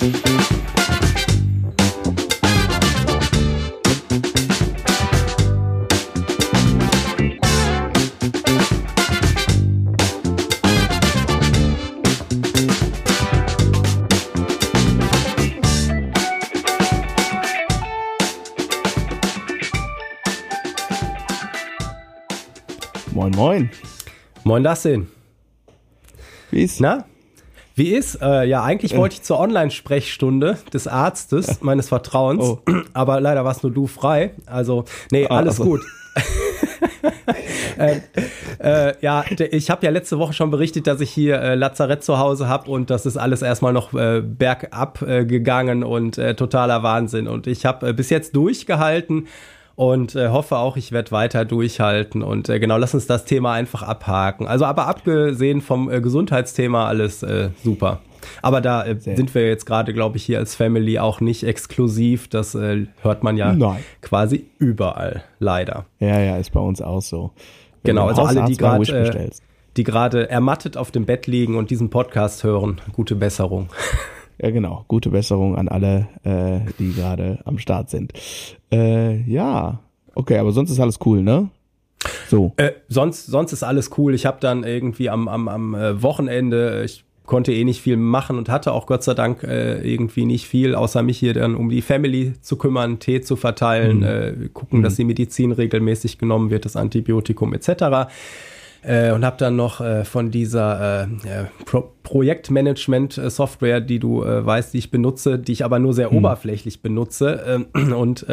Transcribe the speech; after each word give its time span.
Moin, 0.00 0.12
moin. 23.34 23.68
Moin, 24.44 24.62
Lassin. 24.62 25.08
Wie 26.52 26.62
ist? 26.62 26.80
Na? 26.80 27.04
Wie 27.78 27.94
ist? 27.94 28.20
Äh, 28.20 28.44
ja, 28.46 28.64
eigentlich 28.64 28.96
wollte 28.96 29.14
ich 29.14 29.22
zur 29.22 29.38
Online-Sprechstunde 29.38 30.58
des 30.72 30.88
Arztes 30.88 31.60
meines 31.62 31.88
Vertrauens, 31.88 32.42
Oh. 32.44 32.58
aber 32.92 33.20
leider 33.20 33.44
warst 33.44 33.62
nur 33.62 33.72
du 33.72 33.86
frei. 33.86 34.32
Also, 34.46 34.84
nee, 35.12 35.26
Ah, 35.28 35.36
alles 35.36 35.60
also. 35.60 35.64
gut. 35.70 35.80
äh, 37.78 38.00
äh, 38.58 38.94
ja, 39.00 39.24
ich 39.52 39.70
habe 39.70 39.86
ja 39.86 39.92
letzte 39.92 40.18
Woche 40.18 40.32
schon 40.32 40.50
berichtet, 40.50 40.88
dass 40.88 41.00
ich 41.00 41.10
hier 41.10 41.40
äh, 41.40 41.54
Lazarett 41.54 42.02
zu 42.02 42.18
Hause 42.18 42.48
habe 42.48 42.68
und 42.68 42.90
das 42.90 43.06
ist 43.06 43.16
alles 43.16 43.42
erstmal 43.42 43.72
noch 43.72 43.94
äh, 43.94 44.20
bergab 44.22 45.02
äh, 45.02 45.24
gegangen 45.24 45.84
und 45.84 46.18
äh, 46.18 46.34
totaler 46.34 46.82
Wahnsinn. 46.82 47.28
Und 47.28 47.46
ich 47.46 47.64
habe 47.64 47.90
äh, 47.90 47.92
bis 47.92 48.10
jetzt 48.10 48.34
durchgehalten 48.34 49.28
und 49.78 50.16
äh, 50.16 50.30
hoffe 50.30 50.56
auch, 50.56 50.76
ich 50.76 50.90
werde 50.90 51.12
weiter 51.12 51.44
durchhalten. 51.44 52.24
Und 52.24 52.48
äh, 52.48 52.58
genau, 52.58 52.78
lass 52.78 52.94
uns 52.94 53.06
das 53.06 53.24
Thema 53.24 53.52
einfach 53.52 53.84
abhaken. 53.84 54.48
Also, 54.48 54.64
aber 54.64 54.88
abgesehen 54.88 55.60
vom 55.60 55.88
äh, 55.88 56.00
Gesundheitsthema, 56.00 56.88
alles 56.88 57.22
äh, 57.22 57.50
super. 57.62 58.00
Aber 58.42 58.60
da 58.60 58.84
äh, 58.84 58.98
sind 58.98 59.32
wir 59.36 59.46
jetzt 59.46 59.66
gerade, 59.66 59.94
glaube 59.94 60.16
ich, 60.16 60.24
hier 60.24 60.38
als 60.38 60.56
Family 60.56 60.98
auch 60.98 61.20
nicht 61.20 61.44
exklusiv. 61.44 62.26
Das 62.26 62.56
äh, 62.56 62.86
hört 63.02 63.22
man 63.22 63.36
ja 63.36 63.52
Nein. 63.52 63.84
quasi 64.02 64.46
überall, 64.58 65.22
leider. 65.38 65.86
Ja, 66.00 66.18
ja, 66.18 66.38
ist 66.38 66.50
bei 66.50 66.60
uns 66.60 66.82
auch 66.82 67.00
so. 67.00 67.30
Wenn 67.84 67.94
Genau, 67.94 68.08
also 68.08 68.22
alle, 68.22 68.46
die 68.46 68.56
gerade 68.56 69.30
die 69.76 69.84
gerade 69.84 70.28
ermattet 70.28 70.76
auf 70.76 70.90
dem 70.90 71.06
Bett 71.06 71.28
liegen 71.28 71.54
und 71.54 71.70
diesen 71.70 71.88
Podcast 71.88 72.42
hören, 72.42 72.80
gute 72.94 73.14
Besserung. 73.14 73.68
Ja, 74.40 74.50
genau. 74.50 74.84
Gute 74.88 75.10
Besserung 75.10 75.56
an 75.56 75.68
alle, 75.68 76.08
äh, 76.22 76.60
die 76.78 76.92
gerade 76.92 77.40
am 77.44 77.58
Start 77.58 77.90
sind. 77.90 78.12
Äh, 78.70 79.22
ja, 79.22 79.80
okay, 80.14 80.38
aber 80.38 80.52
sonst 80.52 80.70
ist 80.70 80.80
alles 80.80 80.98
cool, 81.04 81.22
ne? 81.22 81.50
So. 82.28 82.52
Äh, 82.56 82.72
sonst, 82.88 83.26
sonst 83.26 83.52
ist 83.52 83.62
alles 83.62 83.90
cool. 83.98 84.14
Ich 84.14 84.26
habe 84.26 84.38
dann 84.40 84.62
irgendwie 84.62 85.10
am, 85.10 85.26
am, 85.26 85.48
am 85.48 85.74
äh, 85.74 86.00
Wochenende, 86.02 86.84
ich 86.84 87.04
konnte 87.26 87.52
eh 87.52 87.64
nicht 87.64 87.82
viel 87.82 87.96
machen 87.96 88.38
und 88.38 88.48
hatte 88.48 88.72
auch 88.72 88.86
Gott 88.86 89.02
sei 89.02 89.14
Dank 89.14 89.42
äh, 89.42 89.80
irgendwie 89.80 90.24
nicht 90.24 90.46
viel, 90.46 90.74
außer 90.74 91.02
mich 91.02 91.18
hier 91.18 91.34
dann 91.34 91.54
um 91.54 91.68
die 91.68 91.82
Family 91.82 92.32
zu 92.40 92.56
kümmern, 92.56 93.00
Tee 93.00 93.20
zu 93.20 93.36
verteilen, 93.36 94.02
äh, 94.02 94.48
gucken, 94.52 94.82
dass 94.82 94.96
die 94.96 95.04
Medizin 95.04 95.52
regelmäßig 95.52 96.18
genommen 96.18 96.50
wird, 96.50 96.64
das 96.64 96.74
Antibiotikum 96.74 97.52
etc. 97.52 98.10
Äh, 98.82 99.12
und 99.12 99.24
habe 99.24 99.36
dann 99.38 99.56
noch 99.56 99.80
äh, 99.80 100.04
von 100.04 100.30
dieser 100.30 101.02
äh, 101.02 101.04
äh, 101.04 101.44
Pro 101.64 101.92
Projektmanagement-Software, 102.04 103.82
die 103.82 103.98
du 103.98 104.22
äh, 104.22 104.46
weißt, 104.46 104.72
die 104.72 104.78
ich 104.78 104.90
benutze, 104.90 105.38
die 105.38 105.52
ich 105.52 105.64
aber 105.64 105.78
nur 105.78 105.92
sehr 105.92 106.10
oberflächlich 106.12 106.80
benutze. 106.80 107.66
ähm, 107.74 107.92
und 107.92 108.26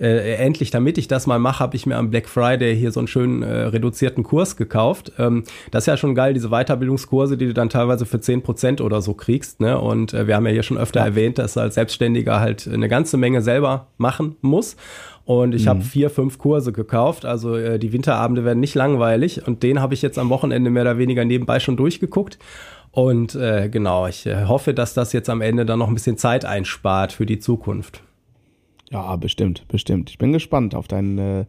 äh, 0.00 0.34
endlich, 0.34 0.70
damit 0.70 0.98
ich 0.98 1.08
das 1.08 1.26
mal 1.26 1.38
mache, 1.38 1.60
habe 1.60 1.76
ich 1.76 1.86
mir 1.86 1.96
am 1.96 2.10
Black 2.10 2.28
Friday 2.28 2.76
hier 2.76 2.92
so 2.92 3.00
einen 3.00 3.08
schönen 3.08 3.42
äh, 3.42 3.64
reduzierten 3.64 4.24
Kurs 4.24 4.56
gekauft. 4.56 5.12
Ähm, 5.18 5.44
das 5.70 5.84
ist 5.84 5.86
ja 5.86 5.96
schon 5.96 6.14
geil, 6.14 6.34
diese 6.34 6.50
Weiterbildungskurse, 6.50 7.36
die 7.36 7.46
du 7.46 7.54
dann 7.54 7.68
teilweise 7.68 8.06
für 8.06 8.18
10% 8.18 8.82
oder 8.82 9.02
so 9.02 9.14
kriegst. 9.14 9.60
Ne? 9.60 9.78
Und 9.78 10.14
äh, 10.14 10.26
wir 10.26 10.36
haben 10.36 10.46
ja 10.46 10.52
hier 10.52 10.62
schon 10.62 10.78
öfter 10.78 11.00
erwähnt, 11.00 11.38
dass 11.38 11.54
du 11.54 11.60
als 11.60 11.74
Selbstständiger 11.74 12.40
halt 12.40 12.68
eine 12.68 12.88
ganze 12.88 13.16
Menge 13.16 13.42
selber 13.42 13.88
machen 13.96 14.36
muss. 14.40 14.76
Und 15.24 15.54
ich 15.54 15.66
habe 15.68 15.82
vier, 15.82 16.08
fünf 16.08 16.38
Kurse 16.38 16.72
gekauft. 16.72 17.26
Also 17.26 17.54
äh, 17.54 17.78
die 17.78 17.92
Winterabende 17.92 18.46
werden 18.46 18.60
nicht 18.60 18.74
langweilig. 18.74 19.46
Und 19.46 19.62
den 19.62 19.78
habe 19.78 19.92
ich 19.92 20.00
jetzt 20.00 20.18
am 20.18 20.30
Wochenende 20.30 20.70
mehr 20.70 20.84
oder 20.84 20.96
weniger 20.96 21.26
nebenbei 21.26 21.60
schon 21.60 21.76
durchgeguckt. 21.76 22.38
Und 22.92 23.34
äh, 23.34 23.68
genau, 23.68 24.06
ich 24.06 24.24
äh, 24.24 24.46
hoffe, 24.46 24.72
dass 24.72 24.94
das 24.94 25.12
jetzt 25.12 25.28
am 25.28 25.42
Ende 25.42 25.66
dann 25.66 25.80
noch 25.80 25.88
ein 25.88 25.94
bisschen 25.94 26.16
Zeit 26.16 26.46
einspart 26.46 27.12
für 27.12 27.26
die 27.26 27.38
Zukunft. 27.38 28.02
Ja, 28.90 29.16
bestimmt, 29.16 29.66
bestimmt. 29.68 30.10
Ich 30.10 30.18
bin 30.18 30.32
gespannt 30.32 30.74
auf 30.74 30.88
dein, 30.88 31.18
äh, 31.18 31.44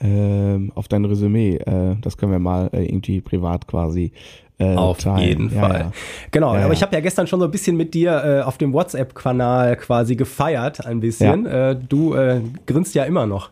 äh, 0.00 0.70
auf 0.74 0.88
dein 0.88 1.04
Resümee. 1.04 1.56
Äh, 1.56 1.96
das 2.00 2.16
können 2.16 2.32
wir 2.32 2.38
mal 2.38 2.70
äh, 2.72 2.84
irgendwie 2.84 3.20
privat 3.20 3.66
quasi 3.66 4.12
äh, 4.58 4.74
Auf 4.74 4.98
teilen. 4.98 5.20
jeden 5.28 5.54
Ja, 5.54 5.60
Fall. 5.68 5.80
Ja. 5.80 5.92
Genau, 6.30 6.54
Ja, 6.54 6.64
aber 6.64 6.72
ich 6.72 6.82
habe 6.82 6.94
ja 6.94 7.00
gestern 7.00 7.26
schon 7.26 7.40
so 7.40 7.44
ein 7.46 7.50
bisschen 7.50 7.76
mit 7.76 7.92
dir 7.92 8.22
äh, 8.24 8.40
auf 8.42 8.56
dem 8.56 8.72
WhatsApp-Kanal 8.72 9.76
quasi 9.76 10.16
gefeiert, 10.16 10.86
ein 10.86 11.00
bisschen. 11.00 11.44
Äh, 11.44 11.76
du 11.76 12.14
äh, 12.14 12.40
grinst 12.66 12.94
ja 12.94 13.04
immer 13.04 13.26
noch. 13.26 13.50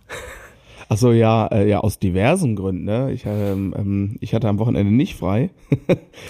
Ach 0.88 0.96
so, 0.96 1.12
ja, 1.12 1.46
äh, 1.48 1.68
ja, 1.68 1.80
aus 1.80 1.98
diversen 1.98 2.56
Gründen. 2.56 2.84
Ne? 2.84 3.10
Ich, 3.12 3.24
ähm, 3.26 3.74
ähm, 3.76 4.16
ich 4.20 4.34
hatte 4.34 4.48
am 4.48 4.58
Wochenende 4.58 4.92
nicht 4.94 5.16
frei. 5.16 5.50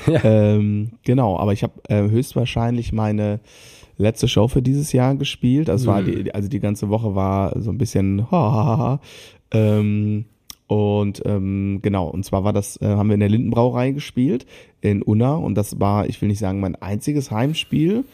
Ja. 0.06 0.20
ähm, 0.24 0.92
genau, 1.04 1.38
aber 1.38 1.52
ich 1.52 1.62
habe 1.62 1.72
äh, 1.88 2.02
höchstwahrscheinlich 2.08 2.92
meine 2.92 3.40
letzte 3.96 4.28
Show 4.28 4.48
für 4.48 4.62
dieses 4.62 4.92
Jahr 4.92 5.14
gespielt. 5.14 5.70
Also, 5.70 5.84
es 5.84 5.86
war 5.86 6.02
Mhm. 6.02 6.24
die, 6.24 6.34
also 6.34 6.48
die 6.48 6.60
ganze 6.60 6.88
Woche 6.88 7.14
war 7.14 7.60
so 7.60 7.70
ein 7.70 7.78
bisschen 7.78 8.22
ha, 8.30 8.52
ha, 8.52 8.66
ha, 8.66 8.78
ha. 8.78 9.00
Ähm, 9.52 10.24
und 10.66 11.22
ähm, 11.26 11.80
genau, 11.82 12.08
und 12.08 12.24
zwar 12.24 12.42
war 12.42 12.52
das, 12.52 12.80
äh, 12.80 12.86
haben 12.86 13.08
wir 13.08 13.14
in 13.14 13.20
der 13.20 13.28
Lindenbrauerei 13.28 13.90
gespielt 13.90 14.46
in 14.80 15.02
Unna 15.02 15.34
und 15.36 15.54
das 15.56 15.78
war, 15.78 16.08
ich 16.08 16.20
will 16.22 16.28
nicht 16.28 16.38
sagen, 16.38 16.58
mein 16.60 16.74
einziges 16.76 17.30
Heimspiel, 17.30 18.04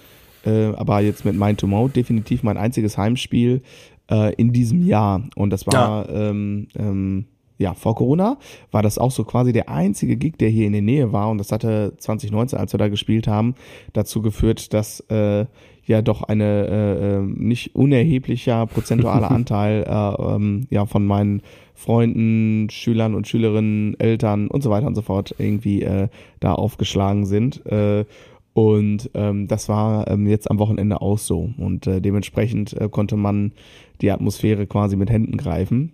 äh, 0.45 0.67
aber 0.75 1.01
jetzt 1.01 1.25
mit 1.25 1.37
Mind 1.39 1.61
to 1.61 1.67
Mode 1.69 1.93
definitiv 1.93 2.43
mein 2.43 2.57
einziges 2.57 2.99
Heimspiel 2.99 3.62
äh, 4.11 4.35
in 4.35 4.53
diesem 4.53 4.85
Jahr. 4.85 5.23
Und 5.37 5.51
das 5.51 5.67
war 5.67 6.09
ähm, 6.09 6.67
ähm, 6.77 7.27
ja 7.60 7.75
vor 7.75 7.94
Corona 7.94 8.38
war 8.71 8.82
das 8.82 8.98
auch 8.98 9.10
so 9.10 9.25
quasi 9.25 9.53
der 9.53 9.69
einzige 9.69 10.16
Gig, 10.16 10.38
der 10.38 10.48
hier 10.48 10.66
in 10.66 10.72
der 10.72 10.82
Nähe 10.82 11.12
war 11.12 11.31
und 11.31 11.38
das 11.38 11.53
hatte 11.53 11.93
2019, 11.98 12.59
als 12.59 12.72
wir 12.72 12.78
da 12.78 12.88
gespielt 12.88 13.28
haben, 13.28 13.54
dazu 13.93 14.22
geführt, 14.22 14.72
dass 14.72 15.00
äh, 15.10 15.47
ja 15.84 16.03
doch 16.03 16.22
eine 16.22 16.66
äh, 16.66 17.16
äh, 17.16 17.20
nicht 17.20 17.75
unerheblicher 17.75 18.66
prozentualer 18.66 19.31
Anteil 19.31 19.84
äh, 19.87 20.34
ähm, 20.34 20.66
ja 20.70 20.87
von 20.87 21.06
meinen 21.06 21.43
Freunden, 21.75 22.69
Schülern 22.70 23.15
und 23.15 23.28
Schülerinnen, 23.28 23.99
Eltern 23.99 24.49
und 24.49 24.62
so 24.62 24.70
weiter 24.70 24.87
und 24.87 24.94
so 24.94 25.03
fort 25.03 25.34
irgendwie 25.38 25.82
äh, 25.82 26.09
da 26.38 26.54
aufgeschlagen 26.54 27.26
sind. 27.26 27.65
Äh, 27.66 28.04
und 28.53 29.10
ähm, 29.15 29.47
das 29.47 29.69
war 29.69 30.09
ähm, 30.09 30.26
jetzt 30.26 30.50
am 30.50 30.59
Wochenende 30.59 31.00
auch 31.00 31.19
so. 31.19 31.50
Und 31.56 31.87
äh, 31.87 32.00
dementsprechend 32.00 32.75
äh, 32.75 32.88
konnte 32.88 33.16
man 33.16 33.53
die 34.00 34.10
Atmosphäre 34.10 34.66
quasi 34.66 34.97
mit 34.97 35.09
Händen 35.09 35.37
greifen. 35.37 35.93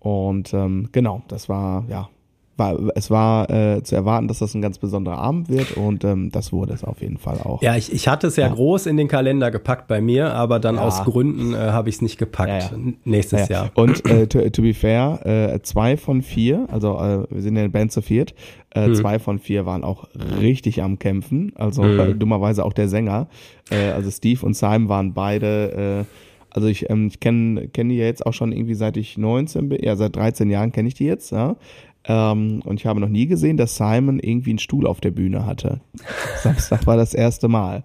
Und 0.00 0.54
ähm, 0.54 0.88
genau, 0.92 1.22
das 1.28 1.48
war, 1.48 1.84
ja, 1.88 2.08
war, 2.56 2.76
es 2.96 3.08
war 3.08 3.48
äh, 3.50 3.82
zu 3.84 3.94
erwarten, 3.94 4.26
dass 4.26 4.40
das 4.40 4.52
ein 4.54 4.60
ganz 4.62 4.78
besonderer 4.78 5.18
Abend 5.18 5.48
wird 5.48 5.70
und 5.70 6.02
ähm, 6.04 6.30
das 6.32 6.52
wurde 6.52 6.72
es 6.72 6.82
auf 6.82 7.00
jeden 7.02 7.16
Fall 7.18 7.38
auch. 7.38 7.62
Ja, 7.62 7.76
ich, 7.76 7.92
ich 7.92 8.08
hatte 8.08 8.26
es 8.26 8.34
ja, 8.36 8.48
Ja. 8.48 8.52
groß 8.54 8.86
in 8.86 8.96
den 8.96 9.06
Kalender 9.06 9.52
gepackt 9.52 9.86
bei 9.86 10.00
mir, 10.00 10.34
aber 10.34 10.58
dann 10.58 10.74
Ja. 10.74 10.82
aus 10.82 11.04
Gründen 11.04 11.54
äh, 11.54 11.56
habe 11.58 11.88
ich 11.88 11.96
es 11.96 12.02
nicht 12.02 12.18
gepackt. 12.18 12.72
Ja, 12.72 12.76
ja. 12.76 12.92
Nächstes 13.04 13.48
Ja, 13.48 13.62
Jahr. 13.62 13.70
Und 13.76 14.04
äh, 14.08 14.26
to, 14.26 14.40
to 14.50 14.62
be 14.62 14.74
fair, 14.74 15.20
äh, 15.24 15.60
zwei 15.62 15.96
von 15.96 16.20
vier, 16.20 16.66
also 16.70 16.98
äh, 16.98 17.26
wir 17.30 17.42
sind 17.42 17.54
in 17.54 17.62
der 17.62 17.68
Band 17.68 17.92
zu 17.92 18.02
viert, 18.02 18.34
äh, 18.70 18.90
zwei 18.92 19.20
von 19.20 19.38
vier 19.38 19.64
waren 19.64 19.84
auch 19.84 20.08
richtig 20.40 20.82
am 20.82 20.98
Kämpfen. 20.98 21.52
Also 21.54 21.84
äh, 21.84 22.14
dummerweise 22.14 22.64
auch 22.64 22.72
der 22.72 22.88
Sänger. 22.88 23.28
Äh, 23.70 23.76
also 23.90 24.10
Steve 24.10 24.44
und 24.44 24.54
Simon 24.54 24.88
waren 24.88 25.14
beide, 25.14 26.06
äh, 26.08 26.37
also 26.58 26.68
ich, 26.68 26.90
ähm, 26.90 27.06
ich 27.08 27.20
kenne 27.20 27.68
kenn 27.68 27.88
die 27.88 27.96
ja 27.96 28.04
jetzt 28.06 28.26
auch 28.26 28.32
schon 28.34 28.52
irgendwie 28.52 28.74
seit 28.74 28.96
ich 28.96 29.16
19 29.16 29.68
bin, 29.68 29.78
ja 29.82 29.96
seit 29.96 30.16
13 30.16 30.50
Jahren 30.50 30.72
kenne 30.72 30.88
ich 30.88 30.94
die 30.94 31.04
jetzt, 31.06 31.30
ja. 31.32 31.56
Ähm, 32.04 32.62
und 32.64 32.80
ich 32.80 32.86
habe 32.86 33.00
noch 33.00 33.08
nie 33.08 33.26
gesehen, 33.26 33.56
dass 33.56 33.76
Simon 33.76 34.18
irgendwie 34.18 34.50
einen 34.50 34.58
Stuhl 34.58 34.86
auf 34.86 35.00
der 35.00 35.10
Bühne 35.10 35.46
hatte. 35.46 35.80
Samstag 36.42 36.86
war 36.86 36.96
das 36.96 37.14
erste 37.14 37.48
Mal. 37.48 37.84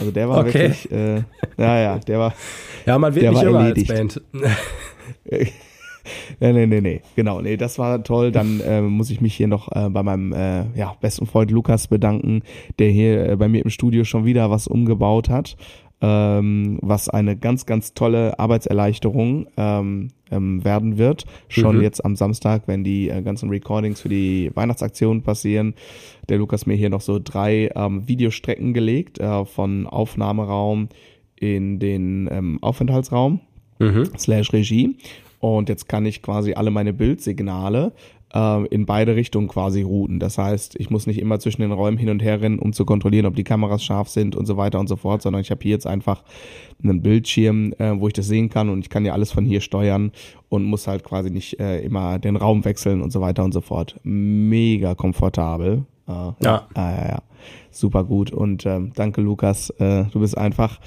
Also 0.00 0.12
der 0.12 0.28
war 0.28 0.38
Okay. 0.40 0.54
wirklich, 0.54 0.90
äh, 0.92 1.22
ja, 1.58 1.78
ja, 1.80 1.98
der 1.98 2.18
war, 2.18 2.34
Ja, 2.86 2.98
man 2.98 3.14
wird 3.14 3.30
nicht 3.30 3.42
jünger 3.42 3.60
erledigt. 3.60 3.90
als 3.90 3.98
Band. 3.98 4.22
Nee, 6.40 6.52
nee, 6.52 6.66
nee, 6.66 6.80
nee, 6.80 7.00
genau, 7.16 7.42
nee, 7.42 7.58
das 7.58 7.78
war 7.78 8.02
toll. 8.02 8.32
Dann 8.32 8.60
äh, 8.60 8.80
muss 8.80 9.10
ich 9.10 9.20
mich 9.20 9.34
hier 9.34 9.48
noch 9.48 9.70
äh, 9.72 9.90
bei 9.90 10.02
meinem 10.02 10.32
äh, 10.32 10.64
ja, 10.74 10.96
besten 11.02 11.26
Freund 11.26 11.50
Lukas 11.50 11.88
bedanken, 11.88 12.42
der 12.78 12.90
hier 12.90 13.28
äh, 13.28 13.36
bei 13.36 13.46
mir 13.48 13.62
im 13.62 13.68
Studio 13.70 14.04
schon 14.04 14.24
wieder 14.24 14.50
was 14.50 14.68
umgebaut 14.68 15.28
hat, 15.28 15.56
ähm, 16.00 16.78
was 16.80 17.08
eine 17.08 17.36
ganz, 17.36 17.66
ganz 17.66 17.92
tolle 17.94 18.38
Arbeitserleichterung 18.38 19.48
ähm, 19.56 20.08
ähm, 20.30 20.64
werden 20.64 20.98
wird. 20.98 21.24
Schon 21.48 21.76
Mhm. 21.76 21.82
jetzt 21.82 22.04
am 22.04 22.14
Samstag, 22.16 22.62
wenn 22.66 22.84
die 22.84 23.08
äh, 23.08 23.22
ganzen 23.22 23.48
Recordings 23.48 24.00
für 24.00 24.08
die 24.08 24.50
Weihnachtsaktion 24.54 25.22
passieren. 25.22 25.74
Der 26.28 26.38
Lukas 26.38 26.66
mir 26.66 26.76
hier 26.76 26.90
noch 26.90 27.00
so 27.00 27.18
drei 27.22 27.70
ähm, 27.74 28.06
Videostrecken 28.06 28.74
gelegt 28.74 29.18
äh, 29.18 29.44
von 29.44 29.86
Aufnahmeraum 29.86 30.88
in 31.36 31.78
den 31.78 32.28
ähm, 32.30 32.58
Aufenthaltsraum 32.62 33.40
Mhm. 33.80 34.08
slash 34.18 34.52
Regie. 34.52 34.96
Und 35.40 35.68
jetzt 35.68 35.88
kann 35.88 36.04
ich 36.04 36.20
quasi 36.20 36.54
alle 36.54 36.72
meine 36.72 36.92
Bildsignale 36.92 37.92
äh, 38.34 38.66
in 38.66 38.86
beide 38.86 39.16
Richtungen 39.16 39.48
quasi 39.48 39.82
routen. 39.82 40.18
Das 40.20 40.38
heißt, 40.38 40.76
ich 40.78 40.90
muss 40.90 41.06
nicht 41.06 41.20
immer 41.20 41.38
zwischen 41.38 41.62
den 41.62 41.72
Räumen 41.72 41.98
hin 41.98 42.10
und 42.10 42.22
her 42.22 42.40
rennen, 42.40 42.58
um 42.58 42.72
zu 42.72 42.84
kontrollieren, 42.84 43.26
ob 43.26 43.36
die 43.36 43.44
Kameras 43.44 43.82
scharf 43.82 44.08
sind 44.08 44.36
und 44.36 44.46
so 44.46 44.56
weiter 44.56 44.78
und 44.80 44.88
so 44.88 44.96
fort, 44.96 45.22
sondern 45.22 45.42
ich 45.42 45.50
habe 45.50 45.62
hier 45.62 45.72
jetzt 45.72 45.86
einfach 45.86 46.22
einen 46.82 47.02
Bildschirm, 47.02 47.72
äh, 47.78 47.98
wo 47.98 48.06
ich 48.08 48.14
das 48.14 48.26
sehen 48.26 48.48
kann 48.48 48.68
und 48.68 48.80
ich 48.80 48.90
kann 48.90 49.04
ja 49.04 49.12
alles 49.12 49.32
von 49.32 49.44
hier 49.44 49.60
steuern 49.60 50.12
und 50.48 50.64
muss 50.64 50.86
halt 50.86 51.04
quasi 51.04 51.30
nicht 51.30 51.58
äh, 51.60 51.80
immer 51.80 52.18
den 52.18 52.36
Raum 52.36 52.64
wechseln 52.64 53.02
und 53.02 53.12
so 53.12 53.20
weiter 53.20 53.44
und 53.44 53.52
so 53.52 53.60
fort. 53.60 53.98
Mega 54.02 54.94
komfortabel. 54.94 55.84
Äh, 56.06 56.12
ja. 56.12 56.34
Ja, 56.42 56.66
ja, 56.76 57.08
ja. 57.08 57.22
Super 57.70 58.04
gut. 58.04 58.32
Und 58.32 58.66
ähm, 58.66 58.92
danke, 58.94 59.20
Lukas. 59.20 59.70
Äh, 59.78 60.04
du 60.12 60.20
bist 60.20 60.36
einfach 60.36 60.80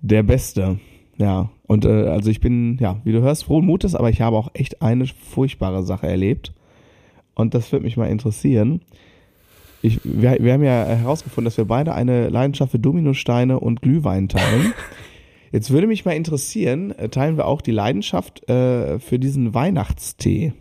der 0.00 0.22
Beste. 0.22 0.78
Ja, 1.18 1.50
und 1.66 1.84
äh, 1.84 2.08
also 2.08 2.30
ich 2.30 2.40
bin, 2.40 2.76
ja, 2.78 3.00
wie 3.04 3.12
du 3.12 3.22
hörst, 3.22 3.44
frohen 3.44 3.64
Mutes, 3.64 3.94
aber 3.94 4.10
ich 4.10 4.20
habe 4.20 4.36
auch 4.36 4.50
echt 4.54 4.82
eine 4.82 5.06
furchtbare 5.06 5.82
Sache 5.82 6.06
erlebt. 6.06 6.52
Und 7.36 7.54
das 7.54 7.70
würde 7.70 7.84
mich 7.84 7.96
mal 7.96 8.06
interessieren. 8.06 8.80
Ich, 9.82 10.00
wir, 10.02 10.38
wir 10.40 10.54
haben 10.54 10.64
ja 10.64 10.84
herausgefunden, 10.86 11.44
dass 11.44 11.58
wir 11.58 11.66
beide 11.66 11.94
eine 11.94 12.28
Leidenschaft 12.28 12.72
für 12.72 12.78
Dominosteine 12.80 13.60
und 13.60 13.82
Glühwein 13.82 14.28
teilen. 14.28 14.72
Jetzt 15.52 15.70
würde 15.70 15.86
mich 15.86 16.04
mal 16.04 16.16
interessieren, 16.16 16.90
äh, 16.92 17.08
teilen 17.08 17.36
wir 17.36 17.46
auch 17.46 17.60
die 17.60 17.70
Leidenschaft 17.70 18.48
äh, 18.48 18.98
für 18.98 19.18
diesen 19.18 19.54
Weihnachtstee. 19.54 20.54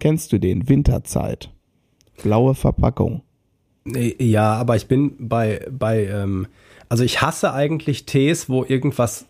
Kennst 0.00 0.32
du 0.32 0.38
den? 0.38 0.68
Winterzeit. 0.68 1.52
Blaue 2.22 2.54
Verpackung. 2.54 3.22
Ja, 3.84 4.54
aber 4.54 4.74
ich 4.74 4.88
bin 4.88 5.28
bei, 5.28 5.64
bei 5.70 6.06
ähm, 6.06 6.48
also 6.88 7.04
ich 7.04 7.20
hasse 7.20 7.52
eigentlich 7.52 8.06
Tees, 8.06 8.48
wo 8.48 8.64
irgendwas 8.64 9.26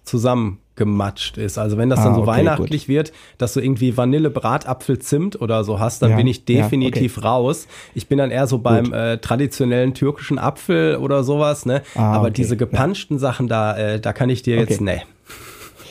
zusammengematscht 0.76 1.38
ist. 1.38 1.58
Also 1.58 1.76
wenn 1.76 1.88
das 1.88 2.02
dann 2.02 2.12
ah, 2.12 2.14
so 2.14 2.23
okay, 2.23 2.31
weihnachtlich 2.31 2.82
gut. 2.82 2.88
wird, 2.88 3.12
dass 3.38 3.55
du 3.55 3.61
irgendwie 3.61 3.96
Vanille, 3.96 4.31
Bratapfel, 4.31 4.99
Zimt 4.99 5.40
oder 5.40 5.64
so 5.64 5.81
hast, 5.81 6.02
dann 6.02 6.12
ja, 6.12 6.17
bin 6.17 6.26
ich 6.26 6.44
definitiv 6.44 7.17
ja, 7.17 7.23
okay. 7.23 7.28
raus. 7.28 7.67
Ich 7.94 8.08
bin 8.08 8.19
dann 8.19 8.31
eher 8.31 8.46
so 8.46 8.58
beim 8.58 8.93
äh, 8.93 9.19
traditionellen 9.19 9.94
türkischen 9.94 10.38
Apfel 10.38 10.96
oder 10.96 11.25
sowas, 11.25 11.67
ne? 11.67 11.82
Ah, 11.94 12.14
Aber 12.14 12.26
okay, 12.26 12.34
diese 12.37 12.56
gepanschten 12.56 13.17
ja. 13.17 13.20
Sachen 13.20 13.49
da, 13.49 13.76
äh, 13.76 14.00
da 14.00 14.12
kann 14.12 14.31
ich 14.31 14.43
dir 14.43 14.56
jetzt, 14.56 14.81
ne. 14.81 15.02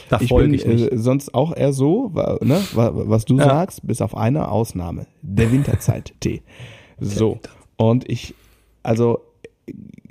Da 0.10 0.20
folge 0.20 0.56
ich, 0.56 0.64
bin, 0.64 0.72
ich 0.72 0.82
nicht. 0.82 0.94
Äh, 0.94 0.98
sonst 0.98 1.34
auch 1.34 1.56
eher 1.56 1.74
so, 1.74 2.12
ne, 2.42 2.62
was 2.74 3.26
du 3.26 3.38
sagst, 3.38 3.86
bis 3.88 4.02
auf 4.02 4.16
eine 4.16 4.50
Ausnahme. 4.50 5.08
Der 5.22 5.52
Winterzeit-Tee. 5.52 6.42
So. 6.98 7.40
Und 7.76 8.10
ich, 8.10 8.36
also 8.82 9.20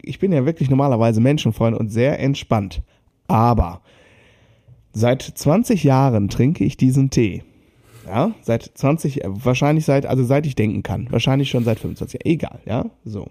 ich 0.02 0.18
bin 0.18 0.32
ja 0.32 0.44
wirklich 0.44 0.68
normalerweise 0.68 1.18
Menschenfreund 1.22 1.74
und 1.74 1.88
sehr 1.88 2.20
entspannt. 2.20 2.82
Aber 3.26 3.80
seit 4.94 5.22
20 5.22 5.84
Jahren 5.84 6.28
trinke 6.28 6.64
ich 6.64 6.76
diesen 6.76 7.10
Tee. 7.10 7.42
Ja, 8.06 8.32
seit 8.42 8.62
20, 8.62 9.22
wahrscheinlich 9.24 9.84
seit, 9.86 10.04
also 10.04 10.24
seit 10.24 10.46
ich 10.46 10.54
denken 10.54 10.82
kann. 10.82 11.06
Wahrscheinlich 11.10 11.48
schon 11.48 11.64
seit 11.64 11.80
25 11.80 12.20
Jahren. 12.20 12.34
Egal, 12.34 12.60
ja, 12.66 12.84
so. 13.04 13.28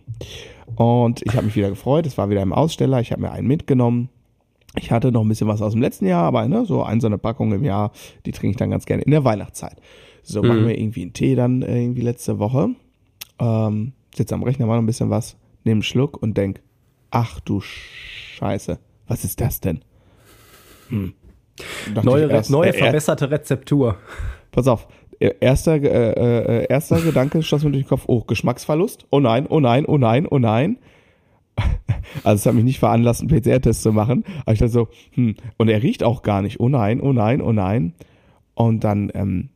Und 0.76 1.22
ich 1.24 1.36
habe 1.36 1.46
mich 1.46 1.56
wieder 1.56 1.70
gefreut. 1.70 2.08
Es 2.08 2.18
war 2.18 2.30
wieder 2.30 2.42
im 2.42 2.54
Aussteller. 2.54 3.00
Ich 3.00 3.12
habe 3.12 3.22
mir 3.22 3.32
einen 3.32 3.48
mitgenommen. 3.48 4.10
Ich 4.76 4.92
hatte 4.92 5.12
noch 5.12 5.22
ein 5.22 5.30
bisschen 5.30 5.48
was 5.48 5.62
aus 5.62 5.74
dem 5.74 5.82
letzten 5.82 6.08
Jahr, 6.08 6.24
aber 6.24 6.48
ne, 6.48 6.66
so 6.66 6.82
ein, 6.82 7.00
so 7.00 7.08
eine 7.08 7.20
Packung 7.20 7.54
im 7.54 7.64
Jahr, 7.64 7.92
die 8.26 8.32
trinke 8.32 8.52
ich 8.52 8.58
dann 8.58 8.72
ganz 8.72 8.86
gerne 8.86 9.04
in 9.04 9.12
der 9.12 9.24
Weihnachtszeit. 9.24 9.80
So, 10.24 10.42
mhm. 10.42 10.48
machen 10.48 10.68
wir 10.68 10.80
irgendwie 10.80 11.04
einen 11.04 11.14
Tee 11.14 11.36
dann 11.36 11.62
irgendwie 11.62 12.02
letzte 12.02 12.40
Woche. 12.40 12.70
Ähm, 13.40 13.94
sitze 14.16 14.34
am 14.34 14.42
Rechner, 14.42 14.66
mal 14.66 14.76
noch 14.76 14.82
ein 14.82 14.88
bisschen 14.88 15.12
was 15.12 15.38
nehme 15.64 15.78
einen 15.78 15.84
Schluck 15.84 16.22
und 16.22 16.38
denk, 16.38 16.62
ach 17.12 17.40
du 17.40 17.62
Scheiße, 17.62 18.80
was 19.08 19.24
ist 19.24 19.42
das 19.42 19.60
denn? 19.62 19.84
Hm. 20.90 21.14
Neue, 22.04 22.30
erst, 22.30 22.50
neue 22.50 22.70
äh, 22.70 22.74
verbesserte 22.74 23.30
Rezeptur. 23.30 23.98
Pass 24.52 24.68
auf, 24.68 24.88
erster, 25.20 25.76
äh, 25.76 26.64
äh, 26.64 26.68
erster 26.68 27.02
Gedanke 27.02 27.42
schoss 27.44 27.64
mir 27.64 27.72
durch 27.72 27.86
den 27.86 27.90
Kopf, 27.90 28.04
oh, 28.08 28.22
Geschmacksverlust, 28.22 29.06
oh 29.12 29.20
nein, 29.20 29.46
oh 29.48 29.60
nein, 29.60 29.86
oh 29.86 29.98
nein, 29.98 30.28
oh 30.30 30.40
nein. 30.40 30.78
Also 32.24 32.36
es 32.36 32.46
hat 32.46 32.54
mich 32.54 32.64
nicht 32.64 32.80
veranlasst, 32.80 33.22
einen 33.22 33.30
PCR-Test 33.30 33.82
zu 33.82 33.92
machen. 33.92 34.24
Aber 34.42 34.54
ich 34.54 34.60
dachte 34.60 34.72
so, 34.72 34.88
hm, 35.12 35.36
und 35.58 35.68
er 35.68 35.82
riecht 35.82 36.04
auch 36.04 36.22
gar 36.22 36.42
nicht, 36.42 36.60
oh 36.60 36.70
nein, 36.70 37.02
oh 37.02 37.14
nein, 37.14 37.42
oh 37.42 37.52
nein. 37.52 37.94
Und 38.56 38.84
dann 38.84 39.12
ähm, 39.16 39.50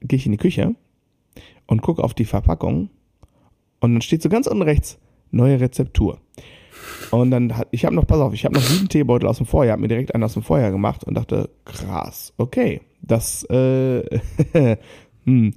gehe 0.00 0.16
ich 0.16 0.26
in 0.26 0.32
die 0.32 0.38
Küche 0.38 0.74
und 1.66 1.82
gucke 1.82 2.02
auf 2.02 2.14
die 2.14 2.24
Verpackung 2.24 2.90
und 3.80 3.92
dann 3.92 4.02
steht 4.02 4.22
so 4.22 4.28
ganz 4.28 4.46
unten 4.46 4.62
rechts, 4.62 4.98
neue 5.30 5.60
Rezeptur. 5.60 6.18
Und 7.10 7.30
dann 7.30 7.56
hat, 7.56 7.68
ich 7.70 7.84
habe 7.84 7.94
noch, 7.94 8.06
pass 8.06 8.18
auf, 8.18 8.34
ich 8.34 8.44
habe 8.44 8.54
noch 8.54 8.62
sieben 8.62 8.88
Teebeutel 8.88 9.28
aus 9.28 9.38
dem 9.38 9.46
Vorjahr, 9.46 9.72
habe 9.72 9.82
mir 9.82 9.88
direkt 9.88 10.14
einen 10.14 10.24
aus 10.24 10.34
dem 10.34 10.42
Vorjahr 10.42 10.70
gemacht 10.70 11.04
und 11.04 11.14
dachte, 11.14 11.50
krass, 11.64 12.32
okay, 12.36 12.80
das, 13.02 13.44
äh, 13.44 14.02
hm, 15.24 15.52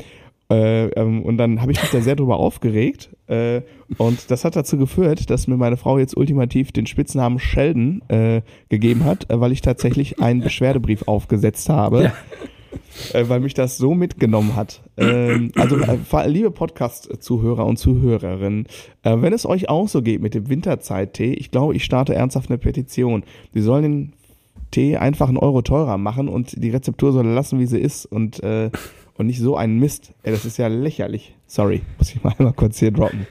äh, 0.50 0.88
ähm, 0.88 1.22
und 1.24 1.38
dann 1.38 1.62
habe 1.62 1.72
ich 1.72 1.82
mich 1.82 1.92
da 1.92 2.02
sehr 2.02 2.16
drüber 2.16 2.38
aufgeregt. 2.38 3.10
Äh, 3.28 3.62
und 3.98 4.30
das 4.30 4.44
hat 4.44 4.56
dazu 4.56 4.78
geführt, 4.78 5.30
dass 5.30 5.48
mir 5.48 5.56
meine 5.56 5.78
Frau 5.78 5.98
jetzt 5.98 6.18
ultimativ 6.18 6.72
den 6.74 6.86
Spitznamen 6.86 7.40
Sheldon 7.40 8.02
äh, 8.10 8.42
gegeben 8.68 9.06
hat, 9.06 9.30
äh, 9.30 9.40
weil 9.40 9.54
ich 9.54 9.62
tatsächlich 9.62 10.20
einen 10.20 10.42
Beschwerdebrief 10.42 11.08
aufgesetzt 11.08 11.70
habe. 11.70 12.04
Ja 12.04 12.14
äh, 13.14 13.28
weil 13.28 13.40
mich 13.40 13.54
das 13.54 13.78
so 13.78 13.94
mitgenommen 13.94 14.56
hat. 14.56 14.82
Ähm, 14.98 15.52
also, 15.56 15.78
äh, 15.78 16.28
liebe 16.28 16.52
Podcast-Zuhörer 16.52 17.66
und 17.66 17.78
Zuhörerinnen, 17.78 18.68
äh, 19.04 19.18
wenn 19.20 19.34
es 19.34 19.46
euch 19.46 19.70
auch 19.70 19.88
so 19.88 20.02
geht 20.02 20.22
mit 20.22 20.34
dem 20.34 20.50
Winterzeit-Tee, 20.50 21.34
ich 21.34 21.52
glaube, 21.52 21.76
ich 21.76 21.84
starte 21.84 22.16
ernsthaft 22.16 22.50
eine 22.50 22.58
Petition. 22.58 23.24
Sie 23.54 23.62
sollen 23.62 23.84
den 23.84 24.14
Tee 24.72 24.98
einfach 24.98 25.28
einen 25.28 25.38
Euro 25.38 25.62
teurer 25.62 25.98
machen 25.98 26.30
und 26.30 26.64
die 26.64 26.70
Rezeptur 26.70 27.12
soll 27.12 27.28
lassen, 27.28 27.60
wie 27.60 27.66
sie 27.66 27.80
ist 27.80 28.06
und, 28.06 28.42
äh, 28.44 28.72
und 29.18 29.28
nicht 29.28 29.40
so 29.40 29.56
einen 29.58 29.80
Mist. 29.80 30.14
Ey, 30.24 30.32
das 30.32 30.46
ist 30.46 30.58
ja 30.58 30.68
lächerlich. 30.68 31.36
Sorry, 31.48 31.82
muss 31.98 32.14
ich 32.14 32.24
mal 32.24 32.34
einmal 32.38 32.54
kurz 32.54 32.80
hier 32.80 32.92
droppen. 32.92 33.28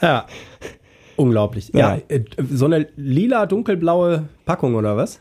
Ja. 0.00 0.26
Unglaublich. 1.16 1.70
Ja, 1.74 1.96
ja 1.96 2.02
äh, 2.08 2.24
so 2.50 2.64
eine 2.64 2.88
lila 2.96 3.44
dunkelblaue 3.44 4.28
Packung 4.46 4.74
oder 4.74 4.96
was? 4.96 5.20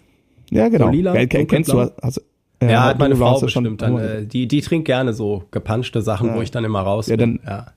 Ja, 0.49 0.69
genau. 0.69 0.85
So 0.85 0.91
lila, 0.91 1.15
ja, 1.15 1.25
kennst 1.25 1.71
du, 1.71 1.91
hast, 2.01 2.21
ja, 2.61 2.69
ja 2.69 2.83
hat 2.85 2.99
meine 2.99 3.15
Frau 3.15 3.39
bestimmt. 3.39 3.81
Dann, 3.81 3.97
äh, 3.97 4.25
die, 4.25 4.47
die 4.47 4.61
trinkt 4.61 4.85
gerne 4.85 5.13
so 5.13 5.43
gepanschte 5.51 6.01
Sachen, 6.01 6.29
ja. 6.29 6.35
wo 6.35 6.41
ich 6.41 6.51
dann 6.51 6.63
immer 6.65 6.81
raus 6.81 7.07
ja, 7.07 7.15
bin. 7.15 7.39
Dann, 7.43 7.51
ja. 7.51 7.67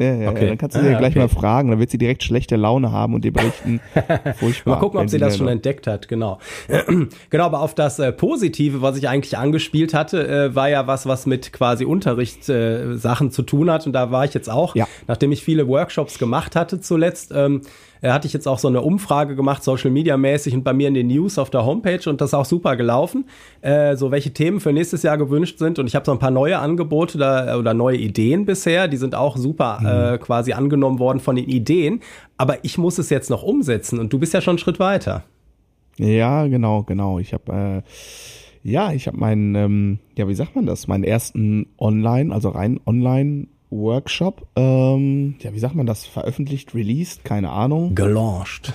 Ja, 0.00 0.14
ja, 0.14 0.30
okay. 0.30 0.44
ja, 0.44 0.48
dann 0.48 0.56
kannst 0.56 0.76
du 0.76 0.80
sie 0.80 0.86
ah, 0.86 0.92
ja 0.92 0.98
gleich 0.98 1.10
okay. 1.10 1.18
mal 1.18 1.28
fragen, 1.28 1.70
dann 1.70 1.78
wird 1.78 1.90
sie 1.90 1.98
direkt 1.98 2.22
schlechte 2.22 2.56
Laune 2.56 2.90
haben 2.90 3.12
und 3.12 3.22
dir 3.22 3.34
berichten, 3.34 3.82
furchtbar. 4.36 4.74
mal 4.74 4.80
gucken, 4.80 4.98
ob 4.98 5.10
sie 5.10 5.18
das 5.18 5.36
schon 5.36 5.46
entdeckt 5.46 5.86
hat, 5.86 6.08
genau. 6.08 6.38
genau, 7.28 7.44
aber 7.44 7.60
auf 7.60 7.74
das 7.74 7.98
äh, 7.98 8.10
Positive, 8.10 8.80
was 8.80 8.96
ich 8.96 9.10
eigentlich 9.10 9.36
angespielt 9.36 9.92
hatte, 9.92 10.26
äh, 10.26 10.54
war 10.54 10.70
ja 10.70 10.86
was, 10.86 11.04
was 11.04 11.26
mit 11.26 11.52
quasi 11.52 11.84
Unterrichtssachen 11.84 13.26
äh, 13.26 13.30
zu 13.30 13.42
tun 13.42 13.70
hat 13.70 13.86
und 13.86 13.92
da 13.92 14.10
war 14.10 14.24
ich 14.24 14.32
jetzt 14.32 14.48
auch, 14.48 14.74
ja. 14.74 14.88
nachdem 15.06 15.32
ich 15.32 15.44
viele 15.44 15.68
Workshops 15.68 16.18
gemacht 16.18 16.56
hatte 16.56 16.80
zuletzt, 16.80 17.30
ähm, 17.36 17.60
äh, 18.00 18.10
hatte 18.10 18.26
ich 18.26 18.32
jetzt 18.32 18.46
auch 18.46 18.58
so 18.58 18.68
eine 18.68 18.80
Umfrage 18.82 19.36
gemacht, 19.36 19.62
Social 19.62 19.90
Media 19.90 20.16
mäßig 20.16 20.54
und 20.54 20.64
bei 20.64 20.72
mir 20.72 20.88
in 20.88 20.94
den 20.94 21.08
News 21.08 21.38
auf 21.38 21.50
der 21.50 21.64
Homepage 21.64 22.08
und 22.08 22.20
das 22.20 22.30
ist 22.30 22.34
auch 22.34 22.44
super 22.44 22.76
gelaufen. 22.76 23.26
Äh, 23.60 23.96
so 23.96 24.10
welche 24.10 24.32
Themen 24.32 24.60
für 24.60 24.72
nächstes 24.72 25.02
Jahr 25.02 25.18
gewünscht 25.18 25.58
sind 25.58 25.78
und 25.78 25.86
ich 25.86 25.94
habe 25.94 26.06
so 26.06 26.12
ein 26.12 26.18
paar 26.18 26.30
neue 26.30 26.58
Angebote 26.58 27.18
da, 27.18 27.56
oder 27.56 27.74
neue 27.74 27.96
Ideen 27.96 28.46
bisher, 28.46 28.88
die 28.88 28.96
sind 28.96 29.14
auch 29.14 29.36
super 29.36 29.78
mhm. 29.80 30.14
äh, 30.14 30.18
quasi 30.18 30.52
angenommen 30.52 30.98
worden 30.98 31.20
von 31.20 31.36
den 31.36 31.46
Ideen, 31.46 32.00
aber 32.36 32.64
ich 32.64 32.78
muss 32.78 32.98
es 32.98 33.10
jetzt 33.10 33.30
noch 33.30 33.42
umsetzen 33.42 33.98
und 33.98 34.12
du 34.12 34.18
bist 34.18 34.34
ja 34.34 34.40
schon 34.40 34.52
einen 34.52 34.58
Schritt 34.58 34.80
weiter. 34.80 35.24
Ja, 35.98 36.46
genau, 36.46 36.82
genau. 36.84 37.18
Ich 37.18 37.34
habe 37.34 37.82
äh 37.84 37.90
ja, 38.62 38.92
ich 38.92 39.06
habe 39.06 39.16
meinen, 39.16 39.54
ähm, 39.54 39.98
ja, 40.16 40.28
wie 40.28 40.34
sagt 40.34 40.54
man 40.54 40.66
das, 40.66 40.86
meinen 40.86 41.04
ersten 41.04 41.66
Online, 41.78 42.32
also 42.32 42.50
rein 42.50 42.78
Online 42.84 43.46
Workshop, 43.70 44.46
ähm, 44.56 45.36
ja, 45.40 45.54
wie 45.54 45.58
sagt 45.58 45.74
man 45.74 45.86
das, 45.86 46.06
veröffentlicht, 46.06 46.74
released, 46.74 47.24
keine 47.24 47.50
Ahnung. 47.50 47.94
Gelauncht. 47.94 48.72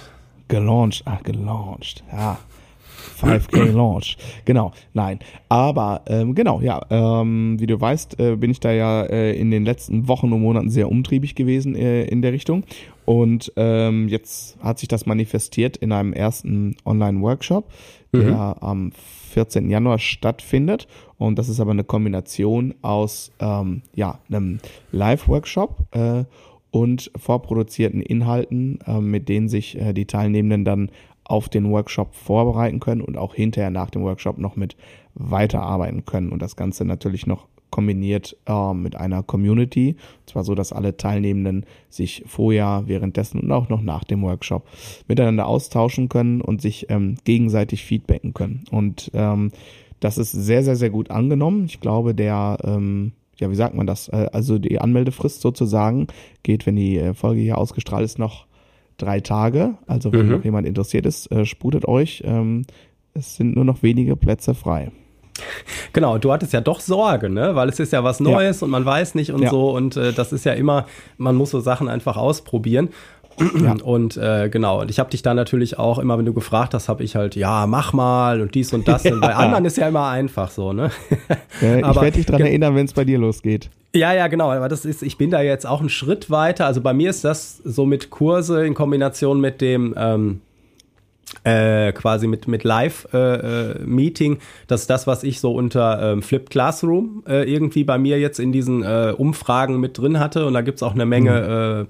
Gelauncht, 0.48 1.04
ach, 1.06 1.24
gelauncht, 1.24 2.04
ja. 2.12 2.38
5K 3.22 3.66
Launch. 3.72 4.18
Genau, 4.46 4.72
nein. 4.94 5.20
Aber 5.50 6.02
ähm, 6.08 6.36
genau, 6.36 6.62
ja, 6.62 6.82
ähm, 6.90 7.60
wie 7.60 7.68
du 7.68 7.80
weißt, 7.80 8.20
äh, 8.20 8.36
bin 8.36 8.52
ich 8.52 8.60
da 8.60 8.72
ja 8.72 9.04
äh, 9.04 9.34
in 9.36 9.52
den 9.52 9.66
letzten 9.66 10.08
Wochen 10.08 10.32
und 10.34 10.42
Monaten 10.42 10.70
sehr 10.70 10.90
umtriebig 10.90 11.36
gewesen 11.36 11.75
äh, 11.75 12.06
in 12.06 12.22
der 12.22 12.34
Richtung. 12.34 12.64
Und 13.06 13.52
ähm, 13.56 14.08
jetzt 14.08 14.58
hat 14.62 14.80
sich 14.80 14.88
das 14.88 15.06
manifestiert 15.06 15.78
in 15.78 15.92
einem 15.92 16.14
ersten 16.14 16.75
Online-Workshop, 16.86 17.72
der 18.14 18.24
mhm. 18.24 18.34
am 18.36 18.92
14. 19.36 19.70
Januar 19.70 20.00
stattfindet. 20.00 20.88
Und 21.18 21.38
das 21.38 21.50
ist 21.50 21.60
aber 21.60 21.72
eine 21.72 21.84
Kombination 21.84 22.74
aus 22.82 23.34
ähm, 23.39 23.82
ja, 23.94 24.20
einem 24.30 24.60
Live-Workshop 24.92 25.86
äh, 25.92 26.24
und 26.72 27.12
vorproduzierten 27.18 28.01
Inhalten, 28.01 28.80
äh, 28.88 29.01
mit 29.01 29.27
denen 29.27 29.50
sich 29.50 29.77
äh, 29.77 29.94
die 29.94 30.06
Teilnehmenden 30.06 30.63
dann 30.63 30.89
auf 31.25 31.50
den 31.50 31.70
Workshop 31.70 32.15
vorbereiten 32.15 32.80
können 32.80 33.01
und 33.01 33.18
auch 33.18 33.36
hinterher 33.36 33.72
nach 33.72 33.89
dem 33.89 34.04
Workshop 34.04 34.38
noch 34.38 34.56
mit 34.56 34.77
weiterarbeiten 35.15 36.06
können. 36.06 36.32
Und 36.32 36.42
das 36.42 36.56
Ganze 36.56 36.86
natürlich 36.86 37.27
noch 37.27 37.48
kombiniert 37.75 38.38
äh, 38.46 38.74
mit 38.74 38.96
einer 38.96 39.22
Community. 39.22 39.98
Und 40.22 40.29
zwar 40.29 40.46
so, 40.46 40.55
dass 40.55 40.72
alle 40.72 40.96
Teilnehmenden 40.96 41.65
sich 41.89 42.24
vorher, 42.25 42.84
währenddessen 42.86 43.41
und 43.41 43.51
auch 43.51 43.67
noch 43.67 43.82
nach 43.82 44.05
dem 44.05 44.22
Workshop 44.22 44.65
miteinander 45.10 45.46
austauschen 45.46 46.08
können 46.08 46.39
und 46.39 46.62
sich 46.62 46.89
ähm, 46.89 47.17
gegenseitig 47.25 47.84
feedbacken 47.84 48.34
können. 48.34 48.63
Und 48.72 49.12
ähm, 49.13 49.51
das 50.00 50.17
ist 50.17 50.32
sehr, 50.32 50.63
sehr, 50.63 50.77
sehr 50.77 50.89
gut 50.89 51.12
angenommen. 51.12 51.65
Ich 51.65 51.82
glaube, 51.82 52.15
der, 52.15 52.60
ähm, 52.63 53.12
ja, 53.39 53.51
wie 53.51 53.55
sagt 53.55 53.75
man 53.75 53.88
das? 53.88 54.08
Äh, 54.08 54.29
also 54.32 54.58
die 54.58 54.79
Anmeldefrist 54.79 55.41
sozusagen 55.41 56.08
geht, 56.44 56.65
wenn 56.65 56.77
die 56.77 56.98
äh, 56.98 57.13
Folge 57.13 57.41
hier 57.41 57.58
ausgestrahlt 57.58 58.05
ist, 58.05 58.20
noch 58.20 58.46
drei 58.96 59.20
Tage. 59.20 59.77
Also 59.86 60.13
wenn 60.13 60.27
Mhm. 60.27 60.32
noch 60.32 60.46
jemand 60.46 60.65
interessiert 60.65 61.05
ist, 61.05 61.29
äh, 61.29 61.44
sputet 61.46 61.86
euch. 61.89 62.24
Ähm, 62.25 62.63
es 63.13 63.36
sind 63.36 63.53
nur 63.53 63.65
noch 63.65 63.84
wenige 63.84 64.15
Plätze 64.15 64.53
frei. 64.55 64.91
Genau, 65.94 66.18
du 66.18 66.32
hattest 66.32 66.54
ja 66.54 66.62
doch 66.62 66.80
Sorge, 66.80 67.30
ne? 67.30 67.56
Weil 67.56 67.70
es 67.70 67.80
ist 67.80 67.94
ja 67.94 68.04
was 68.04 68.20
Ja. 68.20 68.25
Neues 68.32 68.62
und 68.63 68.70
man 68.70 68.86
weiß 68.86 69.15
nicht 69.15 69.32
und 69.32 69.42
Ja. 69.42 69.50
so. 69.50 69.70
Und 69.72 69.98
äh, 69.98 70.13
das 70.13 70.32
ist 70.34 70.46
ja 70.46 70.54
immer, 70.54 70.86
man 71.18 71.36
muss 71.36 71.51
so 71.51 71.60
Sachen 71.60 71.88
einfach 71.89 72.18
ausprobieren. 72.18 72.89
Ja. 73.62 73.75
Und 73.84 74.15
äh, 74.15 74.48
genau, 74.50 74.80
und 74.80 74.89
ich 74.89 74.98
habe 75.00 75.10
dich 75.10 75.22
da 75.22 75.34
natürlich 75.34 75.77
auch 75.77 76.00
immer, 76.00 76.18
wenn 76.18 76.24
du 76.25 76.34
gefragt 76.34 76.74
hast, 76.74 76.88
habe 76.88 77.04
ich 77.04 77.18
halt, 77.18 77.36
ja, 77.36 77.68
mach 77.68 77.92
mal 77.92 78.39
und 78.39 78.56
dies 78.56 78.72
und 78.72 78.88
das. 78.88 79.04
Und 79.06 79.20
bei 79.20 79.36
anderen 79.36 79.65
ist 79.65 79.75
ja 79.77 79.89
immer 79.89 80.08
einfach 80.08 80.50
so, 80.50 80.72
ne? 80.72 80.89
Äh, 81.62 81.80
ich 81.80 81.86
Aber 81.86 82.01
werde 82.01 82.18
dich 82.18 82.25
daran 82.25 82.42
erinnern, 82.42 82.75
wenn 82.75 82.86
es 82.86 82.94
bei 82.94 83.04
dir 83.06 83.18
losgeht. 83.18 83.70
Ja, 83.94 84.13
ja, 84.13 84.27
genau. 84.27 84.51
Aber 84.51 84.68
das 84.70 84.84
ist, 84.86 85.04
ich 85.04 85.18
bin 85.18 85.32
da 85.32 85.42
jetzt 85.42 85.65
auch 85.65 85.80
einen 85.80 85.88
Schritt 85.89 86.30
weiter. 86.30 86.65
Also 86.65 86.82
bei 86.82 86.94
mir 86.94 87.10
ist 87.10 87.24
das 87.24 87.58
so 87.63 87.86
mit 87.86 88.10
Kurse 88.10 88.65
in 88.65 88.74
Kombination 88.74 89.39
mit 89.39 89.60
dem 89.62 89.94
ähm, 89.98 90.42
äh, 91.46 91.92
quasi 91.94 92.28
mit, 92.28 92.48
mit 92.48 92.64
Live-Meeting, 92.64 94.40
das 94.68 94.82
ist 94.82 94.90
das, 94.90 95.08
was 95.08 95.24
ich 95.24 95.40
so 95.40 95.54
unter 95.54 96.12
ähm, 96.14 96.22
Flipped 96.22 96.50
Classroom 96.50 97.24
äh, 97.28 97.50
irgendwie 97.52 97.84
bei 97.84 97.98
mir 97.98 98.20
jetzt 98.20 98.40
in 98.40 98.52
diesen 98.52 98.84
äh, 98.84 99.14
Umfragen 99.16 99.80
mit 99.80 99.98
drin 99.98 100.20
hatte. 100.20 100.46
Und 100.46 100.54
da 100.54 100.62
gibt's 100.62 100.84
auch 100.84 100.94
eine 100.94 101.06
Menge 101.06 101.88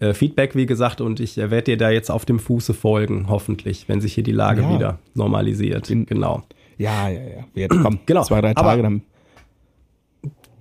äh, 0.00 0.06
äh, 0.08 0.14
Feedback, 0.14 0.54
wie 0.54 0.66
gesagt, 0.66 1.00
und 1.00 1.20
ich 1.20 1.38
äh, 1.38 1.50
werde 1.50 1.64
dir 1.64 1.76
da 1.76 1.90
jetzt 1.90 2.10
auf 2.10 2.24
dem 2.24 2.38
Fuße 2.38 2.74
folgen, 2.74 3.26
hoffentlich, 3.28 3.88
wenn 3.88 4.00
sich 4.00 4.14
hier 4.14 4.24
die 4.24 4.32
Lage 4.32 4.62
Ja. 4.62 4.72
wieder 4.74 4.98
normalisiert. 5.14 5.90
In- 5.90 6.06
genau. 6.06 6.42
Ja, 6.76 7.08
ja, 7.08 7.20
ja. 7.20 7.44
Jetzt 7.54 7.76
komm, 7.82 7.98
Genau, 8.06 8.22
zwei, 8.22 8.40
drei 8.40 8.50
aber 8.56 8.68
Tage, 8.68 8.82
dann 8.82 9.02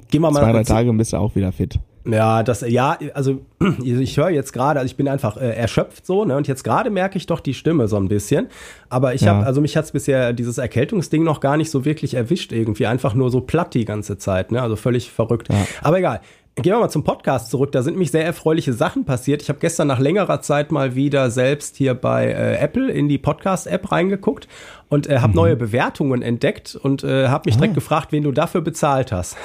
Gehen 0.10 0.22
wir 0.22 0.32
mal 0.32 0.40
zwei, 0.40 0.52
drei 0.54 0.64
Tage 0.64 0.94
bist 0.94 1.12
du 1.14 1.18
auch 1.18 1.36
wieder 1.36 1.52
fit. 1.52 1.80
Ja, 2.10 2.44
das, 2.44 2.62
ja, 2.62 2.98
also 3.14 3.42
ich 3.84 4.18
höre 4.18 4.30
jetzt 4.30 4.54
gerade, 4.54 4.80
also 4.80 4.90
ich 4.90 4.96
bin 4.98 5.08
einfach 5.08 5.38
äh, 5.38 5.50
erschöpft 5.56 6.06
so, 6.06 6.26
ne? 6.26 6.36
Und 6.38 6.48
jetzt 6.48 6.64
gerade 6.64 6.90
merke 6.90 7.18
ich 7.18 7.26
doch 7.26 7.40
die 7.40 7.54
Stimme 7.54 7.88
so 7.88 7.98
ein 7.98 8.08
bisschen. 8.08 8.48
Aber 8.90 9.14
ich 9.14 9.22
Ja. 9.22 9.36
habe, 9.36 9.46
also 9.46 9.62
mich 9.62 9.76
hat's 9.78 9.92
bisher 9.92 10.34
dieses 10.34 10.58
Erkältungsding 10.58 11.24
noch 11.24 11.40
gar 11.40 11.58
nicht 11.58 11.70
so 11.72 11.86
wirklich 11.86 12.14
erwischt 12.14 12.52
irgendwie. 12.52 12.86
Einfach 12.88 13.14
nur 13.14 13.30
so 13.30 13.42
platt 13.42 13.74
die 13.74 13.86
ganze 13.86 14.18
Zeit, 14.18 14.52
ne? 14.52 14.62
Also 14.62 14.76
völlig 14.76 15.12
verrückt. 15.12 15.50
Ja. 15.52 15.68
Aber 15.82 16.00
egal. 16.00 16.22
Gehen 16.60 16.74
wir 16.74 16.80
mal 16.80 16.90
zum 16.90 17.04
Podcast 17.04 17.52
zurück. 17.52 17.72
Da 17.72 17.84
sind 17.84 17.94
nämlich 17.94 18.10
sehr 18.10 18.26
erfreuliche 18.26 18.74
Sachen 18.74 19.06
passiert. 19.06 19.44
Ich 19.44 19.50
habe 19.50 19.60
gestern 19.60 19.88
nach 19.88 20.00
längerer 20.00 20.42
Zeit 20.42 20.72
mal 20.72 20.96
wieder 20.96 21.30
selbst 21.30 21.76
hier 21.78 21.94
bei 21.94 22.26
äh, 22.32 22.56
Apple 22.56 22.92
in 22.92 23.08
die 23.08 23.20
Podcast-App 23.20 23.92
reingeguckt 23.92 24.48
und 24.90 25.08
äh, 25.08 25.20
habe 25.20 25.36
neue 25.36 25.56
Bewertungen 25.56 26.24
entdeckt 26.24 26.76
und 26.76 27.04
äh, 27.04 27.28
habe 27.28 27.44
mich 27.46 27.58
direkt 27.58 27.76
gefragt, 27.76 28.12
wen 28.12 28.24
du 28.24 28.32
dafür 28.32 28.62
bezahlt 28.62 29.12
hast. 29.12 29.38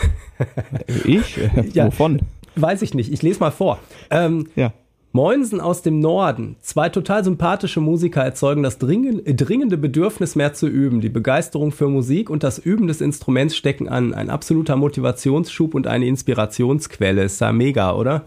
Ich? 1.04 1.38
Ja. 1.74 1.86
Wovon? 1.88 2.20
Weiß 2.56 2.82
ich 2.82 2.94
nicht. 2.94 3.12
Ich 3.12 3.22
lese 3.22 3.40
mal 3.40 3.50
vor. 3.50 3.78
Ähm, 4.10 4.48
Ja. 4.56 4.72
Moinsen 5.14 5.60
aus 5.60 5.82
dem 5.82 6.00
Norden. 6.00 6.56
Zwei 6.62 6.88
total 6.88 7.22
sympathische 7.22 7.80
Musiker 7.82 8.22
erzeugen 8.22 8.62
das 8.62 8.78
dringend, 8.78 9.22
dringende 9.26 9.76
Bedürfnis, 9.76 10.36
mehr 10.36 10.54
zu 10.54 10.66
üben. 10.66 11.02
Die 11.02 11.10
Begeisterung 11.10 11.70
für 11.70 11.86
Musik 11.88 12.30
und 12.30 12.42
das 12.42 12.58
Üben 12.58 12.86
des 12.86 13.02
Instruments 13.02 13.54
stecken 13.54 13.90
an. 13.90 14.14
Ein 14.14 14.30
absoluter 14.30 14.76
Motivationsschub 14.76 15.74
und 15.74 15.86
eine 15.86 16.06
Inspirationsquelle. 16.06 17.24
Ist 17.24 17.42
ja 17.42 17.52
mega, 17.52 17.94
oder? 17.94 18.24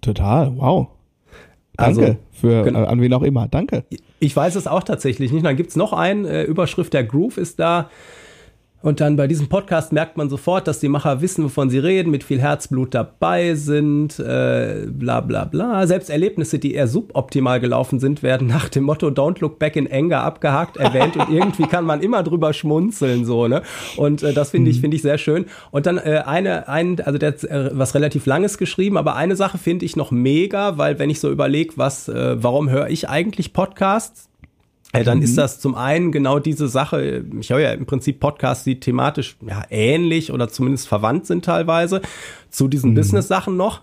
Total, 0.00 0.52
wow. 0.56 0.88
Danke 1.76 2.00
Also, 2.02 2.16
für 2.32 2.64
genau. 2.64 2.84
an 2.84 3.00
wen 3.00 3.14
auch 3.14 3.22
immer. 3.22 3.46
Danke. 3.46 3.84
Ich 4.18 4.34
weiß 4.34 4.56
es 4.56 4.66
auch 4.66 4.82
tatsächlich 4.82 5.32
nicht. 5.32 5.46
Dann 5.46 5.56
gibt's 5.56 5.76
noch 5.76 5.92
einen, 5.92 6.24
äh, 6.24 6.42
Überschrift 6.42 6.92
der 6.94 7.04
Groove 7.04 7.38
ist 7.38 7.60
da. 7.60 7.88
Und 8.82 9.00
dann 9.00 9.16
bei 9.16 9.28
diesem 9.28 9.48
Podcast 9.48 9.92
merkt 9.92 10.16
man 10.16 10.28
sofort, 10.28 10.66
dass 10.66 10.80
die 10.80 10.88
Macher 10.88 11.20
wissen, 11.20 11.44
wovon 11.44 11.70
sie 11.70 11.78
reden, 11.78 12.10
mit 12.10 12.24
viel 12.24 12.40
Herzblut 12.40 12.94
dabei 12.94 13.54
sind, 13.54 14.18
äh, 14.18 14.86
bla 14.88 15.20
bla 15.20 15.44
bla. 15.44 15.86
Selbst 15.86 16.10
Erlebnisse, 16.10 16.58
die 16.58 16.74
eher 16.74 16.88
suboptimal 16.88 17.60
gelaufen 17.60 18.00
sind, 18.00 18.22
werden 18.22 18.48
nach 18.48 18.68
dem 18.68 18.84
Motto 18.84 19.08
Don't 19.08 19.40
look 19.40 19.58
back 19.60 19.76
in 19.76 19.90
anger 19.90 20.22
abgehakt, 20.22 20.76
erwähnt 20.76 21.16
und 21.16 21.30
irgendwie 21.30 21.66
kann 21.66 21.84
man 21.84 22.00
immer 22.02 22.24
drüber 22.24 22.52
schmunzeln, 22.52 23.24
so, 23.24 23.46
ne? 23.46 23.62
Und 23.96 24.22
äh, 24.22 24.32
das 24.32 24.50
finde 24.50 24.70
ich, 24.70 24.80
finde 24.80 24.96
ich 24.96 25.02
sehr 25.02 25.18
schön. 25.18 25.46
Und 25.70 25.86
dann 25.86 25.98
äh, 25.98 26.22
eine, 26.26 26.68
ein, 26.68 27.00
also 27.00 27.18
der 27.18 27.32
hat 27.32 27.44
äh, 27.44 27.70
was 27.72 27.94
relativ 27.94 28.26
Langes 28.26 28.58
geschrieben, 28.58 28.96
aber 28.96 29.14
eine 29.14 29.36
Sache 29.36 29.58
finde 29.58 29.84
ich 29.84 29.94
noch 29.94 30.10
mega, 30.10 30.76
weil 30.76 30.98
wenn 30.98 31.08
ich 31.08 31.20
so 31.20 31.30
überlege, 31.30 31.74
was, 31.76 32.08
äh, 32.08 32.42
warum 32.42 32.68
höre 32.68 32.88
ich 32.88 33.08
eigentlich 33.08 33.52
Podcasts? 33.52 34.31
Äh, 34.92 35.04
dann 35.04 35.22
ist 35.22 35.38
das 35.38 35.58
zum 35.58 35.74
einen 35.74 36.12
genau 36.12 36.38
diese 36.38 36.68
Sache, 36.68 37.24
ich 37.40 37.50
höre 37.50 37.60
ja 37.60 37.72
im 37.72 37.86
Prinzip 37.86 38.20
Podcasts, 38.20 38.64
die 38.64 38.78
thematisch 38.78 39.36
ja, 39.46 39.62
ähnlich 39.70 40.32
oder 40.32 40.48
zumindest 40.48 40.86
verwandt 40.86 41.26
sind 41.26 41.44
teilweise, 41.44 42.02
zu 42.50 42.68
diesen 42.68 42.94
Business-Sachen 42.94 43.56
noch, 43.56 43.80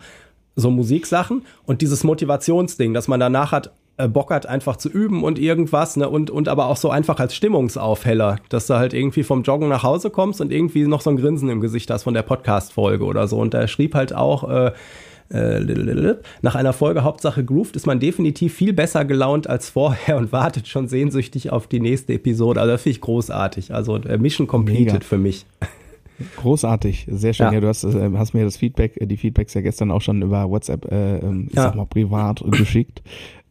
so 0.56 0.70
Musiksachen 0.70 1.46
und 1.66 1.82
dieses 1.82 2.04
Motivationsding, 2.04 2.94
dass 2.94 3.08
man 3.08 3.20
danach 3.20 3.52
hat, 3.52 3.72
äh, 3.98 4.08
Bock 4.08 4.30
hat, 4.30 4.46
einfach 4.46 4.78
zu 4.78 4.90
üben 4.90 5.24
und 5.24 5.40
irgendwas, 5.40 5.98
ne, 5.98 6.08
und, 6.08 6.30
und 6.30 6.48
aber 6.48 6.68
auch 6.68 6.78
so 6.78 6.92
einfach 6.92 7.20
als 7.20 7.36
Stimmungsaufheller, 7.36 8.38
dass 8.50 8.68
du 8.68 8.76
halt 8.76 8.94
irgendwie 8.94 9.24
vom 9.24 9.42
Joggen 9.42 9.70
nach 9.70 9.84
Hause 9.84 10.12
kommst 10.12 10.42
und 10.42 10.52
irgendwie 10.52 10.86
noch 10.86 11.02
so 11.02 11.10
ein 11.10 11.18
Grinsen 11.18 11.50
im 11.50 11.60
Gesicht 11.60 11.90
hast 11.90 12.04
von 12.04 12.14
der 12.14 12.22
Podcast-Folge 12.22 13.04
oder 13.04 13.28
so. 13.28 13.38
Und 13.38 13.54
er 13.54 13.68
schrieb 13.68 13.96
halt 13.96 14.14
auch, 14.14 14.50
äh, 14.50 14.72
nach 15.32 16.56
einer 16.56 16.74
Folge 16.74 17.04
Hauptsache 17.04 17.44
Grooved 17.46 17.76
ist 17.76 17.86
man 17.86 18.00
definitiv 18.00 18.54
viel 18.54 18.74
besser 18.74 19.06
gelaunt 19.06 19.48
als 19.48 19.70
vorher 19.70 20.18
und 20.18 20.32
wartet 20.32 20.68
schon 20.68 20.88
sehnsüchtig 20.88 21.52
auf 21.52 21.68
die 21.68 21.80
nächste 21.80 22.14
Episode. 22.14 22.60
Also 22.60 22.72
das 22.74 22.82
finde 22.82 22.96
ich 22.96 23.02
großartig. 23.02 23.74
Also 23.74 23.98
äh, 23.98 24.18
Mission 24.18 24.48
completed 24.48 24.94
Mega. 24.94 25.06
für 25.06 25.18
mich. 25.20 25.46
Großartig, 26.38 27.08
sehr 27.10 27.34
schön. 27.34 27.46
Ja. 27.48 27.54
Ja, 27.54 27.60
du 27.62 27.68
hast, 27.68 27.84
äh, 27.86 28.10
hast 28.16 28.34
mir 28.34 28.44
das 28.44 28.58
Feedback, 28.58 28.98
äh, 29.00 29.06
die 29.06 29.16
Feedbacks 29.18 29.54
ja 29.54 29.62
gestern 29.62 29.90
auch 29.92 30.02
schon 30.02 30.22
über 30.22 30.50
WhatsApp, 30.50 30.92
äh, 30.92 31.20
ähm, 31.20 31.46
ich 31.50 31.56
Ja. 31.56 31.64
sag 31.64 31.76
mal 31.76 31.86
privat 31.86 32.44
geschickt. 32.52 33.02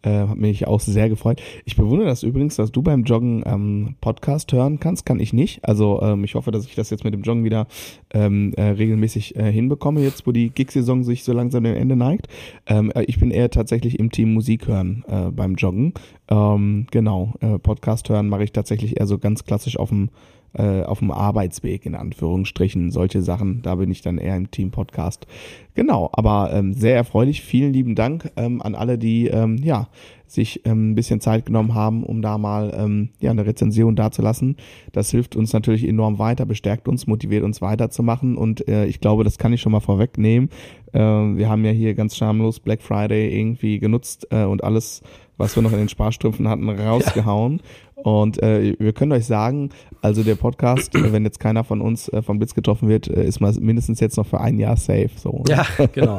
Äh, 0.03 0.29
hat 0.29 0.37
mich 0.37 0.67
auch 0.67 0.79
sehr 0.79 1.09
gefreut. 1.09 1.43
Ich 1.65 1.75
bewundere 1.75 2.07
das 2.07 2.23
übrigens, 2.23 2.55
dass 2.55 2.71
du 2.71 2.83
beim 2.83 3.03
Joggen 3.03 3.43
ähm, 3.45 3.97
Podcast 4.01 4.53
hören 4.53 4.79
kannst, 4.79 5.05
kann 5.05 5.19
ich 5.19 5.33
nicht. 5.33 5.65
Also 5.65 6.01
ähm, 6.03 6.23
ich 6.23 6.37
hoffe, 6.37 6.53
dass 6.53 6.67
ich 6.67 6.77
das 6.77 6.91
jetzt 6.91 7.03
mit 7.03 7.15
dem 7.15 7.23
Joggen 7.23 7.43
wieder 7.43 7.67
ähm, 8.15 8.55
äh, 8.57 8.63
regelmäßig 8.63 9.35
äh, 9.35 9.51
hinbekomme, 9.51 10.01
jetzt 10.01 10.25
wo 10.25 10.31
die 10.31 10.51
Gig-Saison 10.51 11.03
sich 11.03 11.25
so 11.25 11.33
langsam 11.33 11.65
dem 11.65 11.75
Ende 11.75 11.97
neigt. 11.97 12.29
Ähm, 12.67 12.93
äh, 12.95 13.03
ich 13.05 13.19
bin 13.19 13.33
eher 13.33 13.51
tatsächlich 13.51 13.99
im 13.99 14.13
Team 14.13 14.35
Musik 14.35 14.69
hören 14.69 15.05
äh, 15.09 15.33
beim 15.33 15.57
Joggen. 15.57 15.95
Ähm, 16.29 16.87
genau, 16.93 17.35
äh, 17.41 17.59
Podcast 17.59 18.09
hören 18.09 18.29
mache 18.29 18.45
ich 18.45 18.53
tatsächlich 18.53 19.01
eher 19.01 19.07
so 19.09 19.19
ganz 19.19 19.45
klassisch 19.45 19.79
auf 19.79 19.89
dem 19.89 20.11
äh, 20.59 20.83
auf 20.83 20.99
dem 20.99 21.11
Arbeitsweg 21.11 21.87
in 21.87 21.95
Anführungsstrichen, 21.95 22.91
solche 22.91 23.23
Sachen, 23.23 23.63
da 23.63 23.77
bin 23.77 23.91
ich 23.91 24.03
dann 24.03 24.19
eher 24.19 24.37
im 24.37 24.51
Team 24.51 24.71
Podcast. 24.71 25.27
Genau, 25.75 26.11
aber 26.13 26.51
ähm, 26.53 26.75
sehr 26.75 26.97
erfreulich. 26.97 27.43
Vielen 27.43 27.73
lieben 27.73 27.95
Dank 27.95 28.31
ähm, 28.37 28.61
an 28.61 28.75
alle, 28.75 28.99
die 28.99 29.29
ähm, 29.29 29.59
ja 29.59 29.89
sich 30.27 30.67
ähm, 30.67 30.91
ein 30.91 30.95
bisschen 30.95 31.21
Zeit 31.21 31.47
genommen 31.47 31.75
haben, 31.75 32.05
um 32.05 32.21
da 32.21 32.39
mal 32.39 32.73
ähm, 32.77 33.11
ja 33.19 33.31
eine 33.31 33.47
Rezension 33.47 33.97
dazulassen. 33.97 34.57
Das 34.93 35.11
hilft 35.11 35.37
uns 35.37 35.53
natürlich 35.53 35.87
enorm 35.87 36.19
weiter, 36.19 36.47
bestärkt 36.47 36.87
uns, 36.87 37.07
motiviert 37.07 37.45
uns 37.45 37.63
weiterzumachen 37.63 38.37
und 38.37 38.69
äh, 38.69 38.87
ich 38.87 39.01
glaube, 39.01 39.25
das 39.25 39.39
kann 39.39 39.53
ich 39.53 39.61
schon 39.61 39.73
mal 39.73 39.81
vorwegnehmen. 39.81 40.51
Äh, 40.93 41.01
wir 41.01 41.49
haben 41.49 41.65
ja 41.65 41.71
hier 41.71 41.95
ganz 41.95 42.17
schamlos 42.17 42.61
Black 42.61 42.83
Friday 42.83 43.35
irgendwie 43.39 43.79
genutzt 43.79 44.27
äh, 44.31 44.45
und 44.45 44.65
alles, 44.65 45.03
was 45.37 45.57
wir 45.57 45.63
noch 45.63 45.73
in 45.73 45.79
den 45.79 45.89
Sparstrümpfen 45.89 46.49
hatten, 46.49 46.69
rausgehauen. 46.69 47.63
Und 48.03 48.43
äh, 48.43 48.75
wir 48.79 48.93
können 48.93 49.13
euch 49.13 49.27
sagen, 49.27 49.71
also 50.03 50.23
der 50.23 50.37
Podcast, 50.37 50.95
äh, 50.95 51.13
wenn 51.13 51.25
jetzt 51.25 51.41
keiner 51.41 51.65
von 51.65 51.81
uns 51.81 52.09
äh, 52.09 52.23
vom 52.23 52.39
Blitz 52.39 52.55
getroffen 52.55 52.89
wird, 52.89 53.09
äh, 53.09 53.25
ist 53.25 53.41
mal 53.41 53.53
mindestens 53.61 54.01
jetzt 54.01 54.17
noch 54.17 54.27
für 54.27 54.41
ein 54.41 54.59
Jahr 54.59 54.77
safe. 54.77 55.11
So. 55.17 55.45
Ja, 55.49 55.67
genau. 55.93 56.19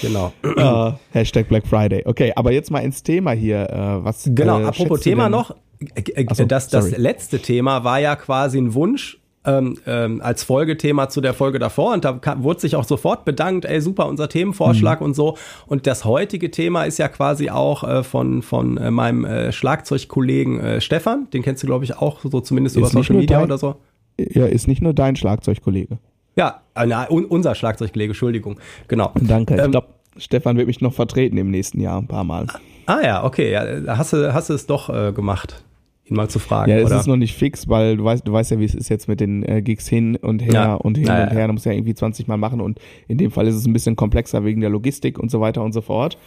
genau. 0.00 0.32
Äh, 0.42 0.92
Hashtag 1.12 1.48
Black 1.48 1.66
Friday. 1.66 2.02
Okay, 2.04 2.32
aber 2.34 2.52
jetzt 2.52 2.70
mal 2.70 2.80
ins 2.80 3.02
Thema 3.02 3.32
hier. 3.32 3.70
Äh, 3.70 4.04
was, 4.04 4.28
Genau, 4.34 4.60
äh, 4.60 4.64
apropos 4.64 5.00
Thema 5.00 5.28
noch, 5.28 5.54
äh, 5.94 6.00
äh, 6.00 6.34
so, 6.34 6.44
das, 6.44 6.68
das 6.68 6.86
sorry. 6.86 7.00
letzte 7.00 7.38
Thema 7.40 7.84
war 7.84 8.00
ja 8.00 8.16
quasi 8.16 8.58
ein 8.58 8.74
Wunsch 8.74 9.18
ähm, 9.46 9.76
ähm, 9.86 10.20
als 10.22 10.42
Folgethema 10.44 11.08
zu 11.08 11.20
der 11.20 11.34
Folge 11.34 11.58
davor 11.58 11.92
und 11.94 12.04
da 12.04 12.12
kam, 12.12 12.42
wurde 12.42 12.60
sich 12.60 12.76
auch 12.76 12.84
sofort 12.84 13.24
bedankt, 13.24 13.64
ey 13.66 13.80
super, 13.80 14.06
unser 14.08 14.28
Themenvorschlag 14.28 15.00
Mhm. 15.00 15.06
und 15.06 15.14
so 15.14 15.36
und 15.66 15.86
das 15.86 16.04
heutige 16.04 16.50
Thema 16.50 16.84
ist 16.84 16.98
ja 16.98 17.08
quasi 17.08 17.50
auch 17.50 17.84
äh, 17.84 18.02
von, 18.02 18.42
von 18.42 18.78
äh, 18.78 18.90
meinem 18.90 19.24
äh, 19.24 19.52
Schlagzeugkollegen 19.52 20.60
äh, 20.60 20.80
Stefan, 20.80 21.28
den 21.32 21.42
kennst 21.42 21.62
du 21.62 21.66
glaube 21.66 21.84
ich 21.84 21.96
auch 21.96 22.20
so 22.22 22.40
zumindest 22.40 22.76
über 22.76 22.86
Ist 22.86 22.94
nicht 22.94 23.06
Social 23.06 23.20
Media 23.20 23.38
dein- 23.38 23.46
oder 23.46 23.58
so. 23.58 23.76
Ja, 24.18 24.46
ist 24.46 24.68
nicht 24.68 24.80
nur 24.80 24.94
dein 24.94 25.16
Schlagzeugkollege. 25.16 25.98
Ja, 26.36 26.60
äh, 26.74 26.86
na, 26.86 27.10
un, 27.10 27.24
unser 27.24 27.54
Schlagzeugkollege, 27.54 28.10
Entschuldigung, 28.12 28.58
genau. 28.88 29.12
Danke. 29.20 29.54
ich 29.56 29.60
Ähm, 29.60 29.72
glaube, 29.72 29.88
Stefan 30.16 30.56
wird 30.56 30.68
mich 30.68 30.80
noch 30.80 30.92
vertreten 30.94 31.36
im 31.36 31.50
nächsten 31.50 31.80
Jahr 31.80 32.00
ein 32.00 32.06
paar 32.06 32.24
Mal. 32.24 32.46
Ah 32.86 33.00
ja, 33.02 33.24
okay, 33.24 33.50
ja, 33.50 33.80
da 33.80 33.98
hast 33.98 34.12
du, 34.12 34.32
hast 34.32 34.50
du 34.50 34.54
es 34.54 34.66
doch 34.66 34.88
äh, 34.88 35.12
gemacht, 35.12 35.64
ihn 36.06 36.16
mal 36.16 36.28
zu 36.28 36.38
fragen, 36.38 36.70
Ja, 36.70 36.76
es 36.78 36.86
oder? 36.86 37.00
ist 37.00 37.06
noch 37.06 37.16
nicht 37.16 37.34
fix, 37.34 37.68
weil 37.68 37.96
du 37.96 38.04
weißt, 38.04 38.26
du 38.28 38.32
weißt 38.32 38.50
ja, 38.50 38.58
wie 38.58 38.64
es 38.64 38.74
ist 38.74 38.88
jetzt 38.90 39.08
mit 39.08 39.20
den 39.20 39.42
äh, 39.42 39.62
Gigs 39.62 39.88
hin 39.88 40.16
und 40.16 40.40
her 40.40 40.52
Ja. 40.52 40.74
und 40.74 40.98
hin 40.98 41.06
Ja, 41.06 41.22
und 41.24 41.28
ja, 41.30 41.32
her. 41.34 41.46
Da 41.46 41.52
muss 41.52 41.64
ja 41.64 41.72
irgendwie 41.72 41.94
20 41.94 42.28
Mal 42.28 42.36
machen 42.36 42.60
und 42.60 42.78
in 43.08 43.16
dem 43.18 43.30
Fall 43.30 43.46
ist 43.46 43.54
es 43.54 43.66
ein 43.66 43.72
bisschen 43.72 43.96
komplexer 43.96 44.44
wegen 44.44 44.60
der 44.60 44.70
Logistik 44.70 45.18
und 45.18 45.30
so 45.30 45.40
weiter 45.40 45.62
und 45.62 45.72
so 45.72 45.80
fort. 45.80 46.18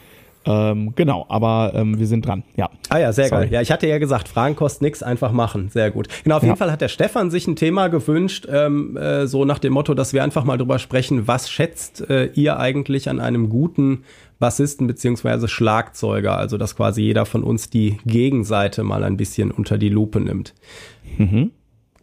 Ähm, 0.45 0.93
genau, 0.95 1.25
aber 1.27 1.73
ähm, 1.75 1.99
wir 1.99 2.07
sind 2.07 2.25
dran, 2.25 2.43
ja. 2.55 2.69
Ah 2.87 2.99
ja, 2.99 3.11
sehr 3.11 3.27
Sorry. 3.27 3.45
geil. 3.45 3.53
Ja, 3.55 3.61
ich 3.61 3.69
hatte 3.69 3.85
ja 3.85 3.97
gesagt, 3.97 4.29
Fragen 4.29 4.55
kosten 4.55 4.85
nichts, 4.85 5.03
einfach 5.03 5.33
machen. 5.33 5.67
Sehr 5.69 5.91
gut. 5.91 6.07
Genau, 6.23 6.37
auf 6.37 6.43
jeden 6.43 6.55
Fall 6.55 6.71
hat 6.71 6.79
der 6.79 6.87
Stefan 6.87 7.29
sich 7.31 7.47
ein 7.47 7.57
Thema 7.57 7.89
gewünscht, 7.89 8.47
ähm, 8.49 8.95
äh, 8.95 9.27
so 9.27 9.43
nach 9.43 9.59
dem 9.59 9.73
Motto, 9.73 9.93
dass 9.93 10.13
wir 10.13 10.23
einfach 10.23 10.45
mal 10.45 10.57
drüber 10.57 10.79
sprechen, 10.79 11.27
was 11.27 11.49
schätzt 11.49 12.09
äh, 12.09 12.27
ihr 12.33 12.59
eigentlich 12.59 13.09
an 13.09 13.19
einem 13.19 13.49
guten 13.49 14.03
Bassisten 14.39 14.87
beziehungsweise 14.87 15.47
Schlagzeuger, 15.47 16.37
also 16.37 16.57
dass 16.57 16.75
quasi 16.75 17.01
jeder 17.01 17.25
von 17.25 17.43
uns 17.43 17.69
die 17.69 17.97
Gegenseite 18.05 18.83
mal 18.83 19.03
ein 19.03 19.17
bisschen 19.17 19.51
unter 19.51 19.77
die 19.77 19.89
Lupe 19.89 20.19
nimmt. 20.19 20.53
Mhm. 21.17 21.51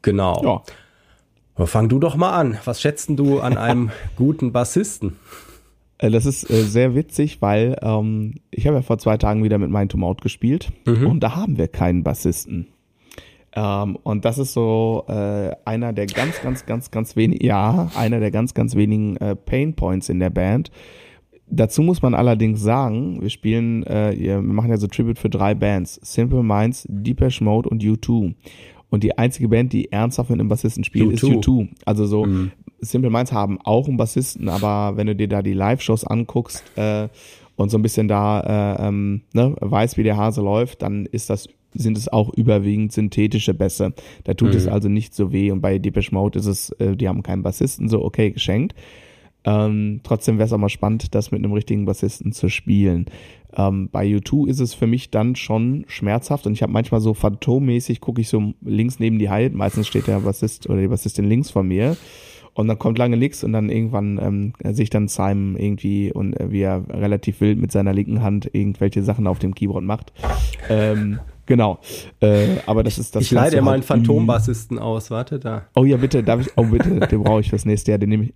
Genau. 0.02 0.42
Ja. 0.44 0.62
Aber 1.54 1.66
fang 1.66 1.88
du 1.88 1.98
doch 1.98 2.16
mal 2.16 2.32
an. 2.32 2.58
Was 2.64 2.80
schätzt 2.80 3.10
du 3.10 3.40
an 3.40 3.56
einem 3.56 3.90
guten 4.16 4.52
Bassisten? 4.52 5.16
Äh, 5.98 6.10
das 6.10 6.26
ist 6.26 6.50
äh, 6.50 6.62
sehr 6.62 6.94
witzig, 6.94 7.40
weil 7.40 7.78
ähm, 7.82 8.34
ich 8.50 8.66
habe 8.66 8.76
ja 8.76 8.82
vor 8.82 8.98
zwei 8.98 9.16
Tagen 9.16 9.44
wieder 9.44 9.58
mit 9.58 9.70
Mind 9.70 9.92
to 9.92 9.98
Out 10.02 10.20
gespielt 10.20 10.72
mhm. 10.86 11.06
und 11.06 11.20
da 11.20 11.36
haben 11.36 11.56
wir 11.56 11.68
keinen 11.68 12.02
Bassisten. 12.02 12.68
Ähm, 13.54 13.96
und 14.02 14.24
das 14.24 14.38
ist 14.38 14.52
so 14.52 15.04
äh, 15.08 15.52
einer 15.64 15.92
der 15.92 16.06
ganz, 16.06 16.42
ganz, 16.42 16.66
ganz, 16.66 16.90
ganz 16.90 17.14
wenigen, 17.14 17.44
ja, 17.44 17.90
einer 17.96 18.18
der 18.18 18.32
ganz, 18.32 18.54
ganz 18.54 18.74
wenigen 18.74 19.16
äh, 19.18 19.36
Pain 19.36 19.74
Points 19.74 20.08
in 20.08 20.18
der 20.18 20.30
Band. 20.30 20.72
Dazu 21.46 21.82
muss 21.82 22.02
man 22.02 22.14
allerdings 22.14 22.60
sagen, 22.60 23.20
wir 23.20 23.30
spielen, 23.30 23.84
äh, 23.84 24.14
wir 24.16 24.40
machen 24.40 24.70
ja 24.70 24.76
so 24.76 24.86
Tribute 24.86 25.18
für 25.18 25.28
drei 25.28 25.54
Bands: 25.54 26.00
Simple 26.02 26.42
Minds, 26.42 26.86
Deepesh 26.88 27.40
Mode 27.40 27.68
und 27.68 27.82
U2. 27.82 28.34
Und 28.90 29.02
die 29.02 29.18
einzige 29.18 29.48
Band, 29.48 29.72
die 29.72 29.90
ernsthaft 29.90 30.30
mit 30.30 30.38
einem 30.38 30.48
Bassisten 30.48 30.84
spielt, 30.84 31.08
U2. 31.08 31.12
ist 31.12 31.24
U2. 31.24 31.68
Also 31.84 32.06
so, 32.06 32.24
mhm. 32.24 32.52
Simple 32.80 33.10
Minds 33.10 33.32
haben 33.32 33.58
auch 33.62 33.88
einen 33.88 33.96
Bassisten, 33.96 34.48
aber 34.48 34.96
wenn 34.96 35.06
du 35.06 35.16
dir 35.16 35.28
da 35.28 35.42
die 35.42 35.52
Live-Shows 35.52 36.04
anguckst 36.04 36.62
äh, 36.76 37.08
und 37.56 37.70
so 37.70 37.78
ein 37.78 37.82
bisschen 37.82 38.08
da 38.08 38.76
äh, 38.78 38.88
ähm, 38.88 39.22
ne, 39.32 39.54
weiß, 39.60 39.96
wie 39.96 40.02
der 40.02 40.16
Hase 40.16 40.42
läuft, 40.42 40.82
dann 40.82 41.06
ist 41.06 41.30
das 41.30 41.48
sind 41.76 41.98
es 41.98 42.08
auch 42.08 42.32
überwiegend 42.32 42.92
synthetische 42.92 43.52
Bässe. 43.52 43.94
Da 44.22 44.34
tut 44.34 44.50
mhm. 44.50 44.56
es 44.56 44.68
also 44.68 44.88
nicht 44.88 45.12
so 45.14 45.32
weh. 45.32 45.50
Und 45.50 45.60
bei 45.60 45.78
Deepish 45.78 46.12
Mode 46.12 46.38
ist 46.38 46.46
es, 46.46 46.70
äh, 46.78 46.96
die 46.96 47.08
haben 47.08 47.24
keinen 47.24 47.42
Bassisten, 47.42 47.88
so 47.88 48.04
okay, 48.04 48.30
geschenkt. 48.30 48.74
Ähm, 49.44 50.00
trotzdem 50.02 50.38
wäre 50.38 50.46
es 50.46 50.52
auch 50.52 50.58
mal 50.58 50.68
spannend, 50.68 51.14
das 51.14 51.30
mit 51.30 51.42
einem 51.42 51.52
richtigen 51.52 51.84
Bassisten 51.84 52.32
zu 52.32 52.48
spielen. 52.48 53.06
Ähm, 53.56 53.88
bei 53.90 54.06
U2 54.06 54.48
ist 54.48 54.60
es 54.60 54.74
für 54.74 54.86
mich 54.86 55.10
dann 55.10 55.36
schon 55.36 55.84
schmerzhaft 55.86 56.46
und 56.46 56.54
ich 56.54 56.62
habe 56.62 56.72
manchmal 56.72 57.00
so 57.00 57.14
phantommäßig, 57.14 58.00
gucke 58.00 58.20
ich 58.20 58.28
so 58.28 58.54
links 58.62 58.98
neben 58.98 59.18
die 59.18 59.30
Hyatt, 59.30 59.52
meistens 59.52 59.86
steht 59.86 60.06
der 60.06 60.20
Bassist 60.20 60.68
oder 60.68 60.80
die 60.80 60.88
Bassistin 60.88 61.26
links 61.26 61.50
von 61.50 61.68
mir 61.68 61.96
und 62.54 62.68
dann 62.68 62.78
kommt 62.78 62.98
lange 62.98 63.16
nichts 63.16 63.44
und 63.44 63.52
dann 63.52 63.68
irgendwann 63.68 64.18
ähm, 64.18 64.74
sehe 64.74 64.84
ich 64.84 64.90
dann 64.90 65.08
Simon 65.08 65.56
irgendwie 65.56 66.12
und 66.12 66.38
äh, 66.40 66.50
wie 66.50 66.62
er 66.62 66.84
relativ 66.88 67.40
wild 67.40 67.58
mit 67.58 67.70
seiner 67.70 67.92
linken 67.92 68.22
Hand 68.22 68.48
irgendwelche 68.52 69.02
Sachen 69.02 69.26
auf 69.26 69.38
dem 69.38 69.54
Keyboard 69.54 69.84
macht. 69.84 70.12
Ähm, 70.68 71.20
Genau. 71.46 71.78
Äh, 72.20 72.56
aber 72.66 72.82
das 72.82 72.98
ist 72.98 73.14
das. 73.14 73.24
Ich 73.24 73.30
leide 73.30 73.60
mal 73.60 73.72
halt 73.72 73.74
einen 73.74 73.82
Phantombassisten 73.82 74.78
aus. 74.78 75.10
Warte 75.10 75.38
da. 75.38 75.66
Oh 75.74 75.84
ja, 75.84 75.98
bitte, 75.98 76.22
darf 76.22 76.40
ich. 76.40 76.48
Oh 76.56 76.64
bitte, 76.64 77.00
den 77.00 77.22
brauche 77.22 77.40
ich 77.40 77.50
fürs 77.50 77.66
nächste 77.66 77.90
Jahr. 77.90 77.98
Den 77.98 78.08
nehme 78.08 78.24
ich. 78.24 78.34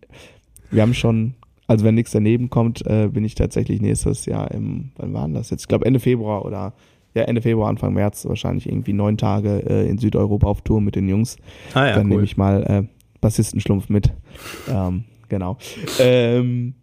Wir 0.71 0.83
haben 0.83 0.95
schon 0.95 1.35
also 1.69 1.85
wenn 1.85 1.95
nichts 1.95 2.13
daneben 2.13 2.49
kommt, 2.49 2.85
äh, 2.87 3.09
bin 3.09 3.25
ich 3.25 3.35
tatsächlich 3.35 3.83
nächstes 3.83 4.25
Jahr 4.25 4.51
im, 4.51 4.91
wann 4.97 5.13
waren 5.13 5.35
das 5.35 5.51
jetzt? 5.51 5.63
Ich 5.63 5.69
glaube 5.69 5.85
Ende 5.85 6.01
Februar 6.01 6.45
oder 6.45 6.73
ja, 7.15 7.25
Ende 7.25 7.43
Februar, 7.43 7.69
Anfang 7.69 7.93
März 7.93 8.25
wahrscheinlich 8.27 8.67
irgendwie 8.67 8.95
neun 8.95 9.19
Tage 9.19 9.63
äh, 9.69 9.89
in 9.89 9.99
Südeuropa 9.99 10.47
auf 10.47 10.63
Tour 10.63 10.81
mit 10.81 10.97
den 10.97 11.09
Jungs. 11.09 11.37
Ah, 11.75 11.89
ja, 11.89 11.95
Dann 11.95 12.07
cool. 12.07 12.09
nehme 12.09 12.25
ich 12.25 12.37
mal 12.39 12.63
äh, 12.63 12.83
Bassistenschlumpf 13.21 13.91
mit. 13.91 14.13
Ähm, 14.71 15.05
genau. 15.29 15.59
Ähm, 16.01 16.75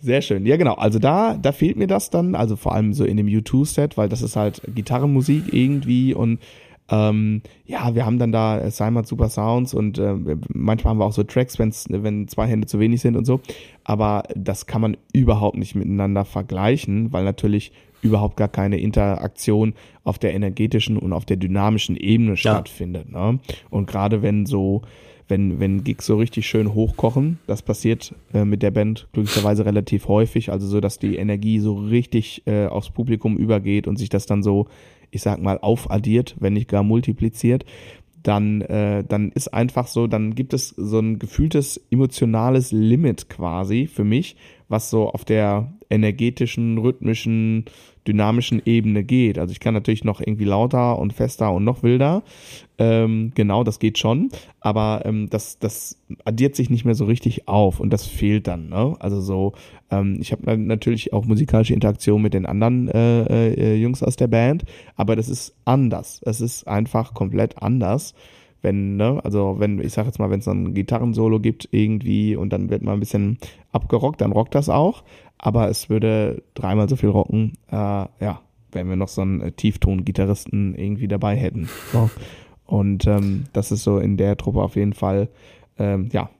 sehr 0.00 0.22
schön. 0.22 0.44
Ja, 0.44 0.56
genau. 0.56 0.74
Also 0.74 0.98
da, 0.98 1.36
da 1.40 1.52
fehlt 1.52 1.76
mir 1.76 1.86
das 1.86 2.10
dann, 2.10 2.34
also 2.34 2.56
vor 2.56 2.74
allem 2.74 2.94
so 2.94 3.04
in 3.04 3.16
dem 3.16 3.26
U2-Set, 3.28 3.96
weil 3.96 4.08
das 4.08 4.22
ist 4.22 4.34
halt 4.34 4.62
Gitarrenmusik 4.74 5.52
irgendwie 5.52 6.14
und 6.14 6.40
ähm, 6.92 7.40
ja, 7.64 7.94
wir 7.94 8.04
haben 8.04 8.18
dann 8.18 8.32
da 8.32 8.60
äh, 8.60 8.70
Simon 8.70 9.04
Super 9.04 9.30
Sounds 9.30 9.72
und 9.72 9.98
äh, 9.98 10.14
manchmal 10.52 10.90
haben 10.90 10.98
wir 10.98 11.06
auch 11.06 11.12
so 11.12 11.22
Tracks, 11.22 11.58
wenn's, 11.58 11.86
wenn 11.88 12.28
zwei 12.28 12.46
Hände 12.46 12.66
zu 12.66 12.78
wenig 12.78 13.00
sind 13.00 13.16
und 13.16 13.24
so. 13.24 13.40
Aber 13.82 14.24
das 14.36 14.66
kann 14.66 14.82
man 14.82 14.98
überhaupt 15.14 15.56
nicht 15.56 15.74
miteinander 15.74 16.26
vergleichen, 16.26 17.10
weil 17.10 17.24
natürlich 17.24 17.72
überhaupt 18.02 18.36
gar 18.36 18.48
keine 18.48 18.78
Interaktion 18.78 19.72
auf 20.04 20.18
der 20.18 20.34
energetischen 20.34 20.98
und 20.98 21.14
auf 21.14 21.24
der 21.24 21.38
dynamischen 21.38 21.96
Ebene 21.96 22.36
stattfindet. 22.36 23.06
Ja. 23.10 23.32
Ne? 23.32 23.38
Und 23.70 23.86
gerade 23.86 24.20
wenn 24.20 24.44
so 24.44 24.82
wenn, 25.28 25.60
wenn 25.60 25.82
Gigs 25.82 26.04
so 26.04 26.18
richtig 26.18 26.46
schön 26.46 26.74
hochkochen, 26.74 27.38
das 27.46 27.62
passiert 27.62 28.14
äh, 28.34 28.44
mit 28.44 28.62
der 28.62 28.70
Band 28.70 29.08
glücklicherweise 29.12 29.64
relativ 29.64 30.08
häufig, 30.08 30.52
also 30.52 30.66
so, 30.66 30.80
dass 30.80 30.98
die 30.98 31.16
Energie 31.16 31.58
so 31.58 31.74
richtig 31.74 32.42
äh, 32.46 32.66
aufs 32.66 32.90
Publikum 32.90 33.38
übergeht 33.38 33.86
und 33.86 33.98
sich 33.98 34.10
das 34.10 34.26
dann 34.26 34.42
so 34.42 34.66
ich 35.12 35.22
sag 35.22 35.40
mal, 35.40 35.58
aufaddiert, 35.60 36.34
wenn 36.40 36.54
nicht 36.54 36.68
gar 36.68 36.82
multipliziert, 36.82 37.64
dann, 38.22 38.62
äh, 38.62 39.04
dann 39.04 39.30
ist 39.32 39.52
einfach 39.52 39.86
so, 39.86 40.06
dann 40.06 40.34
gibt 40.34 40.54
es 40.54 40.68
so 40.70 40.98
ein 40.98 41.18
gefühltes 41.18 41.80
emotionales 41.90 42.72
Limit 42.72 43.28
quasi 43.28 43.86
für 43.86 44.04
mich, 44.04 44.36
was 44.68 44.90
so 44.90 45.10
auf 45.10 45.24
der 45.24 45.72
energetischen, 45.90 46.78
rhythmischen, 46.78 47.66
dynamischen 48.06 48.62
Ebene 48.64 49.04
geht. 49.04 49.38
Also 49.38 49.52
ich 49.52 49.60
kann 49.60 49.74
natürlich 49.74 50.04
noch 50.04 50.20
irgendwie 50.20 50.44
lauter 50.44 50.98
und 50.98 51.12
fester 51.12 51.52
und 51.52 51.64
noch 51.64 51.82
wilder. 51.82 52.22
Ähm, 52.78 53.32
genau, 53.34 53.62
das 53.64 53.78
geht 53.78 53.98
schon. 53.98 54.30
Aber 54.60 55.02
ähm, 55.04 55.28
das, 55.30 55.58
das 55.58 55.98
addiert 56.24 56.56
sich 56.56 56.70
nicht 56.70 56.84
mehr 56.84 56.94
so 56.94 57.04
richtig 57.04 57.48
auf 57.48 57.80
und 57.80 57.92
das 57.92 58.06
fehlt 58.06 58.46
dann. 58.46 58.68
Ne? 58.68 58.96
Also 58.98 59.20
so, 59.20 59.52
ähm, 59.90 60.18
ich 60.20 60.32
habe 60.32 60.56
natürlich 60.58 61.12
auch 61.12 61.24
musikalische 61.24 61.74
Interaktion 61.74 62.22
mit 62.22 62.34
den 62.34 62.46
anderen 62.46 62.88
äh, 62.88 63.52
äh, 63.52 63.76
Jungs 63.76 64.02
aus 64.02 64.16
der 64.16 64.28
Band, 64.28 64.64
aber 64.96 65.14
das 65.14 65.28
ist 65.28 65.54
anders. 65.64 66.20
Es 66.24 66.40
ist 66.40 66.66
einfach 66.66 67.14
komplett 67.14 67.62
anders 67.62 68.14
wenn, 68.62 68.96
ne, 68.96 69.20
also 69.24 69.56
wenn, 69.58 69.80
ich 69.80 69.92
sag 69.92 70.06
jetzt 70.06 70.18
mal, 70.18 70.30
wenn 70.30 70.40
es 70.40 70.48
ein 70.48 70.72
Gitarrensolo 70.72 71.40
gibt 71.40 71.68
irgendwie 71.72 72.36
und 72.36 72.52
dann 72.52 72.70
wird 72.70 72.82
mal 72.82 72.94
ein 72.94 73.00
bisschen 73.00 73.38
abgerockt, 73.72 74.20
dann 74.20 74.32
rockt 74.32 74.54
das 74.54 74.68
auch 74.68 75.02
aber 75.42 75.68
es 75.68 75.90
würde 75.90 76.42
dreimal 76.54 76.88
so 76.88 76.94
viel 76.94 77.08
rocken, 77.08 77.54
äh, 77.70 77.74
ja, 77.74 78.40
wenn 78.70 78.88
wir 78.88 78.96
noch 78.96 79.08
so 79.08 79.22
einen 79.22 79.40
äh, 79.40 79.52
Tiefton-Gitarristen 79.52 80.76
irgendwie 80.76 81.08
dabei 81.08 81.36
hätten. 81.36 81.68
So. 81.92 82.08
Und 82.64 83.06
ähm, 83.08 83.44
das 83.52 83.72
ist 83.72 83.82
so 83.82 83.98
in 83.98 84.16
der 84.16 84.36
Truppe 84.36 84.62
auf 84.62 84.76
jeden 84.76 84.94
Fall, 84.94 85.28
ähm, 85.78 86.08
ja, 86.12 86.30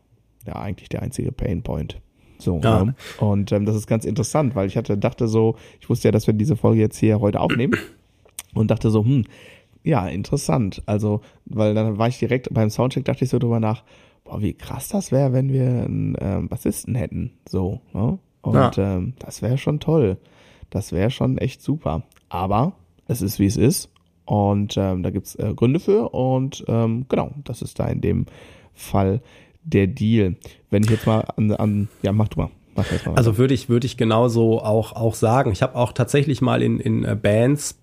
ja, 0.47 0.55
eigentlich 0.55 0.89
der 0.89 1.03
einzige 1.03 1.33
Painpoint. 1.33 2.01
So, 2.39 2.61
ja. 2.63 2.85
ne? 2.85 2.95
Und 3.19 3.51
ähm, 3.51 3.67
das 3.67 3.75
ist 3.75 3.89
ganz 3.89 4.05
interessant, 4.05 4.55
weil 4.55 4.69
ich 4.69 4.77
hatte, 4.77 4.97
dachte 4.97 5.27
so, 5.27 5.57
ich 5.81 5.91
wusste 5.91 6.09
ja, 6.09 6.13
dass 6.13 6.29
wir 6.29 6.35
diese 6.35 6.57
Folge 6.57 6.81
jetzt 6.81 6.97
hier 6.97 7.21
heute 7.21 7.41
aufnehmen 7.41 7.75
und 8.55 8.71
dachte 8.71 8.91
so, 8.91 9.05
hm, 9.05 9.25
ja, 9.85 10.07
interessant. 10.07 10.83
Also, 10.87 11.21
weil 11.45 11.75
dann 11.75 11.99
war 11.99 12.09
ich 12.09 12.19
direkt 12.19 12.53
beim 12.53 12.71
Soundcheck, 12.71 13.05
dachte 13.05 13.25
ich 13.25 13.31
so 13.31 13.39
drüber 13.39 13.61
nach, 13.61 13.83
boah, 14.25 14.41
wie 14.41 14.55
krass 14.55 14.89
das 14.89 15.13
wäre, 15.13 15.33
wenn 15.33 15.53
wir 15.53 15.67
einen 15.67 16.17
ähm, 16.21 16.49
Bassisten 16.49 16.95
hätten. 16.95 17.33
So, 17.49 17.81
ne? 17.93 18.19
Und 18.43 18.77
ja. 18.77 18.97
ähm, 18.97 19.15
das 19.19 19.43
wäre 19.43 19.59
schon 19.59 19.81
toll. 19.81 20.19
Das 20.71 20.93
wäre 20.93 21.11
schon 21.11 21.39
echt 21.39 21.63
super. 21.63 22.03
Aber 22.29 22.73
es 23.07 23.23
ist, 23.23 23.39
wie 23.39 23.47
es 23.47 23.57
ist. 23.57 23.91
Und 24.25 24.77
ähm, 24.77 25.03
da 25.03 25.11
gibt's 25.11 25.35
äh, 25.37 25.53
Gründe 25.55 25.81
für. 25.81 26.09
Und 26.11 26.65
ähm, 26.69 27.07
genau, 27.09 27.33
das 27.45 27.63
ist 27.63 27.79
da 27.79 27.87
in 27.87 28.01
dem 28.01 28.27
Fall 28.75 29.21
der 29.63 29.87
Deal. 29.87 30.37
Wenn 30.71 30.83
ich 30.83 30.91
jetzt 30.91 31.07
mal 31.07 31.21
an, 31.37 31.53
an 31.53 31.89
ja, 32.03 32.13
mach 32.13 32.29
du 32.29 32.41
mal. 32.41 32.51
Mach 32.75 32.91
mal 33.07 33.17
also 33.17 33.37
würde 33.37 33.55
ich, 33.55 33.69
würde 33.69 33.87
ich 33.87 33.97
genauso 33.97 34.63
auch, 34.63 34.93
auch 34.93 35.15
sagen. 35.15 35.53
Ich 35.53 35.63
habe 35.63 35.77
auch 35.77 35.93
tatsächlich 35.93 36.41
mal 36.41 36.63
in, 36.63 36.81
in 36.81 37.05
äh, 37.05 37.15
Bands 37.15 37.79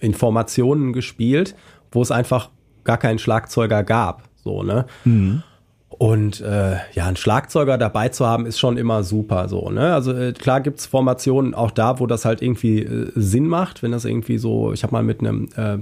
Informationen 0.00 0.92
gespielt, 0.92 1.54
wo 1.92 2.02
es 2.02 2.10
einfach 2.10 2.50
gar 2.84 2.98
keinen 2.98 3.18
Schlagzeuger 3.18 3.84
gab. 3.84 4.24
So, 4.42 4.62
ne? 4.62 4.86
Mhm. 5.04 5.42
Und 5.88 6.40
äh, 6.40 6.76
ja, 6.94 7.06
ein 7.06 7.16
Schlagzeuger 7.16 7.76
dabei 7.76 8.08
zu 8.08 8.26
haben, 8.26 8.46
ist 8.46 8.58
schon 8.58 8.78
immer 8.78 9.02
super 9.02 9.48
so. 9.48 9.68
Ne? 9.68 9.92
Also 9.92 10.12
äh, 10.12 10.32
klar 10.32 10.62
gibt's 10.62 10.86
Formationen 10.86 11.52
auch 11.52 11.70
da, 11.70 12.00
wo 12.00 12.06
das 12.06 12.24
halt 12.24 12.40
irgendwie 12.40 12.80
äh, 12.80 13.12
Sinn 13.14 13.46
macht, 13.46 13.82
wenn 13.82 13.92
das 13.92 14.06
irgendwie 14.06 14.38
so, 14.38 14.72
ich 14.72 14.82
habe 14.82 14.92
mal 14.92 15.02
mit 15.02 15.20
einem 15.20 15.50
äh, 15.56 15.78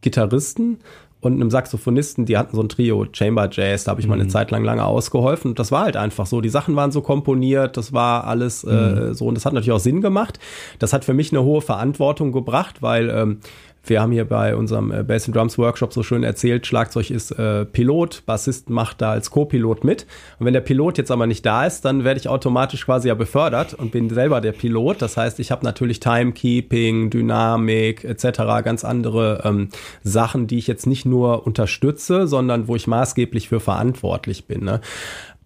Gitarristen 0.00 0.78
und 1.20 1.34
einem 1.34 1.50
Saxophonisten, 1.50 2.24
die 2.24 2.38
hatten 2.38 2.56
so 2.56 2.62
ein 2.62 2.68
Trio 2.68 3.06
Chamber 3.12 3.48
Jazz, 3.50 3.84
da 3.84 3.90
habe 3.90 4.00
ich 4.00 4.06
mhm. 4.06 4.10
mal 4.10 4.14
eine 4.16 4.24
mhm. 4.24 4.30
Zeit 4.30 4.50
lang 4.50 4.64
lange 4.64 4.84
ausgeholfen. 4.84 5.50
Und 5.50 5.58
das 5.58 5.70
war 5.70 5.84
halt 5.84 5.96
einfach 5.96 6.26
so. 6.26 6.40
Die 6.40 6.48
Sachen 6.48 6.76
waren 6.76 6.92
so 6.92 7.02
komponiert, 7.02 7.76
das 7.76 7.92
war 7.92 8.26
alles 8.26 8.64
äh, 8.64 8.72
mhm. 8.72 8.98
äh, 8.98 9.14
so 9.14 9.26
und 9.26 9.34
das 9.34 9.44
hat 9.44 9.52
natürlich 9.52 9.72
auch 9.72 9.80
Sinn 9.80 10.00
gemacht. 10.00 10.38
Das 10.78 10.92
hat 10.92 11.04
für 11.04 11.14
mich 11.14 11.30
eine 11.32 11.42
hohe 11.42 11.60
Verantwortung 11.60 12.32
gebracht, 12.32 12.80
weil 12.80 13.10
ähm, 13.10 13.40
wir 13.84 14.00
haben 14.00 14.12
hier 14.12 14.24
bei 14.24 14.54
unserem 14.54 14.92
äh, 14.92 15.02
Bass 15.02 15.26
and 15.26 15.36
Drums 15.36 15.58
Workshop 15.58 15.92
so 15.92 16.02
schön 16.02 16.22
erzählt, 16.22 16.66
Schlagzeug 16.66 17.10
ist 17.10 17.32
äh, 17.32 17.64
Pilot, 17.64 18.22
Bassist 18.26 18.70
macht 18.70 19.00
da 19.00 19.12
als 19.12 19.30
Co-Pilot 19.30 19.84
mit. 19.84 20.06
Und 20.38 20.46
wenn 20.46 20.52
der 20.52 20.60
Pilot 20.60 20.98
jetzt 20.98 21.10
aber 21.10 21.26
nicht 21.26 21.44
da 21.46 21.66
ist, 21.66 21.84
dann 21.84 22.04
werde 22.04 22.20
ich 22.20 22.28
automatisch 22.28 22.84
quasi 22.84 23.08
ja 23.08 23.14
befördert 23.14 23.74
und 23.74 23.92
bin 23.92 24.10
selber 24.10 24.40
der 24.40 24.52
Pilot. 24.52 25.02
Das 25.02 25.16
heißt, 25.16 25.40
ich 25.40 25.50
habe 25.50 25.64
natürlich 25.64 26.00
Timekeeping, 26.00 27.10
Dynamik 27.10 28.04
etc., 28.04 28.38
ganz 28.64 28.84
andere 28.84 29.42
ähm, 29.44 29.68
Sachen, 30.02 30.46
die 30.46 30.58
ich 30.58 30.66
jetzt 30.66 30.86
nicht 30.86 31.06
nur 31.06 31.46
unterstütze, 31.46 32.26
sondern 32.26 32.68
wo 32.68 32.76
ich 32.76 32.86
maßgeblich 32.86 33.48
für 33.48 33.60
verantwortlich 33.60 34.46
bin. 34.46 34.64
Ne? 34.64 34.80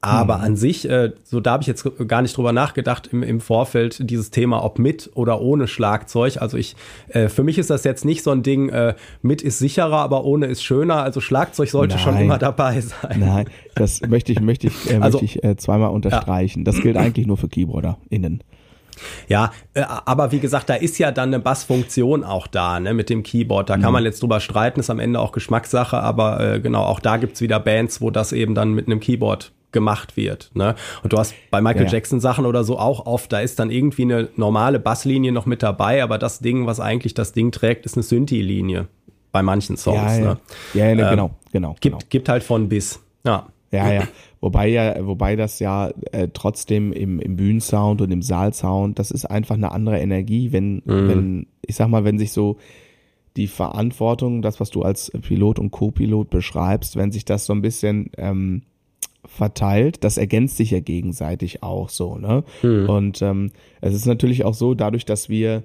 Aber 0.04 0.38
mhm. 0.38 0.44
an 0.44 0.56
sich, 0.56 0.88
äh, 0.88 1.12
so 1.22 1.40
da 1.40 1.52
habe 1.52 1.62
ich 1.62 1.66
jetzt 1.66 1.86
gar 2.06 2.22
nicht 2.22 2.36
drüber 2.36 2.52
nachgedacht 2.52 3.08
im, 3.08 3.22
im 3.22 3.40
Vorfeld, 3.40 4.10
dieses 4.10 4.30
Thema, 4.30 4.64
ob 4.64 4.78
mit 4.78 5.10
oder 5.14 5.40
ohne 5.40 5.66
Schlagzeug. 5.66 6.40
Also 6.40 6.56
ich, 6.56 6.76
äh, 7.08 7.28
für 7.28 7.42
mich 7.42 7.58
ist 7.58 7.70
das 7.70 7.84
jetzt 7.84 8.04
nicht 8.04 8.22
so 8.22 8.30
ein 8.30 8.42
Ding, 8.42 8.68
äh, 8.68 8.94
mit 9.22 9.42
ist 9.42 9.58
sicherer, 9.58 9.98
aber 9.98 10.24
ohne 10.24 10.46
ist 10.46 10.62
schöner. 10.62 11.02
Also 11.02 11.20
Schlagzeug 11.20 11.70
sollte 11.70 11.96
Nein. 11.96 12.04
schon 12.04 12.16
immer 12.18 12.38
dabei 12.38 12.80
sein. 12.80 13.20
Nein, 13.20 13.46
das 13.74 14.00
möchte 14.02 14.32
ich, 14.32 14.40
möchte 14.40 14.66
ich, 14.66 14.90
äh, 14.90 14.96
also, 14.96 15.20
möchte 15.20 15.24
ich 15.24 15.44
äh, 15.44 15.56
zweimal 15.56 15.90
unterstreichen. 15.90 16.60
Ja. 16.60 16.64
Das 16.64 16.80
gilt 16.80 16.96
eigentlich 16.98 17.26
nur 17.26 17.36
für 17.36 17.48
Keyboarder 17.48 17.98
innen. 18.10 18.42
Ja, 19.28 19.52
äh, 19.74 19.82
aber 19.82 20.32
wie 20.32 20.40
gesagt, 20.40 20.68
da 20.68 20.74
ist 20.74 20.98
ja 20.98 21.10
dann 21.10 21.30
eine 21.30 21.40
Bassfunktion 21.40 22.24
auch 22.24 22.46
da, 22.46 22.80
ne, 22.80 22.94
mit 22.94 23.10
dem 23.10 23.22
Keyboard. 23.22 23.70
Da 23.70 23.74
kann 23.74 23.86
mhm. 23.86 23.92
man 23.92 24.04
jetzt 24.04 24.22
drüber 24.22 24.40
streiten, 24.40 24.80
ist 24.80 24.90
am 24.90 24.98
Ende 24.98 25.20
auch 25.20 25.32
Geschmackssache, 25.32 25.98
aber 25.98 26.40
äh, 26.40 26.60
genau, 26.60 26.84
auch 26.84 27.00
da 27.00 27.16
gibt's 27.16 27.40
wieder 27.40 27.60
Bands, 27.60 28.00
wo 28.00 28.10
das 28.10 28.32
eben 28.32 28.54
dann 28.54 28.72
mit 28.72 28.86
einem 28.86 29.00
Keyboard 29.00 29.52
gemacht 29.74 30.16
wird. 30.16 30.50
Ne? 30.54 30.74
Und 31.02 31.12
du 31.12 31.18
hast 31.18 31.34
bei 31.50 31.60
Michael 31.60 31.84
ja. 31.84 31.92
Jackson 31.92 32.20
Sachen 32.20 32.46
oder 32.46 32.64
so 32.64 32.78
auch 32.78 33.04
oft, 33.04 33.30
da 33.30 33.40
ist 33.40 33.58
dann 33.58 33.70
irgendwie 33.70 34.04
eine 34.04 34.30
normale 34.36 34.80
Basslinie 34.80 35.32
noch 35.32 35.44
mit 35.44 35.62
dabei, 35.62 36.02
aber 36.02 36.16
das 36.16 36.38
Ding, 36.38 36.66
was 36.66 36.80
eigentlich 36.80 37.12
das 37.12 37.32
Ding 37.32 37.52
trägt, 37.52 37.84
ist 37.84 37.96
eine 37.96 38.02
Synthi-Linie 38.02 38.88
bei 39.32 39.42
manchen 39.42 39.76
Songs. 39.76 40.16
Ja, 40.16 40.16
ja. 40.16 40.24
Ne? 40.24 40.38
ja, 40.72 40.86
ja 40.86 41.10
genau, 41.10 41.30
genau. 41.52 41.70
Gibt, 41.72 41.82
genau. 41.82 41.98
gibt 42.08 42.28
halt 42.30 42.42
von 42.42 42.70
bis. 42.70 43.00
Ja. 43.26 43.48
Ja, 43.70 43.92
ja. 43.92 44.08
Wobei 44.40 44.68
ja, 44.68 45.04
wobei 45.04 45.34
das 45.34 45.58
ja 45.58 45.90
äh, 46.12 46.28
trotzdem 46.32 46.92
im, 46.92 47.18
im 47.18 47.34
Bühnensound 47.34 48.00
und 48.02 48.12
im 48.12 48.22
Saalsound, 48.22 48.98
das 48.98 49.10
ist 49.10 49.24
einfach 49.24 49.56
eine 49.56 49.72
andere 49.72 49.98
Energie, 49.98 50.52
wenn, 50.52 50.76
mhm. 50.84 51.08
wenn, 51.08 51.46
ich 51.66 51.74
sag 51.74 51.88
mal, 51.88 52.04
wenn 52.04 52.18
sich 52.18 52.30
so 52.30 52.58
die 53.36 53.48
Verantwortung, 53.48 54.42
das, 54.42 54.60
was 54.60 54.70
du 54.70 54.82
als 54.82 55.10
Pilot 55.10 55.58
und 55.58 55.70
Co-Pilot 55.70 56.30
beschreibst, 56.30 56.96
wenn 56.96 57.10
sich 57.10 57.24
das 57.24 57.46
so 57.46 57.52
ein 57.52 57.62
bisschen 57.62 58.10
ähm, 58.16 58.62
verteilt, 59.26 60.04
das 60.04 60.16
ergänzt 60.16 60.56
sich 60.56 60.70
ja 60.70 60.80
gegenseitig 60.80 61.62
auch 61.62 61.88
so, 61.88 62.16
ne? 62.16 62.44
Mhm. 62.62 62.88
Und 62.88 63.22
ähm, 63.22 63.50
es 63.80 63.94
ist 63.94 64.06
natürlich 64.06 64.44
auch 64.44 64.54
so, 64.54 64.74
dadurch, 64.74 65.04
dass 65.04 65.28
wir 65.28 65.62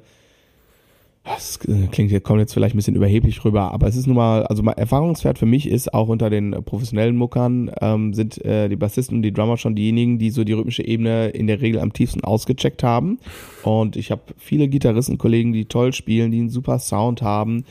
das 1.23 1.59
äh, 1.67 1.87
klingt, 1.91 2.23
kommt 2.23 2.39
jetzt 2.39 2.53
vielleicht 2.53 2.73
ein 2.73 2.77
bisschen 2.77 2.95
überheblich 2.95 3.43
rüber, 3.43 3.71
aber 3.71 3.87
es 3.87 3.95
ist 3.95 4.07
nun 4.07 4.15
mal, 4.15 4.45
also 4.45 4.63
mal 4.63 4.71
Erfahrungswert 4.73 5.37
für 5.37 5.45
mich 5.45 5.67
ist 5.67 5.93
auch 5.93 6.07
unter 6.07 6.29
den 6.29 6.51
professionellen 6.63 7.15
Muckern 7.17 7.71
ähm, 7.81 8.13
sind 8.13 8.43
äh, 8.45 8.69
die 8.69 8.75
Bassisten 8.75 9.17
und 9.17 9.23
die 9.23 9.33
Drummer 9.33 9.57
schon 9.57 9.75
diejenigen, 9.75 10.17
die 10.17 10.31
so 10.31 10.43
die 10.43 10.53
rhythmische 10.53 10.85
Ebene 10.85 11.29
in 11.29 11.47
der 11.47 11.61
Regel 11.61 11.81
am 11.81 11.93
tiefsten 11.93 12.23
ausgecheckt 12.23 12.83
haben. 12.83 13.19
Und 13.63 13.95
ich 13.95 14.11
habe 14.11 14.21
viele 14.37 14.67
Gitarristenkollegen, 14.67 15.53
die 15.53 15.65
toll 15.65 15.93
spielen, 15.93 16.31
die 16.31 16.39
einen 16.39 16.49
super 16.49 16.79
Sound 16.79 17.21
haben 17.21 17.65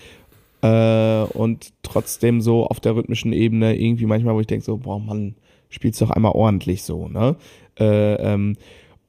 äh, 0.62 1.22
und 1.32 1.72
trotzdem 1.82 2.40
so 2.40 2.66
auf 2.66 2.80
der 2.80 2.96
rhythmischen 2.96 3.32
Ebene 3.32 3.76
irgendwie 3.76 4.06
manchmal, 4.06 4.34
wo 4.34 4.40
ich 4.40 4.46
denke 4.46 4.64
so, 4.64 4.76
boah, 4.76 5.00
man 5.00 5.34
spielt's 5.68 5.98
doch 5.98 6.10
einmal 6.10 6.32
ordentlich 6.32 6.82
so, 6.82 7.08
ne? 7.08 7.36
Äh, 7.78 8.14
ähm, 8.14 8.56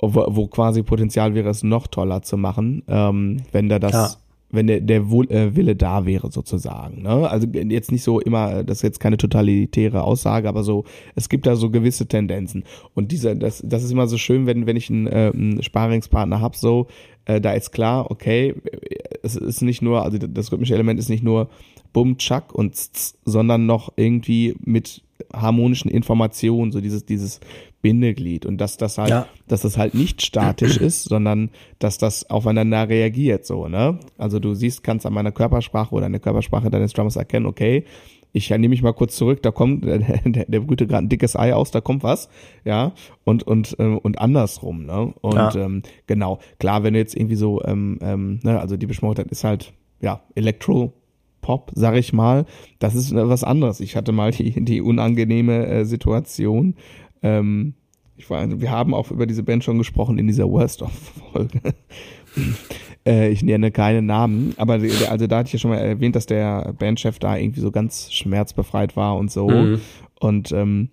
wo, 0.02 0.26
wo 0.30 0.48
quasi 0.48 0.84
Potenzial 0.84 1.36
wäre, 1.36 1.50
es 1.50 1.64
noch 1.64 1.88
toller 1.88 2.22
zu 2.22 2.38
machen, 2.38 2.84
ähm, 2.88 3.38
wenn 3.52 3.68
da 3.68 3.80
das 3.80 3.92
ja 3.92 4.10
wenn 4.52 4.68
der, 4.68 4.82
der 4.82 5.02
äh, 5.02 5.56
Wille 5.56 5.76
da 5.76 6.06
wäre 6.06 6.32
sozusagen. 6.32 7.04
Ne? 7.04 7.30
Also 7.30 7.48
jetzt 7.48 7.92
nicht 7.92 8.04
so 8.04 8.20
immer, 8.20 8.64
das 8.64 8.80
ist 8.80 8.84
jetzt 8.84 9.00
keine 9.00 9.18
totalitäre 9.18 10.04
Aussage, 10.04 10.50
aber 10.50 10.64
so, 10.64 10.86
es 11.16 11.30
gibt 11.30 11.46
da 11.46 11.56
so 11.56 11.70
gewisse 11.70 12.08
Tendenzen. 12.08 12.64
Und 12.96 13.12
dieser, 13.12 13.36
das, 13.36 13.64
das 13.66 13.84
ist 13.84 13.92
immer 13.92 14.08
so 14.08 14.18
schön, 14.18 14.48
wenn, 14.48 14.66
wenn 14.66 14.76
ich 14.76 14.90
einen, 14.90 15.08
äh, 15.08 15.32
einen 15.34 15.62
Sparingspartner 15.62 16.42
hab, 16.42 16.56
so, 16.56 16.88
äh, 17.26 17.40
da 17.40 17.54
ist 17.54 17.72
klar, 17.72 18.10
okay, 18.10 18.56
es 19.22 19.36
ist 19.36 19.62
nicht 19.62 19.82
nur, 19.82 20.04
also 20.04 20.18
das 20.18 20.52
rhythmische 20.52 20.74
Element 20.74 21.00
ist 21.00 21.10
nicht 21.10 21.24
nur 21.24 21.50
Bum, 21.94 22.18
Chuck 22.18 22.54
und 22.54 22.76
Tz, 22.76 23.18
sondern 23.26 23.66
noch 23.66 23.94
irgendwie 23.96 24.56
mit 24.64 25.04
harmonischen 25.34 25.92
Informationen, 25.92 26.72
so 26.72 26.82
dieses, 26.82 27.06
dieses 27.06 27.40
Bindeglied 27.82 28.46
und 28.46 28.58
dass 28.58 28.78
das 28.78 28.98
halt, 28.98 29.10
ja. 29.10 29.28
dass 29.48 29.62
das 29.62 29.78
halt 29.78 29.94
nicht 29.94 30.22
statisch 30.22 30.78
ist, 30.82 31.04
sondern 31.04 31.50
dass 31.80 31.98
das 31.98 32.30
aufeinander 32.30 32.90
reagiert, 32.90 33.46
so, 33.46 33.68
ne? 33.68 34.00
Also 34.18 34.40
du 34.40 34.54
siehst, 34.54 34.84
kannst 34.84 35.06
an 35.06 35.14
meiner 35.14 35.32
Körpersprache 35.32 35.94
oder 35.94 36.06
an 36.06 36.12
der 36.12 36.22
Körpersprache 36.22 36.70
deines 36.70 36.94
Drummers 36.94 37.16
erkennen, 37.16 37.46
okay, 37.46 37.86
ich 38.32 38.50
nehme 38.50 38.70
mich 38.70 38.84
mal 38.84 38.94
kurz 38.94 39.16
zurück, 39.16 39.42
da 39.42 39.52
kommt, 39.52 39.86
der, 39.86 40.00
der, 40.00 40.46
der 40.46 40.60
brüte 40.60 40.88
gerade 40.88 41.06
ein 41.06 41.10
dickes 41.10 41.36
Ei 41.36 41.54
aus, 41.54 41.72
da 41.72 41.82
kommt 41.82 42.04
was, 42.04 42.30
ja, 42.66 42.94
und, 43.24 43.44
und, 43.44 43.78
äh, 43.80 43.84
und 43.84 44.20
andersrum, 44.20 44.86
ne? 44.86 45.14
Und 45.22 45.36
ja. 45.36 45.56
ähm, 45.56 45.84
genau, 46.08 46.40
klar, 46.60 46.84
wenn 46.84 46.94
du 46.94 47.00
jetzt 47.00 47.16
irgendwie 47.16 47.36
so, 47.36 47.64
ähm, 47.64 48.00
ähm, 48.02 48.40
ne, 48.44 48.60
also 48.60 48.78
die 48.78 48.88
Beschmortheit 48.88 49.32
ist 49.32 49.44
halt, 49.44 49.74
ja, 50.02 50.22
Elektro, 50.36 50.94
Pop, 51.50 51.72
sag 51.74 51.96
ich 51.96 52.14
mal, 52.14 52.46
das 52.78 52.94
ist 52.94 53.12
was 53.16 53.44
anderes. 53.44 53.80
Ich 53.80 53.96
hatte 53.96 54.12
mal 54.12 54.30
die, 54.30 54.64
die 54.64 54.82
unangenehme 54.82 55.66
äh, 55.66 55.84
Situation, 55.84 56.76
ähm, 57.24 57.74
ich 58.18 58.30
war, 58.30 58.62
wir 58.62 58.70
haben 58.70 58.94
auch 58.94 59.10
über 59.10 59.26
diese 59.26 59.42
Band 59.42 59.64
schon 59.64 59.80
gesprochen 59.80 60.20
in 60.20 60.28
dieser 60.28 60.48
Worst 60.48 60.84
of 60.84 60.92
Folge. 61.32 61.60
äh, 63.08 63.30
ich 63.30 63.42
nenne 63.42 63.72
keine 63.72 64.04
Namen, 64.04 64.54
aber 64.58 64.74
also 65.10 65.26
da 65.26 65.40
hatte 65.40 65.48
ich 65.48 65.54
ja 65.54 65.58
schon 65.58 65.72
mal 65.72 65.78
erwähnt, 65.78 66.16
dass 66.16 66.28
der 66.28 66.72
Bandchef 66.78 67.18
da 67.18 67.36
irgendwie 67.36 67.62
so 67.62 67.72
ganz 67.72 68.14
schmerzbefreit 68.14 68.96
war 68.96 69.18
und 69.18 69.32
so. 69.32 69.50
Mhm. 69.50 69.82
Und 70.20 70.52
ähm, 70.52 70.90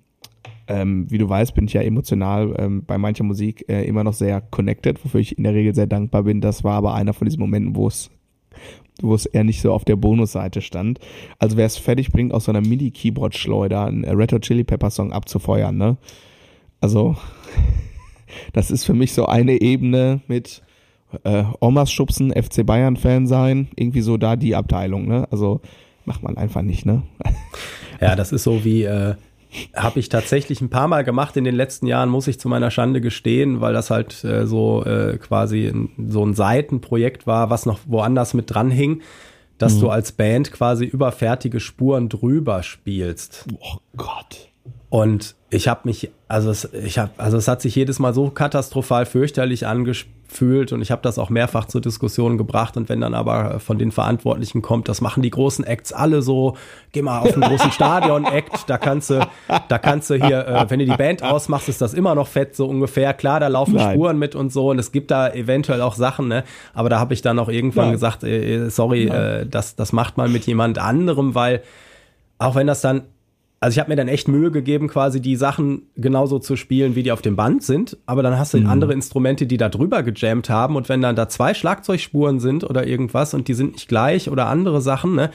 ähm, 0.68 1.10
wie 1.10 1.18
du 1.18 1.28
weißt, 1.28 1.54
bin 1.54 1.66
ich 1.66 1.74
ja 1.74 1.82
emotional 1.82 2.54
ähm, 2.58 2.82
bei 2.86 2.96
mancher 2.96 3.24
Musik 3.24 3.66
äh, 3.68 3.84
immer 3.84 4.04
noch 4.04 4.14
sehr 4.14 4.40
connected, 4.40 5.04
wofür 5.04 5.20
ich 5.20 5.36
in 5.36 5.44
der 5.44 5.52
Regel 5.52 5.74
sehr 5.74 5.86
dankbar 5.86 6.22
bin. 6.22 6.40
Das 6.40 6.64
war 6.64 6.76
aber 6.76 6.94
einer 6.94 7.12
von 7.12 7.26
diesen 7.26 7.40
Momenten, 7.40 7.76
wo 7.76 7.88
es 7.88 8.10
wo 9.02 9.14
es 9.14 9.26
eher 9.26 9.44
nicht 9.44 9.60
so 9.60 9.72
auf 9.72 9.84
der 9.84 9.96
Bonusseite 9.96 10.60
stand. 10.60 10.98
Also 11.38 11.56
wer 11.56 11.66
es 11.66 11.76
fertig 11.76 12.12
bringt, 12.12 12.32
aus 12.32 12.44
so 12.44 12.52
einer 12.52 12.66
MIDI-Keyboard-Schleuder 12.66 13.86
einen 13.86 14.04
Red 14.04 14.32
Hot 14.32 14.42
Chili 14.42 14.64
Pepper 14.64 14.90
Song 14.90 15.12
abzufeuern, 15.12 15.76
ne? 15.76 15.96
Also, 16.80 17.16
das 18.52 18.70
ist 18.70 18.84
für 18.84 18.94
mich 18.94 19.12
so 19.12 19.26
eine 19.26 19.60
Ebene 19.60 20.20
mit 20.28 20.62
äh, 21.24 21.44
Omas 21.60 21.92
schubsen, 21.92 22.32
FC 22.32 22.64
Bayern-Fan 22.64 23.26
sein, 23.26 23.68
irgendwie 23.76 24.00
so 24.00 24.16
da 24.16 24.36
die 24.36 24.54
Abteilung, 24.54 25.06
ne? 25.06 25.28
Also 25.30 25.60
macht 26.04 26.22
man 26.22 26.36
einfach 26.36 26.62
nicht, 26.62 26.86
ne? 26.86 27.02
Ja, 28.00 28.14
das 28.14 28.32
ist 28.32 28.42
so 28.42 28.64
wie, 28.64 28.82
äh, 28.84 29.14
habe 29.74 30.00
ich 30.00 30.08
tatsächlich 30.08 30.60
ein 30.60 30.70
paar 30.70 30.88
Mal 30.88 31.04
gemacht 31.04 31.36
in 31.36 31.44
den 31.44 31.54
letzten 31.54 31.86
Jahren, 31.86 32.08
muss 32.08 32.26
ich 32.26 32.40
zu 32.40 32.48
meiner 32.48 32.70
Schande 32.70 33.00
gestehen, 33.00 33.60
weil 33.60 33.72
das 33.72 33.90
halt 33.90 34.24
äh, 34.24 34.46
so 34.46 34.84
äh, 34.84 35.18
quasi 35.18 35.72
so 36.08 36.24
ein 36.24 36.34
Seitenprojekt 36.34 37.26
war, 37.26 37.50
was 37.50 37.66
noch 37.66 37.78
woanders 37.86 38.34
mit 38.34 38.52
dran 38.52 38.70
hing, 38.70 39.02
dass 39.58 39.74
mhm. 39.74 39.80
du 39.80 39.90
als 39.90 40.12
Band 40.12 40.52
quasi 40.52 40.84
über 40.84 41.12
fertige 41.12 41.60
Spuren 41.60 42.08
drüber 42.08 42.62
spielst. 42.62 43.46
Oh 43.60 43.78
Gott. 43.96 44.48
Und 44.90 45.35
ich 45.48 45.68
habe 45.68 45.80
mich, 45.84 46.10
also 46.26 46.50
es, 46.50 46.72
ich 46.72 46.98
habe, 46.98 47.10
also 47.18 47.36
es 47.36 47.46
hat 47.46 47.62
sich 47.62 47.74
jedes 47.76 48.00
Mal 48.00 48.12
so 48.12 48.30
katastrophal 48.30 49.06
fürchterlich 49.06 49.64
angefühlt 49.64 50.72
und 50.72 50.82
ich 50.82 50.90
habe 50.90 51.02
das 51.02 51.20
auch 51.20 51.30
mehrfach 51.30 51.66
zur 51.66 51.80
Diskussion 51.80 52.36
gebracht. 52.36 52.76
Und 52.76 52.88
wenn 52.88 53.00
dann 53.00 53.14
aber 53.14 53.60
von 53.60 53.78
den 53.78 53.92
Verantwortlichen 53.92 54.60
kommt, 54.60 54.88
das 54.88 55.00
machen 55.00 55.22
die 55.22 55.30
großen 55.30 55.64
Acts 55.64 55.92
alle 55.92 56.20
so, 56.20 56.56
geh 56.90 57.00
mal 57.00 57.20
auf 57.20 57.32
einen 57.34 57.42
großen 57.42 57.70
Stadion-Act, 57.70 58.68
da 58.68 58.76
kannst 58.76 59.10
du, 59.10 59.24
da 59.68 59.78
kannst 59.78 60.10
du 60.10 60.14
hier, 60.16 60.48
äh, 60.48 60.68
wenn 60.68 60.80
du 60.80 60.84
die 60.86 60.96
Band 60.96 61.22
ausmachst, 61.22 61.68
ist 61.68 61.80
das 61.80 61.94
immer 61.94 62.16
noch 62.16 62.26
fett, 62.26 62.56
so 62.56 62.66
ungefähr. 62.66 63.14
Klar, 63.14 63.38
da 63.38 63.46
laufen 63.46 63.76
Nein. 63.76 63.94
Spuren 63.94 64.18
mit 64.18 64.34
und 64.34 64.52
so 64.52 64.70
und 64.70 64.80
es 64.80 64.90
gibt 64.90 65.12
da 65.12 65.32
eventuell 65.32 65.80
auch 65.80 65.94
Sachen, 65.94 66.26
ne? 66.26 66.42
Aber 66.74 66.88
da 66.88 66.98
habe 66.98 67.14
ich 67.14 67.22
dann 67.22 67.38
auch 67.38 67.48
irgendwann 67.48 67.86
Nein. 67.86 67.92
gesagt, 67.92 68.24
äh, 68.24 68.68
sorry, 68.68 69.04
äh, 69.04 69.46
das, 69.46 69.76
das 69.76 69.92
macht 69.92 70.16
mal 70.16 70.28
mit 70.28 70.44
jemand 70.46 70.78
anderem, 70.78 71.36
weil 71.36 71.62
auch 72.38 72.56
wenn 72.56 72.66
das 72.66 72.80
dann 72.80 73.02
also 73.58 73.74
ich 73.74 73.78
habe 73.78 73.90
mir 73.90 73.96
dann 73.96 74.08
echt 74.08 74.28
Mühe 74.28 74.50
gegeben, 74.50 74.88
quasi 74.88 75.20
die 75.20 75.36
Sachen 75.36 75.88
genauso 75.96 76.38
zu 76.38 76.56
spielen, 76.56 76.94
wie 76.94 77.02
die 77.02 77.12
auf 77.12 77.22
dem 77.22 77.36
Band 77.36 77.62
sind. 77.62 77.96
Aber 78.04 78.22
dann 78.22 78.38
hast 78.38 78.52
du 78.52 78.58
mhm. 78.58 78.66
andere 78.66 78.92
Instrumente, 78.92 79.46
die 79.46 79.56
da 79.56 79.68
drüber 79.68 80.02
gejammt 80.02 80.50
haben. 80.50 80.76
Und 80.76 80.88
wenn 80.88 81.00
dann 81.00 81.16
da 81.16 81.28
zwei 81.28 81.54
Schlagzeugspuren 81.54 82.38
sind 82.38 82.64
oder 82.64 82.86
irgendwas 82.86 83.32
und 83.32 83.48
die 83.48 83.54
sind 83.54 83.72
nicht 83.72 83.88
gleich 83.88 84.28
oder 84.28 84.46
andere 84.46 84.82
Sachen, 84.82 85.14
ne, 85.14 85.30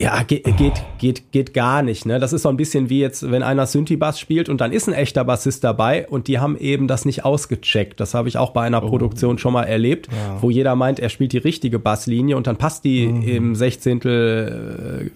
ja, 0.00 0.22
geht, 0.24 0.44
geht, 0.56 0.82
geht, 0.98 1.30
geht 1.30 1.54
gar 1.54 1.82
nicht. 1.82 2.04
Ne? 2.04 2.18
Das 2.18 2.32
ist 2.32 2.42
so 2.42 2.48
ein 2.48 2.56
bisschen 2.56 2.90
wie 2.90 2.98
jetzt, 2.98 3.30
wenn 3.30 3.44
einer 3.44 3.64
Synthi-Bass 3.64 4.18
spielt 4.18 4.48
und 4.48 4.60
dann 4.60 4.72
ist 4.72 4.88
ein 4.88 4.92
echter 4.92 5.24
Bassist 5.24 5.62
dabei 5.62 6.08
und 6.08 6.26
die 6.26 6.40
haben 6.40 6.56
eben 6.56 6.88
das 6.88 7.04
nicht 7.04 7.24
ausgecheckt. 7.24 8.00
Das 8.00 8.12
habe 8.12 8.28
ich 8.28 8.36
auch 8.36 8.50
bei 8.50 8.62
einer 8.62 8.82
oh. 8.82 8.88
Produktion 8.88 9.38
schon 9.38 9.52
mal 9.52 9.62
erlebt, 9.62 10.08
ja. 10.10 10.42
wo 10.42 10.50
jeder 10.50 10.74
meint, 10.74 10.98
er 10.98 11.10
spielt 11.10 11.32
die 11.32 11.38
richtige 11.38 11.78
Basslinie 11.78 12.36
und 12.36 12.48
dann 12.48 12.56
passt 12.56 12.84
die 12.84 13.06
mhm. 13.06 13.22
im 13.22 13.54
Sechzehntel 13.54 15.10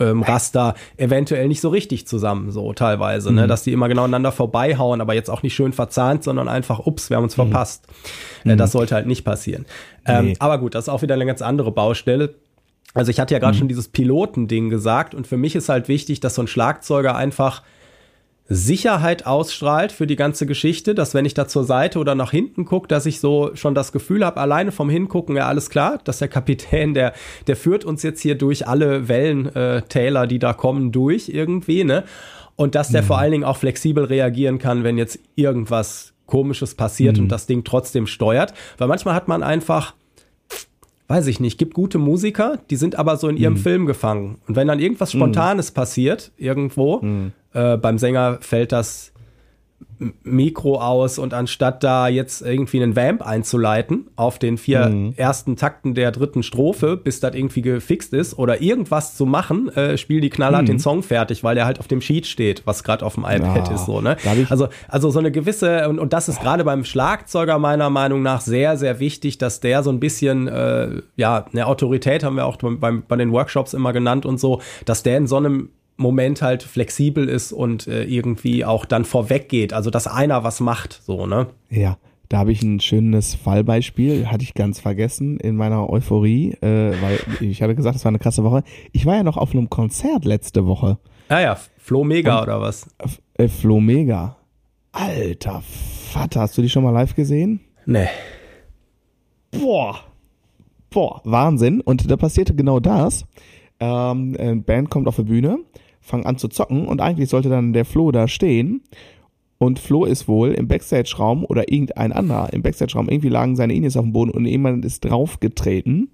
äh, 0.00 0.04
ähm, 0.04 0.22
Raster 0.22 0.74
eventuell 0.96 1.46
nicht 1.46 1.60
so 1.60 1.68
richtig 1.68 2.08
zusammen, 2.08 2.50
so 2.50 2.72
teilweise, 2.72 3.28
ne? 3.28 3.32
mhm. 3.32 3.40
ne? 3.42 3.46
dass 3.46 3.62
die 3.62 3.72
immer 3.72 3.88
genau 3.88 4.02
aneinander 4.02 4.32
vorbeihauen, 4.32 5.00
aber 5.00 5.14
jetzt 5.14 5.30
auch 5.30 5.44
nicht 5.44 5.54
schön 5.54 5.72
verzahnt, 5.72 6.24
sondern 6.24 6.48
einfach, 6.48 6.84
ups, 6.84 7.10
wir 7.10 7.16
haben 7.16 7.24
uns 7.24 7.36
mhm. 7.36 7.42
verpasst. 7.42 7.86
Äh, 8.44 8.56
das 8.56 8.72
sollte 8.72 8.96
halt 8.96 9.06
nicht 9.06 9.24
passieren. 9.24 9.66
Ähm, 10.06 10.26
nee. 10.26 10.36
Aber 10.38 10.58
gut, 10.58 10.74
das 10.74 10.84
ist 10.84 10.88
auch 10.88 11.02
wieder 11.02 11.14
eine 11.14 11.26
ganz 11.26 11.42
andere 11.42 11.70
Baustelle. 11.70 12.34
Also 12.94 13.10
ich 13.10 13.20
hatte 13.20 13.34
ja 13.34 13.40
gerade 13.40 13.54
mhm. 13.54 13.58
schon 13.58 13.68
dieses 13.68 13.88
Pilotending 13.88 14.70
gesagt 14.70 15.14
und 15.14 15.26
für 15.26 15.36
mich 15.36 15.56
ist 15.56 15.68
halt 15.68 15.88
wichtig, 15.88 16.20
dass 16.20 16.36
so 16.36 16.42
ein 16.42 16.46
Schlagzeuger 16.46 17.16
einfach 17.16 17.62
Sicherheit 18.46 19.26
ausstrahlt 19.26 19.90
für 19.90 20.06
die 20.06 20.16
ganze 20.16 20.46
Geschichte, 20.46 20.94
dass 20.94 21.14
wenn 21.14 21.24
ich 21.24 21.32
da 21.32 21.48
zur 21.48 21.64
Seite 21.64 21.98
oder 21.98 22.14
nach 22.14 22.30
hinten 22.30 22.66
gucke, 22.66 22.88
dass 22.88 23.06
ich 23.06 23.18
so 23.18 23.50
schon 23.54 23.74
das 23.74 23.90
Gefühl 23.90 24.24
habe, 24.24 24.38
alleine 24.38 24.70
vom 24.70 24.90
Hingucken, 24.90 25.36
ja 25.36 25.48
alles 25.48 25.70
klar, 25.70 25.98
dass 26.04 26.18
der 26.18 26.28
Kapitän, 26.28 26.92
der, 26.92 27.14
der 27.46 27.56
führt 27.56 27.86
uns 27.86 28.02
jetzt 28.02 28.20
hier 28.20 28.36
durch 28.36 28.68
alle 28.68 29.08
Wellentäler, 29.08 30.24
äh, 30.24 30.28
die 30.28 30.38
da 30.38 30.52
kommen, 30.52 30.92
durch 30.92 31.30
irgendwie, 31.30 31.84
ne? 31.84 32.04
und 32.56 32.74
dass 32.74 32.90
der 32.90 33.02
mhm. 33.02 33.06
vor 33.06 33.18
allen 33.18 33.32
Dingen 33.32 33.44
auch 33.44 33.56
flexibel 33.56 34.04
reagieren 34.04 34.58
kann, 34.58 34.84
wenn 34.84 34.98
jetzt 34.98 35.18
irgendwas 35.34 36.12
Komisches 36.26 36.74
passiert 36.74 37.16
mhm. 37.16 37.24
und 37.24 37.28
das 37.30 37.46
Ding 37.46 37.64
trotzdem 37.64 38.06
steuert. 38.06 38.54
Weil 38.78 38.88
manchmal 38.88 39.14
hat 39.14 39.28
man 39.28 39.42
einfach, 39.42 39.94
weiß 41.08 41.26
ich 41.26 41.40
nicht, 41.40 41.58
gibt 41.58 41.74
gute 41.74 41.98
Musiker, 41.98 42.58
die 42.70 42.76
sind 42.76 42.96
aber 42.96 43.16
so 43.16 43.28
in 43.28 43.36
ihrem 43.36 43.54
mhm. 43.54 43.58
Film 43.58 43.86
gefangen. 43.86 44.38
Und 44.46 44.56
wenn 44.56 44.68
dann 44.68 44.78
irgendwas 44.78 45.12
mhm. 45.14 45.18
Spontanes 45.18 45.70
passiert, 45.70 46.32
irgendwo, 46.36 47.00
mhm. 47.00 47.32
äh, 47.52 47.76
beim 47.76 47.98
Sänger 47.98 48.38
fällt 48.40 48.72
das 48.72 49.12
Mikro 50.22 50.80
aus 50.80 51.18
und 51.18 51.34
anstatt 51.34 51.82
da 51.84 52.08
jetzt 52.08 52.42
irgendwie 52.42 52.82
einen 52.82 52.96
Vamp 52.96 53.22
einzuleiten 53.22 54.08
auf 54.16 54.38
den 54.38 54.58
vier 54.58 54.88
mhm. 54.88 55.14
ersten 55.16 55.56
Takten 55.56 55.94
der 55.94 56.10
dritten 56.10 56.42
Strophe, 56.42 56.96
bis 56.96 57.20
das 57.20 57.34
irgendwie 57.34 57.62
gefixt 57.62 58.12
ist 58.12 58.38
oder 58.38 58.60
irgendwas 58.60 59.16
zu 59.16 59.26
machen, 59.26 59.68
äh, 59.70 59.96
spiel 59.96 60.20
die 60.20 60.30
knallhart 60.30 60.62
mhm. 60.62 60.66
den 60.66 60.78
Song 60.78 61.02
fertig, 61.02 61.44
weil 61.44 61.54
der 61.54 61.66
halt 61.66 61.80
auf 61.80 61.88
dem 61.88 62.00
Sheet 62.00 62.26
steht, 62.26 62.66
was 62.66 62.84
gerade 62.84 63.04
auf 63.04 63.14
dem 63.14 63.24
iPad 63.24 63.68
ja, 63.68 63.74
ist 63.74 63.86
so, 63.86 64.00
ne? 64.00 64.16
Also 64.48 64.68
also 64.88 65.10
so 65.10 65.18
eine 65.18 65.30
gewisse 65.30 65.88
und, 65.88 65.98
und 65.98 66.12
das 66.12 66.28
ist 66.28 66.40
gerade 66.40 66.64
beim 66.64 66.84
Schlagzeuger 66.84 67.58
meiner 67.58 67.90
Meinung 67.90 68.22
nach 68.22 68.40
sehr 68.40 68.76
sehr 68.76 69.00
wichtig, 69.00 69.38
dass 69.38 69.60
der 69.60 69.82
so 69.82 69.90
ein 69.90 70.00
bisschen 70.00 70.48
äh, 70.48 71.02
ja, 71.16 71.46
eine 71.52 71.66
Autorität 71.66 72.24
haben 72.24 72.36
wir 72.36 72.46
auch 72.46 72.56
beim, 72.56 73.02
bei 73.06 73.16
den 73.16 73.32
Workshops 73.32 73.74
immer 73.74 73.92
genannt 73.92 74.26
und 74.26 74.38
so, 74.38 74.60
dass 74.84 75.02
der 75.02 75.18
in 75.18 75.26
so 75.26 75.36
einem 75.36 75.70
Moment 75.96 76.42
halt 76.42 76.62
flexibel 76.62 77.28
ist 77.28 77.52
und 77.52 77.86
äh, 77.86 78.04
irgendwie 78.04 78.64
auch 78.64 78.84
dann 78.84 79.04
vorweg 79.04 79.48
geht. 79.48 79.72
Also 79.72 79.90
dass 79.90 80.06
einer 80.06 80.44
was 80.44 80.60
macht, 80.60 81.00
so, 81.04 81.26
ne? 81.26 81.48
Ja. 81.70 81.98
Da 82.30 82.38
habe 82.38 82.52
ich 82.52 82.62
ein 82.62 82.80
schönes 82.80 83.34
Fallbeispiel, 83.34 84.28
hatte 84.28 84.44
ich 84.44 84.54
ganz 84.54 84.80
vergessen 84.80 85.38
in 85.38 85.56
meiner 85.56 85.88
Euphorie, 85.90 86.52
äh, 86.62 86.94
weil 87.00 87.20
ich 87.40 87.62
hatte 87.62 87.74
gesagt, 87.74 87.96
es 87.96 88.04
war 88.04 88.08
eine 88.08 88.18
krasse 88.18 88.42
Woche. 88.42 88.64
Ich 88.92 89.04
war 89.04 89.14
ja 89.14 89.22
noch 89.22 89.36
auf 89.36 89.52
einem 89.52 89.68
Konzert 89.68 90.24
letzte 90.24 90.66
Woche. 90.66 90.98
Ah 91.28 91.40
ja, 91.40 91.58
Flo 91.76 92.02
Mega 92.02 92.38
und, 92.38 92.44
oder 92.44 92.60
was? 92.62 92.88
Äh, 93.34 93.48
Flo 93.48 93.78
Mega. 93.78 94.36
Alter 94.90 95.62
Vater, 96.10 96.40
hast 96.40 96.56
du 96.56 96.62
die 96.62 96.70
schon 96.70 96.82
mal 96.82 96.92
live 96.92 97.14
gesehen? 97.14 97.60
Nee. 97.86 98.08
Boah. 99.50 100.00
Boah, 100.90 101.20
Wahnsinn. 101.24 101.80
Und 101.82 102.10
da 102.10 102.16
passierte 102.16 102.54
genau 102.54 102.80
das. 102.80 103.26
Ähm, 103.80 104.36
eine 104.38 104.56
Band 104.56 104.90
kommt 104.90 105.08
auf 105.08 105.16
die 105.16 105.24
Bühne, 105.24 105.58
fangen 106.04 106.26
an 106.26 106.36
zu 106.38 106.48
zocken 106.48 106.86
und 106.86 107.00
eigentlich 107.00 107.30
sollte 107.30 107.48
dann 107.48 107.72
der 107.72 107.84
Flo 107.84 108.12
da 108.12 108.28
stehen. 108.28 108.82
Und 109.58 109.78
Flo 109.78 110.04
ist 110.04 110.28
wohl 110.28 110.52
im 110.52 110.68
Backstage-Raum 110.68 111.44
oder 111.44 111.72
irgendein 111.72 112.12
anderer 112.12 112.52
im 112.52 112.62
Backstage-Raum. 112.62 113.08
Irgendwie 113.08 113.30
lagen 113.30 113.56
seine 113.56 113.74
Inis 113.74 113.96
auf 113.96 114.04
dem 114.04 114.12
Boden 114.12 114.30
und 114.30 114.44
jemand 114.44 114.84
ist 114.84 115.04
draufgetreten. 115.04 116.10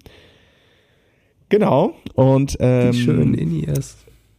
Genau. 1.49 1.93
Und 2.15 2.55
ähm, 2.61 2.91
Die 2.91 2.97
schönen 2.97 3.33
Inis. 3.33 3.97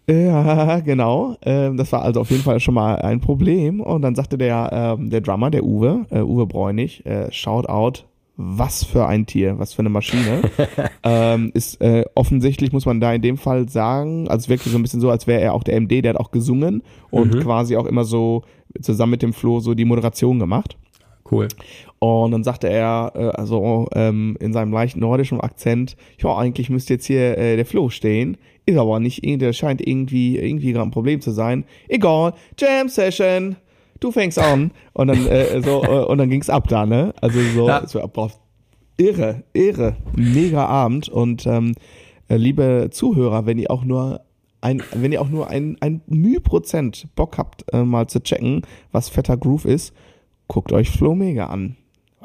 Ja, 0.09 0.81
genau. 0.85 1.37
Ähm, 1.43 1.77
das 1.77 1.93
war 1.93 2.03
also 2.03 2.21
auf 2.21 2.31
jeden 2.31 2.43
Fall 2.43 2.59
schon 2.61 2.75
mal 2.75 2.97
ein 2.97 3.21
Problem. 3.21 3.81
Und 3.81 4.03
dann 4.03 4.15
sagte 4.15 4.39
der, 4.39 4.97
ähm, 4.99 5.11
der 5.11 5.21
Drummer, 5.21 5.51
der 5.51 5.65
Uwe, 5.65 6.07
äh, 6.11 6.21
Uwe 6.21 6.47
Bräunig, 6.47 7.05
äh, 7.05 7.31
Shout 7.31 7.67
out 7.67 8.07
was 8.37 8.85
für 8.85 9.07
ein 9.07 9.27
Tier, 9.27 9.59
was 9.59 9.75
für 9.75 9.81
eine 9.81 9.91
Maschine. 9.91 10.43
ähm, 11.03 11.51
ist 11.55 11.81
äh, 11.81 12.05
offensichtlich, 12.15 12.73
muss 12.73 12.87
man 12.87 13.01
da 13.01 13.13
in 13.13 13.23
dem 13.23 13.37
Fall 13.37 13.69
sagen, 13.69 14.29
also 14.29 14.45
es 14.45 14.49
wirkt 14.49 14.65
so 14.65 14.77
ein 14.77 14.83
bisschen 14.83 15.01
so, 15.01 15.11
als 15.11 15.27
wäre 15.27 15.41
er 15.41 15.55
auch 15.55 15.65
der 15.65 15.81
MD, 15.81 16.03
der 16.03 16.15
hat 16.15 16.21
auch 16.21 16.31
gesungen 16.31 16.83
und 17.11 17.35
mhm. 17.35 17.41
quasi 17.41 17.77
auch 17.77 17.87
immer 17.87 18.05
so 18.05 18.43
zusammen 18.81 19.11
mit 19.13 19.23
dem 19.23 19.33
Flo 19.33 19.61
so 19.61 19.75
die 19.75 19.85
Moderation 19.85 20.39
gemacht. 20.39 20.77
Cool. 21.31 21.49
Und 21.99 22.33
dann 22.33 22.45
sagte 22.45 22.69
er, 22.69 23.13
äh, 23.15 23.29
also 23.39 23.89
ähm, 23.95 24.37
in 24.41 24.53
seinem 24.53 24.73
leicht 24.73 24.97
nordischen 24.97 25.41
Akzent, 25.41 25.97
ja, 26.19 26.37
eigentlich 26.37 26.69
müsste 26.69 26.95
jetzt 26.95 27.07
hier 27.07 27.39
äh, 27.39 27.57
der 27.57 27.67
Flo 27.67 27.91
stehen. 27.91 28.37
Ist 28.67 28.77
aber 28.79 29.01
nicht, 29.01 29.25
der 29.25 29.53
scheint 29.53 29.87
irgendwie, 29.87 30.39
irgendwie 30.39 30.73
gerade 30.73 30.89
ein 30.89 30.93
Problem 30.93 31.21
zu 31.21 31.33
sein. 31.33 31.65
Egal, 31.89 32.35
Jam 32.59 32.89
Session 32.89 33.57
du 34.03 34.13
fängst 34.13 34.39
an. 34.39 34.73
Und 34.93 35.09
dann, 35.09 35.27
äh, 35.27 35.61
so, 35.63 35.83
äh, 35.83 36.05
und 36.05 36.19
dann 36.19 36.31
ging's 36.31 36.51
ab 36.51 36.69
da, 36.69 36.87
ne? 36.87 37.15
Also 37.21 37.41
so, 37.55 37.69
ja. 37.69 37.87
so 37.87 38.01
boah, 38.13 38.31
irre, 38.97 39.43
irre, 39.53 39.97
mega 40.17 40.67
Abend. 40.67 41.09
Und 41.09 41.47
ähm, 41.47 41.75
äh, 42.29 42.37
liebe 42.37 42.89
Zuhörer, 42.91 43.47
wenn 43.47 43.59
ihr 43.59 43.71
auch 43.71 43.85
nur 43.85 44.21
ein, 44.61 44.83
wenn 44.95 45.13
ihr 45.13 45.21
auch 45.21 45.29
nur 45.29 45.49
ein, 45.49 45.77
ein 45.81 46.03
Mühprozent 46.07 47.09
Bock 47.17 47.39
habt, 47.39 47.65
äh, 47.73 47.83
mal 47.83 48.07
zu 48.07 48.23
checken, 48.23 48.63
was 48.93 49.09
fetter 49.09 49.37
Groove 49.37 49.65
ist, 49.65 49.93
guckt 50.47 50.73
euch 50.73 50.91
Flow 50.91 51.15
Mega 51.15 51.47
an. 51.47 51.77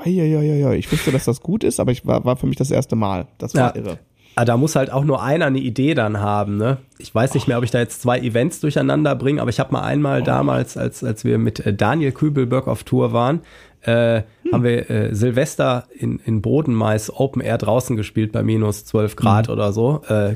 Ja, 0.06 0.74
Ich 0.74 0.92
wusste, 0.92 1.12
dass 1.12 1.26
das 1.26 1.42
gut 1.42 1.64
ist, 1.64 1.80
aber 1.80 1.92
ich 1.92 2.06
war, 2.06 2.24
war 2.24 2.36
für 2.38 2.46
mich 2.46 2.58
das 2.58 2.70
erste 2.70 2.96
Mal. 2.96 3.28
Das 3.40 3.56
war 3.56 3.76
ja. 3.76 3.82
irre. 3.82 4.00
Aber 4.38 4.44
ah, 4.44 4.46
da 4.46 4.58
muss 4.58 4.76
halt 4.76 4.92
auch 4.92 5.04
nur 5.04 5.24
einer 5.24 5.48
eine 5.48 5.58
Idee 5.58 5.96
dann 5.96 6.20
haben, 6.20 6.58
ne? 6.58 6.78
Ich 7.00 7.14
weiß 7.14 7.34
nicht 7.34 7.48
mehr, 7.48 7.58
ob 7.58 7.64
ich 7.64 7.72
da 7.72 7.80
jetzt 7.80 8.04
zwei 8.04 8.20
Events 8.20 8.60
durcheinander 8.60 9.16
bringe, 9.16 9.42
aber 9.42 9.50
ich 9.50 9.60
habe 9.60 9.72
mal 9.72 9.82
einmal 9.82 10.22
damals, 10.22 10.78
als, 10.78 11.04
als 11.04 11.26
wir 11.26 11.40
mit 11.40 11.66
äh, 11.66 11.74
Daniel 11.74 12.12
Kübelberg 12.12 12.68
auf 12.68 12.84
Tour 12.84 13.14
waren, 13.14 13.42
äh, 13.82 14.22
hm. 14.44 14.52
haben 14.54 14.64
wir 14.64 14.92
äh, 14.92 15.16
Silvester 15.16 15.86
in, 15.92 16.20
in 16.20 16.44
Bodenmais 16.44 17.10
Open 17.10 17.42
Air 17.42 17.58
draußen 17.58 17.96
gespielt 17.96 18.32
bei 18.32 18.44
minus 18.44 18.86
12 18.86 19.16
Grad 19.16 19.48
hm. 19.48 19.54
oder 19.54 19.74
so. 19.74 20.04
Äh, 20.08 20.36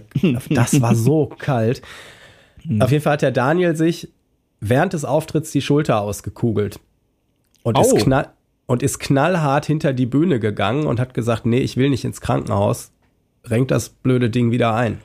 das 0.50 0.82
war 0.82 0.96
so 0.96 1.28
kalt. 1.38 1.84
Hm. 2.64 2.82
Auf 2.82 2.90
jeden 2.90 3.04
Fall 3.04 3.14
hat 3.14 3.22
der 3.22 3.30
Daniel 3.30 3.76
sich 3.76 4.10
während 4.60 4.94
des 4.94 5.06
Auftritts 5.06 5.52
die 5.52 5.62
Schulter 5.62 6.02
ausgekugelt. 6.02 6.80
Und 7.62 7.78
oh. 7.78 7.82
ist 7.82 7.98
knall 7.98 8.30
und 8.66 8.82
ist 8.82 8.98
knallhart 8.98 9.68
hinter 9.68 9.94
die 9.94 10.08
Bühne 10.08 10.40
gegangen 10.40 10.88
und 10.88 11.00
hat 11.00 11.14
gesagt, 11.14 11.46
nee, 11.46 11.60
ich 11.60 11.78
will 11.78 11.92
nicht 11.92 12.04
ins 12.04 12.20
Krankenhaus 12.20 12.92
renkt 13.46 13.72
das 13.72 13.90
blöde 13.90 14.30
Ding 14.30 14.52
wieder 14.52 14.74
ein. 14.74 15.00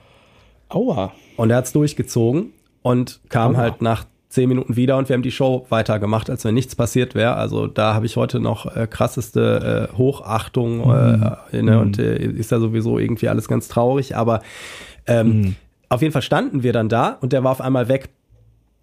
Aua. 0.68 1.12
Und 1.36 1.50
er 1.50 1.56
hat 1.56 1.66
es 1.66 1.72
durchgezogen 1.72 2.52
und 2.82 3.20
kam 3.28 3.54
Aua. 3.54 3.58
halt 3.60 3.82
nach 3.82 4.04
zehn 4.28 4.48
Minuten 4.48 4.76
wieder 4.76 4.98
und 4.98 5.08
wir 5.08 5.14
haben 5.14 5.22
die 5.22 5.30
Show 5.30 5.66
weitergemacht, 5.70 6.28
als 6.28 6.44
wenn 6.44 6.54
nichts 6.54 6.74
passiert 6.74 7.14
wäre. 7.14 7.36
Also 7.36 7.66
da 7.66 7.94
habe 7.94 8.06
ich 8.06 8.16
heute 8.16 8.38
noch 8.38 8.76
äh, 8.76 8.86
krasseste 8.86 9.88
äh, 9.92 9.96
Hochachtung 9.96 10.80
äh, 10.90 11.16
mhm. 11.56 11.64
ne, 11.64 11.80
und 11.80 11.98
äh, 11.98 12.18
ist 12.18 12.50
ja 12.50 12.60
sowieso 12.60 12.98
irgendwie 12.98 13.28
alles 13.28 13.48
ganz 13.48 13.68
traurig. 13.68 14.16
Aber 14.16 14.42
ähm, 15.06 15.40
mhm. 15.40 15.56
auf 15.88 16.02
jeden 16.02 16.12
Fall 16.12 16.22
standen 16.22 16.62
wir 16.62 16.72
dann 16.72 16.88
da 16.88 17.16
und 17.20 17.32
der 17.32 17.44
war 17.44 17.52
auf 17.52 17.60
einmal 17.60 17.88
weg. 17.88 18.10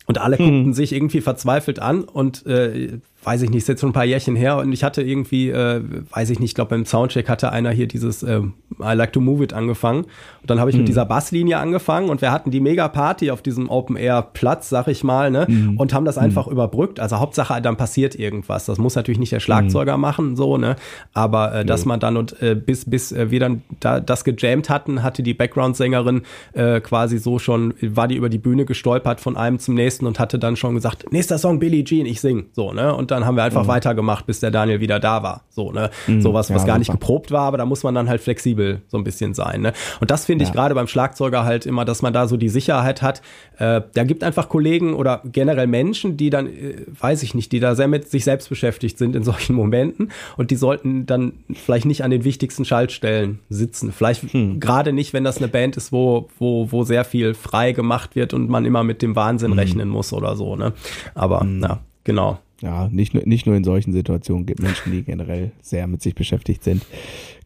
Und 0.05 0.17
alle 0.17 0.37
mhm. 0.37 0.43
guckten 0.43 0.73
sich 0.73 0.91
irgendwie 0.91 1.21
verzweifelt 1.21 1.79
an 1.79 2.03
und 2.03 2.45
äh, 2.45 2.99
weiß 3.23 3.41
ich 3.43 3.49
nicht, 3.49 3.59
ist 3.59 3.67
jetzt 3.67 3.81
schon 3.81 3.89
ein 3.89 3.93
paar 3.93 4.05
Jährchen 4.05 4.35
her 4.35 4.57
und 4.57 4.71
ich 4.71 4.83
hatte 4.83 5.01
irgendwie, 5.01 5.49
äh, 5.49 5.81
weiß 6.11 6.29
ich 6.29 6.39
nicht, 6.39 6.51
ich 6.51 6.55
glaube 6.55 6.69
beim 6.69 6.85
Soundcheck 6.85 7.29
hatte 7.29 7.51
einer 7.51 7.71
hier 7.71 7.87
dieses 7.87 8.23
äh, 8.23 8.41
I 8.79 8.93
like 8.93 9.13
to 9.13 9.21
move 9.21 9.43
it 9.43 9.53
angefangen 9.53 10.03
und 10.03 10.49
dann 10.49 10.59
habe 10.59 10.69
ich 10.69 10.75
mhm. 10.75 10.81
mit 10.81 10.89
dieser 10.89 11.05
Basslinie 11.05 11.57
angefangen 11.57 12.09
und 12.09 12.21
wir 12.21 12.31
hatten 12.31 12.51
die 12.51 12.59
mega 12.59 12.87
Party 12.87 13.31
auf 13.31 13.41
diesem 13.41 13.69
Open 13.69 13.95
Air 13.95 14.21
Platz, 14.33 14.69
sag 14.69 14.87
ich 14.87 15.03
mal, 15.03 15.31
ne, 15.31 15.45
mhm. 15.47 15.77
und 15.77 15.93
haben 15.93 16.05
das 16.05 16.17
einfach 16.17 16.47
mhm. 16.47 16.53
überbrückt. 16.53 16.99
Also 16.99 17.19
Hauptsache, 17.19 17.61
dann 17.61 17.77
passiert 17.77 18.15
irgendwas. 18.15 18.65
Das 18.65 18.77
muss 18.77 18.95
natürlich 18.95 19.19
nicht 19.19 19.31
der 19.31 19.39
Schlagzeuger 19.39 19.95
mhm. 19.97 20.01
machen, 20.01 20.35
so, 20.35 20.57
ne, 20.57 20.75
aber 21.13 21.55
äh, 21.55 21.65
dass 21.65 21.85
man 21.85 21.99
dann 21.99 22.17
und 22.17 22.41
äh, 22.41 22.55
bis 22.55 22.89
bis 22.89 23.11
äh, 23.11 23.31
wir 23.31 23.39
dann 23.39 23.61
da 23.79 23.99
das 23.99 24.23
gejammt 24.23 24.69
hatten, 24.69 25.03
hatte 25.03 25.23
die 25.23 25.33
Background-Sängerin 25.33 26.23
äh, 26.53 26.81
quasi 26.81 27.17
so 27.17 27.39
schon, 27.39 27.73
war 27.81 28.07
die 28.07 28.15
über 28.15 28.29
die 28.29 28.37
Bühne 28.37 28.65
gestolpert 28.65 29.21
von 29.21 29.37
einem 29.37 29.59
zum 29.59 29.75
nächsten 29.75 30.05
und 30.05 30.19
hatte 30.19 30.39
dann 30.39 30.55
schon 30.55 30.75
gesagt, 30.75 31.11
nächster 31.11 31.37
Song 31.37 31.59
Billie 31.59 31.83
Jean, 31.83 32.05
ich 32.05 32.19
sing, 32.19 32.45
so, 32.51 32.73
ne, 32.73 32.93
und 32.93 33.11
dann 33.13 33.25
haben 33.25 33.35
wir 33.35 33.43
einfach 33.43 33.63
mhm. 33.63 33.67
weitergemacht, 33.67 34.25
bis 34.25 34.39
der 34.39 34.51
Daniel 34.51 34.79
wieder 34.79 34.99
da 34.99 35.23
war. 35.23 35.43
So, 35.49 35.71
ne? 35.71 35.89
Mhm. 36.07 36.21
Sowas, 36.21 36.53
was 36.53 36.63
ja, 36.63 36.67
gar 36.67 36.79
nicht 36.79 36.91
geprobt 36.91 37.31
war, 37.31 37.43
aber 37.43 37.57
da 37.57 37.65
muss 37.65 37.83
man 37.83 37.95
dann 37.95 38.09
halt 38.09 38.21
flexibel 38.21 38.81
so 38.87 38.97
ein 38.97 39.03
bisschen 39.03 39.33
sein. 39.33 39.61
Ne? 39.61 39.73
Und 39.99 40.11
das 40.11 40.25
finde 40.25 40.43
ich 40.43 40.49
ja. 40.49 40.55
gerade 40.55 40.75
beim 40.75 40.87
Schlagzeuger 40.87 41.45
halt 41.45 41.65
immer, 41.65 41.85
dass 41.85 42.01
man 42.01 42.13
da 42.13 42.27
so 42.27 42.37
die 42.37 42.49
Sicherheit 42.49 43.01
hat. 43.01 43.21
Äh, 43.57 43.81
da 43.93 44.03
gibt 44.03 44.23
einfach 44.23 44.49
Kollegen 44.49 44.93
oder 44.93 45.21
generell 45.25 45.67
Menschen, 45.67 46.17
die 46.17 46.29
dann, 46.29 46.47
äh, 46.47 46.85
weiß 46.99 47.23
ich 47.23 47.35
nicht, 47.35 47.51
die 47.51 47.59
da 47.59 47.75
sehr 47.75 47.87
mit 47.87 48.09
sich 48.09 48.23
selbst 48.23 48.49
beschäftigt 48.49 48.97
sind 48.97 49.15
in 49.15 49.23
solchen 49.33 49.55
Momenten 49.55 50.11
und 50.37 50.51
die 50.51 50.55
sollten 50.55 51.05
dann 51.05 51.33
vielleicht 51.53 51.85
nicht 51.85 52.03
an 52.03 52.11
den 52.11 52.23
wichtigsten 52.23 52.65
Schaltstellen 52.65 53.39
sitzen. 53.49 53.91
Vielleicht 53.91 54.33
hm. 54.33 54.59
gerade 54.59 54.93
nicht, 54.93 55.13
wenn 55.13 55.23
das 55.23 55.37
eine 55.37 55.47
Band 55.47 55.77
ist, 55.77 55.91
wo, 55.91 56.29
wo, 56.39 56.71
wo 56.71 56.83
sehr 56.83 57.05
viel 57.05 57.33
frei 57.33 57.71
gemacht 57.71 58.15
wird 58.15 58.33
und 58.33 58.49
man 58.49 58.65
immer 58.65 58.83
mit 58.83 59.01
dem 59.01 59.15
Wahnsinn 59.15 59.51
hm. 59.51 59.59
rechnen 59.59 59.89
muss 59.89 60.13
oder 60.13 60.35
so. 60.35 60.55
Ne? 60.55 60.73
Aber 61.13 61.41
hm. 61.41 61.61
ja, 61.61 61.79
genau 62.03 62.39
ja, 62.63 62.87
nicht 62.87 63.13
nur, 63.13 63.23
nicht 63.25 63.45
nur 63.45 63.55
in 63.55 63.65
solchen 63.65 63.91
Situationen 63.91 64.45
gibt 64.45 64.61
Menschen, 64.61 64.93
die 64.93 65.03
generell 65.03 65.51
sehr 65.61 65.85
mit 65.85 66.01
sich 66.01 66.15
beschäftigt 66.15 66.63
sind. 66.63 66.85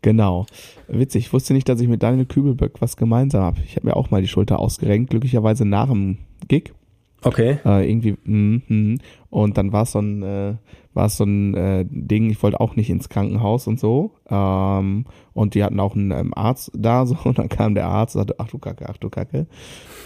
Genau. 0.04 0.46
Witzig, 0.88 1.26
ich 1.26 1.34
wusste 1.34 1.56
nicht, 1.56 1.68
dass 1.68 1.82
ich 1.82 1.88
mit 1.88 2.04
Daniel 2.04 2.28
Kübelböck 2.28 2.82
was 2.82 2.98
gemeinsam 2.98 3.42
habe. 3.42 3.62
Ich 3.66 3.76
habe 3.76 3.88
mir 3.88 3.96
auch 3.96 4.12
mal 4.12 4.22
die 4.22 4.28
Schulter 4.28 4.60
ausgerenkt, 4.60 5.10
glücklicherweise 5.10 5.66
nach 5.66 5.90
dem 5.90 6.20
Gig. 6.48 6.72
Okay. 7.24 7.58
Äh, 7.66 7.90
irgendwie, 7.90 8.16
mm, 8.26 8.62
mm. 8.68 9.00
und 9.32 9.58
dann 9.58 9.72
war 9.72 9.84
es 9.84 9.94
so 9.94 10.00
ein, 10.00 10.22
äh, 10.22 10.54
war 10.94 11.08
es 11.08 11.18
so 11.18 11.24
ein 11.24 11.56
äh, 11.56 11.84
Ding, 11.90 12.30
ich 12.30 12.44
wollte 12.44 12.60
auch 12.60 12.76
nicht 12.76 12.92
ins 12.92 13.10
Krankenhaus 13.10 13.66
und 13.66 13.80
so. 13.80 14.12
Ähm, 14.30 15.06
und 15.34 15.56
die 15.56 15.64
hatten 15.64 15.80
auch 15.80 15.96
einen 15.96 16.12
ähm, 16.12 16.32
Arzt 16.36 16.72
da, 16.76 17.08
so, 17.08 17.18
und 17.24 17.40
dann 17.40 17.50
kam 17.50 17.74
der 17.74 17.88
Arzt 17.88 18.16
und 18.16 18.20
sagte, 18.20 18.36
ach 18.38 18.50
du 18.50 18.60
Kacke, 18.60 18.88
ach 18.88 18.98
du 18.98 19.10
Kacke. 19.10 19.48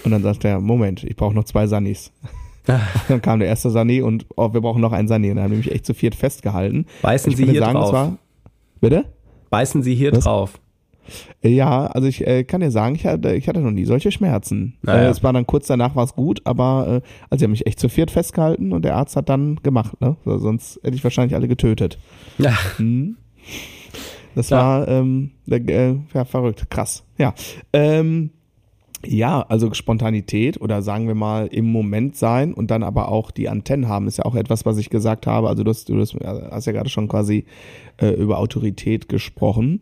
Und 0.05 0.11
dann 0.11 0.23
sagte 0.23 0.47
er, 0.47 0.61
Moment, 0.61 1.03
ich 1.03 1.17
brauche 1.17 1.35
noch 1.35 1.43
zwei 1.43 1.67
Sannis. 1.67 2.13
dann 3.07 3.21
kam 3.21 3.39
der 3.39 3.47
erste 3.47 3.69
Sané 3.69 4.03
und 4.03 4.25
oh, 4.35 4.53
wir 4.53 4.61
brauchen 4.61 4.81
noch 4.81 4.91
einen 4.91 5.07
Sané. 5.07 5.31
Und 5.31 5.37
dann 5.37 5.45
haben 5.45 5.51
wir 5.51 5.57
mich 5.57 5.71
echt 5.71 5.85
zu 5.85 5.93
viert 5.93 6.15
festgehalten. 6.15 6.85
Beißen 7.01 7.35
Sie 7.35 7.45
hier 7.45 7.59
sagen, 7.59 7.73
drauf? 7.73 7.93
War, 7.93 8.17
bitte? 8.79 9.05
Beißen 9.49 9.83
Sie 9.83 9.95
hier 9.95 10.11
Was? 10.11 10.23
drauf? 10.23 10.59
Ja, 11.41 11.87
also 11.87 12.07
ich 12.07 12.25
äh, 12.25 12.43
kann 12.43 12.61
dir 12.61 12.71
sagen, 12.71 12.95
ich 12.95 13.05
hatte, 13.05 13.33
ich 13.33 13.47
hatte 13.47 13.59
noch 13.59 13.71
nie 13.71 13.85
solche 13.85 14.11
Schmerzen. 14.11 14.77
Naja. 14.81 15.07
Äh, 15.07 15.09
es 15.09 15.23
war 15.23 15.33
dann 15.33 15.47
kurz 15.47 15.67
danach 15.67 15.95
war 15.95 16.03
es 16.03 16.13
gut, 16.15 16.41
aber 16.45 16.85
äh, 16.87 17.07
also 17.29 17.39
sie 17.39 17.45
haben 17.45 17.51
mich 17.51 17.65
echt 17.65 17.79
zu 17.79 17.89
viert 17.89 18.11
festgehalten 18.11 18.71
und 18.71 18.85
der 18.85 18.95
Arzt 18.95 19.15
hat 19.15 19.27
dann 19.27 19.57
gemacht, 19.63 19.99
ne? 19.99 20.15
So, 20.23 20.37
sonst 20.37 20.79
hätte 20.83 20.95
ich 20.95 21.03
wahrscheinlich 21.03 21.35
alle 21.35 21.47
getötet. 21.47 21.97
Ja. 22.37 22.53
Hm. 22.77 23.17
Das 24.35 24.49
ja. 24.49 24.57
war 24.57 24.87
ähm, 24.87 25.31
äh, 25.49 25.95
ja, 26.13 26.25
verrückt, 26.25 26.69
krass. 26.69 27.03
Ja. 27.17 27.33
Ähm, 27.73 28.29
ja, 29.05 29.41
also 29.41 29.73
Spontanität 29.73 30.59
oder 30.59 30.81
sagen 30.81 31.07
wir 31.07 31.15
mal 31.15 31.47
im 31.47 31.71
Moment 31.71 32.15
sein 32.15 32.53
und 32.53 32.71
dann 32.71 32.83
aber 32.83 33.09
auch 33.09 33.31
die 33.31 33.49
Antennen 33.49 33.87
haben, 33.87 34.07
ist 34.07 34.17
ja 34.17 34.25
auch 34.25 34.35
etwas, 34.35 34.65
was 34.65 34.77
ich 34.77 34.89
gesagt 34.89 35.27
habe. 35.27 35.49
Also 35.49 35.63
du 35.63 35.69
hast, 35.69 35.89
du 35.89 35.99
hast, 35.99 36.65
ja 36.65 36.71
gerade 36.71 36.89
schon 36.89 37.07
quasi 37.07 37.45
äh, 37.97 38.09
über 38.09 38.39
Autorität 38.39 39.09
gesprochen. 39.09 39.81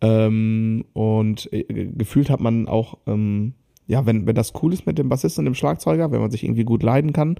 Ähm, 0.00 0.84
und 0.92 1.52
äh, 1.52 1.64
gefühlt 1.64 2.30
hat 2.30 2.40
man 2.40 2.68
auch, 2.68 2.98
ähm, 3.06 3.54
ja, 3.86 4.06
wenn, 4.06 4.26
wenn 4.26 4.34
das 4.34 4.52
cool 4.62 4.72
ist 4.72 4.86
mit 4.86 4.98
dem 4.98 5.08
Bassisten 5.08 5.42
und 5.42 5.46
dem 5.46 5.54
Schlagzeuger, 5.54 6.10
wenn 6.10 6.20
man 6.20 6.30
sich 6.30 6.44
irgendwie 6.44 6.64
gut 6.64 6.82
leiden 6.82 7.12
kann, 7.12 7.36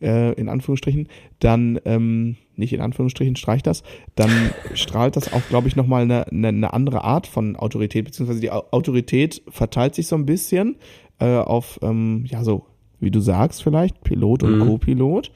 äh, 0.00 0.32
in 0.34 0.48
Anführungsstrichen, 0.48 1.08
dann, 1.38 1.80
ähm, 1.84 2.36
nicht 2.56 2.72
in 2.72 2.80
Anführungsstrichen, 2.80 3.36
streich 3.36 3.62
das, 3.62 3.82
dann 4.14 4.30
strahlt 4.74 5.16
das 5.16 5.32
auch, 5.32 5.42
glaube 5.48 5.68
ich, 5.68 5.76
nochmal 5.76 6.02
eine, 6.02 6.26
eine, 6.28 6.48
eine 6.48 6.72
andere 6.72 7.04
Art 7.04 7.26
von 7.26 7.56
Autorität, 7.56 8.04
beziehungsweise 8.04 8.40
die 8.40 8.50
Autorität 8.50 9.42
verteilt 9.48 9.94
sich 9.94 10.06
so 10.06 10.16
ein 10.16 10.26
bisschen 10.26 10.76
äh, 11.18 11.36
auf, 11.36 11.78
ähm, 11.82 12.24
ja, 12.26 12.44
so, 12.44 12.66
wie 13.00 13.10
du 13.10 13.20
sagst 13.20 13.62
vielleicht, 13.62 14.02
Pilot 14.02 14.42
und 14.42 14.58
mhm. 14.58 14.66
Co-Pilot. 14.66 15.32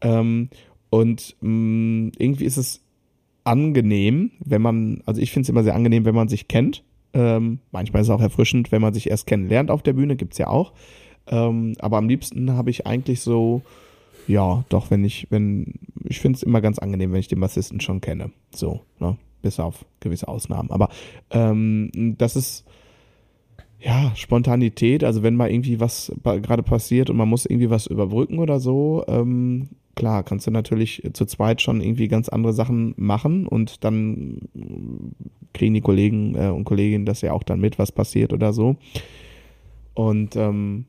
Ähm, 0.00 0.48
und 0.90 1.36
mh, 1.40 1.50
mm, 1.50 2.12
irgendwie 2.18 2.44
ist 2.44 2.56
es 2.56 2.82
angenehm, 3.44 4.32
wenn 4.40 4.62
man, 4.62 5.02
also 5.06 5.20
ich 5.20 5.32
finde 5.32 5.44
es 5.44 5.48
immer 5.48 5.64
sehr 5.64 5.74
angenehm, 5.74 6.04
wenn 6.04 6.14
man 6.14 6.28
sich 6.28 6.48
kennt. 6.48 6.84
Ähm, 7.14 7.60
manchmal 7.70 8.02
ist 8.02 8.08
es 8.08 8.14
auch 8.14 8.20
erfrischend, 8.20 8.70
wenn 8.72 8.82
man 8.82 8.92
sich 8.92 9.08
erst 9.08 9.26
kennenlernt 9.26 9.70
auf 9.70 9.82
der 9.82 9.94
Bühne, 9.94 10.16
gibt 10.16 10.32
es 10.32 10.38
ja 10.38 10.48
auch. 10.48 10.72
Ähm, 11.26 11.74
aber 11.78 11.96
am 11.96 12.08
liebsten 12.08 12.52
habe 12.52 12.70
ich 12.70 12.86
eigentlich 12.86 13.20
so, 13.20 13.62
ja, 14.28 14.64
doch, 14.68 14.90
wenn 14.90 15.04
ich, 15.04 15.26
wenn, 15.30 15.74
ich 16.04 16.20
finde 16.20 16.36
es 16.36 16.42
immer 16.42 16.60
ganz 16.60 16.78
angenehm, 16.78 17.12
wenn 17.12 17.20
ich 17.20 17.28
den 17.28 17.40
Bassisten 17.40 17.80
schon 17.80 18.00
kenne. 18.00 18.30
So, 18.54 18.82
ne? 19.00 19.16
Bis 19.40 19.58
auf 19.58 19.84
gewisse 20.00 20.28
Ausnahmen. 20.28 20.70
Aber 20.70 20.90
ähm, 21.30 22.14
das 22.18 22.36
ist 22.36 22.64
ja 23.80 24.12
Spontanität, 24.14 25.02
also 25.02 25.22
wenn 25.22 25.36
mal 25.36 25.50
irgendwie 25.50 25.80
was 25.80 26.12
gerade 26.24 26.62
passiert 26.62 27.10
und 27.10 27.16
man 27.16 27.28
muss 27.28 27.46
irgendwie 27.46 27.70
was 27.70 27.86
überbrücken 27.86 28.38
oder 28.38 28.60
so, 28.60 29.04
ähm, 29.06 29.68
klar, 29.94 30.22
kannst 30.24 30.46
du 30.46 30.50
natürlich 30.50 31.08
zu 31.12 31.24
zweit 31.24 31.62
schon 31.62 31.80
irgendwie 31.80 32.08
ganz 32.08 32.28
andere 32.28 32.52
Sachen 32.52 32.94
machen 32.96 33.46
und 33.46 33.84
dann 33.84 34.42
kriegen 35.54 35.74
die 35.74 35.80
Kollegen 35.80 36.34
äh, 36.34 36.48
und 36.48 36.64
Kolleginnen 36.64 37.06
das 37.06 37.20
ja 37.20 37.32
auch 37.32 37.44
dann 37.44 37.60
mit, 37.60 37.78
was 37.78 37.92
passiert 37.92 38.32
oder 38.32 38.52
so. 38.52 38.76
Und 39.94 40.36
ähm, 40.36 40.84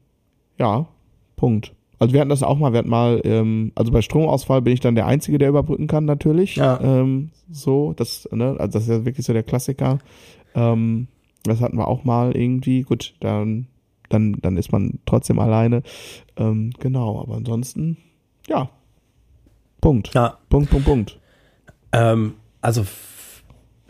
ja, 0.58 0.88
Punkt. 1.36 1.74
Also 2.00 2.14
wir 2.14 2.22
hatten 2.22 2.30
das 2.30 2.44
auch 2.44 2.58
mal, 2.58 2.72
wir 2.72 2.80
hatten 2.80 2.90
mal, 2.90 3.22
ähm, 3.26 3.72
also 3.76 3.92
bei 3.92 4.02
Stromausfall 4.02 4.62
bin 4.62 4.74
ich 4.74 4.80
dann 4.80 4.96
der 4.96 5.06
Einzige, 5.06 5.38
der 5.38 5.50
überbrücken 5.50 5.88
kann 5.88 6.06
natürlich. 6.06 6.56
Ja. 6.56 6.80
Ähm, 6.82 7.32
so, 7.52 7.94
das, 7.94 8.28
ne, 8.32 8.56
also 8.58 8.72
das 8.72 8.84
ist 8.84 8.90
ja 8.90 9.06
wirklich 9.06 9.26
so 9.26 9.34
der 9.34 9.44
Klassiker. 9.44 10.00
Ähm, 10.56 11.08
das 11.44 11.62
hatten 11.62 11.78
wir 11.78 11.88
auch 11.88 12.06
mal 12.06 12.36
irgendwie. 12.36 12.84
Gut, 12.84 13.16
dann, 13.20 13.68
dann, 14.08 14.38
dann 14.42 14.58
ist 14.58 14.72
man 14.72 15.00
trotzdem 15.06 15.40
alleine. 15.40 15.84
Ähm, 16.38 16.72
genau, 16.80 17.22
aber 17.22 17.36
ansonsten, 17.36 17.98
ja, 18.48 18.70
Punkt. 19.82 20.14
Ja. 20.14 20.38
Punkt, 20.50 20.70
Punkt, 20.70 20.86
Punkt. 20.86 21.20
Ähm, 21.92 22.34
also, 22.62 22.86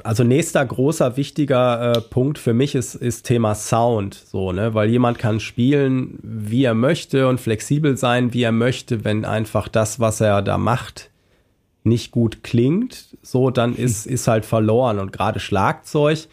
also 0.03 0.23
nächster 0.23 0.65
großer 0.65 1.17
wichtiger 1.17 1.97
äh, 1.97 2.01
Punkt 2.01 2.37
für 2.37 2.53
mich 2.53 2.75
ist, 2.75 2.95
ist 2.95 3.25
Thema 3.25 3.55
Sound, 3.55 4.13
so, 4.13 4.51
ne, 4.51 4.73
weil 4.73 4.89
jemand 4.89 5.19
kann 5.19 5.39
spielen, 5.39 6.19
wie 6.21 6.63
er 6.63 6.73
möchte 6.73 7.27
und 7.27 7.39
flexibel 7.39 7.97
sein, 7.97 8.33
wie 8.33 8.43
er 8.43 8.51
möchte, 8.51 9.03
wenn 9.03 9.25
einfach 9.25 9.67
das, 9.67 9.99
was 9.99 10.21
er 10.21 10.41
da 10.41 10.57
macht, 10.57 11.09
nicht 11.83 12.11
gut 12.11 12.43
klingt, 12.43 13.17
so, 13.21 13.49
dann 13.49 13.75
hm. 13.75 13.83
ist, 13.83 14.05
ist 14.05 14.27
halt 14.27 14.45
verloren. 14.45 14.99
Und 14.99 15.11
gerade 15.11 15.39
Schlagzeug, 15.39 16.27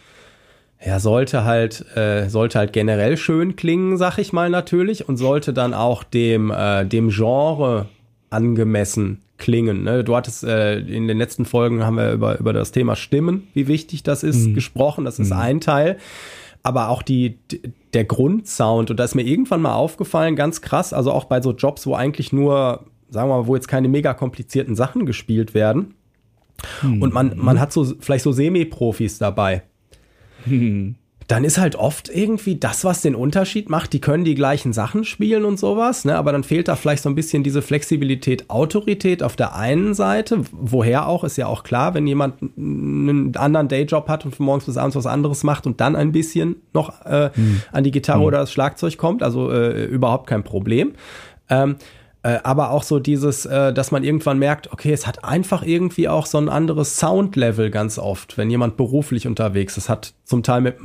ja, 0.85 1.01
sollte 1.01 1.45
halt, 1.45 1.85
äh, 1.97 2.29
sollte 2.29 2.59
halt 2.59 2.73
generell 2.73 3.17
schön 3.17 3.57
klingen, 3.57 3.97
sag 3.97 4.19
ich 4.19 4.33
mal 4.33 4.51
natürlich, 4.51 5.09
und 5.09 5.17
sollte 5.17 5.53
dann 5.53 5.75
auch 5.75 6.05
dem, 6.05 6.51
äh, 6.51 6.85
dem 6.85 7.09
Genre 7.09 7.87
angemessen 8.31 9.23
klingen. 9.39 9.85
Ne? 9.85 10.05
Du 10.05 10.17
hattest 10.17 10.45
äh, 10.45 10.79
in 10.79 11.09
den 11.09 11.19
letzten 11.19 11.45
Folgen 11.45 11.85
haben 11.85 11.97
wir 11.97 12.13
über, 12.13 12.39
über 12.39 12.53
das 12.53 12.73
Thema 12.73 12.97
Stimmen, 12.97 13.49
wie 13.55 13.69
wichtig 13.69 14.03
das 14.03 14.23
ist, 14.23 14.49
mhm. 14.49 14.55
gesprochen. 14.55 15.05
Das 15.05 15.19
ist 15.19 15.31
mhm. 15.31 15.39
ein 15.39 15.61
Teil. 15.61 15.99
Aber 16.63 16.89
auch 16.89 17.03
die, 17.03 17.39
der 17.95 18.05
Grundsound, 18.05 18.91
und 18.91 18.99
da 18.99 19.05
ist 19.05 19.15
mir 19.15 19.23
irgendwann 19.23 19.63
mal 19.63 19.75
aufgefallen, 19.75 20.35
ganz 20.35 20.63
krass, 20.63 20.93
also 20.93 21.13
auch 21.13 21.25
bei 21.25 21.41
so 21.41 21.53
Jobs, 21.53 21.87
wo 21.87 21.95
eigentlich 21.95 22.33
nur, 22.33 22.87
sagen 23.09 23.29
wir 23.31 23.37
mal, 23.41 23.47
wo 23.47 23.55
jetzt 23.55 23.69
keine 23.69 23.89
mega 23.89 24.15
komplizierten 24.15 24.75
Sachen 24.75 25.07
gespielt 25.07 25.55
werden. 25.55 25.95
Mhm. 26.83 27.03
Und 27.03 27.15
man, 27.15 27.35
man 27.37 27.61
hat 27.61 27.73
so 27.73 27.85
vielleicht 28.01 28.25
so 28.25 28.33
Semi-Profis 28.33 29.19
dabei. 29.19 29.63
Dann 31.29 31.43
ist 31.43 31.59
halt 31.59 31.75
oft 31.75 32.09
irgendwie 32.09 32.57
das, 32.57 32.85
was 32.85 33.03
den 33.03 33.17
Unterschied 33.17 33.69
macht. 33.69 33.93
Die 33.93 34.01
können 34.01 34.25
die 34.25 34.37
gleichen 34.37 34.73
Sachen 34.73 35.05
spielen 35.05 35.45
und 35.45 35.59
sowas, 35.59 36.05
ne? 36.05 36.17
aber 36.17 36.31
dann 36.31 36.45
fehlt 36.45 36.69
da 36.69 36.77
vielleicht 36.77 37.03
so 37.03 37.09
ein 37.09 37.17
bisschen 37.17 37.43
diese 37.43 37.63
Flexibilität, 37.63 38.49
Autorität 38.49 39.23
auf 39.23 39.35
der 39.35 39.57
einen 39.57 39.95
Seite. 39.95 40.43
Woher 40.53 41.09
auch, 41.09 41.25
ist 41.25 41.37
ja 41.37 41.47
auch 41.49 41.65
klar, 41.65 41.95
wenn 41.95 42.07
jemand 42.07 42.41
einen 42.57 43.35
anderen 43.37 43.69
Dayjob 43.69 44.09
hat 44.09 44.25
und 44.25 44.37
von 44.37 44.47
morgens 44.47 44.67
bis 44.67 44.77
abends 44.77 44.95
was 44.95 45.07
anderes 45.07 45.43
macht 45.43 45.67
und 45.67 45.81
dann 45.81 45.97
ein 45.97 46.13
bisschen 46.13 46.57
noch 46.73 47.05
äh, 47.05 47.31
hm. 47.35 47.63
an 47.73 47.83
die 47.83 47.91
Gitarre 47.91 48.21
hm. 48.21 48.27
oder 48.27 48.39
das 48.39 48.53
Schlagzeug 48.53 48.97
kommt, 48.97 49.23
also 49.23 49.51
äh, 49.51 49.85
überhaupt 49.87 50.29
kein 50.29 50.45
Problem. 50.45 50.93
Ähm, 51.49 51.77
äh, 52.27 52.41
aber 52.43 52.73
auch 52.73 52.83
so 52.83 52.99
dieses, 52.99 53.47
äh, 53.47 53.73
dass 53.73 53.93
man 53.93 54.03
irgendwann 54.03 54.41
merkt, 54.41 54.73
okay, 54.73 54.93
es 54.93 55.07
hat 55.07 55.23
einfach 55.25 55.63
irgendwie 55.63 56.09
auch 56.09 56.27
so 56.27 56.39
ein 56.39 56.49
anderes 56.49 56.99
Soundlevel 56.99 57.71
ganz 57.71 58.01
oft, 58.01 58.37
wenn 58.37 58.51
jemand 58.51 58.77
beruflich 58.77 59.29
unterwegs 59.29 59.77
ist. 59.77 59.89
Hat 59.89 60.13
zum 60.25 60.43
Teil 60.43 60.61
mit, 60.61 60.79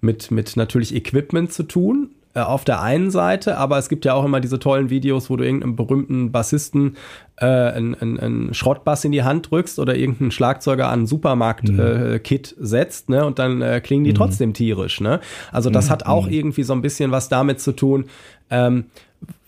mit, 0.00 0.30
mit 0.32 0.56
natürlich 0.56 0.92
Equipment 0.92 1.52
zu 1.52 1.62
tun, 1.62 2.10
äh, 2.34 2.40
auf 2.40 2.64
der 2.64 2.82
einen 2.82 3.12
Seite, 3.12 3.58
aber 3.58 3.78
es 3.78 3.88
gibt 3.88 4.04
ja 4.04 4.14
auch 4.14 4.24
immer 4.24 4.40
diese 4.40 4.58
tollen 4.58 4.90
Videos, 4.90 5.30
wo 5.30 5.36
du 5.36 5.44
irgendeinem 5.44 5.76
berühmten 5.76 6.32
Bassisten 6.32 6.96
äh, 7.36 7.46
einen, 7.46 8.18
einen, 8.18 8.52
Schrottbass 8.52 9.04
in 9.04 9.12
die 9.12 9.22
Hand 9.22 9.52
drückst 9.52 9.78
oder 9.78 9.94
irgendeinen 9.94 10.32
Schlagzeuger 10.32 10.88
an 10.88 11.02
ein 11.02 11.06
Supermarkt-Kit 11.06 12.54
mhm. 12.56 12.62
äh, 12.62 12.66
setzt, 12.66 13.08
ne? 13.08 13.24
Und 13.24 13.38
dann 13.38 13.62
äh, 13.62 13.80
klingen 13.80 14.02
die 14.02 14.10
mhm. 14.10 14.16
trotzdem 14.16 14.52
tierisch, 14.52 15.00
ne? 15.00 15.20
Also 15.52 15.70
das 15.70 15.86
mhm. 15.86 15.90
hat 15.90 16.06
auch 16.06 16.26
mhm. 16.26 16.32
irgendwie 16.32 16.64
so 16.64 16.72
ein 16.72 16.82
bisschen 16.82 17.12
was 17.12 17.28
damit 17.28 17.60
zu 17.60 17.70
tun, 17.70 18.06
ähm, 18.50 18.86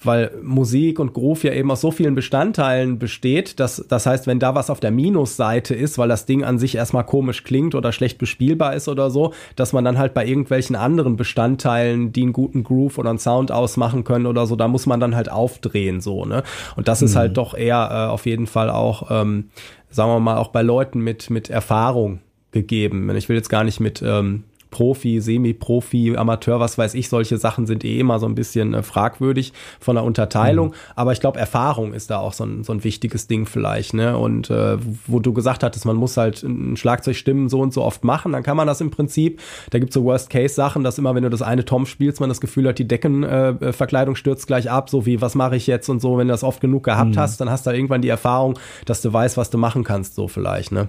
weil 0.02 0.30
Musik 0.42 1.00
und 1.00 1.12
Groove 1.12 1.44
ja 1.44 1.52
eben 1.52 1.70
aus 1.70 1.80
so 1.80 1.90
vielen 1.90 2.14
Bestandteilen 2.14 2.98
besteht, 2.98 3.58
dass 3.58 3.84
das 3.88 4.06
heißt, 4.06 4.26
wenn 4.28 4.38
da 4.38 4.54
was 4.54 4.70
auf 4.70 4.78
der 4.78 4.92
Minusseite 4.92 5.74
ist, 5.74 5.98
weil 5.98 6.08
das 6.08 6.24
Ding 6.24 6.44
an 6.44 6.58
sich 6.58 6.76
erstmal 6.76 7.04
komisch 7.04 7.42
klingt 7.42 7.74
oder 7.74 7.90
schlecht 7.92 8.18
bespielbar 8.18 8.74
ist 8.74 8.88
oder 8.88 9.10
so, 9.10 9.34
dass 9.56 9.72
man 9.72 9.84
dann 9.84 9.98
halt 9.98 10.14
bei 10.14 10.24
irgendwelchen 10.24 10.76
anderen 10.76 11.16
Bestandteilen, 11.16 12.12
die 12.12 12.22
einen 12.22 12.32
guten 12.32 12.62
Groove 12.62 12.98
oder 12.98 13.10
einen 13.10 13.18
Sound 13.18 13.50
ausmachen 13.50 14.04
können 14.04 14.26
oder 14.26 14.46
so, 14.46 14.54
da 14.54 14.68
muss 14.68 14.86
man 14.86 15.00
dann 15.00 15.16
halt 15.16 15.30
aufdrehen 15.30 16.00
so, 16.00 16.24
ne? 16.24 16.44
Und 16.76 16.86
das 16.86 17.00
mhm. 17.00 17.06
ist 17.06 17.16
halt 17.16 17.36
doch 17.36 17.54
eher 17.54 17.88
äh, 17.90 18.12
auf 18.12 18.26
jeden 18.26 18.46
Fall 18.46 18.70
auch, 18.70 19.10
ähm, 19.10 19.50
sagen 19.90 20.10
wir 20.10 20.20
mal, 20.20 20.36
auch 20.36 20.48
bei 20.48 20.62
Leuten 20.62 21.00
mit 21.00 21.28
mit 21.28 21.50
Erfahrung 21.50 22.20
gegeben. 22.52 23.14
Ich 23.16 23.28
will 23.28 23.36
jetzt 23.36 23.50
gar 23.50 23.64
nicht 23.64 23.80
mit 23.80 24.00
ähm, 24.02 24.44
Profi, 24.70 25.20
Semi-Profi, 25.20 26.16
Amateur, 26.16 26.60
was 26.60 26.76
weiß 26.76 26.94
ich, 26.94 27.08
solche 27.08 27.38
Sachen 27.38 27.66
sind 27.66 27.84
eh 27.84 27.98
immer 27.98 28.18
so 28.18 28.26
ein 28.26 28.34
bisschen 28.34 28.74
äh, 28.74 28.82
fragwürdig 28.82 29.52
von 29.80 29.96
der 29.96 30.04
Unterteilung. 30.04 30.68
Mhm. 30.68 30.74
Aber 30.94 31.12
ich 31.12 31.20
glaube, 31.20 31.38
Erfahrung 31.38 31.94
ist 31.94 32.10
da 32.10 32.18
auch 32.18 32.32
so 32.32 32.44
ein, 32.44 32.64
so 32.64 32.72
ein 32.72 32.84
wichtiges 32.84 33.26
Ding 33.26 33.46
vielleicht. 33.46 33.94
Ne? 33.94 34.16
Und 34.16 34.50
äh, 34.50 34.76
wo 35.06 35.20
du 35.20 35.32
gesagt 35.32 35.62
hattest, 35.62 35.86
man 35.86 35.96
muss 35.96 36.16
halt 36.16 36.42
ein 36.42 36.76
Schlagzeugstimmen 36.76 37.48
so 37.48 37.60
und 37.60 37.72
so 37.72 37.82
oft 37.82 38.04
machen, 38.04 38.32
dann 38.32 38.42
kann 38.42 38.56
man 38.56 38.66
das 38.66 38.80
im 38.80 38.90
Prinzip. 38.90 39.40
Da 39.70 39.78
gibt 39.78 39.90
es 39.90 39.94
so 39.94 40.04
Worst-Case-Sachen, 40.04 40.84
dass 40.84 40.98
immer, 40.98 41.14
wenn 41.14 41.22
du 41.22 41.30
das 41.30 41.42
eine 41.42 41.64
Tom 41.64 41.86
spielst, 41.86 42.20
man 42.20 42.28
das 42.28 42.40
Gefühl 42.40 42.68
hat, 42.68 42.78
die 42.78 42.86
Deckenverkleidung 42.86 44.14
äh, 44.14 44.18
stürzt 44.18 44.46
gleich 44.46 44.70
ab, 44.70 44.90
so 44.90 45.06
wie, 45.06 45.20
was 45.20 45.34
mache 45.34 45.56
ich 45.56 45.66
jetzt 45.66 45.88
und 45.88 46.00
so. 46.00 46.18
Wenn 46.18 46.28
du 46.28 46.32
das 46.32 46.44
oft 46.44 46.60
genug 46.60 46.84
gehabt 46.84 47.12
mhm. 47.12 47.18
hast, 47.18 47.40
dann 47.40 47.50
hast 47.50 47.66
du 47.66 47.70
irgendwann 47.70 48.02
die 48.02 48.08
Erfahrung, 48.08 48.58
dass 48.84 49.00
du 49.00 49.12
weißt, 49.12 49.36
was 49.36 49.50
du 49.50 49.58
machen 49.58 49.84
kannst, 49.84 50.14
so 50.14 50.28
vielleicht. 50.28 50.72
Ne? 50.72 50.88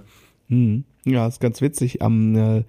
Mhm. 0.49 0.83
Ja, 1.05 1.27
ist 1.27 1.39
ganz 1.39 1.61
witzig. 1.61 2.01
Am 2.01 2.35
äh 2.35 2.63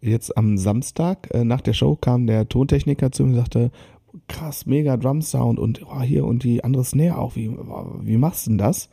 jetzt 0.00 0.36
am 0.36 0.58
Samstag 0.58 1.28
äh, 1.32 1.44
nach 1.44 1.60
der 1.60 1.72
Show 1.72 1.96
kam 1.96 2.26
der 2.26 2.48
Tontechniker 2.48 3.12
zu 3.12 3.24
mir 3.24 3.30
und 3.30 3.36
sagte, 3.36 3.70
krass, 4.26 4.66
mega 4.66 4.96
Drum 4.96 5.22
Sound 5.22 5.58
und 5.58 5.82
oh, 5.86 6.00
hier 6.02 6.24
und 6.24 6.44
die 6.44 6.64
andere 6.64 6.84
Snare 6.84 7.18
auch. 7.18 7.36
Wie, 7.36 7.50
wie 8.02 8.16
machst 8.16 8.46
du 8.46 8.50
denn 8.50 8.58
das? 8.58 8.88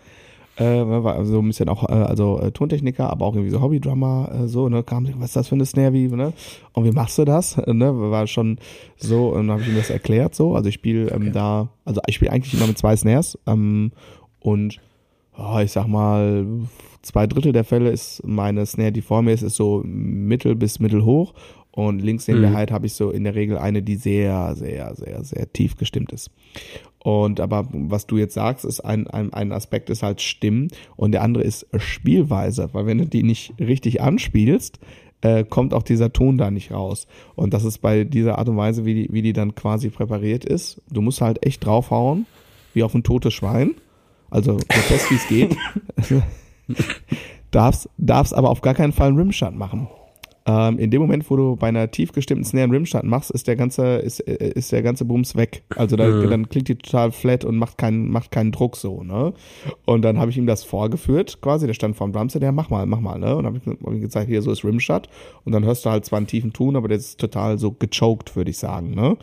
Äh, 0.57 0.63
war 0.63 1.25
so 1.25 1.39
ein 1.39 1.47
bisschen 1.47 1.67
auch, 1.67 1.83
äh, 1.89 1.93
also 1.93 2.39
äh, 2.39 2.51
Tontechniker, 2.51 3.09
aber 3.09 3.25
auch 3.25 3.35
irgendwie 3.35 3.51
so 3.51 3.62
Hobby-Drummer, 3.62 4.43
äh, 4.43 4.47
so, 4.47 4.69
ne, 4.69 4.83
kam, 4.83 5.06
was 5.17 5.31
ist 5.31 5.35
das 5.35 5.47
für 5.49 5.56
eine 5.56 5.65
Snare, 5.65 5.91
wie, 5.91 6.08
ne? 6.08 6.31
Und 6.71 6.85
wie 6.85 6.91
machst 6.91 7.17
du 7.17 7.25
das? 7.25 7.58
ne, 7.67 7.93
war 8.10 8.25
schon 8.25 8.58
so, 8.95 9.29
und 9.29 9.47
dann 9.47 9.51
habe 9.51 9.63
ich 9.63 9.67
ihm 9.67 9.75
das 9.75 9.89
erklärt, 9.89 10.33
so, 10.33 10.56
also 10.56 10.69
ich 10.69 10.75
spiele 10.75 11.12
ähm, 11.12 11.23
okay. 11.23 11.31
da, 11.33 11.69
also 11.83 11.99
ich 12.08 12.15
spiele 12.15 12.31
eigentlich 12.31 12.53
immer 12.53 12.67
mit 12.67 12.77
zwei 12.77 12.95
Snares, 12.95 13.37
ähm, 13.47 13.91
und 14.39 14.79
oh, 15.38 15.60
ich 15.60 15.71
sag 15.71 15.88
mal, 15.88 16.46
zwei 17.02 17.27
Drittel 17.27 17.52
der 17.52 17.63
Fälle 17.63 17.92
ist 17.92 18.21
meine 18.25 18.65
Snare, 18.65 18.92
die 18.92 19.02
vor 19.02 19.21
mir 19.21 19.33
ist, 19.33 19.44
ist 19.44 19.56
so 19.56 19.81
mittel 19.86 20.56
bis 20.56 20.79
mittelhoch 20.79 21.33
und 21.71 22.02
links 22.02 22.27
neben 22.27 22.40
mhm. 22.40 22.44
der 22.44 22.58
Hide 22.58 22.73
habe 22.73 22.86
ich 22.86 22.94
so 22.94 23.12
in 23.12 23.25
der 23.25 23.36
Regel 23.36 23.58
eine, 23.58 23.83
die 23.83 23.96
sehr, 23.96 24.56
sehr, 24.56 24.96
sehr, 24.96 25.23
sehr 25.23 25.52
tief 25.52 25.75
gestimmt 25.75 26.13
ist. 26.13 26.31
Und 27.00 27.40
aber 27.40 27.67
was 27.71 28.08
du 28.08 28.17
jetzt 28.17 28.33
sagst, 28.33 28.65
ist 28.65 28.79
ein, 28.79 29.08
ein, 29.08 29.31
ein 29.33 29.52
Aspekt 29.52 29.90
ist 29.90 30.02
halt 30.02 30.21
Stimmen 30.21 30.69
und 30.96 31.12
der 31.12 31.21
andere 31.21 31.44
ist 31.44 31.67
Spielweise, 31.77 32.69
weil 32.71 32.86
wenn 32.86 32.98
du 32.98 33.06
die 33.06 33.23
nicht 33.23 33.54
richtig 33.60 34.02
anspielst, 34.02 34.79
äh, 35.21 35.44
kommt 35.44 35.73
auch 35.73 35.83
dieser 35.83 36.13
Ton 36.13 36.38
da 36.38 36.50
nicht 36.50 36.71
raus. 36.71 37.08
Und 37.36 37.54
das 37.54 37.63
ist 37.63 37.79
bei 37.79 38.06
dieser 38.06 38.38
Art 38.38 38.48
und 38.48 38.58
Weise, 38.58 38.86
wie 38.86 38.94
die, 38.94 39.10
wie 39.12 39.21
die 39.21 39.33
dann 39.33 39.54
quasi 39.54 39.90
präpariert 39.90 40.46
ist. 40.46 40.81
Du 40.90 41.02
musst 41.02 41.21
halt 41.21 41.46
echt 41.46 41.65
draufhauen, 41.65 42.25
wie 42.73 42.83
auf 42.83 42.96
ein 42.96 43.04
totes 43.04 43.33
Schwein. 43.33 43.75
Also 44.36 44.58
so 44.60 44.65
fest 44.69 45.10
wie 45.12 45.15
es 45.15 45.27
geht. 45.27 45.58
darfst, 47.52 47.90
darfst 47.98 48.33
aber 48.33 48.50
auf 48.50 48.62
gar 48.62 48.73
keinen 48.73 48.92
Fall 48.92 49.08
einen 49.08 49.17
Rimshot 49.17 49.56
machen. 49.56 49.88
Ähm, 50.46 50.77
in 50.77 50.92
dem 50.92 51.02
Moment, 51.02 51.27
wo 51.31 51.38
du 51.38 51.56
bei 51.56 51.69
einer 51.69 51.90
tief 51.90 52.12
gestimmten 52.12 52.44
Snare 52.44 52.65
einen 52.65 52.73
Rimshot 52.73 53.06
machst, 53.06 53.31
ist 53.31 53.48
der 53.48 53.56
ganze, 53.56 53.96
ist, 53.96 54.19
ist 54.19 54.73
der 54.73 54.83
ganze 54.83 55.06
Bums 55.06 55.38
weg. 55.38 55.63
Also 55.75 55.96
da, 55.96 56.08
mhm. 56.08 56.29
dann 56.29 56.50
klingt 56.50 56.67
die 56.67 56.75
total 56.75 57.13
flat 57.13 57.46
und 57.46 57.56
macht 57.56 57.77
keinen, 57.77 58.10
macht 58.12 58.29
keinen 58.31 58.52
Druck 58.52 58.75
so, 58.75 59.04
ne? 59.04 59.33
Und 59.86 60.02
dann 60.02 60.19
habe 60.19 60.29
ich 60.29 60.38
ihm 60.38 60.46
das 60.46 60.65
vorgeführt, 60.65 61.40
quasi, 61.42 61.65
der 61.65 61.73
stand 61.73 61.96
vorm 61.96 62.12
Drumset, 62.12 62.42
der 62.44 62.52
mach 62.52 62.69
mal, 62.69 62.86
mach 62.86 63.00
mal, 63.00 63.17
ne? 63.17 63.38
Und 63.38 63.46
habe 63.46 63.58
ich 63.58 63.65
hab 63.65 63.81
ihm 63.90 64.02
gezeigt, 64.02 64.29
hier 64.29 64.42
so 64.42 64.52
ist 64.52 64.65
Rimshot. 64.65 65.08
Und 65.46 65.54
dann 65.54 65.63
hörst 65.63 65.86
du 65.86 65.90
halt 65.90 66.04
zwar 66.04 66.17
einen 66.17 66.27
tiefen 66.27 66.52
Ton, 66.52 66.75
aber 66.75 66.90
der 66.90 66.98
ist 66.98 67.19
total 67.19 67.58
so 67.58 67.71
gechoked, 67.71 68.36
würde 68.36 68.52
ich 68.52 68.58
sagen, 68.58 68.92
ne? 68.92 69.17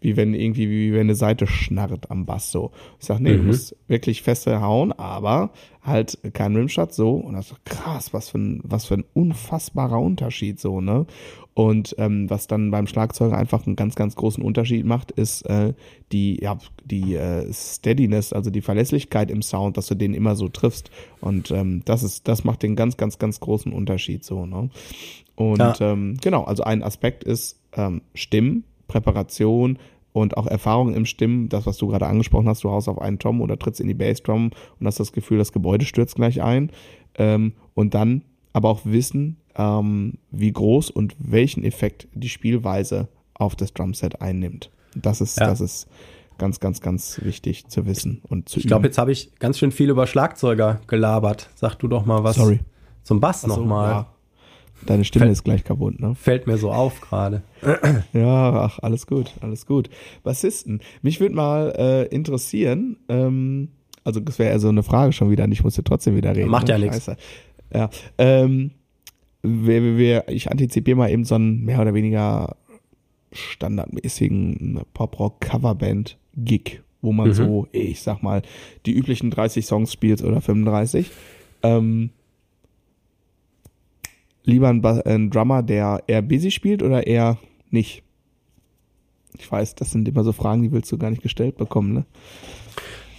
Wie 0.00 0.16
wenn 0.16 0.34
irgendwie, 0.34 0.68
wie 0.68 0.92
wenn 0.92 1.02
eine 1.02 1.14
Seite 1.14 1.46
schnarrt 1.46 2.10
am 2.10 2.26
Bass 2.26 2.50
so. 2.50 2.72
Ich 3.00 3.06
sag, 3.06 3.20
nee, 3.20 3.32
mhm. 3.32 3.38
du 3.38 3.42
musst 3.44 3.76
wirklich 3.88 4.22
feste 4.22 4.60
hauen, 4.60 4.92
aber 4.92 5.50
halt 5.82 6.18
kein 6.34 6.54
Rimshot 6.54 6.92
so. 6.92 7.12
Und 7.12 7.34
das 7.34 7.50
ist 7.50 7.64
krass, 7.64 8.12
was 8.12 8.28
für 8.28 8.38
ein, 8.38 8.60
was 8.62 8.86
für 8.86 8.94
ein 8.94 9.04
unfassbarer 9.14 10.00
Unterschied 10.00 10.60
so, 10.60 10.80
ne? 10.80 11.06
Und 11.54 11.96
ähm, 11.98 12.30
was 12.30 12.46
dann 12.46 12.70
beim 12.70 12.86
Schlagzeuger 12.86 13.36
einfach 13.36 13.66
einen 13.66 13.74
ganz, 13.74 13.96
ganz 13.96 14.14
großen 14.14 14.44
Unterschied 14.44 14.86
macht, 14.86 15.10
ist 15.10 15.42
äh, 15.42 15.74
die, 16.12 16.40
ja, 16.40 16.56
die 16.84 17.16
äh, 17.16 17.52
Steadiness, 17.52 18.32
also 18.32 18.50
die 18.50 18.60
Verlässlichkeit 18.60 19.28
im 19.28 19.42
Sound, 19.42 19.76
dass 19.76 19.88
du 19.88 19.96
den 19.96 20.14
immer 20.14 20.36
so 20.36 20.48
triffst. 20.48 20.92
Und 21.20 21.50
ähm, 21.50 21.82
das 21.84 22.04
ist, 22.04 22.28
das 22.28 22.44
macht 22.44 22.62
den 22.62 22.76
ganz, 22.76 22.96
ganz, 22.96 23.18
ganz 23.18 23.40
großen 23.40 23.72
Unterschied 23.72 24.24
so, 24.24 24.46
ne? 24.46 24.70
Und 25.34 25.58
ja. 25.58 25.74
ähm, 25.80 26.16
genau, 26.20 26.44
also 26.44 26.62
ein 26.62 26.84
Aspekt 26.84 27.24
ist 27.24 27.60
ähm, 27.72 28.02
Stimmen, 28.14 28.62
Präparation 28.88 29.78
und 30.12 30.36
auch 30.36 30.46
Erfahrung 30.46 30.94
im 30.94 31.06
Stimmen, 31.06 31.48
das, 31.48 31.66
was 31.66 31.76
du 31.76 31.86
gerade 31.86 32.06
angesprochen 32.06 32.48
hast, 32.48 32.64
du 32.64 32.70
haust 32.70 32.88
auf 32.88 33.00
einen 33.00 33.18
Tom 33.18 33.40
oder 33.40 33.58
trittst 33.58 33.80
in 33.80 33.88
die 33.88 33.94
Bassdrum 33.94 34.50
und 34.80 34.86
hast 34.86 34.98
das 34.98 35.12
Gefühl, 35.12 35.38
das 35.38 35.52
Gebäude 35.52 35.84
stürzt 35.84 36.16
gleich 36.16 36.42
ein. 36.42 36.70
Ähm, 37.14 37.52
und 37.74 37.94
dann 37.94 38.22
aber 38.52 38.70
auch 38.70 38.80
wissen, 38.84 39.36
ähm, 39.54 40.14
wie 40.30 40.52
groß 40.52 40.90
und 40.90 41.14
welchen 41.18 41.62
Effekt 41.64 42.08
die 42.14 42.28
Spielweise 42.28 43.08
auf 43.34 43.54
das 43.54 43.72
Drumset 43.72 44.20
einnimmt. 44.20 44.70
Das 44.94 45.20
ist, 45.20 45.38
ja. 45.38 45.46
das 45.46 45.60
ist 45.60 45.88
ganz, 46.38 46.60
ganz, 46.60 46.80
ganz 46.80 47.20
wichtig 47.22 47.68
zu 47.68 47.86
wissen 47.86 48.22
und 48.28 48.48
zu 48.48 48.58
Ich 48.58 48.66
glaube, 48.66 48.86
jetzt 48.86 48.98
habe 48.98 49.12
ich 49.12 49.34
ganz 49.38 49.58
schön 49.58 49.72
viel 49.72 49.90
über 49.90 50.06
Schlagzeuger 50.06 50.80
gelabert. 50.86 51.50
Sag 51.54 51.76
du 51.76 51.88
doch 51.88 52.06
mal 52.06 52.24
was 52.24 52.36
Sorry. 52.36 52.60
zum 53.02 53.20
Bass 53.20 53.42
so, 53.42 53.48
nochmal. 53.48 53.90
Ja. 53.90 54.06
Deine 54.86 55.04
Stimme 55.04 55.26
fällt, 55.26 55.32
ist 55.32 55.44
gleich 55.44 55.64
kaputt, 55.64 56.00
ne? 56.00 56.14
Fällt 56.14 56.46
mir 56.46 56.56
so 56.56 56.70
auf 56.70 57.00
gerade. 57.00 57.42
ja, 58.12 58.52
ach, 58.52 58.78
alles 58.80 59.06
gut, 59.06 59.32
alles 59.40 59.66
gut. 59.66 59.90
Bassisten. 60.22 60.80
Mich 61.02 61.20
würde 61.20 61.34
mal 61.34 61.74
äh, 61.76 62.04
interessieren, 62.14 62.96
ähm, 63.08 63.68
also 64.04 64.20
das 64.20 64.38
wäre 64.38 64.52
ja 64.52 64.58
so 64.58 64.68
eine 64.68 64.82
Frage 64.82 65.12
schon 65.12 65.30
wieder, 65.30 65.44
und 65.44 65.52
ich 65.52 65.64
muss 65.64 65.76
ja 65.76 65.82
trotzdem 65.82 66.16
wieder 66.16 66.34
reden. 66.34 66.50
Macht 66.50 66.68
ne? 66.68 66.74
ja 66.74 66.78
nichts. 66.78 67.10
Ja, 67.74 67.90
ähm, 68.16 68.70
wir, 69.42 69.98
wir, 69.98 70.28
ich 70.28 70.50
antizipiere 70.50 70.96
mal 70.96 71.10
eben 71.10 71.24
so 71.24 71.34
einen 71.34 71.64
mehr 71.64 71.80
oder 71.80 71.94
weniger 71.94 72.56
standardmäßigen 73.32 74.80
Pop-Rock-Coverband-Gig, 74.94 76.82
wo 77.02 77.12
man 77.12 77.28
mhm. 77.28 77.32
so, 77.34 77.68
ich 77.72 78.00
sag 78.00 78.22
mal, 78.22 78.42
die 78.86 78.92
üblichen 78.92 79.30
30 79.30 79.66
Songs 79.66 79.92
spielt 79.92 80.22
oder 80.22 80.40
35. 80.40 81.10
Ähm, 81.62 82.10
lieber 84.48 84.68
ein, 84.68 84.84
ein 84.84 85.30
Drummer, 85.30 85.62
der 85.62 86.02
eher 86.06 86.22
busy 86.22 86.50
spielt 86.50 86.82
oder 86.82 87.06
eher 87.06 87.38
nicht? 87.70 88.02
Ich 89.38 89.50
weiß, 89.50 89.76
das 89.76 89.92
sind 89.92 90.08
immer 90.08 90.24
so 90.24 90.32
Fragen, 90.32 90.62
die 90.62 90.72
willst 90.72 90.90
du 90.90 90.98
gar 90.98 91.10
nicht 91.10 91.22
gestellt 91.22 91.56
bekommen, 91.56 91.92
ne? 91.92 92.06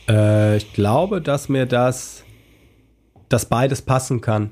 Äh, 0.09 0.57
ich 0.57 0.73
glaube, 0.73 1.21
dass 1.21 1.47
mir 1.47 1.65
das, 1.65 2.23
dass 3.29 3.45
beides 3.45 3.81
passen 3.81 4.21
kann. 4.21 4.49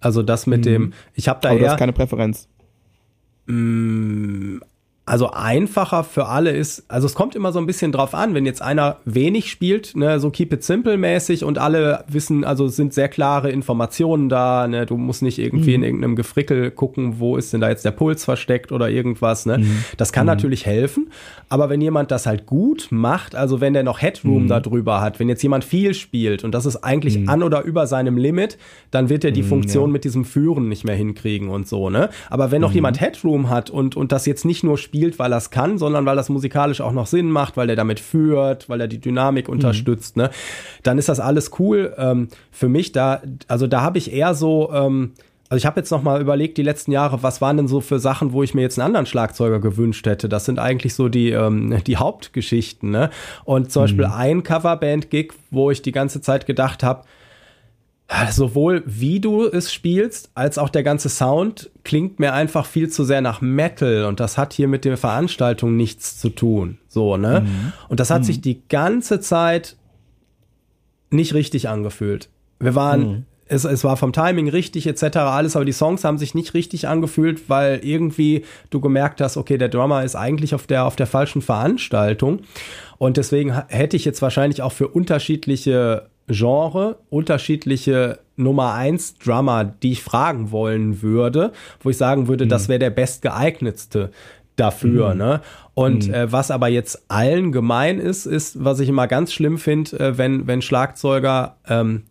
Also 0.00 0.22
das 0.22 0.46
mit 0.46 0.60
mhm. 0.60 0.64
dem, 0.64 0.92
ich 1.14 1.28
habe 1.28 1.40
da 1.40 1.50
Aber 1.50 1.58
eher. 1.58 1.64
Du 1.64 1.70
hast 1.70 1.78
keine 1.78 1.92
Präferenz. 1.92 2.48
Mh, 3.46 3.54
mm, 3.54 4.60
also 5.08 5.30
einfacher 5.30 6.02
für 6.02 6.26
alle 6.26 6.50
ist, 6.50 6.84
also 6.88 7.06
es 7.06 7.14
kommt 7.14 7.36
immer 7.36 7.52
so 7.52 7.60
ein 7.60 7.66
bisschen 7.66 7.92
drauf 7.92 8.12
an, 8.12 8.34
wenn 8.34 8.44
jetzt 8.44 8.60
einer 8.60 8.96
wenig 9.04 9.52
spielt, 9.52 9.94
ne, 9.94 10.18
so 10.18 10.30
keep 10.30 10.52
it 10.52 10.64
simple 10.64 10.96
mäßig 10.96 11.44
und 11.44 11.58
alle 11.58 12.04
wissen, 12.08 12.42
also 12.42 12.66
sind 12.66 12.92
sehr 12.92 13.08
klare 13.08 13.52
Informationen 13.52 14.28
da, 14.28 14.66
ne, 14.66 14.84
du 14.84 14.96
musst 14.96 15.22
nicht 15.22 15.38
irgendwie 15.38 15.70
mhm. 15.70 15.74
in 15.76 15.82
irgendeinem 15.84 16.16
Gefrickel 16.16 16.72
gucken, 16.72 17.20
wo 17.20 17.36
ist 17.36 17.52
denn 17.52 17.60
da 17.60 17.68
jetzt 17.68 17.84
der 17.84 17.92
Puls 17.92 18.24
versteckt 18.24 18.72
oder 18.72 18.90
irgendwas, 18.90 19.46
ne. 19.46 19.58
Mhm. 19.58 19.84
Das 19.96 20.12
kann 20.12 20.24
mhm. 20.24 20.32
natürlich 20.32 20.66
helfen, 20.66 21.12
aber 21.48 21.70
wenn 21.70 21.80
jemand 21.80 22.10
das 22.10 22.26
halt 22.26 22.44
gut 22.44 22.88
macht, 22.90 23.36
also 23.36 23.60
wenn 23.60 23.74
der 23.74 23.84
noch 23.84 24.02
Headroom 24.02 24.44
mhm. 24.44 24.48
da 24.48 24.58
drüber 24.58 25.00
hat, 25.00 25.20
wenn 25.20 25.28
jetzt 25.28 25.42
jemand 25.42 25.62
viel 25.62 25.94
spielt 25.94 26.42
und 26.42 26.52
das 26.52 26.66
ist 26.66 26.78
eigentlich 26.78 27.16
mhm. 27.16 27.28
an 27.28 27.42
oder 27.44 27.62
über 27.62 27.86
seinem 27.86 28.18
Limit, 28.18 28.58
dann 28.90 29.08
wird 29.08 29.24
er 29.24 29.30
die 29.30 29.44
mhm, 29.44 29.48
Funktion 29.48 29.90
ja. 29.90 29.92
mit 29.92 30.02
diesem 30.02 30.24
Führen 30.24 30.68
nicht 30.68 30.82
mehr 30.82 30.96
hinkriegen 30.96 31.48
und 31.48 31.68
so, 31.68 31.90
ne. 31.90 32.10
Aber 32.28 32.50
wenn 32.50 32.60
noch 32.60 32.72
jemand 32.72 33.00
Headroom 33.00 33.50
hat 33.50 33.70
und, 33.70 33.96
und 33.96 34.10
das 34.10 34.26
jetzt 34.26 34.44
nicht 34.44 34.64
nur 34.64 34.76
spielt, 34.76 34.95
spielt, 34.96 35.18
weil 35.18 35.32
er 35.32 35.38
es 35.38 35.50
kann, 35.50 35.76
sondern 35.78 36.06
weil 36.06 36.16
das 36.16 36.30
musikalisch 36.30 36.80
auch 36.80 36.92
noch 36.92 37.06
Sinn 37.06 37.30
macht, 37.30 37.56
weil 37.56 37.68
er 37.68 37.76
damit 37.76 38.00
führt, 38.00 38.68
weil 38.68 38.80
er 38.80 38.88
die 38.88 39.00
Dynamik 39.00 39.48
unterstützt, 39.48 40.16
mhm. 40.16 40.24
ne? 40.24 40.30
Dann 40.82 40.96
ist 40.96 41.08
das 41.08 41.20
alles 41.20 41.50
cool. 41.58 41.94
Ähm, 41.98 42.28
für 42.50 42.68
mich 42.68 42.92
da, 42.92 43.20
also 43.46 43.66
da 43.66 43.82
habe 43.82 43.98
ich 43.98 44.12
eher 44.12 44.34
so, 44.34 44.70
ähm, 44.72 45.12
also 45.48 45.58
ich 45.58 45.66
habe 45.66 45.78
jetzt 45.78 45.90
noch 45.90 46.02
mal 46.02 46.20
überlegt, 46.20 46.56
die 46.56 46.62
letzten 46.62 46.92
Jahre, 46.92 47.22
was 47.22 47.40
waren 47.40 47.58
denn 47.58 47.68
so 47.68 47.80
für 47.80 47.98
Sachen, 47.98 48.32
wo 48.32 48.42
ich 48.42 48.54
mir 48.54 48.62
jetzt 48.62 48.78
einen 48.78 48.86
anderen 48.86 49.06
Schlagzeuger 49.06 49.60
gewünscht 49.60 50.06
hätte? 50.06 50.28
Das 50.28 50.46
sind 50.46 50.58
eigentlich 50.58 50.94
so 50.94 51.08
die, 51.08 51.30
ähm, 51.30 51.76
die 51.86 51.98
Hauptgeschichten. 51.98 52.90
Ne? 52.90 53.10
Und 53.44 53.70
zum 53.70 53.82
mhm. 53.82 53.84
Beispiel 53.84 54.04
ein 54.06 54.42
Coverband-Gig, 54.42 55.34
wo 55.50 55.70
ich 55.70 55.82
die 55.82 55.92
ganze 55.92 56.20
Zeit 56.22 56.46
gedacht 56.46 56.82
habe, 56.82 57.04
sowohl 58.30 58.82
wie 58.86 59.20
du 59.20 59.44
es 59.44 59.72
spielst, 59.72 60.30
als 60.34 60.58
auch 60.58 60.68
der 60.68 60.84
ganze 60.84 61.08
Sound 61.08 61.70
klingt 61.82 62.20
mir 62.20 62.32
einfach 62.34 62.64
viel 62.66 62.88
zu 62.88 63.04
sehr 63.04 63.20
nach 63.20 63.40
Metal 63.40 64.04
und 64.04 64.20
das 64.20 64.38
hat 64.38 64.52
hier 64.52 64.68
mit 64.68 64.84
der 64.84 64.96
Veranstaltung 64.96 65.76
nichts 65.76 66.18
zu 66.18 66.30
tun. 66.30 66.78
So, 66.88 67.16
ne? 67.16 67.40
Mhm. 67.40 67.72
Und 67.88 67.98
das 67.98 68.10
hat 68.10 68.22
mhm. 68.22 68.26
sich 68.26 68.40
die 68.40 68.62
ganze 68.68 69.20
Zeit 69.20 69.76
nicht 71.10 71.34
richtig 71.34 71.68
angefühlt. 71.68 72.28
Wir 72.60 72.76
waren, 72.76 73.00
mhm. 73.00 73.24
es, 73.46 73.64
es 73.64 73.82
war 73.82 73.96
vom 73.96 74.12
Timing 74.12 74.48
richtig 74.48 74.86
etc. 74.86 75.16
alles, 75.16 75.56
aber 75.56 75.64
die 75.64 75.72
Songs 75.72 76.04
haben 76.04 76.18
sich 76.18 76.34
nicht 76.34 76.54
richtig 76.54 76.86
angefühlt, 76.86 77.48
weil 77.48 77.80
irgendwie 77.82 78.44
du 78.70 78.80
gemerkt 78.80 79.20
hast, 79.20 79.36
okay, 79.36 79.58
der 79.58 79.68
Drummer 79.68 80.04
ist 80.04 80.14
eigentlich 80.14 80.54
auf 80.54 80.68
der, 80.68 80.84
auf 80.84 80.94
der 80.94 81.06
falschen 81.08 81.42
Veranstaltung. 81.42 82.40
Und 82.98 83.16
deswegen 83.16 83.52
hätte 83.68 83.96
ich 83.96 84.04
jetzt 84.04 84.22
wahrscheinlich 84.22 84.62
auch 84.62 84.72
für 84.72 84.88
unterschiedliche 84.88 86.08
Genre 86.28 86.98
unterschiedliche 87.08 88.18
Nummer 88.36 88.74
eins 88.74 89.18
Drummer, 89.18 89.64
die 89.64 89.92
ich 89.92 90.02
fragen 90.02 90.50
wollen 90.50 91.02
würde, 91.02 91.52
wo 91.80 91.90
ich 91.90 91.96
sagen 91.96 92.28
würde, 92.28 92.44
mhm. 92.44 92.48
das 92.50 92.68
wäre 92.68 92.78
der 92.78 92.90
bestgeeignetste 92.90 94.10
dafür. 94.56 95.12
Mhm. 95.12 95.18
Ne? 95.18 95.40
Und 95.74 96.08
mhm. 96.08 96.14
äh, 96.14 96.32
was 96.32 96.50
aber 96.50 96.68
jetzt 96.68 97.04
allen 97.08 97.52
gemein 97.52 97.98
ist, 97.98 98.26
ist, 98.26 98.62
was 98.64 98.80
ich 98.80 98.88
immer 98.88 99.06
ganz 99.06 99.32
schlimm 99.32 99.58
finde, 99.58 99.98
äh, 99.98 100.18
wenn, 100.18 100.46
wenn 100.46 100.62
Schlagzeuger 100.62 101.56
ähm, 101.68 102.04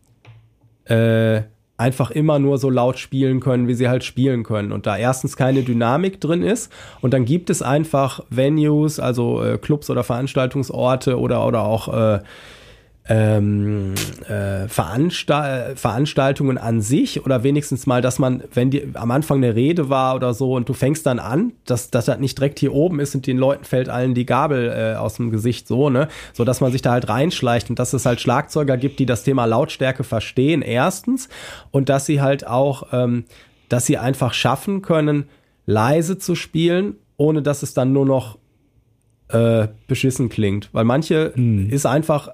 äh, 0.86 1.42
einfach 1.78 2.12
immer 2.12 2.40
nur 2.40 2.58
so 2.58 2.70
laut 2.70 2.98
spielen 3.00 3.42
können, 3.42 3.68
wie 3.68 3.74
sie 3.74 3.90
halt 3.90 4.04
spielen 4.04 4.44
können. 4.44 4.72
Und 4.72 4.86
da 4.86 4.96
erstens 4.96 5.36
keine 5.36 5.64
Dynamik 5.64 6.22
drin 6.22 6.42
ist 6.42 6.72
und 7.02 7.14
dann 7.14 7.26
gibt 7.26 7.50
es 7.50 7.62
einfach 7.62 8.22
Venues, 8.30 9.00
also 9.00 9.44
äh, 9.44 9.58
Clubs 9.58 9.90
oder 9.90 10.04
Veranstaltungsorte 10.04 11.20
oder, 11.20 11.46
oder 11.46 11.64
auch 11.64 11.94
äh, 11.94 12.20
ähm, 13.08 13.94
äh, 14.28 14.68
Veranstalt 14.68 15.78
Veranstaltungen 15.78 16.58
an 16.58 16.82
sich 16.82 17.24
oder 17.24 17.44
wenigstens 17.44 17.86
mal, 17.86 18.02
dass 18.02 18.18
man, 18.18 18.44
wenn 18.54 18.72
die 18.72 18.90
am 18.96 19.12
Anfang 19.12 19.38
eine 19.38 19.54
Rede 19.54 19.90
war 19.90 20.16
oder 20.16 20.34
so 20.34 20.54
und 20.54 20.68
du 20.68 20.74
fängst 20.74 21.06
dann 21.06 21.20
an, 21.20 21.54
dass, 21.66 21.92
dass 21.92 22.06
das 22.06 22.18
nicht 22.20 22.38
direkt 22.38 22.58
hier 22.58 22.74
oben 22.74 23.00
ist 23.00 23.14
und 23.14 23.28
den 23.28 23.38
Leuten 23.38 23.64
fällt 23.64 23.90
allen 23.90 24.16
die 24.16 24.26
Gabel 24.26 24.70
äh, 24.70 24.98
aus 24.98 25.16
dem 25.16 25.30
Gesicht 25.30 25.68
so, 25.68 25.92
ne? 25.92 26.08
So 26.34 26.44
dass 26.46 26.62
man 26.62 26.72
sich 26.72 26.82
da 26.82 26.94
halt 26.94 27.08
reinschleicht 27.08 27.70
und 27.70 27.78
dass 27.78 27.94
es 27.94 28.08
halt 28.08 28.20
Schlagzeuger 28.22 28.78
gibt, 28.78 28.98
die 28.98 29.06
das 29.06 29.24
Thema 29.24 29.46
Lautstärke 29.46 30.04
verstehen, 30.04 30.64
erstens, 30.64 31.30
und 31.70 31.90
dass 31.90 32.08
sie 32.08 32.22
halt 32.22 32.48
auch, 32.48 32.88
ähm, 32.92 33.26
dass 33.70 33.86
sie 33.86 34.00
einfach 34.00 34.34
schaffen 34.34 34.82
können, 34.82 35.26
leise 35.68 36.18
zu 36.18 36.34
spielen, 36.34 36.96
ohne 37.18 37.44
dass 37.44 37.62
es 37.62 37.76
dann 37.76 37.94
nur 37.94 38.06
noch 38.06 38.40
äh, 39.28 39.68
beschissen 39.88 40.30
klingt. 40.30 40.70
Weil 40.72 40.86
manche 40.86 41.34
hm. 41.36 41.70
ist 41.70 41.86
einfach 41.86 42.30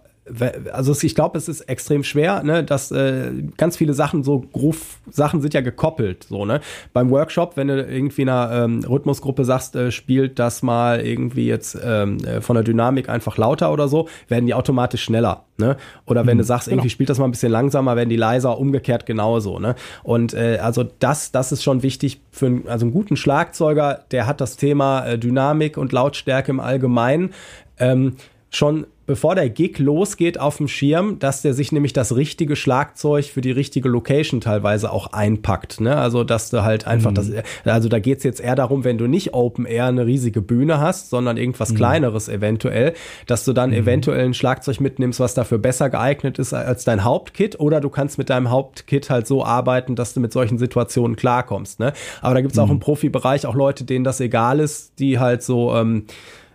also 0.71 0.95
ich 1.01 1.15
glaube, 1.15 1.38
es 1.38 1.47
ist 1.47 1.61
extrem 1.61 2.03
schwer, 2.03 2.43
ne, 2.43 2.63
dass 2.63 2.91
äh, 2.91 3.32
ganz 3.57 3.77
viele 3.77 3.93
Sachen, 3.93 4.23
so 4.23 4.41
Groove-Sachen 4.53 5.41
sind 5.41 5.53
ja 5.53 5.61
gekoppelt, 5.61 6.25
so, 6.25 6.45
ne. 6.45 6.61
Beim 6.93 7.09
Workshop, 7.09 7.57
wenn 7.57 7.67
du 7.67 7.82
irgendwie 7.82 8.23
einer 8.23 8.51
ähm, 8.51 8.84
Rhythmusgruppe 8.88 9.45
sagst, 9.45 9.75
äh, 9.75 9.91
spielt 9.91 10.39
das 10.39 10.61
mal 10.61 11.01
irgendwie 11.01 11.47
jetzt 11.47 11.77
ähm, 11.84 12.17
äh, 12.19 12.41
von 12.41 12.55
der 12.55 12.63
Dynamik 12.63 13.09
einfach 13.09 13.38
lauter 13.38 13.71
oder 13.71 13.88
so, 13.88 14.07
werden 14.27 14.45
die 14.45 14.53
automatisch 14.53 15.03
schneller, 15.03 15.45
ne. 15.57 15.77
Oder 16.05 16.25
wenn 16.25 16.38
mhm, 16.38 16.41
du 16.41 16.45
sagst, 16.45 16.67
genau. 16.67 16.77
irgendwie 16.77 16.89
spielt 16.89 17.09
das 17.09 17.19
mal 17.19 17.25
ein 17.25 17.32
bisschen 17.32 17.51
langsamer, 17.51 17.95
werden 17.95 18.09
die 18.09 18.17
leiser, 18.17 18.57
umgekehrt 18.57 19.05
genauso, 19.05 19.59
ne. 19.59 19.75
Und 20.03 20.34
äh, 20.34 20.59
also 20.61 20.84
das, 20.84 21.32
das 21.32 21.51
ist 21.51 21.63
schon 21.63 21.84
wichtig 21.84 22.21
für 22.32 22.47
einen, 22.47 22.67
also 22.67 22.86
einen 22.86 22.93
guten 22.93 23.15
Schlagzeuger, 23.15 24.05
der 24.11 24.27
hat 24.27 24.41
das 24.41 24.57
Thema 24.57 25.05
äh, 25.05 25.17
Dynamik 25.17 25.77
und 25.77 25.91
Lautstärke 25.91 26.51
im 26.51 26.59
Allgemeinen 26.59 27.34
ähm, 27.79 28.15
schon 28.49 28.86
bevor 29.12 29.36
der 29.36 29.49
Gig 29.49 29.78
losgeht 29.78 30.39
auf 30.39 30.55
dem 30.55 30.70
Schirm, 30.70 31.20
dass 31.20 31.41
der 31.41 31.53
sich 31.53 31.74
nämlich 31.74 31.91
das 31.91 32.16
richtige 32.16 32.55
Schlagzeug 32.55 33.26
für 33.26 33.41
die 33.41 33.51
richtige 33.51 33.89
Location 33.89 34.39
teilweise 34.39 34.89
auch 34.89 35.07
einpackt. 35.07 35.82
Ne? 35.82 35.97
Also, 35.97 36.24
dass 36.24 36.49
du 36.49 36.64
halt 36.64 36.88
einfach 36.88 37.09
mhm. 37.09 37.16
das, 37.16 37.30
also 37.66 37.89
da 37.89 37.99
geht's 37.99 38.24
jetzt 38.24 38.39
eher 38.39 38.55
darum, 38.55 38.86
wenn 38.86 38.97
du 38.97 39.07
nicht 39.07 39.34
Open 39.34 39.66
Air 39.66 39.88
eine 39.88 40.05
riesige 40.05 40.41
Bühne 40.41 40.80
hast, 40.80 41.09
sondern 41.09 41.36
irgendwas 41.36 41.72
mhm. 41.72 41.76
kleineres 41.76 42.30
eventuell, 42.30 42.93
dass 43.28 43.43
du 43.43 43.51
dann 43.51 43.72
mhm. 43.72 43.80
eventuell 43.80 44.24
ein 44.24 44.34
Schlagzeug 44.34 44.80
mitnimmst, 44.80 45.20
was 45.20 45.34
dafür 45.34 45.57
besser 45.57 45.89
geeignet 45.89 46.39
ist 46.39 46.53
als 46.53 46.86
dein 46.86 47.03
Hauptkit, 47.03 47.59
oder 47.59 47.82
du 47.82 47.89
kannst 47.89 48.18
mit 48.18 48.30
deinem 48.30 48.49
Hauptkit 48.49 49.09
halt 49.09 49.28
so 49.28 49.43
arbeiten, 49.43 49.97
dass 49.97 50.14
du 50.14 50.22
mit 50.22 50.32
solchen 50.32 50.57
Situationen 50.57 51.18
klarkommst. 51.18 51.82
Ne? 51.82 51.91
Aber 52.22 52.36
da 52.36 52.39
gibt's 52.39 52.57
auch 52.57 52.68
mhm. 52.68 52.76
im 52.76 52.80
Profibereich 52.80 53.45
auch 53.45 53.55
Leute, 53.55 53.84
denen 53.84 54.05
das 54.05 54.22
egal 54.22 54.62
ist, 54.62 54.99
die 54.99 55.20
halt 55.20 55.43
so 55.43 55.76
ähm, 55.76 56.05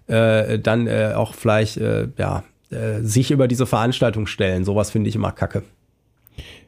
äh, 0.06 0.58
dann 0.58 0.86
äh, 0.86 1.12
auch 1.14 1.34
vielleicht 1.34 1.76
äh, 1.78 2.08
ja, 2.16 2.44
äh, 2.70 3.00
sich 3.02 3.30
über 3.30 3.48
diese 3.48 3.66
Veranstaltung 3.66 4.26
stellen. 4.26 4.64
Sowas 4.64 4.90
finde 4.90 5.08
ich 5.08 5.16
immer 5.16 5.32
kacke. 5.32 5.62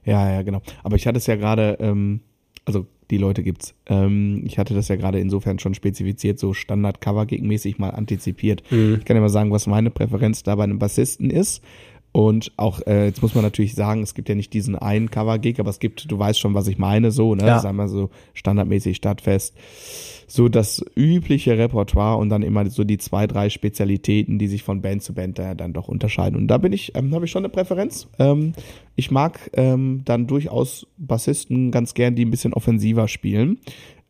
Ja, 0.04 0.30
ja, 0.30 0.42
genau. 0.42 0.62
Aber 0.82 0.96
ich 0.96 1.06
hatte 1.06 1.18
es 1.18 1.26
ja 1.26 1.36
gerade, 1.36 1.76
ähm, 1.80 2.20
also 2.64 2.86
die 3.10 3.18
Leute 3.18 3.42
gibt's. 3.42 3.74
Ähm, 3.86 4.42
ich 4.44 4.58
hatte 4.58 4.74
das 4.74 4.88
ja 4.88 4.96
gerade 4.96 5.18
insofern 5.18 5.58
schon 5.58 5.74
spezifiziert, 5.74 6.38
so 6.38 6.52
Standard-Cover-Gig-mäßig 6.52 7.78
mal 7.78 7.90
antizipiert. 7.90 8.62
Mhm. 8.70 8.96
Ich 8.98 9.04
kann 9.04 9.16
ja 9.16 9.22
mal 9.22 9.28
sagen, 9.28 9.50
was 9.50 9.66
meine 9.66 9.90
Präferenz 9.90 10.42
da 10.42 10.54
bei 10.54 10.64
einem 10.64 10.78
Bassisten 10.78 11.30
ist. 11.30 11.62
Und 12.18 12.50
auch, 12.56 12.84
äh, 12.84 13.04
jetzt 13.04 13.22
muss 13.22 13.36
man 13.36 13.44
natürlich 13.44 13.76
sagen, 13.76 14.02
es 14.02 14.12
gibt 14.12 14.28
ja 14.28 14.34
nicht 14.34 14.52
diesen 14.52 14.74
einen 14.74 15.08
Cover-Gig, 15.08 15.60
aber 15.60 15.70
es 15.70 15.78
gibt, 15.78 16.10
du 16.10 16.18
weißt 16.18 16.40
schon, 16.40 16.52
was 16.52 16.66
ich 16.66 16.76
meine, 16.76 17.12
so, 17.12 17.36
ne? 17.36 17.46
Ja. 17.46 17.60
Sagen 17.60 17.76
wir 17.76 17.86
so 17.86 18.10
standardmäßig 18.34 18.96
Stadtfest 18.96 19.54
so 20.26 20.48
das 20.48 20.84
übliche 20.96 21.56
Repertoire 21.56 22.18
und 22.18 22.28
dann 22.28 22.42
immer 22.42 22.68
so 22.68 22.82
die 22.82 22.98
zwei, 22.98 23.28
drei 23.28 23.48
Spezialitäten, 23.50 24.40
die 24.40 24.48
sich 24.48 24.64
von 24.64 24.82
Band 24.82 25.04
zu 25.04 25.14
Band 25.14 25.38
da, 25.38 25.54
dann 25.54 25.72
doch 25.72 25.86
unterscheiden. 25.86 26.36
Und 26.36 26.48
da 26.48 26.58
bin 26.58 26.72
ich, 26.72 26.96
ähm, 26.96 27.14
habe 27.14 27.24
ich 27.24 27.30
schon 27.30 27.44
eine 27.44 27.50
Präferenz. 27.50 28.08
Ähm, 28.18 28.52
ich 28.96 29.12
mag 29.12 29.50
ähm, 29.54 30.02
dann 30.04 30.26
durchaus 30.26 30.88
Bassisten 30.98 31.70
ganz 31.70 31.94
gern, 31.94 32.16
die 32.16 32.24
ein 32.24 32.32
bisschen 32.32 32.52
offensiver 32.52 33.06
spielen. 33.06 33.58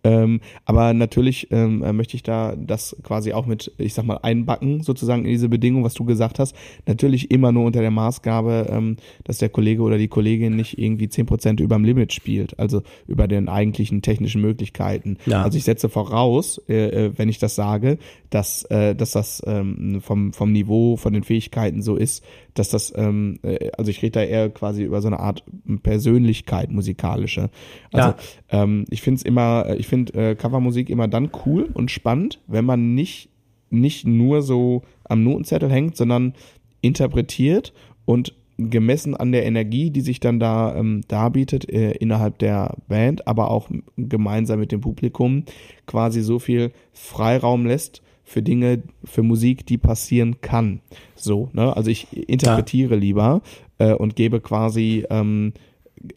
Ähm, 0.04 0.40
aber 0.64 0.94
natürlich 0.94 1.48
ähm, 1.50 1.82
äh, 1.82 1.92
möchte 1.92 2.16
ich 2.16 2.22
da 2.22 2.54
das 2.56 2.96
quasi 3.02 3.32
auch 3.32 3.46
mit, 3.46 3.72
ich 3.78 3.94
sag 3.94 4.04
mal, 4.04 4.18
einbacken, 4.18 4.82
sozusagen 4.82 5.24
in 5.24 5.30
diese 5.30 5.48
Bedingung, 5.48 5.82
was 5.82 5.94
du 5.94 6.04
gesagt 6.04 6.38
hast. 6.38 6.54
Natürlich 6.86 7.30
immer 7.30 7.50
nur 7.50 7.64
unter 7.64 7.80
der 7.80 7.90
Maßgabe, 7.90 8.68
ähm, 8.70 8.96
dass 9.24 9.38
der 9.38 9.48
Kollege 9.48 9.82
oder 9.82 9.98
die 9.98 10.08
Kollegin 10.08 10.54
nicht 10.54 10.78
irgendwie 10.78 11.08
zehn 11.08 11.26
Prozent 11.26 11.60
überm 11.60 11.84
Limit 11.84 12.12
spielt, 12.12 12.58
also 12.58 12.82
über 13.08 13.26
den 13.26 13.48
eigentlichen 13.48 14.00
technischen 14.00 14.40
Möglichkeiten. 14.40 15.18
Ja. 15.26 15.42
Also 15.42 15.58
ich 15.58 15.64
setze 15.64 15.88
voraus, 15.88 16.62
äh, 16.68 17.06
äh, 17.06 17.12
wenn 17.16 17.28
ich 17.28 17.38
das 17.38 17.56
sage, 17.56 17.98
dass, 18.30 18.64
äh, 18.64 18.94
dass 18.94 19.12
das 19.12 19.42
ähm, 19.46 20.00
vom, 20.00 20.32
vom 20.32 20.52
Niveau, 20.52 20.96
von 20.96 21.12
den 21.12 21.24
Fähigkeiten 21.24 21.82
so 21.82 21.96
ist, 21.96 22.24
dass 22.58 22.68
das, 22.68 22.92
ähm, 22.96 23.38
äh, 23.42 23.70
also 23.76 23.90
ich 23.90 24.02
rede 24.02 24.20
da 24.20 24.22
eher 24.22 24.50
quasi 24.50 24.82
über 24.82 25.00
so 25.00 25.08
eine 25.08 25.20
Art 25.20 25.44
Persönlichkeit 25.82 26.70
musikalische. 26.70 27.50
Also 27.92 28.08
ja. 28.08 28.16
ähm, 28.62 28.84
ich 28.90 29.02
finde 29.02 29.18
es 29.18 29.22
immer, 29.22 29.66
äh, 29.66 29.76
ich 29.76 29.86
finde 29.88 30.12
äh, 30.14 30.34
Covermusik 30.34 30.90
immer 30.90 31.08
dann 31.08 31.30
cool 31.46 31.68
und 31.72 31.90
spannend, 31.90 32.40
wenn 32.46 32.64
man 32.64 32.94
nicht, 32.94 33.30
nicht 33.70 34.06
nur 34.06 34.42
so 34.42 34.82
am 35.04 35.22
Notenzettel 35.24 35.70
hängt, 35.70 35.96
sondern 35.96 36.34
interpretiert 36.80 37.72
und 38.04 38.34
gemessen 38.58 39.16
an 39.16 39.30
der 39.30 39.46
Energie, 39.46 39.90
die 39.90 40.00
sich 40.00 40.18
dann 40.18 40.40
da 40.40 40.74
ähm, 40.74 41.02
darbietet 41.06 41.68
äh, 41.70 41.92
innerhalb 41.92 42.38
der 42.38 42.76
Band, 42.88 43.26
aber 43.28 43.50
auch 43.50 43.68
gemeinsam 43.96 44.58
mit 44.58 44.72
dem 44.72 44.80
Publikum 44.80 45.44
quasi 45.86 46.22
so 46.22 46.40
viel 46.40 46.72
Freiraum 46.92 47.66
lässt, 47.66 48.02
für 48.28 48.42
Dinge, 48.42 48.82
für 49.04 49.22
Musik, 49.22 49.64
die 49.64 49.78
passieren 49.78 50.40
kann. 50.42 50.80
So, 51.14 51.48
ne? 51.54 51.74
Also 51.74 51.90
ich 51.90 52.28
interpretiere 52.28 52.94
ja. 52.94 53.00
lieber 53.00 53.42
äh, 53.78 53.94
und 53.94 54.16
gebe 54.16 54.40
quasi 54.40 55.06
ähm, 55.08 55.54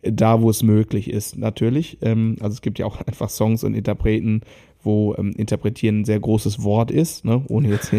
da, 0.04 0.42
wo 0.42 0.50
es 0.50 0.62
möglich 0.62 1.10
ist, 1.10 1.38
natürlich. 1.38 2.00
Ähm, 2.02 2.36
also 2.42 2.54
es 2.54 2.62
gibt 2.62 2.80
ja 2.80 2.86
auch 2.86 3.00
einfach 3.08 3.30
Songs 3.30 3.64
und 3.64 3.74
Interpreten, 3.74 4.42
wo 4.84 5.16
ähm, 5.18 5.32
Interpretieren 5.38 6.02
ein 6.02 6.06
sehr 6.06 6.20
großes 6.20 6.64
Wort 6.64 6.92
ist, 6.92 7.24
ne? 7.24 7.44
ohne 7.48 7.70
jetzt 7.70 7.94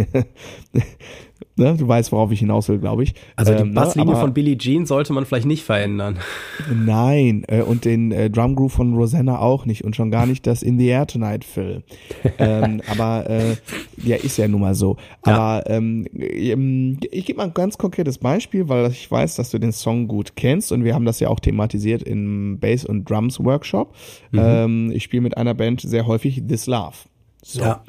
Ne? 1.57 1.77
Du 1.79 1.87
weißt, 1.87 2.13
worauf 2.13 2.33
ich 2.33 2.41
hinaus 2.41 2.69
will, 2.69 2.79
glaube 2.79 3.03
ich. 3.03 3.15
Also 3.37 3.53
die 3.55 3.61
ähm, 3.61 3.69
ne, 3.69 3.75
Basslinie 3.75 4.17
von 4.17 4.33
Billie 4.33 4.57
Jean 4.57 4.87
sollte 4.87 5.13
man 5.13 5.25
vielleicht 5.25 5.47
nicht 5.47 5.63
verändern. 5.65 6.19
Nein, 6.75 7.45
äh, 7.49 7.63
und 7.63 7.85
den 7.85 8.13
äh, 8.13 8.31
Drum 8.31 8.57
Groove 8.57 8.73
von 8.73 8.95
Rosanna 8.95 9.39
auch 9.39 9.67
nicht 9.67 9.85
und 9.85 9.97
schon 9.97 10.11
gar 10.11 10.27
nicht 10.27 10.47
das 10.47 10.63
In 10.63 10.79
the 10.79 10.87
Air 10.87 11.07
Tonight 11.07 11.45
Phil. 11.45 11.83
ähm, 12.39 12.83
aber 12.91 13.29
äh, 13.29 13.57
ja, 14.03 14.17
ist 14.17 14.37
ja 14.39 14.49
nun 14.49 14.61
mal 14.61 14.75
so. 14.75 14.97
Aber 15.23 15.63
ja. 15.69 15.77
ähm, 15.77 16.07
ähm, 16.13 16.99
ich 17.11 17.27
gebe 17.27 17.39
mal 17.39 17.45
ein 17.45 17.55
ganz 17.55 17.79
konkretes 17.79 18.19
Beispiel, 18.19 18.69
weil 18.69 18.91
ich 18.91 19.11
weiß, 19.11 19.37
dass 19.37 19.51
du 19.51 19.59
den 19.59 19.73
Song 19.73 20.09
gut 20.09 20.37
kennst 20.37 20.73
und 20.73 20.85
wir 20.85 20.95
haben 20.95 21.05
das 21.05 21.21
ja 21.21 21.29
auch 21.29 21.41
thematisiert 21.41 22.03
im 22.03 22.59
Bass 22.61 22.85
und 22.85 23.09
Drums 23.09 23.39
Workshop. 23.41 23.95
Mhm. 24.31 24.41
Ähm, 24.43 24.91
ich 24.93 25.05
spiele 25.05 25.23
mit 25.23 25.37
einer 25.37 25.55
Band 25.55 25.81
sehr 25.81 26.07
häufig 26.07 26.43
This 26.47 26.67
Love. 26.67 26.97
So. 27.43 27.61
Ja. 27.61 27.83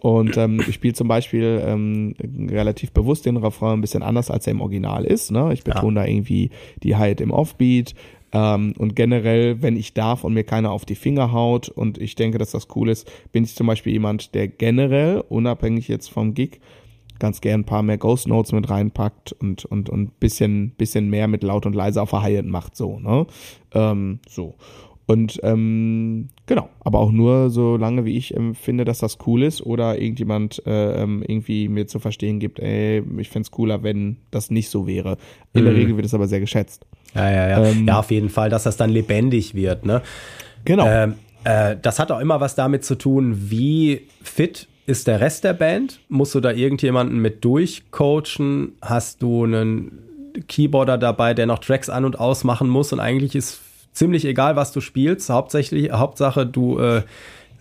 Und 0.00 0.36
ähm, 0.36 0.62
ich 0.66 0.74
spiele 0.74 0.94
zum 0.94 1.08
Beispiel 1.08 1.62
ähm, 1.64 2.14
relativ 2.50 2.92
bewusst 2.92 3.26
den 3.26 3.36
Refrain 3.36 3.74
ein 3.74 3.80
bisschen 3.80 4.02
anders, 4.02 4.30
als 4.30 4.46
er 4.46 4.52
im 4.52 4.60
Original 4.60 5.04
ist. 5.04 5.30
Ne? 5.30 5.52
Ich 5.52 5.62
betone 5.62 6.00
ja. 6.00 6.06
da 6.06 6.10
irgendwie 6.10 6.50
die 6.82 6.96
Hi-Hat 6.96 7.20
im 7.20 7.30
Offbeat. 7.30 7.94
Ähm, 8.32 8.74
und 8.78 8.96
generell, 8.96 9.60
wenn 9.62 9.76
ich 9.76 9.92
darf 9.92 10.24
und 10.24 10.34
mir 10.34 10.44
keiner 10.44 10.70
auf 10.70 10.84
die 10.84 10.94
Finger 10.94 11.32
haut 11.32 11.68
und 11.68 11.98
ich 11.98 12.14
denke, 12.14 12.38
dass 12.38 12.52
das 12.52 12.68
cool 12.74 12.88
ist, 12.88 13.10
bin 13.32 13.44
ich 13.44 13.54
zum 13.54 13.66
Beispiel 13.66 13.92
jemand, 13.92 14.34
der 14.34 14.48
generell, 14.48 15.22
unabhängig 15.28 15.88
jetzt 15.88 16.08
vom 16.10 16.34
Gig, 16.34 16.60
ganz 17.18 17.40
gern 17.42 17.60
ein 17.60 17.64
paar 17.64 17.82
mehr 17.82 17.98
Ghost 17.98 18.26
Notes 18.26 18.52
mit 18.52 18.70
reinpackt 18.70 19.32
und 19.32 19.66
und 19.66 19.90
und 19.90 20.18
bisschen 20.20 20.70
bisschen 20.70 21.10
mehr 21.10 21.28
mit 21.28 21.42
laut 21.42 21.66
und 21.66 21.74
leise 21.74 22.00
auf 22.00 22.10
der 22.10 22.22
Hi-Hat 22.22 22.46
macht 22.46 22.76
so 22.76 22.98
ne 22.98 23.26
ähm, 23.74 24.20
so 24.26 24.54
und 25.10 25.40
ähm, 25.42 26.28
genau, 26.46 26.68
aber 26.84 27.00
auch 27.00 27.10
nur 27.10 27.50
so 27.50 27.76
lange, 27.76 28.04
wie 28.04 28.16
ich 28.16 28.36
ähm, 28.36 28.54
finde, 28.54 28.84
dass 28.84 29.00
das 29.00 29.18
cool 29.26 29.42
ist 29.42 29.60
oder 29.60 29.98
irgendjemand 29.98 30.64
äh, 30.66 31.02
ähm, 31.02 31.24
irgendwie 31.26 31.66
mir 31.66 31.88
zu 31.88 31.98
verstehen 31.98 32.38
gibt, 32.38 32.60
ey, 32.60 33.02
ich 33.18 33.28
fände 33.28 33.44
es 33.46 33.50
cooler, 33.50 33.82
wenn 33.82 34.18
das 34.30 34.52
nicht 34.52 34.70
so 34.70 34.86
wäre. 34.86 35.16
In 35.52 35.62
mhm. 35.62 35.64
der 35.64 35.74
Regel 35.74 35.96
wird 35.96 36.06
es 36.06 36.14
aber 36.14 36.28
sehr 36.28 36.38
geschätzt. 36.38 36.86
Ja, 37.16 37.28
ja, 37.28 37.48
ja. 37.48 37.64
Ähm, 37.64 37.88
ja, 37.88 37.98
auf 37.98 38.12
jeden 38.12 38.28
Fall, 38.28 38.50
dass 38.50 38.62
das 38.62 38.76
dann 38.76 38.90
lebendig 38.90 39.56
wird, 39.56 39.84
ne? 39.84 40.00
Genau. 40.64 40.86
Ähm, 40.86 41.14
äh, 41.42 41.74
das 41.82 41.98
hat 41.98 42.12
auch 42.12 42.20
immer 42.20 42.40
was 42.40 42.54
damit 42.54 42.84
zu 42.84 42.94
tun, 42.94 43.50
wie 43.50 44.02
fit 44.22 44.68
ist 44.86 45.08
der 45.08 45.20
Rest 45.20 45.42
der 45.42 45.54
Band? 45.54 45.98
Musst 46.08 46.36
du 46.36 46.40
da 46.40 46.52
irgendjemanden 46.52 47.18
mit 47.18 47.44
durchcoachen? 47.44 48.74
Hast 48.80 49.22
du 49.22 49.42
einen 49.42 49.98
Keyboarder 50.46 50.98
dabei, 50.98 51.34
der 51.34 51.46
noch 51.46 51.58
Tracks 51.58 51.90
an- 51.90 52.04
und 52.04 52.20
ausmachen 52.20 52.68
muss 52.68 52.92
und 52.92 53.00
eigentlich 53.00 53.34
ist 53.34 53.60
ziemlich 53.92 54.24
egal, 54.24 54.56
was 54.56 54.72
du 54.72 54.80
spielst. 54.80 55.30
Hauptsächlich, 55.30 55.92
Hauptsache, 55.92 56.46
du 56.46 56.78
äh, 56.78 57.02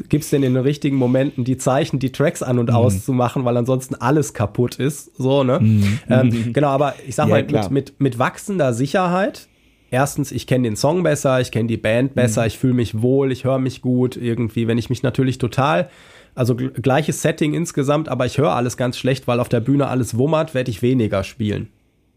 gibst 0.07 0.32
denn 0.32 0.43
in 0.43 0.53
den 0.53 0.63
richtigen 0.63 0.95
Momenten 0.95 1.43
die 1.43 1.57
Zeichen, 1.57 1.99
die 1.99 2.11
Tracks 2.11 2.41
an 2.41 2.59
und 2.59 2.69
mhm. 2.69 2.75
aus 2.75 3.03
zu 3.03 3.13
machen, 3.13 3.45
weil 3.45 3.57
ansonsten 3.57 3.95
alles 3.95 4.34
kaputt 4.34 4.75
ist. 4.75 5.15
So, 5.17 5.43
ne? 5.43 5.59
Mhm. 5.59 5.99
Ähm, 6.09 6.27
mhm. 6.27 6.53
genau, 6.53 6.69
aber 6.69 6.95
ich 7.07 7.15
sag 7.15 7.27
ja, 7.27 7.36
mal, 7.36 7.43
mit, 7.43 7.71
mit, 7.71 7.99
mit 7.99 8.19
wachsender 8.19 8.73
Sicherheit. 8.73 9.47
Erstens, 9.91 10.32
ich 10.32 10.45
kenne 10.45 10.67
den 10.67 10.75
Song 10.75 11.01
besser, 11.01 11.41
ich 11.41 11.51
kenne 11.51 11.67
die 11.67 11.77
Band 11.77 12.13
besser, 12.13 12.41
mhm. 12.41 12.47
ich 12.47 12.59
fühle 12.59 12.75
mich 12.75 13.01
wohl, 13.01 13.32
ich 13.32 13.43
höre 13.43 13.57
mich 13.57 13.82
gut 13.82 14.17
irgendwie. 14.17 14.67
Wenn 14.67 14.77
ich 14.77 14.89
mich 14.89 15.01
natürlich 15.01 15.39
total 15.39 15.89
also 16.36 16.55
gleiches 16.55 17.23
Setting 17.23 17.53
insgesamt, 17.53 18.07
aber 18.07 18.25
ich 18.25 18.38
höre 18.38 18.51
alles 18.51 18.77
ganz 18.77 18.97
schlecht, 18.97 19.27
weil 19.27 19.39
auf 19.39 19.49
der 19.49 19.59
Bühne 19.59 19.88
alles 19.88 20.15
wummert, 20.15 20.53
werde 20.53 20.69
ich 20.69 20.82
weniger 20.82 21.23
spielen 21.23 21.69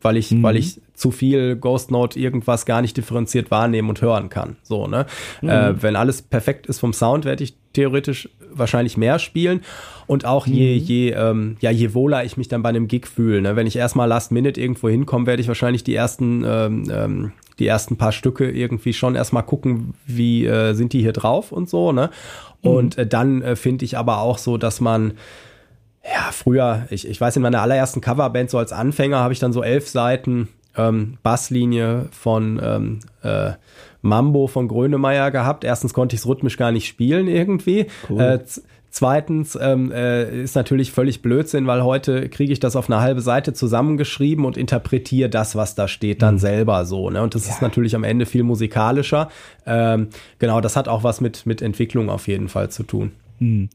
weil 0.02 0.16
ich, 0.16 0.30
mhm. 0.30 0.42
weil 0.42 0.56
ich 0.56 0.80
zu 0.94 1.10
viel 1.10 1.56
Ghost 1.56 1.90
Note 1.90 2.18
irgendwas 2.18 2.66
gar 2.66 2.82
nicht 2.82 2.96
differenziert 2.96 3.50
wahrnehmen 3.50 3.88
und 3.88 4.02
hören 4.02 4.28
kann. 4.28 4.56
So, 4.62 4.86
ne? 4.86 5.06
Mhm. 5.40 5.48
Äh, 5.48 5.82
wenn 5.82 5.96
alles 5.96 6.22
perfekt 6.22 6.66
ist 6.66 6.80
vom 6.80 6.92
Sound, 6.92 7.24
werde 7.24 7.44
ich 7.44 7.54
theoretisch 7.72 8.28
wahrscheinlich 8.54 8.96
mehr 8.96 9.18
spielen. 9.18 9.62
Und 10.06 10.24
auch 10.24 10.46
je, 10.46 10.78
mhm. 10.78 10.84
je, 10.84 11.10
ähm, 11.10 11.56
ja, 11.60 11.70
je 11.70 11.94
wohler 11.94 12.24
ich 12.24 12.36
mich 12.36 12.48
dann 12.48 12.62
bei 12.62 12.68
einem 12.68 12.88
Gig 12.88 13.06
fühle. 13.06 13.40
Ne? 13.40 13.56
Wenn 13.56 13.66
ich 13.66 13.76
erstmal 13.76 14.08
Last 14.08 14.32
Minute 14.32 14.60
irgendwo 14.60 14.88
hinkomme, 14.88 15.26
werde 15.26 15.40
ich 15.40 15.48
wahrscheinlich 15.48 15.84
die 15.84 15.94
ersten, 15.94 16.44
ähm, 16.46 16.84
ähm, 16.92 17.32
die 17.58 17.66
ersten 17.66 17.96
paar 17.96 18.12
Stücke 18.12 18.50
irgendwie 18.50 18.92
schon 18.92 19.14
erstmal 19.14 19.44
gucken, 19.44 19.94
wie 20.06 20.44
äh, 20.46 20.74
sind 20.74 20.92
die 20.92 21.00
hier 21.00 21.12
drauf 21.12 21.52
und 21.52 21.68
so, 21.68 21.92
ne? 21.92 22.10
Und 22.62 22.96
mhm. 22.96 23.02
äh, 23.02 23.06
dann 23.06 23.42
äh, 23.42 23.56
finde 23.56 23.84
ich 23.84 23.98
aber 23.98 24.18
auch 24.18 24.38
so, 24.38 24.56
dass 24.56 24.80
man 24.80 25.14
Ja, 26.04 26.32
früher, 26.32 26.86
ich, 26.90 27.06
ich 27.06 27.20
weiß, 27.20 27.36
in 27.36 27.42
meiner 27.42 27.62
allerersten 27.62 28.00
Coverband, 28.00 28.50
so 28.50 28.58
als 28.58 28.72
Anfänger, 28.72 29.18
habe 29.18 29.32
ich 29.32 29.38
dann 29.38 29.52
so 29.52 29.62
elf 29.62 29.88
Seiten 29.88 30.48
ähm, 30.76 31.18
Basslinie 31.22 32.08
von 32.10 32.60
ähm, 32.62 33.00
äh, 33.22 33.52
Mambo 34.00 34.48
von 34.48 34.68
Grönemeyer 34.68 35.30
gehabt. 35.30 35.64
Erstens 35.64 35.94
konnte 35.94 36.16
ich 36.16 36.22
es 36.22 36.26
rhythmisch 36.26 36.56
gar 36.56 36.72
nicht 36.72 36.88
spielen 36.88 37.28
irgendwie. 37.28 37.86
Cool. 38.08 38.20
Äh, 38.20 38.38
Zweitens 38.94 39.58
ähm, 39.58 39.90
äh, 39.90 40.42
ist 40.42 40.54
natürlich 40.54 40.92
völlig 40.92 41.22
Blödsinn, 41.22 41.66
weil 41.66 41.82
heute 41.82 42.28
kriege 42.28 42.52
ich 42.52 42.60
das 42.60 42.76
auf 42.76 42.90
eine 42.90 43.00
halbe 43.00 43.22
Seite 43.22 43.54
zusammengeschrieben 43.54 44.44
und 44.44 44.58
interpretiere 44.58 45.30
das, 45.30 45.56
was 45.56 45.74
da 45.74 45.88
steht, 45.88 46.20
dann 46.20 46.34
mhm. 46.34 46.40
selber 46.40 46.84
so. 46.84 47.08
Ne? 47.08 47.22
Und 47.22 47.34
das 47.34 47.46
ja. 47.46 47.54
ist 47.54 47.62
natürlich 47.62 47.96
am 47.96 48.04
Ende 48.04 48.26
viel 48.26 48.42
musikalischer. 48.42 49.30
Ähm, 49.64 50.08
genau, 50.38 50.60
das 50.60 50.76
hat 50.76 50.88
auch 50.88 51.04
was 51.04 51.22
mit, 51.22 51.46
mit 51.46 51.62
Entwicklung 51.62 52.10
auf 52.10 52.28
jeden 52.28 52.50
Fall 52.50 52.68
zu 52.68 52.82
tun. 52.82 53.12
Mhm. 53.38 53.70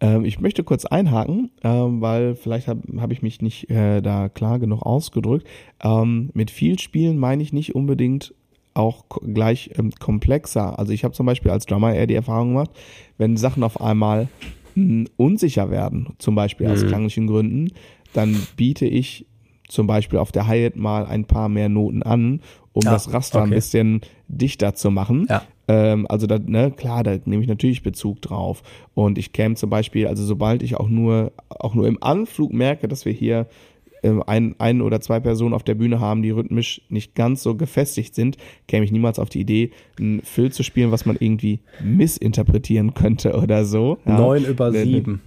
Ähm, 0.00 0.24
ich 0.24 0.40
möchte 0.40 0.64
kurz 0.64 0.84
einhaken, 0.84 1.50
ähm, 1.62 2.00
weil 2.00 2.34
vielleicht 2.34 2.68
habe 2.68 2.82
hab 3.00 3.12
ich 3.12 3.22
mich 3.22 3.40
nicht 3.40 3.70
äh, 3.70 4.02
da 4.02 4.28
klar 4.28 4.58
genug 4.58 4.82
ausgedrückt. 4.82 5.46
Ähm, 5.82 6.30
mit 6.34 6.50
viel 6.50 6.78
Spielen 6.78 7.18
meine 7.18 7.42
ich 7.42 7.52
nicht 7.52 7.74
unbedingt 7.74 8.34
auch 8.74 9.06
gleich 9.08 9.70
ähm, 9.78 9.92
komplexer. 9.98 10.78
Also 10.78 10.92
ich 10.92 11.04
habe 11.04 11.14
zum 11.14 11.26
Beispiel 11.26 11.50
als 11.50 11.66
Drummer 11.66 11.94
eher 11.94 12.06
die 12.06 12.14
Erfahrung 12.14 12.48
gemacht, 12.48 12.70
wenn 13.16 13.36
Sachen 13.36 13.62
auf 13.62 13.80
einmal 13.80 14.28
mh, 14.74 14.82
hm, 14.82 15.08
unsicher 15.16 15.70
werden, 15.70 16.14
zum 16.18 16.34
Beispiel 16.34 16.68
aus 16.68 16.82
mhm. 16.82 16.88
klanglichen 16.88 17.26
Gründen, 17.26 17.72
dann 18.12 18.36
biete 18.56 18.86
ich 18.86 19.26
zum 19.68 19.86
Beispiel 19.86 20.18
auf 20.18 20.30
der 20.30 20.46
Hi-Hat 20.46 20.76
mal 20.76 21.06
ein 21.06 21.24
paar 21.24 21.48
mehr 21.48 21.68
Noten 21.68 22.02
an, 22.02 22.40
um 22.72 22.82
ja, 22.82 22.92
das 22.92 23.12
Raster 23.12 23.40
okay. 23.40 23.48
ein 23.48 23.54
bisschen 23.54 24.00
dichter 24.28 24.74
zu 24.74 24.90
machen. 24.90 25.26
Ja. 25.28 25.42
Ähm, 25.68 26.06
also 26.08 26.26
da, 26.26 26.38
ne, 26.38 26.70
klar, 26.70 27.02
da 27.02 27.16
nehme 27.24 27.42
ich 27.42 27.48
natürlich 27.48 27.82
Bezug 27.82 28.22
drauf. 28.22 28.62
Und 28.94 29.18
ich 29.18 29.32
käme 29.32 29.54
zum 29.56 29.70
Beispiel, 29.70 30.06
also 30.06 30.24
sobald 30.24 30.62
ich 30.62 30.76
auch 30.76 30.88
nur, 30.88 31.32
auch 31.48 31.74
nur 31.74 31.86
im 31.86 32.02
Anflug 32.02 32.52
merke, 32.52 32.88
dass 32.88 33.04
wir 33.04 33.12
hier 33.12 33.46
äh, 34.02 34.14
ein, 34.26 34.54
ein 34.58 34.80
oder 34.80 35.00
zwei 35.00 35.20
Personen 35.20 35.54
auf 35.54 35.64
der 35.64 35.74
Bühne 35.74 36.00
haben, 36.00 36.22
die 36.22 36.30
rhythmisch 36.30 36.82
nicht 36.88 37.14
ganz 37.14 37.42
so 37.42 37.54
gefestigt 37.54 38.14
sind, 38.14 38.36
käme 38.68 38.84
ich 38.84 38.92
niemals 38.92 39.18
auf 39.18 39.28
die 39.28 39.40
Idee, 39.40 39.70
ein 39.98 40.20
Fill 40.22 40.52
zu 40.52 40.62
spielen, 40.62 40.92
was 40.92 41.06
man 41.06 41.16
irgendwie 41.18 41.60
missinterpretieren 41.82 42.94
könnte 42.94 43.34
oder 43.34 43.64
so. 43.64 43.98
Ja. 44.06 44.18
Neun 44.18 44.44
über 44.44 44.72
sieben. 44.72 45.22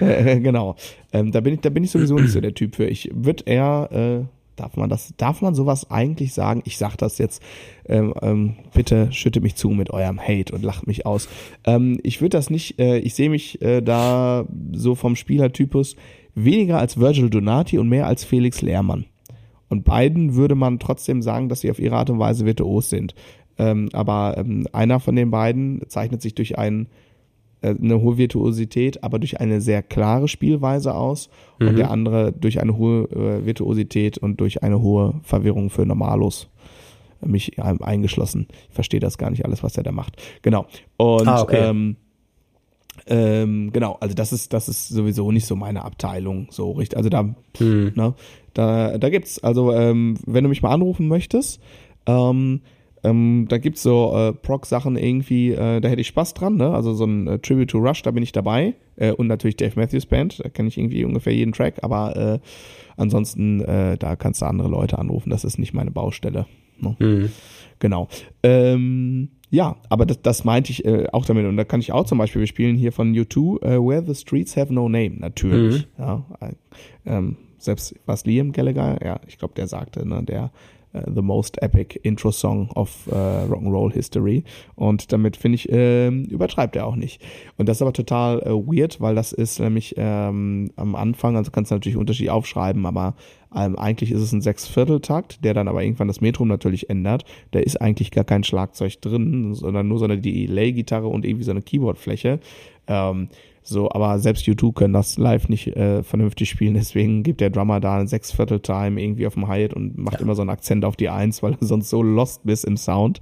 Äh, 0.00 0.40
genau. 0.40 0.76
Ähm, 1.12 1.32
da 1.32 1.40
bin 1.40 1.54
ich, 1.54 1.60
da 1.60 1.70
bin 1.70 1.84
ich 1.84 1.90
sowieso 1.90 2.16
nicht 2.16 2.32
so 2.32 2.40
der 2.40 2.54
Typ 2.54 2.76
für. 2.76 2.86
Ich 2.86 3.10
würde 3.12 3.44
eher, 3.46 3.88
äh, 3.92 4.39
darf 4.60 4.76
man 4.76 4.90
das, 4.90 5.14
darf 5.16 5.42
man 5.42 5.54
sowas 5.54 5.90
eigentlich 5.90 6.34
sagen? 6.34 6.62
Ich 6.64 6.76
sag 6.78 6.96
das 6.96 7.18
jetzt. 7.18 7.42
Ähm, 7.86 8.14
ähm, 8.22 8.56
bitte 8.74 9.12
schüttet 9.12 9.42
mich 9.42 9.56
zu 9.56 9.70
mit 9.70 9.90
eurem 9.90 10.20
Hate 10.20 10.54
und 10.54 10.62
lacht 10.62 10.86
mich 10.86 11.06
aus. 11.06 11.28
Ähm, 11.64 11.98
ich 12.02 12.20
würde 12.20 12.36
das 12.36 12.50
nicht, 12.50 12.78
äh, 12.78 12.98
ich 12.98 13.14
sehe 13.14 13.30
mich 13.30 13.60
äh, 13.62 13.80
da 13.80 14.44
so 14.72 14.94
vom 14.94 15.16
Spielertypus 15.16 15.96
weniger 16.34 16.78
als 16.78 17.00
Virgil 17.00 17.30
Donati 17.30 17.78
und 17.78 17.88
mehr 17.88 18.06
als 18.06 18.24
Felix 18.24 18.62
Lehrmann. 18.62 19.06
Und 19.68 19.84
beiden 19.84 20.34
würde 20.34 20.54
man 20.54 20.78
trotzdem 20.78 21.22
sagen, 21.22 21.48
dass 21.48 21.60
sie 21.60 21.70
auf 21.70 21.78
ihre 21.78 21.96
Art 21.96 22.10
und 22.10 22.18
Weise 22.18 22.44
virtuos 22.44 22.90
sind. 22.90 23.14
Ähm, 23.58 23.88
aber 23.92 24.36
ähm, 24.36 24.66
einer 24.72 25.00
von 25.00 25.16
den 25.16 25.30
beiden 25.30 25.82
zeichnet 25.88 26.22
sich 26.22 26.34
durch 26.34 26.58
ein, 26.58 26.86
äh, 26.86 26.88
eine 27.62 28.00
hohe 28.00 28.18
Virtuosität, 28.18 29.02
aber 29.04 29.18
durch 29.18 29.40
eine 29.40 29.60
sehr 29.60 29.82
klare 29.82 30.28
Spielweise 30.28 30.94
aus. 30.94 31.30
Mhm. 31.58 31.68
Und 31.68 31.76
der 31.76 31.90
andere 31.90 32.32
durch 32.32 32.60
eine 32.60 32.76
hohe 32.76 33.04
äh, 33.10 33.46
Virtuosität 33.46 34.18
und 34.18 34.40
durch 34.40 34.62
eine 34.62 34.80
hohe 34.80 35.14
Verwirrung 35.22 35.70
für 35.70 35.86
Normalos 35.86 36.48
mich 37.22 37.58
eingeschlossen. 37.60 38.48
Ich 38.68 38.74
verstehe 38.74 39.00
das 39.00 39.18
gar 39.18 39.30
nicht 39.30 39.44
alles, 39.44 39.62
was 39.62 39.76
er 39.76 39.82
da 39.82 39.92
macht. 39.92 40.16
Genau. 40.42 40.66
Und 40.96 41.28
ah, 41.28 41.42
okay. 41.42 41.68
ähm, 41.68 41.96
ähm, 43.06 43.70
genau, 43.72 43.96
also 44.00 44.14
das 44.14 44.32
ist, 44.32 44.52
das 44.52 44.68
ist 44.68 44.88
sowieso 44.88 45.30
nicht 45.32 45.46
so 45.46 45.56
meine 45.56 45.84
Abteilung, 45.84 46.48
so 46.50 46.72
richtig. 46.72 46.96
Also 46.96 47.08
da, 47.08 47.34
hm. 47.58 47.92
ne, 47.94 48.14
da, 48.54 48.98
da 48.98 49.10
gibt's, 49.10 49.42
also 49.42 49.72
ähm, 49.72 50.16
wenn 50.26 50.44
du 50.44 50.50
mich 50.50 50.62
mal 50.62 50.72
anrufen 50.72 51.08
möchtest, 51.08 51.60
ähm, 52.06 52.60
ähm, 53.02 53.46
da 53.48 53.58
gibt's 53.58 53.82
so 53.82 54.12
äh, 54.14 54.32
Proc-Sachen 54.32 54.96
irgendwie, 54.96 55.52
äh, 55.52 55.80
da 55.80 55.88
hätte 55.88 56.00
ich 56.00 56.08
Spaß 56.08 56.34
dran, 56.34 56.56
ne? 56.56 56.72
Also 56.72 56.92
so 56.92 57.04
ein 57.04 57.26
äh, 57.26 57.38
Tribute 57.38 57.70
to 57.70 57.78
Rush, 57.78 58.02
da 58.02 58.10
bin 58.10 58.22
ich 58.22 58.32
dabei. 58.32 58.74
Äh, 58.96 59.12
und 59.12 59.26
natürlich 59.26 59.56
Dave 59.56 59.72
Matthews 59.76 60.06
Band, 60.06 60.44
da 60.44 60.48
kenne 60.48 60.68
ich 60.68 60.78
irgendwie 60.78 61.04
ungefähr 61.04 61.34
jeden 61.34 61.52
Track, 61.52 61.82
aber 61.82 62.16
äh, 62.16 62.38
ansonsten, 62.96 63.60
äh, 63.62 63.96
da 63.96 64.16
kannst 64.16 64.42
du 64.42 64.46
andere 64.46 64.68
Leute 64.68 64.98
anrufen, 64.98 65.30
das 65.30 65.44
ist 65.44 65.58
nicht 65.58 65.72
meine 65.72 65.90
Baustelle. 65.90 66.46
Ne? 66.78 66.96
Mhm. 66.98 67.30
Genau. 67.78 68.08
Ähm, 68.42 69.30
ja, 69.50 69.76
aber 69.88 70.06
das, 70.06 70.22
das 70.22 70.44
meinte 70.44 70.70
ich 70.70 70.84
äh, 70.84 71.06
auch 71.12 71.24
damit. 71.24 71.46
Und 71.46 71.56
da 71.56 71.64
kann 71.64 71.80
ich 71.80 71.92
auch 71.92 72.04
zum 72.04 72.18
Beispiel, 72.18 72.40
wir 72.40 72.46
spielen 72.46 72.76
hier 72.76 72.92
von 72.92 73.12
U2, 73.12 73.62
äh, 73.62 73.78
Where 73.78 74.04
the 74.06 74.14
Streets 74.14 74.56
Have 74.56 74.72
No 74.72 74.88
Name, 74.88 75.16
natürlich. 75.18 75.88
Mhm. 75.98 76.02
Ja, 76.02 76.24
äh, 76.40 76.52
ähm, 77.06 77.36
selbst 77.58 77.94
was 78.06 78.24
Liam 78.24 78.52
Gallagher, 78.52 78.98
ja, 79.04 79.20
ich 79.26 79.38
glaube, 79.38 79.54
der 79.54 79.66
sagte, 79.66 80.06
ne, 80.06 80.22
der 80.22 80.50
the 80.92 81.22
most 81.22 81.62
epic 81.62 81.98
intro 82.02 82.30
song 82.30 82.70
of 82.74 83.06
uh, 83.08 83.46
Rock'n'Roll 83.48 83.92
History. 83.92 84.44
Und 84.74 85.12
damit 85.12 85.36
finde 85.36 85.56
ich, 85.56 85.70
äh, 85.70 86.08
übertreibt 86.08 86.76
er 86.76 86.86
auch 86.86 86.96
nicht. 86.96 87.22
Und 87.56 87.68
das 87.68 87.78
ist 87.78 87.82
aber 87.82 87.92
total 87.92 88.40
äh, 88.40 88.50
weird, 88.50 89.00
weil 89.00 89.14
das 89.14 89.32
ist 89.32 89.60
nämlich 89.60 89.94
ähm, 89.96 90.70
am 90.76 90.94
Anfang, 90.94 91.36
also 91.36 91.50
kannst 91.50 91.70
du 91.70 91.76
natürlich 91.76 91.96
unterschiedlich 91.96 92.30
aufschreiben, 92.30 92.86
aber 92.86 93.14
ähm, 93.54 93.78
eigentlich 93.78 94.10
ist 94.10 94.20
es 94.20 94.32
ein 94.32 94.40
Sechsvierteltakt, 94.40 95.44
der 95.44 95.54
dann 95.54 95.68
aber 95.68 95.82
irgendwann 95.82 96.08
das 96.08 96.20
Metrum 96.20 96.48
natürlich 96.48 96.90
ändert. 96.90 97.24
Da 97.50 97.58
ist 97.60 97.80
eigentlich 97.80 98.10
gar 98.10 98.24
kein 98.24 98.44
Schlagzeug 98.44 99.00
drin, 99.00 99.54
sondern 99.54 99.88
nur 99.88 99.98
so 99.98 100.04
eine 100.04 100.18
Delay-Gitarre 100.18 101.08
und 101.08 101.24
irgendwie 101.24 101.44
so 101.44 101.50
eine 101.50 101.62
Keyboardfläche. 101.62 102.40
Ähm, 102.86 103.28
so, 103.62 103.90
aber 103.90 104.18
selbst 104.18 104.46
U2 104.46 104.74
können 104.74 104.94
das 104.94 105.18
live 105.18 105.48
nicht 105.48 105.68
äh, 105.76 106.02
vernünftig 106.02 106.48
spielen, 106.50 106.74
deswegen 106.80 107.22
gibt 107.22 107.40
der 107.40 107.50
Drummer 107.50 107.80
da 107.80 107.98
ein 107.98 108.06
Sechsviertel-Time 108.06 109.00
irgendwie 109.00 109.26
auf 109.26 109.34
dem 109.34 109.48
Hi-Hat 109.48 109.74
und 109.74 109.98
macht 109.98 110.14
ja. 110.14 110.20
immer 110.20 110.34
so 110.34 110.42
einen 110.42 110.50
Akzent 110.50 110.84
auf 110.84 110.96
die 110.96 111.08
Eins, 111.08 111.42
weil 111.42 111.54
du 111.54 111.64
sonst 111.66 111.90
so 111.90 112.02
lost 112.02 112.44
bist 112.44 112.64
im 112.64 112.76
Sound. 112.76 113.20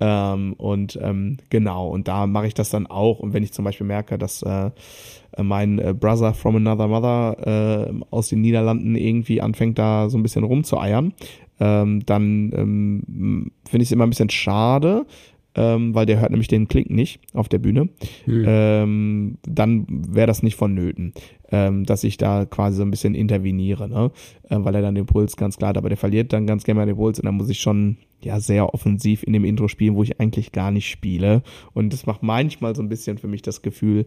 Ähm, 0.00 0.54
und 0.54 0.98
ähm, 1.00 1.38
genau, 1.50 1.88
und 1.88 2.08
da 2.08 2.26
mache 2.26 2.46
ich 2.46 2.54
das 2.54 2.70
dann 2.70 2.86
auch. 2.86 3.20
Und 3.20 3.32
wenn 3.32 3.42
ich 3.42 3.52
zum 3.52 3.64
Beispiel 3.64 3.86
merke, 3.86 4.18
dass 4.18 4.42
äh, 4.42 4.70
mein 5.40 5.78
äh, 5.78 5.94
Brother 5.98 6.34
from 6.34 6.56
Another 6.56 6.88
Mother 6.88 7.88
äh, 7.88 7.92
aus 8.10 8.28
den 8.28 8.40
Niederlanden 8.40 8.96
irgendwie 8.96 9.40
anfängt, 9.40 9.78
da 9.78 10.10
so 10.10 10.18
ein 10.18 10.22
bisschen 10.22 10.44
rumzueiern, 10.44 11.14
ähm, 11.60 12.04
dann 12.04 12.52
ähm, 12.54 13.52
finde 13.64 13.82
ich 13.82 13.88
es 13.88 13.92
immer 13.92 14.04
ein 14.04 14.10
bisschen 14.10 14.30
schade, 14.30 15.06
ähm, 15.54 15.94
weil 15.94 16.06
der 16.06 16.20
hört 16.20 16.30
nämlich 16.30 16.48
den 16.48 16.68
Klick 16.68 16.90
nicht 16.90 17.20
auf 17.34 17.48
der 17.48 17.58
Bühne, 17.58 17.88
mhm. 18.26 18.44
ähm, 18.46 19.38
dann 19.46 19.86
wäre 19.88 20.26
das 20.26 20.42
nicht 20.42 20.56
vonnöten, 20.56 21.12
ähm, 21.50 21.84
dass 21.84 22.04
ich 22.04 22.16
da 22.16 22.46
quasi 22.46 22.78
so 22.78 22.82
ein 22.82 22.90
bisschen 22.90 23.14
interveniere, 23.14 23.88
ne? 23.88 24.10
Äh, 24.48 24.56
weil 24.58 24.74
er 24.74 24.82
dann 24.82 24.94
den 24.94 25.06
Puls 25.06 25.36
ganz 25.36 25.58
klar 25.58 25.70
hat, 25.70 25.78
aber 25.78 25.88
der 25.88 25.98
verliert 25.98 26.32
dann 26.32 26.46
ganz 26.46 26.64
gerne 26.64 26.80
mal 26.80 26.86
den 26.86 26.96
Puls 26.96 27.18
und 27.18 27.26
dann 27.26 27.36
muss 27.36 27.50
ich 27.50 27.60
schon 27.60 27.98
ja 28.22 28.40
sehr 28.40 28.72
offensiv 28.72 29.22
in 29.24 29.32
dem 29.32 29.44
Intro 29.44 29.68
spielen, 29.68 29.94
wo 29.94 30.02
ich 30.02 30.20
eigentlich 30.20 30.52
gar 30.52 30.70
nicht 30.70 30.88
spiele 30.88 31.42
und 31.74 31.92
das 31.92 32.06
macht 32.06 32.22
manchmal 32.22 32.74
so 32.74 32.82
ein 32.82 32.88
bisschen 32.88 33.18
für 33.18 33.28
mich 33.28 33.42
das 33.42 33.62
Gefühl, 33.62 34.06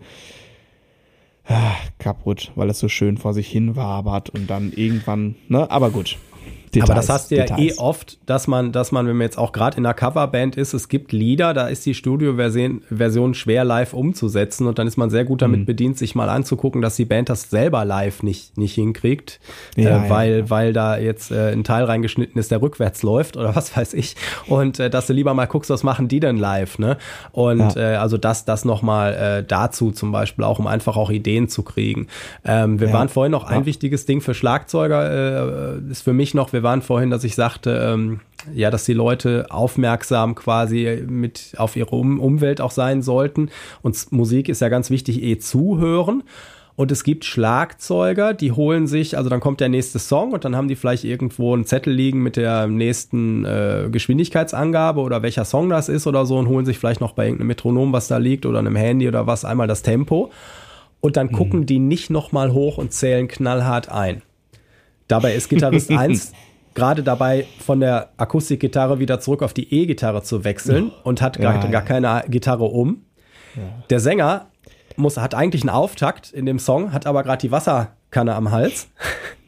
ah, 1.48 1.76
kaputt, 2.00 2.52
weil 2.56 2.70
es 2.70 2.80
so 2.80 2.88
schön 2.88 3.18
vor 3.18 3.34
sich 3.34 3.48
hin 3.48 3.76
wabert 3.76 4.30
und 4.30 4.50
dann 4.50 4.72
irgendwann, 4.76 5.36
ne, 5.48 5.70
aber 5.70 5.92
gut. 5.92 6.18
Details, 6.76 6.90
Aber 6.90 7.00
das 7.00 7.10
hast 7.10 7.32
du 7.32 7.36
ja 7.36 7.46
Details. 7.46 7.78
eh 7.78 7.80
oft, 7.80 8.18
dass 8.26 8.48
man, 8.48 8.72
dass 8.72 8.92
man, 8.92 9.08
wenn 9.08 9.18
man 9.18 9.26
jetzt 9.26 9.38
auch 9.38 9.52
gerade 9.52 9.78
in 9.78 9.86
einer 9.86 9.94
Coverband 9.94 10.56
ist, 10.56 10.74
es 10.74 10.90
gibt 10.90 11.12
Lieder, 11.12 11.54
da 11.54 11.68
ist 11.68 11.86
die 11.86 11.94
Studioversion 11.94 12.82
Version 12.90 13.34
schwer 13.34 13.64
live 13.64 13.94
umzusetzen 13.94 14.68
und 14.68 14.80
dann 14.80 14.88
ist 14.88 14.98
man 14.98 15.10
sehr 15.10 15.26
gut 15.26 15.42
damit 15.42 15.62
mhm. 15.62 15.66
bedient, 15.66 15.98
sich 15.98 16.16
mal 16.16 16.30
anzugucken, 16.30 16.82
dass 16.82 16.96
die 16.96 17.06
Band 17.06 17.30
das 17.30 17.50
selber 17.50 17.86
live 17.86 18.24
nicht, 18.24 18.58
nicht 18.58 18.76
hinkriegt, 18.76 19.40
ja, 19.76 20.06
äh, 20.06 20.10
weil, 20.10 20.40
ja. 20.40 20.50
weil 20.50 20.74
da 20.74 20.98
jetzt 20.98 21.32
äh, 21.32 21.52
ein 21.52 21.64
Teil 21.64 21.86
reingeschnitten 21.86 22.40
ist, 22.40 22.52
der 22.52 22.62
rückwärts 22.62 23.04
läuft 23.04 23.38
oder 23.38 23.56
was 23.56 23.76
weiß 23.76 23.94
ich 23.94 24.16
und 24.48 24.80
äh, 24.80 24.90
dass 24.90 25.08
du 25.08 25.14
lieber 25.14 25.34
mal 25.34 25.46
guckst, 25.46 25.70
was 25.70 25.84
machen 25.84 26.08
die 26.08 26.20
denn 26.20 26.38
live, 26.38 26.80
ne? 26.80 26.98
Und 27.32 27.76
äh, 27.76 27.96
also 27.96 28.18
das, 28.18 28.46
das 28.46 28.66
nochmal 28.66 29.14
äh, 29.14 29.44
dazu 29.44 29.92
zum 29.92 30.12
Beispiel 30.12 30.44
auch, 30.44 30.60
um 30.60 30.68
einfach 30.68 30.98
auch 30.98 31.10
Ideen 31.10 31.48
zu 31.48 31.64
kriegen. 31.64 32.08
Ähm, 32.44 32.80
wir 32.80 32.92
waren 32.94 33.10
vorhin 33.10 33.32
noch 33.32 33.46
ein 33.46 33.66
wichtiges 33.66 34.06
Ding 34.06 34.22
für 34.22 34.34
Schlagzeuger, 34.34 35.78
äh, 35.78 35.92
ist 35.92 36.04
für 36.04 36.14
mich 36.14 36.34
noch, 36.34 36.54
wir 36.54 36.64
waren 36.66 36.82
vorhin, 36.82 37.10
dass 37.10 37.24
ich 37.24 37.36
sagte, 37.36 37.80
ähm, 37.82 38.20
ja, 38.54 38.70
dass 38.70 38.84
die 38.84 38.94
Leute 38.94 39.46
aufmerksam 39.50 40.36
quasi 40.36 41.02
mit 41.08 41.54
auf 41.58 41.78
ihre 41.78 41.96
um 41.96 42.20
Umwelt 42.20 42.60
auch 42.60 42.72
sein 42.72 43.02
sollten. 43.02 43.50
Und 43.82 44.12
Musik 44.12 44.50
ist 44.50 44.62
ja 44.62 44.68
ganz 44.68 44.90
wichtig, 44.90 45.24
eh 45.24 45.38
zuhören. 45.38 46.24
Und 46.76 46.92
es 46.92 47.06
gibt 47.06 47.24
Schlagzeuger, 47.24 48.34
die 48.34 48.52
holen 48.52 48.86
sich, 48.86 49.18
also 49.18 49.30
dann 49.30 49.40
kommt 49.40 49.62
der 49.62 49.70
nächste 49.70 49.98
Song 49.98 50.34
und 50.34 50.44
dann 50.44 50.58
haben 50.58 50.68
die 50.68 50.76
vielleicht 50.76 51.06
irgendwo 51.06 51.54
einen 51.54 51.66
Zettel 51.66 51.94
liegen 51.94 52.22
mit 52.22 52.36
der 52.36 52.68
nächsten 52.68 53.46
äh, 53.46 53.88
Geschwindigkeitsangabe 53.90 55.00
oder 55.00 55.24
welcher 55.24 55.46
Song 55.46 55.70
das 55.70 55.88
ist 55.88 56.06
oder 56.06 56.26
so 56.26 56.38
und 56.38 56.50
holen 56.50 56.66
sich 56.66 56.78
vielleicht 56.78 57.00
noch 57.00 57.14
bei 57.14 57.26
irgendeinem 57.26 57.48
Metronom, 57.48 57.94
was 57.94 58.10
da 58.10 58.18
liegt 58.18 58.46
oder 58.46 58.60
einem 58.60 58.76
Handy 58.76 59.08
oder 59.08 59.26
was, 59.26 59.46
einmal 59.46 59.68
das 59.68 59.84
Tempo. 59.84 60.32
Und 61.00 61.16
dann 61.16 61.28
mhm. 61.28 61.32
gucken 61.32 61.66
die 61.66 61.80
nicht 61.80 62.10
nochmal 62.10 62.52
hoch 62.52 62.78
und 62.78 62.92
zählen 62.92 63.30
knallhart 63.30 63.88
ein. 63.88 64.22
Dabei 65.08 65.34
ist 65.34 65.50
Gitarrist 65.50 65.92
1 65.92 66.34
gerade 66.76 67.02
dabei, 67.02 67.48
von 67.60 67.80
der 67.80 68.10
Akustikgitarre 68.18 69.00
wieder 69.00 69.20
zurück 69.20 69.42
auf 69.42 69.54
die 69.54 69.74
E-Gitarre 69.74 70.22
zu 70.22 70.44
wechseln 70.44 70.92
und 71.04 71.22
hat 71.22 71.40
gar, 71.40 71.56
ja, 71.56 71.68
gar 71.72 71.82
keine 71.82 72.24
Gitarre 72.28 72.66
um. 72.66 73.06
Ja. 73.56 73.62
Der 73.90 74.00
Sänger 74.00 74.48
muss, 74.98 75.18
hat 75.18 75.34
eigentlich 75.34 75.64
einen 75.64 75.70
Auftakt 75.70 76.32
in 76.32 76.46
dem 76.46 76.60
Song, 76.60 76.94
hat 76.94 77.08
aber 77.08 77.24
gerade 77.24 77.42
die 77.42 77.52
Wasserkanne 77.52 78.36
am 78.36 78.52
Hals. 78.52 78.90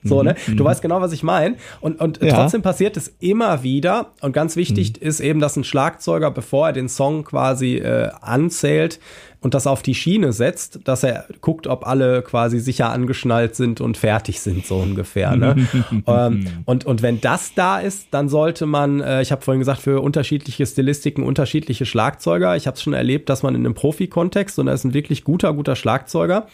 So, 0.03 0.23
ne? 0.23 0.35
Du 0.47 0.63
weißt 0.63 0.81
genau, 0.81 1.01
was 1.01 1.11
ich 1.11 1.23
meine. 1.23 1.55
Und, 1.81 1.99
und 1.99 2.21
ja. 2.21 2.35
trotzdem 2.35 2.61
passiert 2.61 2.97
es 2.97 3.15
immer 3.19 3.63
wieder. 3.63 4.11
Und 4.21 4.33
ganz 4.33 4.55
wichtig 4.55 4.93
mhm. 4.99 5.07
ist 5.07 5.19
eben, 5.19 5.39
dass 5.39 5.55
ein 5.55 5.63
Schlagzeuger, 5.63 6.31
bevor 6.31 6.67
er 6.67 6.73
den 6.73 6.89
Song 6.89 7.23
quasi 7.23 7.77
äh, 7.77 8.09
anzählt, 8.21 8.99
und 9.39 9.53
das 9.53 9.67
auf 9.67 9.83
die 9.83 9.93
Schiene 9.93 10.33
setzt, 10.33 10.79
dass 10.85 11.03
er 11.03 11.25
guckt, 11.41 11.67
ob 11.67 11.85
alle 11.85 12.21
quasi 12.21 12.59
sicher 12.59 12.89
angeschnallt 12.89 13.55
sind 13.55 13.81
und 13.81 13.95
fertig 13.95 14.41
sind, 14.41 14.65
so 14.65 14.77
ungefähr. 14.77 15.35
Ne? 15.35 15.67
ähm, 16.07 16.47
und, 16.65 16.85
und 16.85 17.01
wenn 17.01 17.21
das 17.21 17.53
da 17.53 17.79
ist, 17.79 18.07
dann 18.11 18.29
sollte 18.29 18.65
man, 18.65 18.99
äh, 18.99 19.21
ich 19.21 19.31
habe 19.31 19.43
vorhin 19.43 19.59
gesagt, 19.59 19.81
für 19.81 20.01
unterschiedliche 20.01 20.65
Stilistiken 20.65 21.23
unterschiedliche 21.23 21.85
Schlagzeuger. 21.85 22.55
Ich 22.55 22.65
habe 22.65 22.75
es 22.75 22.81
schon 22.81 22.93
erlebt, 22.93 23.29
dass 23.29 23.43
man 23.43 23.53
in 23.53 23.65
einem 23.65 23.75
Profi-Kontext, 23.75 24.57
und 24.59 24.65
da 24.65 24.73
ist 24.73 24.83
ein 24.85 24.93
wirklich 24.93 25.23
guter, 25.23 25.53
guter 25.53 25.75
Schlagzeuger, 25.75 26.47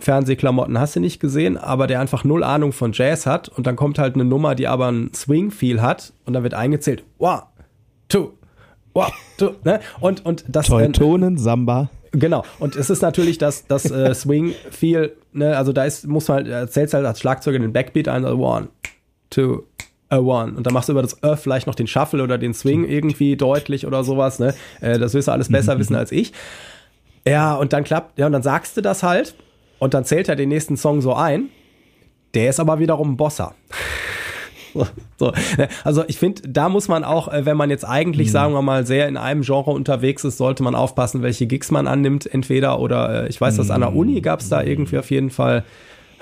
Fernsehklamotten 0.00 0.78
hast 0.78 0.96
du 0.96 1.00
nicht 1.00 1.20
gesehen, 1.20 1.56
aber 1.56 1.86
der 1.86 2.00
einfach 2.00 2.24
null 2.24 2.44
Ahnung 2.44 2.72
von 2.72 2.92
Jazz 2.92 3.26
hat 3.26 3.48
und 3.48 3.66
dann 3.66 3.76
kommt 3.76 3.98
halt 3.98 4.14
eine 4.14 4.24
Nummer, 4.24 4.54
die 4.54 4.68
aber 4.68 4.90
ein 4.90 5.12
Swing-Feel 5.14 5.80
hat 5.80 6.12
und 6.24 6.32
dann 6.32 6.42
wird 6.42 6.54
eingezählt, 6.54 7.04
one, 7.18 7.42
two, 8.08 8.32
wow, 8.92 9.12
du, 9.38 9.52
ne? 9.64 9.80
Und, 10.00 10.24
und 10.26 10.44
das. 10.48 10.66
Teutonen, 10.66 11.38
Samba. 11.38 11.90
Genau. 12.12 12.44
Und 12.58 12.76
es 12.76 12.90
ist 12.90 13.00
natürlich 13.00 13.38
das, 13.38 13.66
das 13.66 13.90
äh, 13.90 14.14
Swing 14.14 14.54
viel, 14.70 15.16
ne, 15.32 15.56
also 15.56 15.72
da 15.72 15.84
ist, 15.84 16.06
muss 16.06 16.28
man 16.28 16.38
halt, 16.38 16.48
erzählst 16.48 16.92
halt 16.94 17.06
als 17.06 17.20
Schlagzeuger 17.20 17.58
den 17.58 17.72
Backbeat 17.72 18.08
ein, 18.08 18.24
also 18.24 18.38
one, 18.38 18.68
two, 19.30 19.62
a 20.10 20.18
one. 20.18 20.52
Und 20.52 20.66
dann 20.66 20.74
machst 20.74 20.88
du 20.88 20.92
über 20.92 21.02
das 21.02 21.22
Ö 21.24 21.36
vielleicht 21.36 21.66
noch 21.66 21.74
den 21.74 21.86
Shuffle 21.86 22.22
oder 22.22 22.36
den 22.36 22.52
Swing 22.52 22.84
irgendwie 22.84 23.36
deutlich 23.36 23.86
oder 23.86 24.04
sowas, 24.04 24.38
ne? 24.38 24.54
Äh, 24.80 24.98
das 24.98 25.14
wirst 25.14 25.28
du 25.28 25.32
alles 25.32 25.48
besser 25.48 25.78
wissen 25.78 25.96
als 25.96 26.12
ich. 26.12 26.32
Ja, 27.26 27.54
und 27.54 27.72
dann 27.72 27.84
klappt, 27.84 28.18
ja, 28.18 28.26
und 28.26 28.32
dann 28.32 28.42
sagst 28.42 28.76
du 28.76 28.82
das 28.82 29.02
halt 29.02 29.34
und 29.82 29.94
dann 29.94 30.04
zählt 30.04 30.28
er 30.28 30.36
den 30.36 30.48
nächsten 30.48 30.76
Song 30.76 31.00
so 31.00 31.12
ein. 31.12 31.48
Der 32.34 32.50
ist 32.50 32.60
aber 32.60 32.78
wiederum 32.78 33.12
ein 33.12 33.16
Bosser. 33.16 33.54
So, 35.18 35.34
also 35.84 36.02
ich 36.08 36.16
finde, 36.16 36.48
da 36.48 36.70
muss 36.70 36.88
man 36.88 37.04
auch, 37.04 37.28
äh, 37.28 37.44
wenn 37.44 37.58
man 37.58 37.68
jetzt 37.68 37.84
eigentlich, 37.84 38.28
mhm. 38.28 38.32
sagen 38.32 38.54
wir 38.54 38.62
mal, 38.62 38.86
sehr 38.86 39.06
in 39.06 39.18
einem 39.18 39.42
Genre 39.42 39.70
unterwegs 39.70 40.24
ist, 40.24 40.38
sollte 40.38 40.62
man 40.62 40.74
aufpassen, 40.74 41.22
welche 41.22 41.46
Gigs 41.46 41.70
man 41.70 41.86
annimmt, 41.86 42.24
entweder 42.32 42.80
oder 42.80 43.24
äh, 43.24 43.28
ich 43.28 43.38
weiß, 43.38 43.58
dass 43.58 43.70
an 43.70 43.82
der 43.82 43.94
Uni 43.94 44.22
gab 44.22 44.40
es 44.40 44.48
da 44.48 44.62
irgendwie 44.62 44.96
auf 44.96 45.10
jeden 45.10 45.28
Fall 45.28 45.64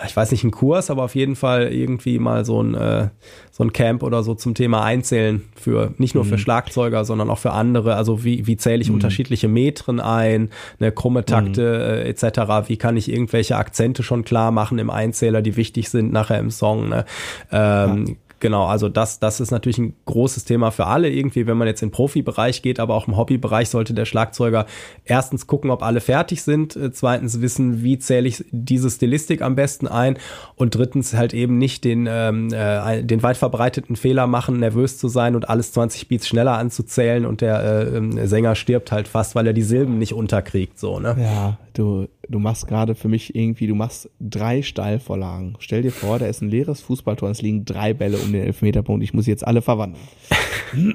ich 0.07 0.17
weiß 0.17 0.31
nicht, 0.31 0.45
einen 0.45 0.51
Kurs, 0.51 0.91
aber 0.91 1.05
auf 1.05 1.15
jeden 1.15 1.37
Fall 1.37 1.73
irgendwie 1.73 2.19
mal 2.19 2.45
so 2.45 2.63
ein, 2.63 2.75
äh, 2.75 3.09
so 3.51 3.65
ein 3.65 3.73
Camp 3.73 4.03
oder 4.03 4.23
so 4.23 4.35
zum 4.35 4.55
Thema 4.55 4.83
Einzählen 4.83 5.43
für, 5.55 5.93
nicht 5.99 6.15
nur 6.15 6.25
für 6.25 6.35
mhm. 6.35 6.39
Schlagzeuger, 6.39 7.05
sondern 7.05 7.31
auch 7.31 7.39
für 7.39 7.53
andere. 7.53 7.97
Also 7.97 8.25
wie, 8.25 8.47
wie 8.47 8.57
zähle 8.57 8.81
ich 8.81 8.89
mhm. 8.89 8.95
unterschiedliche 8.95 9.49
Metren 9.49 10.01
ein, 10.01 10.51
ne, 10.79 10.93
krumme 10.93 11.25
Takte 11.25 11.63
mhm. 11.63 12.07
äh, 12.07 12.09
etc. 12.09 12.69
Wie 12.69 12.77
kann 12.77 12.97
ich 12.97 13.11
irgendwelche 13.11 13.57
Akzente 13.57 14.03
schon 14.03 14.25
klar 14.25 14.51
machen 14.51 14.79
im 14.79 14.91
Einzähler, 14.91 15.43
die 15.43 15.57
wichtig 15.57 15.91
sind 15.91 16.13
nachher 16.13 16.39
im 16.39 16.51
Song. 16.51 16.89
Ne? 16.89 17.05
Ähm, 17.53 18.07
ja. 18.07 18.15
Genau, 18.41 18.65
also 18.65 18.89
das, 18.89 19.21
das 19.21 19.39
ist 19.39 19.51
natürlich 19.51 19.77
ein 19.77 19.95
großes 20.07 20.45
Thema 20.45 20.71
für 20.71 20.87
alle 20.87 21.11
irgendwie, 21.11 21.47
wenn 21.47 21.59
man 21.59 21.69
jetzt 21.69 21.83
in 21.83 21.89
den 21.89 21.93
Profibereich 21.93 22.63
geht, 22.63 22.81
aber 22.81 22.95
auch 22.95 23.07
im 23.07 23.17
Hobbybereich 23.17 23.69
sollte 23.69 23.93
der 23.93 24.07
Schlagzeuger 24.07 24.65
erstens 25.05 25.47
gucken, 25.47 25.71
ob 25.71 25.83
alle 25.83 26.01
fertig 26.01 26.43
sind, 26.43 26.75
äh, 26.75 26.91
zweitens 26.91 27.43
wissen, 27.43 27.83
wie 27.83 27.99
zähle 27.99 28.27
ich 28.27 28.43
diese 28.51 28.91
Stilistik 28.91 29.43
am 29.43 29.57
besten 29.57 29.87
ein 29.87 30.17
und 30.57 30.75
drittens 30.75 31.13
halt 31.13 31.35
eben 31.35 31.59
nicht 31.59 31.85
den, 31.85 32.09
ähm, 32.11 32.49
äh, 32.53 33.03
den 33.03 33.23
weit 33.23 33.37
verbreiteten 33.37 33.95
Fehler 33.95 34.27
machen, 34.27 34.59
nervös 34.59 34.97
zu 34.97 35.09
sein 35.09 35.37
und 35.37 35.51
alles 35.51 35.73
20 35.73 36.09
Beats 36.09 36.27
schneller 36.27 36.57
anzuzählen 36.57 37.27
und 37.27 37.43
der 37.43 37.63
äh, 37.63 37.97
ähm, 37.97 38.27
Sänger 38.27 38.55
stirbt 38.55 38.91
halt 38.91 39.07
fast, 39.07 39.35
weil 39.35 39.47
er 39.47 39.53
die 39.53 39.63
Silben 39.63 39.99
nicht 39.99 40.15
unterkriegt, 40.15 40.79
so, 40.79 40.99
ne? 40.99 41.15
Ja, 41.21 41.59
du, 41.75 42.09
du 42.29 42.39
machst 42.39 42.67
gerade 42.67 42.95
für 42.95 43.09
mich 43.09 43.35
irgendwie, 43.35 43.67
du 43.67 43.75
machst 43.75 44.11
drei 44.21 44.63
Steilvorlagen. 44.63 45.57
Stell 45.59 45.83
dir 45.83 45.93
vor, 45.93 46.19
da 46.19 46.27
ist 46.27 46.43
ein 46.43 46.49
leeres 46.49 46.81
Fußballtor 46.81 47.29
und 47.29 47.33
es 47.33 47.43
liegen 47.43 47.65
drei 47.65 47.95
Bälle 47.95 48.19
um 48.19 48.33
den 48.33 48.43
Elfmeterpunkt. 48.43 49.03
Ich 49.03 49.15
muss 49.15 49.27
jetzt 49.27 49.47
alle 49.47 49.63
verwandeln. 49.63 50.03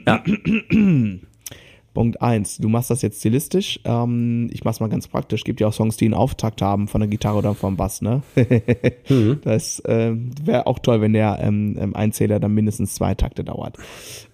ja. 0.07 0.23
Punkt 1.95 2.21
eins, 2.21 2.57
du 2.57 2.67
machst 2.67 2.89
das 2.91 3.01
jetzt 3.01 3.19
stilistisch. 3.19 3.79
Ähm, 3.85 4.49
ich 4.51 4.65
mach's 4.65 4.81
mal 4.81 4.89
ganz 4.89 5.07
praktisch. 5.07 5.45
Gibt 5.45 5.61
ja 5.61 5.67
auch 5.67 5.73
Songs, 5.73 5.95
die 5.95 6.03
einen 6.03 6.13
Auftakt 6.13 6.61
haben 6.61 6.89
von 6.89 6.99
der 6.99 7.07
Gitarre 7.07 7.37
oder 7.37 7.55
vom 7.55 7.77
Bass, 7.77 8.01
ne? 8.01 8.21
mhm. 9.09 9.39
Das 9.43 9.79
äh, 9.79 10.13
wäre 10.43 10.67
auch 10.67 10.79
toll, 10.79 10.99
wenn 10.99 11.13
der 11.13 11.39
ähm, 11.41 11.93
Einzähler 11.95 12.41
dann 12.41 12.53
mindestens 12.53 12.95
zwei 12.95 13.15
Takte 13.15 13.45
dauert. 13.45 13.77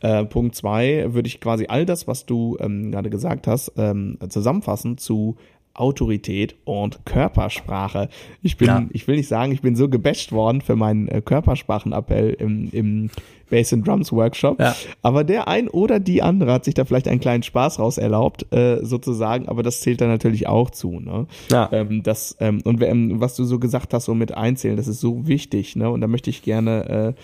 Äh, 0.01 0.25
Punkt 0.25 0.55
zwei 0.55 1.13
würde 1.13 1.27
ich 1.27 1.39
quasi 1.39 1.67
all 1.69 1.85
das, 1.85 2.07
was 2.07 2.25
du 2.25 2.57
ähm, 2.59 2.91
gerade 2.91 3.11
gesagt 3.11 3.45
hast, 3.45 3.73
ähm, 3.77 4.17
zusammenfassen 4.27 4.97
zu 4.97 5.37
Autorität 5.73 6.55
und 6.65 7.05
Körpersprache. 7.05 8.09
Ich 8.41 8.57
bin, 8.57 8.67
ja. 8.67 8.85
ich 8.91 9.07
will 9.07 9.15
nicht 9.15 9.27
sagen, 9.27 9.51
ich 9.51 9.61
bin 9.61 9.75
so 9.75 9.89
gebasht 9.89 10.31
worden 10.31 10.61
für 10.61 10.75
meinen 10.75 11.07
äh, 11.07 11.21
Körpersprachenappell 11.21 12.33
im, 12.33 12.69
im 12.71 13.09
Bass 13.49 13.73
and 13.73 13.87
Drums 13.87 14.11
Workshop. 14.11 14.59
Ja. 14.59 14.75
Aber 15.01 15.23
der 15.23 15.47
ein 15.47 15.67
oder 15.67 15.99
die 15.99 16.23
andere 16.23 16.53
hat 16.53 16.65
sich 16.65 16.73
da 16.73 16.85
vielleicht 16.85 17.07
einen 17.07 17.19
kleinen 17.19 17.43
Spaß 17.43 17.79
raus 17.79 17.97
erlaubt, 17.97 18.51
äh, 18.53 18.83
sozusagen. 18.83 19.47
Aber 19.47 19.61
das 19.61 19.81
zählt 19.81 20.01
da 20.01 20.07
natürlich 20.07 20.47
auch 20.47 20.71
zu. 20.71 20.99
Ne? 20.99 21.27
Ja. 21.51 21.69
Ähm, 21.71 22.01
das, 22.01 22.35
ähm, 22.39 22.61
und 22.63 22.81
ähm, 22.81 23.21
was 23.21 23.35
du 23.35 23.43
so 23.43 23.59
gesagt 23.59 23.93
hast, 23.93 24.05
so 24.05 24.15
mit 24.15 24.33
Einzählen, 24.33 24.77
das 24.77 24.87
ist 24.87 25.01
so 25.01 25.27
wichtig. 25.27 25.75
Ne? 25.75 25.89
Und 25.89 26.01
da 26.01 26.07
möchte 26.07 26.29
ich 26.29 26.41
gerne 26.41 27.15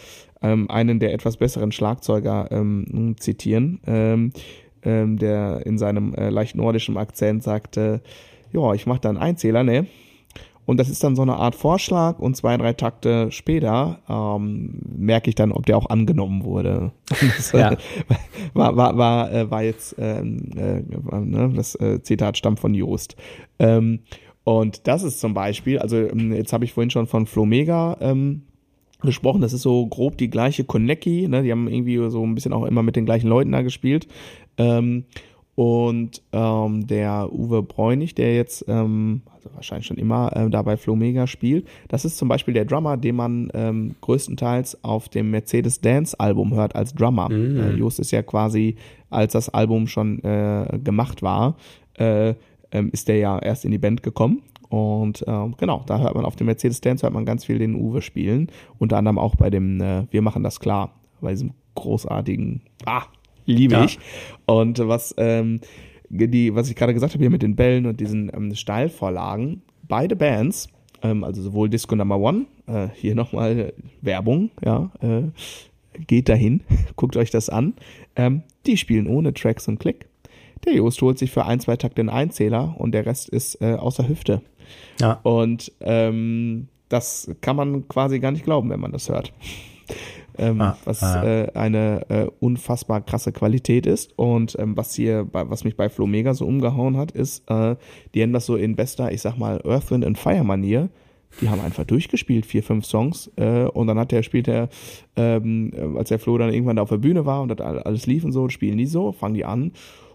äh, 0.41 0.47
ähm, 0.47 0.69
einen 0.69 0.99
der 0.99 1.13
etwas 1.13 1.37
besseren 1.37 1.71
Schlagzeuger 1.71 2.49
ähm, 2.51 3.15
zitieren, 3.19 3.79
ähm, 3.87 4.31
ähm, 4.83 5.17
der 5.17 5.65
in 5.65 5.77
seinem 5.77 6.13
äh, 6.13 6.29
leicht 6.29 6.55
nordischen 6.55 6.97
Akzent 6.97 7.43
sagte, 7.43 8.01
ja, 8.53 8.73
ich 8.73 8.85
mache 8.85 9.01
dann 9.01 9.17
Einzähler, 9.17 9.63
ne? 9.63 9.87
Und 10.67 10.81
das 10.81 10.89
ist 10.89 11.01
dann 11.01 11.15
so 11.15 11.21
eine 11.21 11.37
Art 11.37 11.55
Vorschlag 11.55 12.19
und 12.19 12.35
zwei, 12.35 12.57
drei 12.57 12.73
Takte 12.73 13.31
später 13.31 13.99
ähm, 14.09 14.81
merke 14.97 15.29
ich 15.29 15.35
dann, 15.35 15.53
ob 15.53 15.65
der 15.65 15.77
auch 15.77 15.89
angenommen 15.89 16.43
wurde. 16.43 16.91
Das, 17.37 17.53
ja. 17.53 17.77
war, 18.53 18.75
war, 18.75 18.97
war, 18.97 19.31
äh, 19.31 19.49
war 19.49 19.63
jetzt, 19.63 19.95
ähm, 19.97 20.51
äh, 20.57 20.81
ne, 21.21 21.53
das 21.55 21.75
äh, 21.75 22.01
Zitat 22.01 22.37
stammt 22.37 22.59
von 22.59 22.73
Joost. 22.73 23.15
Ähm, 23.59 23.99
und 24.43 24.87
das 24.87 25.03
ist 25.03 25.21
zum 25.21 25.33
Beispiel, 25.33 25.79
also 25.79 25.95
ähm, 25.95 26.33
jetzt 26.33 26.51
habe 26.51 26.65
ich 26.65 26.73
vorhin 26.73 26.89
schon 26.89 27.07
von 27.07 27.27
Flomega 27.27 27.95
ähm, 28.01 28.43
gesprochen, 29.01 29.41
das 29.41 29.53
ist 29.53 29.61
so 29.61 29.87
grob 29.87 30.17
die 30.17 30.29
gleiche 30.29 30.65
Konecki, 30.65 31.29
ne? 31.29 31.43
die 31.43 31.51
haben 31.51 31.69
irgendwie 31.69 32.09
so 32.09 32.25
ein 32.25 32.35
bisschen 32.35 32.51
auch 32.51 32.65
immer 32.65 32.83
mit 32.83 32.97
den 32.97 33.05
gleichen 33.05 33.29
Leuten 33.29 33.53
da 33.53 33.61
gespielt. 33.61 34.07
Ähm, 34.57 35.05
und 35.57 36.21
ähm, 36.33 36.85
der 36.85 37.33
Uwe 37.33 37.63
Bräunig, 37.63 38.13
der 38.13 38.35
jetzt, 38.35 38.63
ähm, 38.67 39.23
also 39.33 39.49
wahrscheinlich 39.55 39.87
schon 39.87 39.97
immer 39.97 40.31
äh, 40.35 40.47
da 40.51 40.61
bei 40.61 40.77
Flomega 40.77 41.25
spielt, 41.25 41.67
das 41.87 42.05
ist 42.05 42.19
zum 42.19 42.27
Beispiel 42.27 42.53
der 42.53 42.63
Drummer, 42.63 42.95
den 42.95 43.15
man 43.15 43.49
ähm, 43.55 43.95
größtenteils 44.01 44.83
auf 44.83 45.09
dem 45.09 45.31
Mercedes 45.31 45.81
Dance 45.81 46.19
Album 46.19 46.53
hört 46.53 46.75
als 46.75 46.93
Drummer. 46.93 47.29
Mhm. 47.29 47.59
Äh, 47.59 47.71
Just 47.71 47.99
ist 47.99 48.11
ja 48.11 48.21
quasi, 48.21 48.75
als 49.09 49.33
das 49.33 49.49
Album 49.49 49.87
schon 49.87 50.23
äh, 50.23 50.77
gemacht 50.83 51.23
war, 51.23 51.55
äh, 51.97 52.35
ähm, 52.71 52.91
ist 52.91 53.07
der 53.07 53.17
ja 53.17 53.39
erst 53.39 53.65
in 53.65 53.71
die 53.71 53.79
Band 53.79 54.03
gekommen. 54.03 54.43
Und 54.69 55.25
ähm, 55.25 55.55
genau, 55.57 55.81
da 55.87 55.97
hört 55.97 56.13
man 56.13 56.25
auf 56.25 56.35
dem 56.35 56.45
Mercedes 56.45 56.81
Dance 56.81 57.01
hört 57.01 57.15
man 57.15 57.25
ganz 57.25 57.45
viel 57.45 57.57
den 57.57 57.73
Uwe 57.73 58.03
spielen. 58.03 58.51
Unter 58.77 58.97
anderem 58.97 59.17
auch 59.17 59.33
bei 59.35 59.49
dem 59.49 59.81
äh, 59.81 60.05
Wir 60.11 60.21
machen 60.21 60.43
das 60.43 60.59
klar, 60.59 60.91
bei 61.19 61.31
diesem 61.31 61.53
großartigen, 61.73 62.61
ah, 62.85 63.03
liebe 63.47 63.73
ja. 63.73 63.85
ich. 63.85 63.97
Und 64.45 64.79
was, 64.79 65.15
ähm, 65.17 65.61
die, 66.09 66.53
was 66.53 66.69
ich 66.69 66.75
gerade 66.75 66.93
gesagt 66.93 67.13
habe 67.13 67.23
hier 67.23 67.31
mit 67.31 67.41
den 67.41 67.55
Bällen 67.55 67.85
und 67.85 67.99
diesen 67.99 68.31
ähm, 68.33 68.53
Steilvorlagen, 68.53 69.63
beide 69.87 70.15
Bands, 70.15 70.69
ähm, 71.01 71.23
also 71.23 71.41
sowohl 71.41 71.69
Disco 71.69 71.95
Number 71.95 72.19
One, 72.19 72.45
äh, 72.67 72.89
hier 72.93 73.15
nochmal 73.15 73.73
Werbung, 74.01 74.51
ja, 74.63 74.91
äh, 75.01 75.23
geht 76.05 76.29
dahin, 76.29 76.61
guckt 76.95 77.17
euch 77.17 77.31
das 77.31 77.49
an, 77.49 77.73
ähm, 78.15 78.43
die 78.65 78.77
spielen 78.77 79.07
ohne 79.07 79.33
Tracks 79.33 79.67
und 79.67 79.79
Klick. 79.79 80.07
Der 80.65 80.73
Jost 80.73 81.01
holt 81.01 81.17
sich 81.17 81.31
für 81.31 81.45
ein, 81.45 81.59
zwei 81.59 81.77
Takte 81.77 82.01
einen 82.01 82.09
Einzähler 82.09 82.75
und 82.77 82.91
der 82.91 83.05
Rest 83.05 83.29
ist 83.29 83.61
äh, 83.61 83.75
außer 83.75 84.07
Hüfte. 84.07 84.41
Ja. 84.99 85.19
Und 85.23 85.71
ähm, 85.79 86.67
das 86.89 87.31
kann 87.41 87.55
man 87.55 87.87
quasi 87.87 88.19
gar 88.19 88.31
nicht 88.31 88.43
glauben, 88.43 88.69
wenn 88.69 88.79
man 88.79 88.91
das 88.91 89.07
hört 89.07 89.31
ähm, 90.37 90.61
ah, 90.61 90.77
was 90.85 91.03
ah, 91.03 91.23
Äh, 91.23 91.51
eine 91.53 92.09
äh, 92.09 92.27
unfassbar 92.39 93.01
krasse 93.01 93.31
Qualität 93.31 93.85
ist. 93.85 94.17
Und 94.17 94.55
ähm, 94.59 94.77
was 94.77 94.93
hier, 94.93 95.25
bei, 95.25 95.49
was 95.49 95.63
mich 95.63 95.75
bei 95.75 95.89
Flo 95.89 96.07
Mega 96.07 96.33
so 96.33 96.45
umgehauen 96.45 96.97
hat, 96.97 97.11
ist, 97.11 97.49
äh, 97.49 97.75
die 98.13 98.23
haben 98.23 98.33
das 98.33 98.45
so 98.45 98.55
in 98.55 98.75
bester, 98.75 99.11
ich 99.11 99.21
sag 99.21 99.37
mal, 99.37 99.61
Earth, 99.65 99.91
Wind 99.91 100.05
and 100.05 100.17
Fire 100.17 100.43
Manier. 100.43 100.89
Die 101.41 101.49
haben 101.49 101.61
einfach 101.61 101.83
durchgespielt, 101.83 102.45
vier, 102.45 102.63
fünf 102.63 102.85
Songs. 102.85 103.31
Äh, 103.35 103.65
und 103.65 103.87
dann 103.87 103.99
hat 103.99 104.11
der, 104.11 104.23
spielt 104.23 104.47
er, 104.47 104.69
ähm, 105.15 105.95
als 105.97 106.09
der 106.09 106.19
Flo 106.19 106.37
dann 106.37 106.53
irgendwann 106.53 106.77
da 106.77 106.81
auf 106.81 106.89
der 106.89 106.97
Bühne 106.97 107.25
war 107.25 107.41
und 107.41 107.49
das 107.49 107.59
alles 107.59 108.07
lief 108.07 108.23
und 108.23 108.31
so, 108.31 108.49
spielen 108.49 108.77
die 108.77 108.85
so, 108.85 109.11
fangen 109.11 109.35
die 109.35 109.45
an 109.45 109.71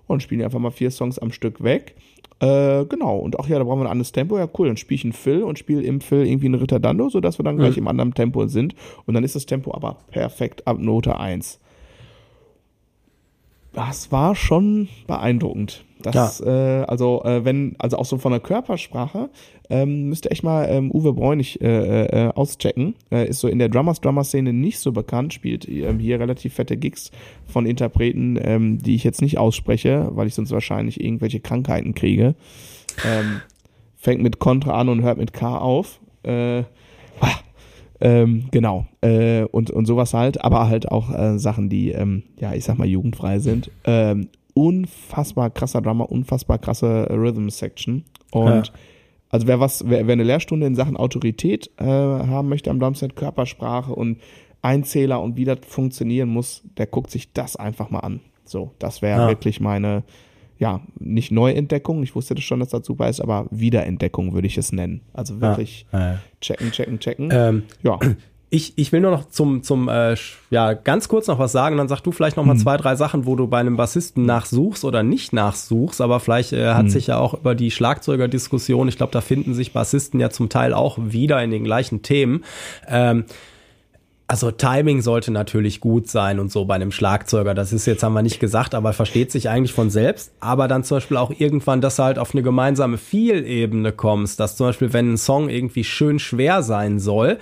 und 0.06 0.22
spielen 0.22 0.42
einfach 0.42 0.58
mal 0.58 0.70
vier 0.70 0.90
Songs 0.90 1.18
am 1.18 1.32
Stück 1.32 1.62
weg. 1.62 1.94
Äh, 2.40 2.86
genau, 2.86 3.18
und 3.18 3.38
ach 3.38 3.48
ja, 3.48 3.58
da 3.58 3.64
brauchen 3.64 3.80
wir 3.80 3.84
ein 3.86 3.92
anderes 3.92 4.10
Tempo. 4.10 4.36
Ja, 4.36 4.48
cool, 4.58 4.66
dann 4.66 4.76
spiele 4.76 4.96
ich 4.96 5.04
einen 5.04 5.12
Fill 5.12 5.44
und 5.44 5.60
spiele 5.60 5.82
im 5.82 6.00
Fill 6.00 6.26
irgendwie 6.26 6.46
einen 6.46 6.56
Ritterdando, 6.56 7.08
sodass 7.08 7.38
wir 7.38 7.44
dann 7.44 7.56
gleich 7.56 7.76
mhm. 7.76 7.82
im 7.82 7.88
anderen 7.88 8.14
Tempo 8.14 8.46
sind. 8.46 8.74
Und 9.06 9.14
dann 9.14 9.22
ist 9.22 9.36
das 9.36 9.46
Tempo 9.46 9.72
aber 9.72 9.98
perfekt 10.10 10.66
ab 10.66 10.78
Note 10.80 11.18
1. 11.18 11.60
das 13.72 14.12
war 14.12 14.34
schon 14.34 14.88
beeindruckend. 15.06 15.84
Das, 16.02 16.40
ja. 16.40 16.80
äh, 16.80 16.84
also 16.84 17.22
äh, 17.24 17.44
wenn, 17.44 17.76
also 17.78 17.96
auch 17.96 18.04
so 18.04 18.18
von 18.18 18.32
der 18.32 18.40
Körpersprache, 18.40 19.30
ähm, 19.70 20.08
müsste 20.08 20.30
echt 20.30 20.42
mal 20.42 20.66
ähm, 20.68 20.90
Uwe 20.90 21.12
Bräunig 21.12 21.60
äh, 21.60 22.26
äh, 22.26 22.32
auschecken. 22.34 22.94
Äh, 23.10 23.28
ist 23.28 23.40
so 23.40 23.48
in 23.48 23.58
der 23.58 23.68
Drummers-Drummer-Szene 23.68 24.52
nicht 24.52 24.80
so 24.80 24.92
bekannt, 24.92 25.32
spielt 25.32 25.68
ähm, 25.68 25.98
hier 25.98 26.18
relativ 26.18 26.54
fette 26.54 26.76
Gigs 26.76 27.12
von 27.46 27.66
Interpreten, 27.66 28.38
ähm, 28.42 28.78
die 28.78 28.94
ich 28.94 29.04
jetzt 29.04 29.22
nicht 29.22 29.38
ausspreche, 29.38 30.08
weil 30.12 30.26
ich 30.26 30.34
sonst 30.34 30.50
wahrscheinlich 30.50 31.00
irgendwelche 31.00 31.40
Krankheiten 31.40 31.94
kriege. 31.94 32.34
Ähm, 33.06 33.40
fängt 33.96 34.22
mit 34.22 34.40
Contra 34.40 34.78
an 34.78 34.88
und 34.88 35.02
hört 35.02 35.18
mit 35.18 35.32
K 35.32 35.56
auf. 35.56 36.00
Äh, 36.24 36.64
ähm, 38.02 38.48
genau. 38.50 38.86
Äh, 39.00 39.44
und, 39.44 39.70
und 39.70 39.86
sowas 39.86 40.12
halt, 40.12 40.44
aber 40.44 40.68
halt 40.68 40.90
auch 40.90 41.14
äh, 41.14 41.38
Sachen, 41.38 41.68
die, 41.68 41.92
ähm, 41.92 42.24
ja, 42.36 42.52
ich 42.52 42.64
sag 42.64 42.76
mal, 42.76 42.88
jugendfrei 42.88 43.38
sind. 43.38 43.70
Ähm, 43.84 44.28
unfassbar 44.54 45.50
krasser 45.50 45.80
Drummer, 45.80 46.10
unfassbar 46.10 46.58
krasse 46.58 47.06
Rhythm 47.08 47.48
Section. 47.48 48.04
Und 48.32 48.66
ja. 48.66 48.72
also 49.30 49.46
wer 49.46 49.60
was, 49.60 49.88
wer, 49.88 50.08
wer 50.08 50.14
eine 50.14 50.24
Lehrstunde 50.24 50.66
in 50.66 50.74
Sachen 50.74 50.96
Autorität 50.96 51.70
äh, 51.78 51.84
haben 51.84 52.48
möchte 52.48 52.70
am 52.70 52.80
Drumset, 52.80 53.14
Körpersprache 53.14 53.94
und 53.94 54.18
Einzähler 54.62 55.20
und 55.20 55.36
wie 55.36 55.44
das 55.44 55.60
funktionieren 55.64 56.28
muss, 56.28 56.64
der 56.76 56.86
guckt 56.88 57.10
sich 57.10 57.32
das 57.32 57.54
einfach 57.54 57.90
mal 57.90 58.00
an. 58.00 58.20
So, 58.44 58.72
das 58.80 59.00
wäre 59.00 59.20
ja. 59.20 59.28
wirklich 59.28 59.60
meine, 59.60 60.02
ja, 60.62 60.80
nicht 61.00 61.32
Neuentdeckung, 61.32 62.04
ich 62.04 62.14
wusste 62.14 62.36
das 62.36 62.44
schon, 62.44 62.60
dass 62.60 62.68
das 62.68 62.86
super 62.86 63.08
ist, 63.08 63.20
aber 63.20 63.46
Wiederentdeckung 63.50 64.32
würde 64.32 64.46
ich 64.46 64.56
es 64.56 64.70
nennen. 64.70 65.00
Also 65.12 65.40
wirklich 65.40 65.86
ja. 65.92 66.20
checken, 66.40 66.70
checken, 66.70 67.00
checken. 67.00 67.30
Ähm, 67.32 67.62
ja. 67.82 67.98
Ich, 68.54 68.74
ich 68.76 68.92
will 68.92 69.00
nur 69.00 69.12
noch 69.12 69.30
zum, 69.30 69.62
zum 69.62 69.88
äh, 69.88 70.14
ja, 70.50 70.74
ganz 70.74 71.08
kurz 71.08 71.26
noch 71.26 71.38
was 71.38 71.52
sagen, 71.52 71.78
dann 71.78 71.88
sag 71.88 72.02
du 72.02 72.12
vielleicht 72.12 72.36
noch 72.36 72.44
mal 72.44 72.52
hm. 72.52 72.58
zwei, 72.58 72.76
drei 72.76 72.96
Sachen, 72.96 73.24
wo 73.24 73.34
du 73.34 73.46
bei 73.46 73.58
einem 73.58 73.78
Bassisten 73.78 74.26
nachsuchst 74.26 74.84
oder 74.84 75.02
nicht 75.02 75.32
nachsuchst, 75.32 76.02
aber 76.02 76.20
vielleicht 76.20 76.52
äh, 76.52 76.74
hat 76.74 76.82
hm. 76.82 76.90
sich 76.90 77.06
ja 77.06 77.16
auch 77.16 77.32
über 77.32 77.54
die 77.54 77.70
Schlagzeugerdiskussion, 77.70 78.88
ich 78.88 78.98
glaube, 78.98 79.10
da 79.10 79.22
finden 79.22 79.54
sich 79.54 79.72
Bassisten 79.72 80.20
ja 80.20 80.28
zum 80.28 80.50
Teil 80.50 80.74
auch 80.74 80.98
wieder 81.00 81.42
in 81.42 81.50
den 81.50 81.64
gleichen 81.64 82.02
Themen. 82.02 82.44
Ähm, 82.86 83.24
also 84.32 84.50
Timing 84.50 85.02
sollte 85.02 85.30
natürlich 85.30 85.80
gut 85.80 86.08
sein 86.08 86.40
und 86.40 86.50
so 86.50 86.64
bei 86.64 86.74
einem 86.74 86.90
Schlagzeuger. 86.90 87.52
Das 87.52 87.74
ist 87.74 87.84
jetzt 87.84 88.02
haben 88.02 88.14
wir 88.14 88.22
nicht 88.22 88.40
gesagt, 88.40 88.74
aber 88.74 88.94
versteht 88.94 89.30
sich 89.30 89.50
eigentlich 89.50 89.74
von 89.74 89.90
selbst. 89.90 90.32
Aber 90.40 90.68
dann 90.68 90.84
zum 90.84 90.96
Beispiel 90.96 91.18
auch 91.18 91.32
irgendwann, 91.36 91.82
dass 91.82 91.96
du 91.96 92.04
halt 92.04 92.18
auf 92.18 92.32
eine 92.32 92.42
gemeinsame 92.42 92.96
Vielebene 92.96 93.92
kommst, 93.92 94.40
dass 94.40 94.56
zum 94.56 94.68
Beispiel, 94.68 94.94
wenn 94.94 95.12
ein 95.12 95.18
Song 95.18 95.50
irgendwie 95.50 95.84
schön 95.84 96.18
schwer 96.18 96.62
sein 96.62 96.98
soll, 96.98 97.40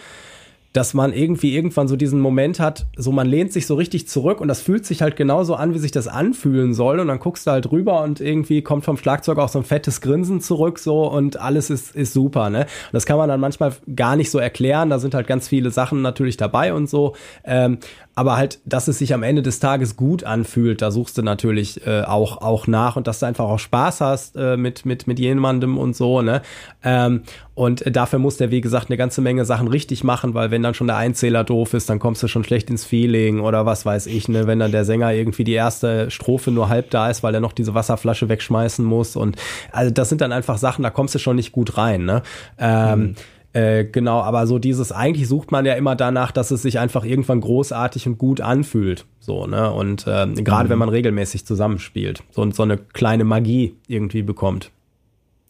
dass 0.73 0.95
man 0.95 1.13
irgendwie 1.13 1.55
irgendwann 1.55 1.89
so 1.89 1.97
diesen 1.97 2.21
Moment 2.21 2.61
hat, 2.61 2.87
so 2.97 3.11
man 3.11 3.27
lehnt 3.27 3.53
sich 3.53 3.67
so 3.67 3.75
richtig 3.75 4.07
zurück 4.07 4.41
und 4.41 4.47
das 4.47 4.63
fühlt 4.63 4.87
sich 4.87 5.03
halt 5.03 5.17
genauso 5.17 5.57
an, 5.57 5.75
wie 5.75 5.79
sich 5.79 5.91
das 5.91 6.07
anfühlen 6.07 6.75
soll. 6.75 7.01
Und 7.01 7.09
dann 7.09 7.19
guckst 7.19 7.47
du 7.47 7.51
halt 7.51 7.73
rüber 7.73 8.03
und 8.03 8.21
irgendwie 8.21 8.63
kommt 8.63 8.85
vom 8.85 8.97
Schlagzeug 8.97 9.39
auch 9.39 9.49
so 9.49 9.59
ein 9.59 9.65
fettes 9.65 10.01
Grinsen 10.01 10.41
zurück 10.41 10.79
so 10.79 11.11
und 11.11 11.41
alles 11.41 11.71
ist, 11.71 11.97
ist 11.97 12.13
super, 12.13 12.51
ne? 12.51 12.61
Und 12.61 12.93
das 12.93 13.05
kann 13.05 13.19
man 13.19 13.29
dann 13.29 13.41
manchmal 13.41 13.73
gar 13.97 14.15
nicht 14.15 14.31
so 14.31 14.39
erklären, 14.39 14.91
da 14.91 14.99
sind 14.99 15.15
halt 15.15 15.27
ganz 15.27 15.49
viele 15.49 15.71
Sachen 15.71 16.03
natürlich 16.03 16.37
dabei 16.37 16.73
und 16.73 16.89
so, 16.89 17.15
ähm, 17.45 17.79
aber 18.21 18.37
halt, 18.37 18.59
dass 18.67 18.87
es 18.87 18.99
sich 18.99 19.15
am 19.15 19.23
Ende 19.23 19.41
des 19.41 19.61
Tages 19.61 19.97
gut 19.97 20.25
anfühlt, 20.25 20.83
da 20.83 20.91
suchst 20.91 21.17
du 21.17 21.23
natürlich 21.23 21.87
äh, 21.87 22.03
auch, 22.03 22.43
auch 22.43 22.67
nach 22.67 22.97
und 22.97 23.07
dass 23.07 23.21
du 23.21 23.25
einfach 23.25 23.47
auch 23.47 23.59
Spaß 23.59 24.03
hast 24.03 24.37
äh, 24.37 24.59
mit, 24.59 24.85
mit, 24.85 25.07
mit 25.07 25.19
jemandem 25.19 25.79
und 25.79 25.97
so, 25.97 26.21
ne? 26.21 26.43
Ähm, 26.85 27.23
und 27.55 27.83
dafür 27.97 28.19
muss 28.19 28.37
der, 28.37 28.51
wie 28.51 28.61
gesagt, 28.61 28.91
eine 28.91 28.99
ganze 28.99 29.23
Menge 29.23 29.47
Sachen 29.47 29.69
richtig 29.69 30.05
machen, 30.05 30.35
weil 30.35 30.51
wenn 30.51 30.63
dann 30.63 30.75
schon 30.75 30.87
der 30.87 30.97
Einzähler 30.97 31.45
doof 31.45 31.73
ist, 31.73 31.89
dann 31.89 31.99
kommst 31.99 32.23
du 32.23 32.29
schon 32.29 32.45
schlecht 32.45 32.69
ins 32.69 32.85
Feeling 32.85 33.41
oder 33.41 33.65
was 33.65 33.87
weiß 33.87 34.07
ich, 34.07 34.29
ne? 34.29 34.47
Wenn 34.47 34.59
dann 34.59 34.71
der 34.71 34.85
Sänger 34.85 35.15
irgendwie 35.15 35.45
die 35.45 35.55
erste 35.55 36.11
Strophe 36.11 36.51
nur 36.51 36.69
halb 36.69 36.91
da 36.91 37.09
ist, 37.09 37.23
weil 37.23 37.35
er 37.35 37.41
noch 37.41 37.53
diese 37.53 37.73
Wasserflasche 37.73 38.29
wegschmeißen 38.29 38.85
muss 38.85 39.17
und 39.17 39.37
also 39.73 39.91
das 39.91 40.11
sind 40.11 40.21
dann 40.21 40.33
einfach 40.33 40.59
Sachen, 40.59 40.83
da 40.83 40.91
kommst 40.91 41.15
du 41.15 41.19
schon 41.19 41.37
nicht 41.37 41.53
gut 41.53 41.79
rein, 41.79 42.05
ne? 42.05 42.23
Ähm, 42.59 43.01
mhm 43.01 43.15
äh, 43.53 43.85
genau, 43.85 44.21
aber 44.21 44.47
so 44.47 44.59
dieses, 44.59 44.93
eigentlich 44.93 45.27
sucht 45.27 45.51
man 45.51 45.67
ja 45.67 45.75
immer 45.75 45.97
danach, 45.97 46.31
dass 46.31 46.51
es 46.51 46.63
sich 46.63 46.79
einfach 46.79 47.05
irgendwann 47.05 47.41
großartig 47.41 48.07
und 48.07 48.19
gut 48.19 48.41
anfühlt. 48.41 49.07
So, 49.19 49.47
ne? 49.47 49.73
Und 49.73 50.07
äh, 50.07 50.27
gerade 50.35 50.67
mhm. 50.67 50.71
wenn 50.71 50.79
man 50.79 50.89
regelmäßig 50.89 51.45
zusammenspielt 51.45 52.23
so, 52.31 52.49
so 52.51 52.63
eine 52.63 52.77
kleine 52.77 53.25
Magie 53.25 53.75
irgendwie 53.89 54.23
bekommt. 54.23 54.71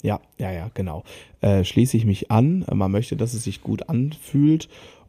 Ja, 0.03 0.21
ja, 0.39 0.51
ja, 0.51 0.71
genau. 0.73 1.05
Äh, 1.43 1.65
schließe 1.65 1.97
ich 1.97 2.07
mich 2.07 2.31
an. 2.31 2.65
Man 2.73 2.91
möchte, 2.91 3.17
dass 3.17 3.35
es 3.35 3.45
sich 3.45 3.63
gut 3.63 3.91
anfühlt 3.91 4.69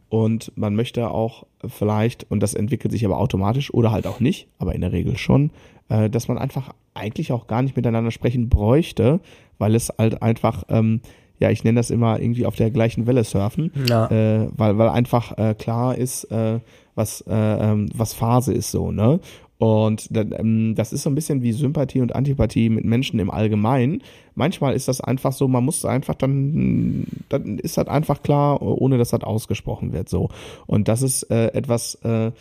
und 0.10 0.52
man 0.58 0.76
möchte 0.76 1.10
auch 1.10 1.46
vielleicht, 1.66 2.30
und 2.30 2.44
das 2.44 2.54
entwickelt 2.54 2.92
sich 2.92 3.06
aber 3.06 3.18
automatisch 3.18 3.74
oder 3.74 3.92
halt 3.92 4.06
auch 4.06 4.20
nicht, 4.20 4.48
aber 4.60 4.76
in 4.76 4.82
der 4.82 4.92
Regel 4.92 5.18
schon, 5.18 5.52
äh, 5.88 6.10
dass 6.10 6.28
man 6.28 6.38
einfach 6.38 6.74
eigentlich 6.94 7.32
auch 7.32 7.48
gar 7.48 7.62
nicht 7.62 7.78
miteinander 7.78 8.12
sprechen 8.12 8.50
bräuchte, 8.50 9.22
weil 9.60 9.76
es 9.76 9.94
halt 9.98 10.22
einfach 10.22 10.66
ähm, 10.68 11.00
ja, 11.42 11.50
ich 11.50 11.64
nenne 11.64 11.80
das 11.80 11.89
immer 11.89 12.20
irgendwie 12.20 12.46
auf 12.46 12.56
der 12.56 12.70
gleichen 12.70 13.08
Welle 13.08 13.24
surfen, 13.24 13.72
ja. 13.88 14.06
äh, 14.12 14.48
weil, 14.56 14.78
weil 14.78 14.89
einfach 14.89 15.38
äh, 15.38 15.56
klar 15.56 15.98
ist, 15.98 16.26
äh, 16.26 16.60
was, 16.94 17.22
äh, 17.22 17.34
ähm, 17.34 17.89
was 17.96 18.14
Phase 18.14 18.54
ist 18.54 18.72
so, 18.72 18.92
ne? 18.92 19.20
Und 19.58 20.10
ähm, 20.16 20.74
das 20.76 20.92
ist 20.92 21.04
so 21.04 21.10
ein 21.10 21.16
bisschen 21.16 21.44
wie 21.44 21.52
Sympathie 21.52 22.02
und 22.02 22.16
Antipathie 22.16 22.70
mit 22.70 22.84
Menschen 22.84 23.20
im 23.20 23.30
Allgemeinen. 23.30 24.02
Manchmal 24.34 24.74
ist 24.74 24.88
das 24.88 25.02
einfach 25.02 25.34
so, 25.34 25.48
man 25.48 25.64
muss 25.64 25.86
einfach 25.86 26.16
dann, 26.16 27.06
dann 27.30 27.60
ist 27.60 27.78
das 27.78 27.88
einfach 27.88 28.24
klar, 28.24 28.62
ohne 28.62 28.98
dass 28.98 29.10
das 29.10 29.22
ausgesprochen 29.22 29.94
wird 29.94 30.10
so. 30.10 30.30
Und 30.66 30.88
das 30.88 31.04
ist 31.04 31.30
äh, 31.30 31.50
etwas, 31.54 31.96
äh, 32.04 32.32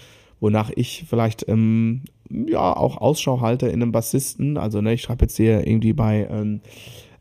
wonach 0.40 0.70
ich 0.74 1.04
vielleicht 1.08 1.46
ähm, 1.46 2.04
ja 2.30 2.74
auch 2.74 2.96
Ausschau 2.96 3.42
halte 3.42 3.66
in 3.66 3.82
einem 3.82 3.92
Bassisten. 3.92 4.56
Also 4.56 4.80
ne, 4.80 4.94
ich 4.94 5.02
schreibe 5.02 5.24
jetzt 5.24 5.36
hier 5.36 5.66
irgendwie 5.66 5.92
bei 5.92 6.26
ähm, 6.30 6.60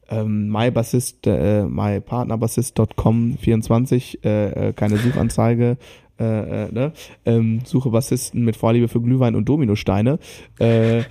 ähm, 0.09 0.49
mybassist, 0.49 1.27
äh, 1.27 1.63
mypartnerbassist.com 1.63 3.37
24, 3.39 4.23
äh, 4.23 4.69
äh, 4.69 4.73
keine 4.73 4.97
Suchanzeige, 4.97 5.77
äh, 6.19 6.65
äh, 6.65 6.71
ne? 6.71 6.91
ähm, 7.25 7.61
suche 7.63 7.91
Bassisten 7.91 8.43
mit 8.43 8.57
Vorliebe 8.57 8.89
für 8.89 9.01
Glühwein 9.01 9.35
und 9.35 9.47
Dominosteine. 9.47 10.19
Äh, 10.59 11.03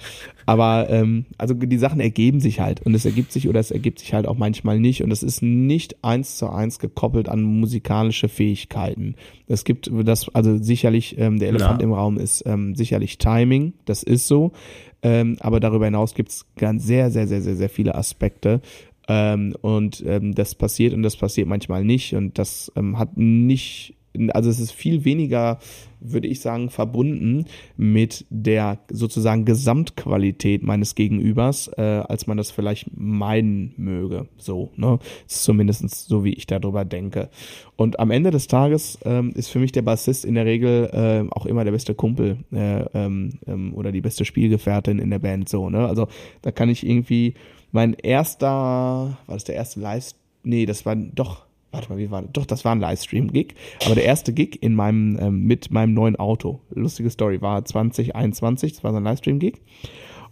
aber 0.45 0.89
ähm, 0.91 1.25
also 1.39 1.55
die 1.55 1.79
Sachen 1.79 2.01
ergeben 2.01 2.41
sich 2.41 2.61
halt 2.61 2.83
und 2.85 2.95
es 2.95 3.07
ergibt 3.07 3.33
sich 3.33 3.49
oder 3.49 3.59
es 3.59 3.71
ergibt 3.71 4.01
sich 4.01 4.13
halt 4.13 4.27
auch 4.27 4.37
manchmal 4.37 4.79
nicht 4.81 5.03
und 5.03 5.11
es 5.11 5.23
ist 5.23 5.43
nicht 5.43 6.05
eins 6.05 6.37
zu 6.37 6.51
eins 6.51 6.79
gekoppelt 6.79 7.29
an 7.29 7.43
musikalische 7.43 8.29
Fähigkeiten. 8.29 9.15
Es 9.47 9.65
gibt 9.65 9.91
das, 10.05 10.29
also 10.35 10.59
sicherlich, 10.59 11.17
ähm, 11.19 11.39
der 11.39 11.49
Elefant 11.49 11.81
ja. 11.81 11.87
im 11.87 11.93
Raum 11.95 12.19
ist 12.19 12.45
ähm, 12.47 12.75
sicherlich 12.75 13.17
Timing, 13.17 13.73
das 13.87 14.03
ist 14.03 14.27
so. 14.27 14.53
Ähm, 15.01 15.37
aber 15.41 15.61
darüber 15.61 15.85
hinaus 15.85 16.15
gibt 16.15 16.31
es 16.31 16.47
ganz 16.57 16.85
sehr, 16.85 17.11
sehr, 17.11 17.29
sehr, 17.29 17.41
sehr, 17.41 17.55
sehr 17.55 17.69
viele 17.69 17.95
Aspekte, 17.95 18.61
ähm, 19.09 19.57
und 19.63 20.05
ähm, 20.07 20.35
das 20.35 20.55
passiert 20.55 20.93
und 20.93 21.03
das 21.03 21.17
passiert 21.17 21.49
manchmal 21.49 21.83
nicht. 21.85 22.15
Und 22.15 22.39
das 22.39 22.71
ähm, 22.77 22.99
hat 22.99 23.17
nicht, 23.17 23.95
also 24.35 24.51
es 24.51 24.61
ist 24.61 24.73
viel 24.73 25.07
weniger, 25.07 25.59
würde 26.01 26.29
ich 26.29 26.41
sagen, 26.41 26.69
verbunden 26.69 27.47
mit 27.79 28.27
der 28.29 28.81
sozusagen 28.91 29.47
Gesamtqualität 29.47 30.63
meines 30.63 30.95
Gegenübers, 30.95 31.69
äh, 31.79 31.83
als 31.83 32.27
man 32.27 32.37
das 32.37 32.51
vielleicht 32.51 32.91
meinen 32.95 33.73
möge. 33.79 34.29
So, 34.37 34.73
ne? 34.77 34.99
Zumindest 35.27 35.89
so, 35.89 36.23
wie 36.23 36.35
ich 36.35 36.47
darüber 36.47 36.85
denke. 36.85 37.31
Und 37.77 37.99
am 37.99 38.11
Ende 38.11 38.31
des 38.31 38.47
Tages 38.47 38.99
ähm, 39.07 39.33
ist 39.35 39.49
für 39.49 39.59
mich 39.59 39.73
der 39.73 39.83
Bassist 39.83 40.27
in 40.27 40.35
der 40.35 40.45
Regel 40.45 40.91
äh, 40.93 41.35
auch 41.35 41.47
immer 41.47 41.65
der 41.65 41.73
beste 41.73 41.95
Kumpel 41.95 42.37
äh, 42.53 42.85
ähm, 42.93 43.39
ähm, 43.47 43.73
oder 43.75 43.91
die 43.91 44.03
beste 44.03 44.27
Spielgefährtin 44.27 44.99
in 44.99 45.09
der 45.09 45.19
Band. 45.19 45.49
So, 45.49 45.71
ne? 45.71 45.87
Also 45.89 46.09
da 46.43 46.53
kann 46.53 46.69
ich 46.69 46.87
irgendwie 46.87 47.35
mein 47.73 47.95
erster, 47.95 48.47
war 48.47 49.17
das 49.27 49.45
der 49.45 49.55
erste 49.55 49.81
Live, 49.81 50.15
nee, 50.43 50.67
das 50.67 50.87
war 50.87 50.97
doch, 50.97 51.45
warte 51.73 51.89
mal, 51.91 51.99
wie 51.99 52.11
war 52.11 52.23
das? 52.23 52.33
Doch, 52.33 52.47
das 52.47 52.65
war 52.65 52.73
ein 52.73 52.81
Livestream-Gig, 52.81 53.55
aber 53.85 53.95
der 53.95 54.05
erste 54.05 54.33
Gig 54.33 54.63
in 54.63 54.75
meinem, 54.75 55.19
ähm, 55.21 55.45
mit 55.45 55.71
meinem 55.71 55.95
neuen 55.95 56.17
Auto, 56.17 56.61
lustige 56.71 57.11
Story, 57.11 57.41
war 57.41 57.65
2021, 57.65 58.75
das 58.75 58.85
war 58.85 58.93
so 58.93 58.99
ein 58.99 59.05
Livestream-Gig 59.05 59.61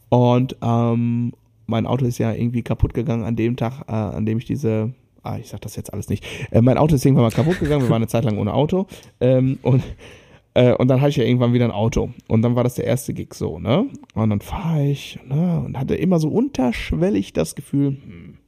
und 0.08 0.56
ähm, 0.62 1.32
mein 1.66 1.86
Auto 1.86 2.04
ist 2.04 2.18
ja 2.18 2.32
irgendwie 2.32 2.62
kaputt 2.62 2.94
gegangen 2.94 3.24
an 3.24 3.36
dem 3.36 3.56
Tag, 3.56 3.84
äh, 3.88 3.92
an 3.92 4.24
dem 4.24 4.38
ich 4.38 4.44
diese 4.44 4.94
ah, 5.26 5.38
ich 5.38 5.48
sag 5.48 5.60
das 5.60 5.76
jetzt 5.76 5.92
alles 5.92 6.08
nicht. 6.08 6.24
Äh, 6.50 6.62
mein 6.62 6.78
Auto 6.78 6.94
ist 6.94 7.04
irgendwann 7.04 7.24
mal 7.24 7.32
kaputt 7.32 7.58
gegangen, 7.58 7.82
wir 7.82 7.90
waren 7.90 7.96
eine 7.96 8.06
Zeit 8.06 8.24
lang 8.24 8.38
ohne 8.38 8.54
Auto. 8.54 8.86
Ähm, 9.20 9.58
und 9.62 9.82
äh, 10.56 10.72
und 10.72 10.88
dann 10.88 11.02
hatte 11.02 11.10
ich 11.10 11.16
ja 11.16 11.24
irgendwann 11.24 11.52
wieder 11.52 11.66
ein 11.66 11.70
Auto. 11.70 12.14
Und 12.28 12.40
dann 12.40 12.56
war 12.56 12.64
das 12.64 12.76
der 12.76 12.86
erste 12.86 13.12
Gig 13.12 13.34
so, 13.34 13.58
ne? 13.58 13.90
Und 14.14 14.30
dann 14.30 14.40
fahre 14.40 14.86
ich, 14.86 15.18
ne? 15.28 15.62
Und 15.62 15.78
hatte 15.78 15.94
immer 15.94 16.18
so 16.18 16.28
unterschwellig 16.28 17.34
das 17.34 17.54
Gefühl, 17.54 17.88
hm, 17.88 18.38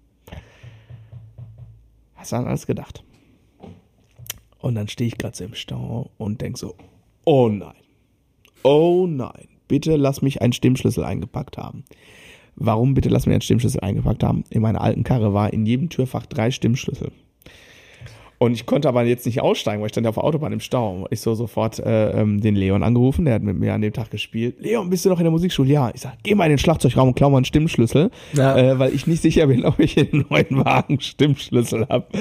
hast 2.15 2.33
du 2.33 2.37
an 2.37 2.47
alles 2.47 2.67
gedacht? 2.67 3.05
Und 4.59 4.75
dann 4.75 4.89
stehe 4.89 5.07
ich 5.07 5.19
gerade 5.19 5.37
so 5.37 5.45
im 5.45 5.55
Stau 5.55 6.11
und 6.17 6.41
denk 6.41 6.57
so, 6.57 6.77
oh 7.25 7.51
nein, 7.51 7.77
oh 8.63 9.07
nein, 9.07 9.47
bitte 9.69 9.97
lass 9.97 10.23
mich 10.23 10.41
einen 10.41 10.55
Stimmschlüssel 10.55 11.05
eingepackt 11.05 11.59
haben. 11.59 11.85
Warum 12.57 12.95
bitte 12.95 13.11
lass 13.11 13.27
mich 13.27 13.35
einen 13.35 13.43
Stimmschlüssel 13.43 13.81
eingepackt 13.81 14.25
haben? 14.25 14.45
In 14.49 14.63
meiner 14.63 14.81
alten 14.81 15.05
Karre 15.05 15.35
war 15.35 15.53
in 15.53 15.67
jedem 15.67 15.91
Türfach 15.91 16.25
drei 16.25 16.51
Stimmschlüssel. 16.53 17.13
Und 18.39 18.53
ich 18.53 18.67
konnte 18.67 18.89
aber 18.89 19.05
jetzt 19.05 19.27
nicht 19.27 19.41
aussteigen, 19.41 19.81
weil 19.81 19.87
ich 19.87 19.93
stand 19.93 20.07
auf 20.07 20.15
der 20.15 20.23
Autobahn 20.25 20.53
im 20.53 20.61
Stau. 20.61 21.07
Ich 21.11 21.21
so 21.21 21.35
sofort 21.35 21.81
äh, 21.81 22.13
ähm, 22.13 22.41
den 22.41 22.55
Leon 22.55 22.85
angerufen, 22.85 23.25
der 23.25 23.35
hat 23.35 23.43
mit 23.43 23.59
mir 23.59 23.75
an 23.75 23.83
dem 23.83 23.93
Tag 23.93 24.13
gespielt. 24.13 24.57
Leon, 24.61 24.89
bist 24.89 25.05
du 25.05 25.09
noch 25.09 25.19
in 25.19 25.25
der 25.25 25.33
Musikschule? 25.33 25.69
Ja. 25.69 25.91
Ich 25.93 26.03
sag, 26.03 26.23
geh 26.23 26.37
mal 26.37 26.45
in 26.45 26.51
den 26.51 26.59
Schlagzeugraum 26.59 27.09
und 27.09 27.15
klau 27.15 27.31
mal 27.31 27.39
einen 27.39 27.45
Stimmschlüssel, 27.45 28.11
ja. 28.35 28.57
äh, 28.57 28.79
weil 28.79 28.95
ich 28.95 29.09
nicht 29.09 29.23
sicher 29.23 29.49
bin, 29.49 29.65
ob 29.65 29.81
ich 29.81 29.97
in 29.97 30.11
den 30.11 30.27
neuen 30.31 30.65
Wagen 30.65 31.01
Stimmschlüssel 31.01 31.87
hab. 31.89 32.13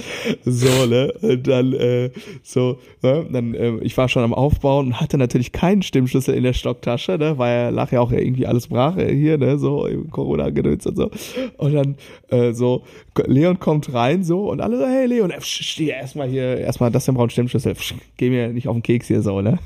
So, 0.43 0.88
ne? 0.88 1.13
Und 1.22 1.47
dann 1.47 1.74
äh, 1.74 2.09
so, 2.41 2.80
ne? 3.03 3.28
dann 3.32 3.53
äh, 3.53 3.78
ich 3.82 3.95
war 3.95 4.09
schon 4.09 4.24
am 4.24 4.34
Aufbauen 4.34 4.88
und 4.88 4.99
hatte 4.99 5.20
natürlich 5.20 5.51
keinen 5.51 5.84
Stimmschlüssel 5.84 6.34
in 6.34 6.43
der 6.43 6.53
Stocktasche, 6.53 7.18
ne? 7.20 7.38
Weil 7.38 7.51
er 7.51 7.72
lag 7.72 7.91
ja 7.91 8.01
auch 8.01 8.11
irgendwie 8.11 8.47
alles 8.47 8.70
brach 8.70 8.97
äh, 8.97 9.13
hier, 9.13 9.38
ne? 9.38 9.59
So 9.59 9.88
Corona-Gedöns 10.09 10.88
und 10.88 10.95
so. 10.95 11.11
Und 11.57 11.74
dann 11.74 11.95
äh, 12.30 12.53
so, 12.53 12.84
Leon 13.26 13.59
kommt 13.59 13.93
rein 13.93 14.24
so 14.24 14.49
und 14.49 14.61
alle 14.61 14.80
so, 14.80 14.86
hey 14.88 15.05
Leon, 15.05 15.30
äh, 15.30 15.41
steh 15.41 15.91
erstmal 16.07 16.29
hier, 16.29 16.57
erstmal 16.57 16.89
das 16.89 17.07
im 17.07 17.15
Braun 17.15 17.29
Stimmschlüssel, 17.29 17.75
geh 18.15 18.29
mir 18.29 18.49
nicht 18.49 18.67
auf 18.67 18.75
den 18.75 18.83
Keks 18.83 19.07
hier 19.07 19.21
so, 19.21 19.41
ne? 19.41 19.59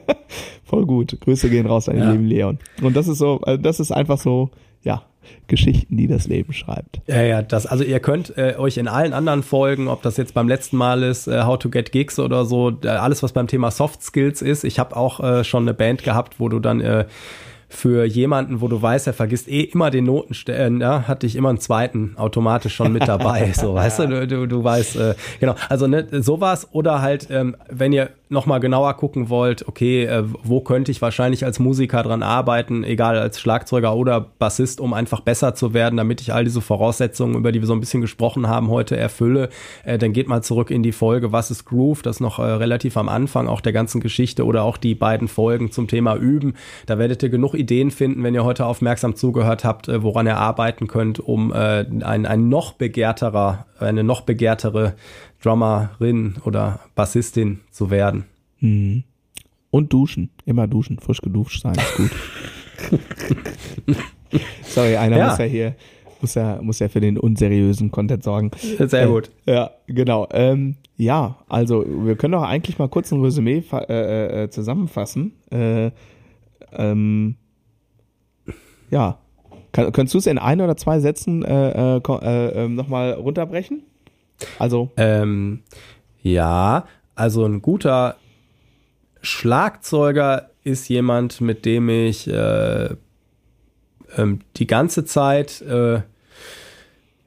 Voll 0.64 0.86
gut. 0.86 1.18
Grüße 1.20 1.50
gehen 1.50 1.66
raus 1.66 1.88
an 1.88 1.96
den 1.96 2.04
ja. 2.04 2.12
lieben 2.12 2.26
Leon. 2.26 2.58
Und 2.80 2.96
das 2.96 3.08
ist 3.08 3.18
so, 3.18 3.40
also 3.40 3.60
das 3.60 3.80
ist 3.80 3.90
einfach 3.90 4.18
so, 4.18 4.50
ja, 4.82 5.02
Geschichten, 5.48 5.96
die 5.96 6.06
das 6.06 6.28
Leben 6.28 6.52
schreibt. 6.52 7.00
Ja, 7.08 7.22
ja, 7.22 7.42
das, 7.42 7.66
also 7.66 7.82
ihr 7.82 7.98
könnt 7.98 8.38
äh, 8.38 8.54
euch 8.56 8.78
in 8.78 8.86
allen 8.86 9.12
anderen 9.12 9.42
Folgen, 9.42 9.88
ob 9.88 10.02
das 10.02 10.16
jetzt 10.16 10.32
beim 10.32 10.46
letzten 10.46 10.76
Mal 10.76 11.02
ist, 11.02 11.26
äh, 11.26 11.42
How 11.42 11.58
to 11.58 11.70
Get 11.70 11.90
Gigs 11.90 12.20
oder 12.20 12.44
so, 12.44 12.72
äh, 12.84 12.88
alles, 12.88 13.22
was 13.22 13.32
beim 13.32 13.48
Thema 13.48 13.72
Soft 13.72 14.02
Skills 14.02 14.42
ist. 14.42 14.62
Ich 14.62 14.78
habe 14.78 14.96
auch 14.96 15.20
äh, 15.20 15.44
schon 15.44 15.64
eine 15.64 15.74
Band 15.74 16.04
gehabt, 16.04 16.38
wo 16.38 16.48
du 16.48 16.60
dann 16.60 16.80
äh, 16.80 17.06
für 17.70 18.04
jemanden, 18.04 18.60
wo 18.60 18.68
du 18.68 18.82
weißt, 18.82 19.06
er 19.06 19.12
vergisst 19.12 19.48
eh 19.48 19.62
immer 19.62 19.90
den 19.90 20.04
Notenstellen, 20.04 20.80
ja, 20.80 21.06
hatte 21.06 21.26
ich 21.26 21.36
immer 21.36 21.50
einen 21.50 21.60
zweiten 21.60 22.14
automatisch 22.16 22.74
schon 22.74 22.92
mit 22.92 23.06
dabei. 23.06 23.52
so, 23.54 23.74
weißt 23.74 23.98
du, 24.00 24.26
du, 24.26 24.46
du 24.46 24.64
weißt, 24.64 24.96
äh, 24.96 25.14
genau. 25.38 25.54
Also 25.68 25.86
ne, 25.86 26.06
sowas 26.20 26.68
oder 26.72 27.00
halt, 27.00 27.28
ähm, 27.30 27.56
wenn 27.70 27.92
ihr 27.92 28.10
nochmal 28.30 28.60
genauer 28.60 28.94
gucken 28.94 29.28
wollt, 29.28 29.66
okay, 29.66 30.04
äh, 30.04 30.22
wo 30.42 30.60
könnte 30.60 30.92
ich 30.92 31.02
wahrscheinlich 31.02 31.44
als 31.44 31.58
Musiker 31.58 32.02
dran 32.02 32.22
arbeiten, 32.22 32.84
egal 32.84 33.18
als 33.18 33.40
Schlagzeuger 33.40 33.94
oder 33.94 34.20
Bassist, 34.20 34.80
um 34.80 34.94
einfach 34.94 35.20
besser 35.20 35.54
zu 35.54 35.74
werden, 35.74 35.96
damit 35.96 36.20
ich 36.20 36.32
all 36.32 36.44
diese 36.44 36.60
Voraussetzungen, 36.60 37.34
über 37.34 37.50
die 37.50 37.60
wir 37.60 37.66
so 37.66 37.72
ein 37.72 37.80
bisschen 37.80 38.00
gesprochen 38.00 38.46
haben, 38.46 38.68
heute 38.68 38.96
erfülle, 38.96 39.48
äh, 39.84 39.98
dann 39.98 40.12
geht 40.12 40.28
mal 40.28 40.42
zurück 40.42 40.70
in 40.70 40.82
die 40.82 40.92
Folge, 40.92 41.32
was 41.32 41.50
ist 41.50 41.64
Groove, 41.64 42.02
das 42.02 42.20
noch 42.20 42.38
äh, 42.38 42.42
relativ 42.42 42.96
am 42.96 43.08
Anfang 43.08 43.48
auch 43.48 43.60
der 43.60 43.72
ganzen 43.72 44.00
Geschichte 44.00 44.46
oder 44.46 44.62
auch 44.62 44.76
die 44.76 44.94
beiden 44.94 45.26
Folgen 45.26 45.72
zum 45.72 45.88
Thema 45.88 46.14
Üben. 46.14 46.54
Da 46.86 46.98
werdet 46.98 47.22
ihr 47.22 47.30
genug 47.30 47.54
Ideen 47.54 47.90
finden, 47.90 48.22
wenn 48.22 48.34
ihr 48.34 48.44
heute 48.44 48.64
aufmerksam 48.64 49.16
zugehört 49.16 49.64
habt, 49.64 49.88
äh, 49.88 50.04
woran 50.04 50.26
ihr 50.26 50.36
arbeiten 50.36 50.86
könnt, 50.86 51.18
um 51.18 51.52
äh, 51.52 51.84
ein, 52.02 52.26
ein 52.26 52.48
noch 52.48 52.74
begehrterer, 52.74 53.66
eine 53.80 54.04
noch 54.04 54.20
begehrtere 54.20 54.94
Drummerin 55.42 56.34
oder 56.44 56.80
Bassistin 56.94 57.60
zu 57.70 57.90
werden. 57.90 58.24
Mhm. 58.60 59.04
Und 59.70 59.92
duschen. 59.92 60.30
Immer 60.44 60.66
duschen. 60.66 60.98
Frisch 60.98 61.20
geduscht 61.20 61.62
sein 61.62 61.74
ist 61.74 61.96
gut. 61.96 62.10
Sorry, 64.62 64.96
einer 64.96 65.16
ja. 65.16 65.28
muss 65.28 65.38
ja 65.38 65.44
hier, 65.44 65.74
muss 66.20 66.34
ja, 66.34 66.60
muss 66.62 66.78
ja 66.78 66.88
für 66.88 67.00
den 67.00 67.18
unseriösen 67.18 67.90
Content 67.90 68.22
sorgen. 68.22 68.50
Sehr 68.78 69.06
gut. 69.06 69.30
Äh, 69.46 69.54
ja, 69.54 69.70
genau. 69.86 70.28
Ähm, 70.32 70.76
ja, 70.96 71.36
also 71.48 71.84
wir 71.86 72.16
können 72.16 72.32
doch 72.32 72.42
eigentlich 72.42 72.78
mal 72.78 72.88
kurz 72.88 73.10
ein 73.12 73.20
Resümee 73.22 73.62
äh, 73.72 73.84
äh, 73.88 74.44
äh, 74.44 74.50
zusammenfassen. 74.50 75.32
Äh, 75.50 75.90
ähm, 76.72 77.36
ja. 78.90 79.18
Kann, 79.72 79.92
könntest 79.92 80.14
du 80.14 80.18
es 80.18 80.26
in 80.26 80.38
ein 80.38 80.60
oder 80.60 80.76
zwei 80.76 80.98
Sätzen 80.98 81.44
äh, 81.44 81.96
äh, 81.96 82.00
äh, 82.00 82.64
ähm, 82.64 82.74
nochmal 82.74 83.12
runterbrechen? 83.12 83.84
Also. 84.58 84.90
Ähm, 84.96 85.62
ja, 86.22 86.86
also 87.14 87.44
ein 87.44 87.62
guter 87.62 88.16
Schlagzeuger 89.22 90.50
ist 90.64 90.88
jemand, 90.88 91.40
mit 91.40 91.64
dem 91.64 91.88
ich 91.88 92.28
äh, 92.28 92.94
ähm, 94.16 94.40
die 94.56 94.66
ganze 94.66 95.04
Zeit 95.04 95.62
äh, 95.62 96.02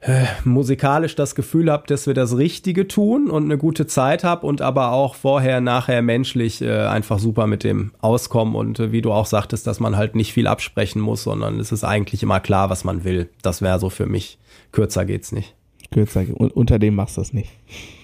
äh, 0.00 0.26
musikalisch 0.44 1.14
das 1.16 1.34
Gefühl 1.34 1.70
habe, 1.70 1.86
dass 1.86 2.06
wir 2.06 2.14
das 2.14 2.36
Richtige 2.36 2.86
tun 2.86 3.30
und 3.30 3.44
eine 3.44 3.56
gute 3.56 3.86
Zeit 3.86 4.22
habe 4.22 4.46
und 4.46 4.60
aber 4.60 4.92
auch 4.92 5.14
vorher, 5.14 5.60
nachher 5.60 6.02
menschlich 6.02 6.60
äh, 6.60 6.86
einfach 6.86 7.18
super 7.18 7.46
mit 7.46 7.64
dem 7.64 7.92
auskommen 8.00 8.54
und 8.54 8.78
äh, 8.78 8.92
wie 8.92 9.02
du 9.02 9.12
auch 9.12 9.26
sagtest, 9.26 9.66
dass 9.66 9.80
man 9.80 9.96
halt 9.96 10.14
nicht 10.14 10.32
viel 10.32 10.46
absprechen 10.46 11.00
muss, 11.00 11.22
sondern 11.22 11.58
es 11.58 11.72
ist 11.72 11.84
eigentlich 11.84 12.22
immer 12.22 12.40
klar, 12.40 12.68
was 12.70 12.84
man 12.84 13.04
will. 13.04 13.30
Das 13.42 13.62
wäre 13.62 13.78
so 13.78 13.88
für 13.90 14.06
mich. 14.06 14.38
Kürzer 14.72 15.04
geht's 15.04 15.32
nicht 15.32 15.54
kürzer. 15.94 16.24
Unter 16.36 16.78
dem 16.78 16.94
machst 16.94 17.16
du 17.16 17.22
es 17.22 17.32
nicht. 17.32 17.50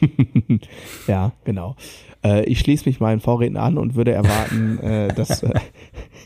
ja, 1.07 1.33
genau. 1.45 1.77
Äh, 2.25 2.45
ich 2.45 2.61
schließe 2.61 2.89
mich 2.89 3.01
meinen 3.01 3.21
Vorrednern 3.21 3.63
an 3.63 3.79
und 3.79 3.95
würde 3.97 4.13
erwarten, 4.13 4.79
äh, 4.83 5.09
dass 5.09 5.43
äh, 5.43 5.53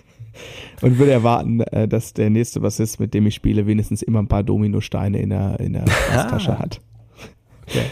und 0.83 0.99
würde 0.99 1.13
erwarten, 1.13 1.61
äh, 1.61 1.89
dass 1.89 2.13
der 2.15 2.31
nächste 2.31 2.61
Bassist, 2.61 3.01
mit 3.01 3.15
dem 3.15 3.27
ich 3.27 3.35
spiele, 3.35 3.67
wenigstens 3.67 4.03
immer 4.03 4.21
ein 4.21 4.29
paar 4.29 4.43
Dominosteine 4.43 5.19
in 5.19 5.31
der 5.31 5.59
in 5.59 5.73
der 5.73 5.85
Tasche 5.85 6.57
ah. 6.57 6.61
hat. 6.61 6.81
Okay. 7.67 7.87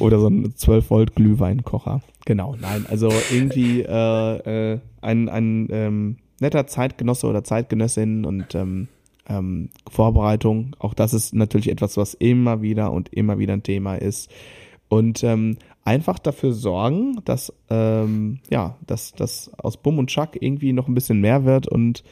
Oder 0.00 0.18
so 0.18 0.28
ein 0.28 0.54
12 0.54 0.90
Volt 0.90 1.14
Glühweinkocher. 1.14 2.00
Genau, 2.24 2.56
nein, 2.60 2.86
also 2.88 3.10
irgendwie 3.32 3.82
äh, 3.82 4.72
äh, 4.72 4.78
ein, 5.00 5.28
ein 5.28 5.68
ähm, 5.70 6.16
netter 6.38 6.66
Zeitgenosse 6.66 7.26
oder 7.26 7.42
Zeitgenössin 7.42 8.24
und 8.24 8.54
ähm, 8.54 8.88
ähm, 9.30 9.70
Vorbereitung. 9.88 10.76
Auch 10.78 10.92
das 10.92 11.14
ist 11.14 11.34
natürlich 11.34 11.70
etwas, 11.70 11.96
was 11.96 12.14
immer 12.14 12.60
wieder 12.60 12.92
und 12.92 13.12
immer 13.12 13.38
wieder 13.38 13.54
ein 13.54 13.62
Thema 13.62 13.94
ist. 13.94 14.30
Und 14.88 15.22
ähm, 15.22 15.56
einfach 15.84 16.18
dafür 16.18 16.52
sorgen, 16.52 17.20
dass 17.24 17.52
ähm, 17.70 18.40
ja, 18.50 18.76
dass 18.86 19.12
das 19.12 19.50
aus 19.56 19.76
Bumm 19.76 19.98
und 19.98 20.08
Chuck 20.08 20.30
irgendwie 20.40 20.72
noch 20.72 20.88
ein 20.88 20.94
bisschen 20.94 21.20
mehr 21.20 21.44
wird 21.44 21.68
und 21.68 22.02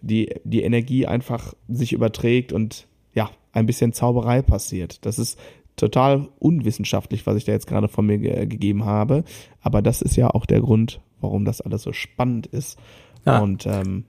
die 0.00 0.34
die 0.44 0.62
Energie 0.62 1.06
einfach 1.06 1.54
sich 1.68 1.92
überträgt 1.92 2.52
und 2.52 2.86
ja 3.14 3.30
ein 3.52 3.66
bisschen 3.66 3.92
Zauberei 3.92 4.42
passiert. 4.42 5.04
Das 5.04 5.18
ist 5.18 5.38
total 5.74 6.28
unwissenschaftlich, 6.38 7.26
was 7.26 7.36
ich 7.36 7.44
da 7.44 7.52
jetzt 7.52 7.66
gerade 7.66 7.88
von 7.88 8.06
mir 8.06 8.18
ge 8.18 8.46
gegeben 8.46 8.84
habe, 8.84 9.24
aber 9.60 9.82
das 9.82 10.00
ist 10.00 10.16
ja 10.16 10.30
auch 10.30 10.46
der 10.46 10.60
Grund, 10.60 11.00
warum 11.20 11.44
das 11.44 11.60
alles 11.60 11.82
so 11.82 11.92
spannend 11.92 12.46
ist. 12.46 12.78
Ja. 13.26 13.40
Und 13.40 13.66
ähm, 13.66 14.04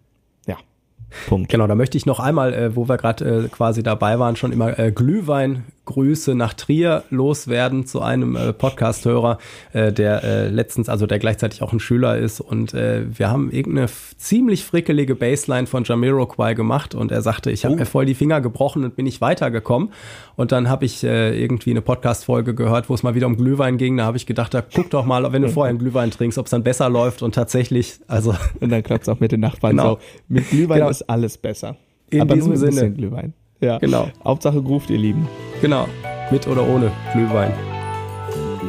Punkt. 1.28 1.50
Genau, 1.50 1.68
da 1.68 1.76
möchte 1.76 1.98
ich 1.98 2.06
noch 2.06 2.20
einmal, 2.20 2.54
äh, 2.54 2.76
wo 2.76 2.88
wir 2.88 2.98
gerade 2.98 3.46
äh, 3.46 3.48
quasi 3.48 3.84
dabei 3.84 4.20
waren, 4.20 4.36
schon 4.36 4.52
immer 4.52 4.78
äh, 4.78 4.92
Glühwein 4.92 5.64
Grüße 5.90 6.36
nach 6.36 6.54
Trier 6.54 7.04
loswerden 7.10 7.88
zu 7.88 8.02
einem 8.02 8.36
äh, 8.36 8.54
Podcast-Hörer, 8.54 9.40
äh, 9.74 9.92
der 9.92 10.24
äh, 10.24 10.50
letztens, 10.50 10.88
also 10.88 11.08
der 11.08 11.18
gleichzeitig 11.18 11.64
auch 11.64 11.74
ein 11.74 11.80
Schüler 11.80 12.16
ist. 12.16 12.42
Und 12.42 12.76
äh, 12.76 13.06
wir 13.10 13.32
haben 13.32 13.50
irgendeine 13.50 13.90
ziemlich 14.18 14.64
frickelige 14.64 15.16
Bassline 15.16 15.66
von 15.66 15.86
Jamiroquai 15.86 16.54
gemacht 16.54 16.94
und 16.94 17.12
er 17.12 17.24
sagte, 17.24 17.50
ich 17.50 17.66
habe 17.66 17.74
oh. 17.74 17.78
mir 17.80 17.88
voll 17.88 18.06
die 18.06 18.14
Finger 18.14 18.40
gebrochen 18.40 18.84
und 18.84 18.96
bin 18.96 19.06
nicht 19.06 19.20
weitergekommen. 19.20 19.90
Und 20.36 20.52
dann 20.52 20.70
habe 20.70 20.86
ich 20.86 21.04
äh, 21.04 21.42
irgendwie 21.42 21.72
eine 21.72 21.82
Podcast-Folge 21.82 22.54
gehört, 22.54 22.88
wo 22.90 22.94
es 22.94 23.02
mal 23.02 23.16
wieder 23.16 23.26
um 23.26 23.36
Glühwein 23.36 23.78
ging. 23.78 23.98
Da 23.98 24.06
habe 24.06 24.18
ich 24.18 24.28
gedacht, 24.28 24.54
da 24.54 24.62
guck 24.62 24.92
doch 24.92 25.06
mal, 25.06 25.34
wenn 25.34 25.42
du 25.42 25.50
vorher 25.50 25.72
einen 25.72 25.80
Glühwein 25.80 26.12
trinkst, 26.12 26.38
ob 26.38 26.46
es 26.46 26.52
dann 26.52 26.64
besser 26.64 26.88
läuft. 26.88 27.24
Und 27.24 27.34
tatsächlich, 27.34 28.00
also. 28.08 28.36
Und 28.60 28.70
dann 28.70 28.84
klappt 28.84 29.04
es 29.04 29.10
auch 29.10 29.20
mit 29.20 29.32
den 29.32 29.40
Nachbarn 29.40 29.78
genau. 29.78 29.96
so. 29.96 30.00
Mit 30.28 30.50
Glühwein 30.50 30.80
genau. 30.80 30.92
Ist 31.02 31.10
alles 31.10 31.38
besser. 31.38 31.76
In 32.10 32.22
Aber 32.22 32.36
diesem 32.36 32.56
Sinne. 32.56 32.92
Glühwein. 32.92 33.34
Ja, 33.62 33.78
genau. 33.78 34.10
Hauptsache 34.24 34.58
ruft, 34.60 34.90
ihr 34.90 34.98
Lieben. 34.98 35.28
Genau. 35.62 35.88
Mit 36.32 36.48
oder 36.48 36.68
ohne 36.68 36.92
Glühwein. 37.14 37.54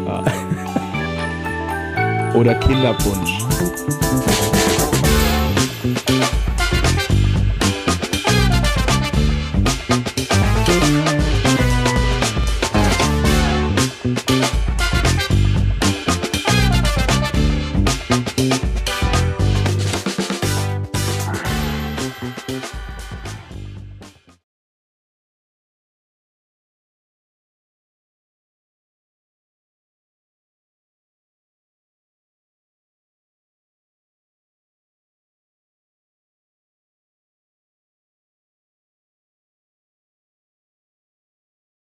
Ja. 0.07 0.25
oder 2.35 2.55
Kinderpunsch. 2.55 3.39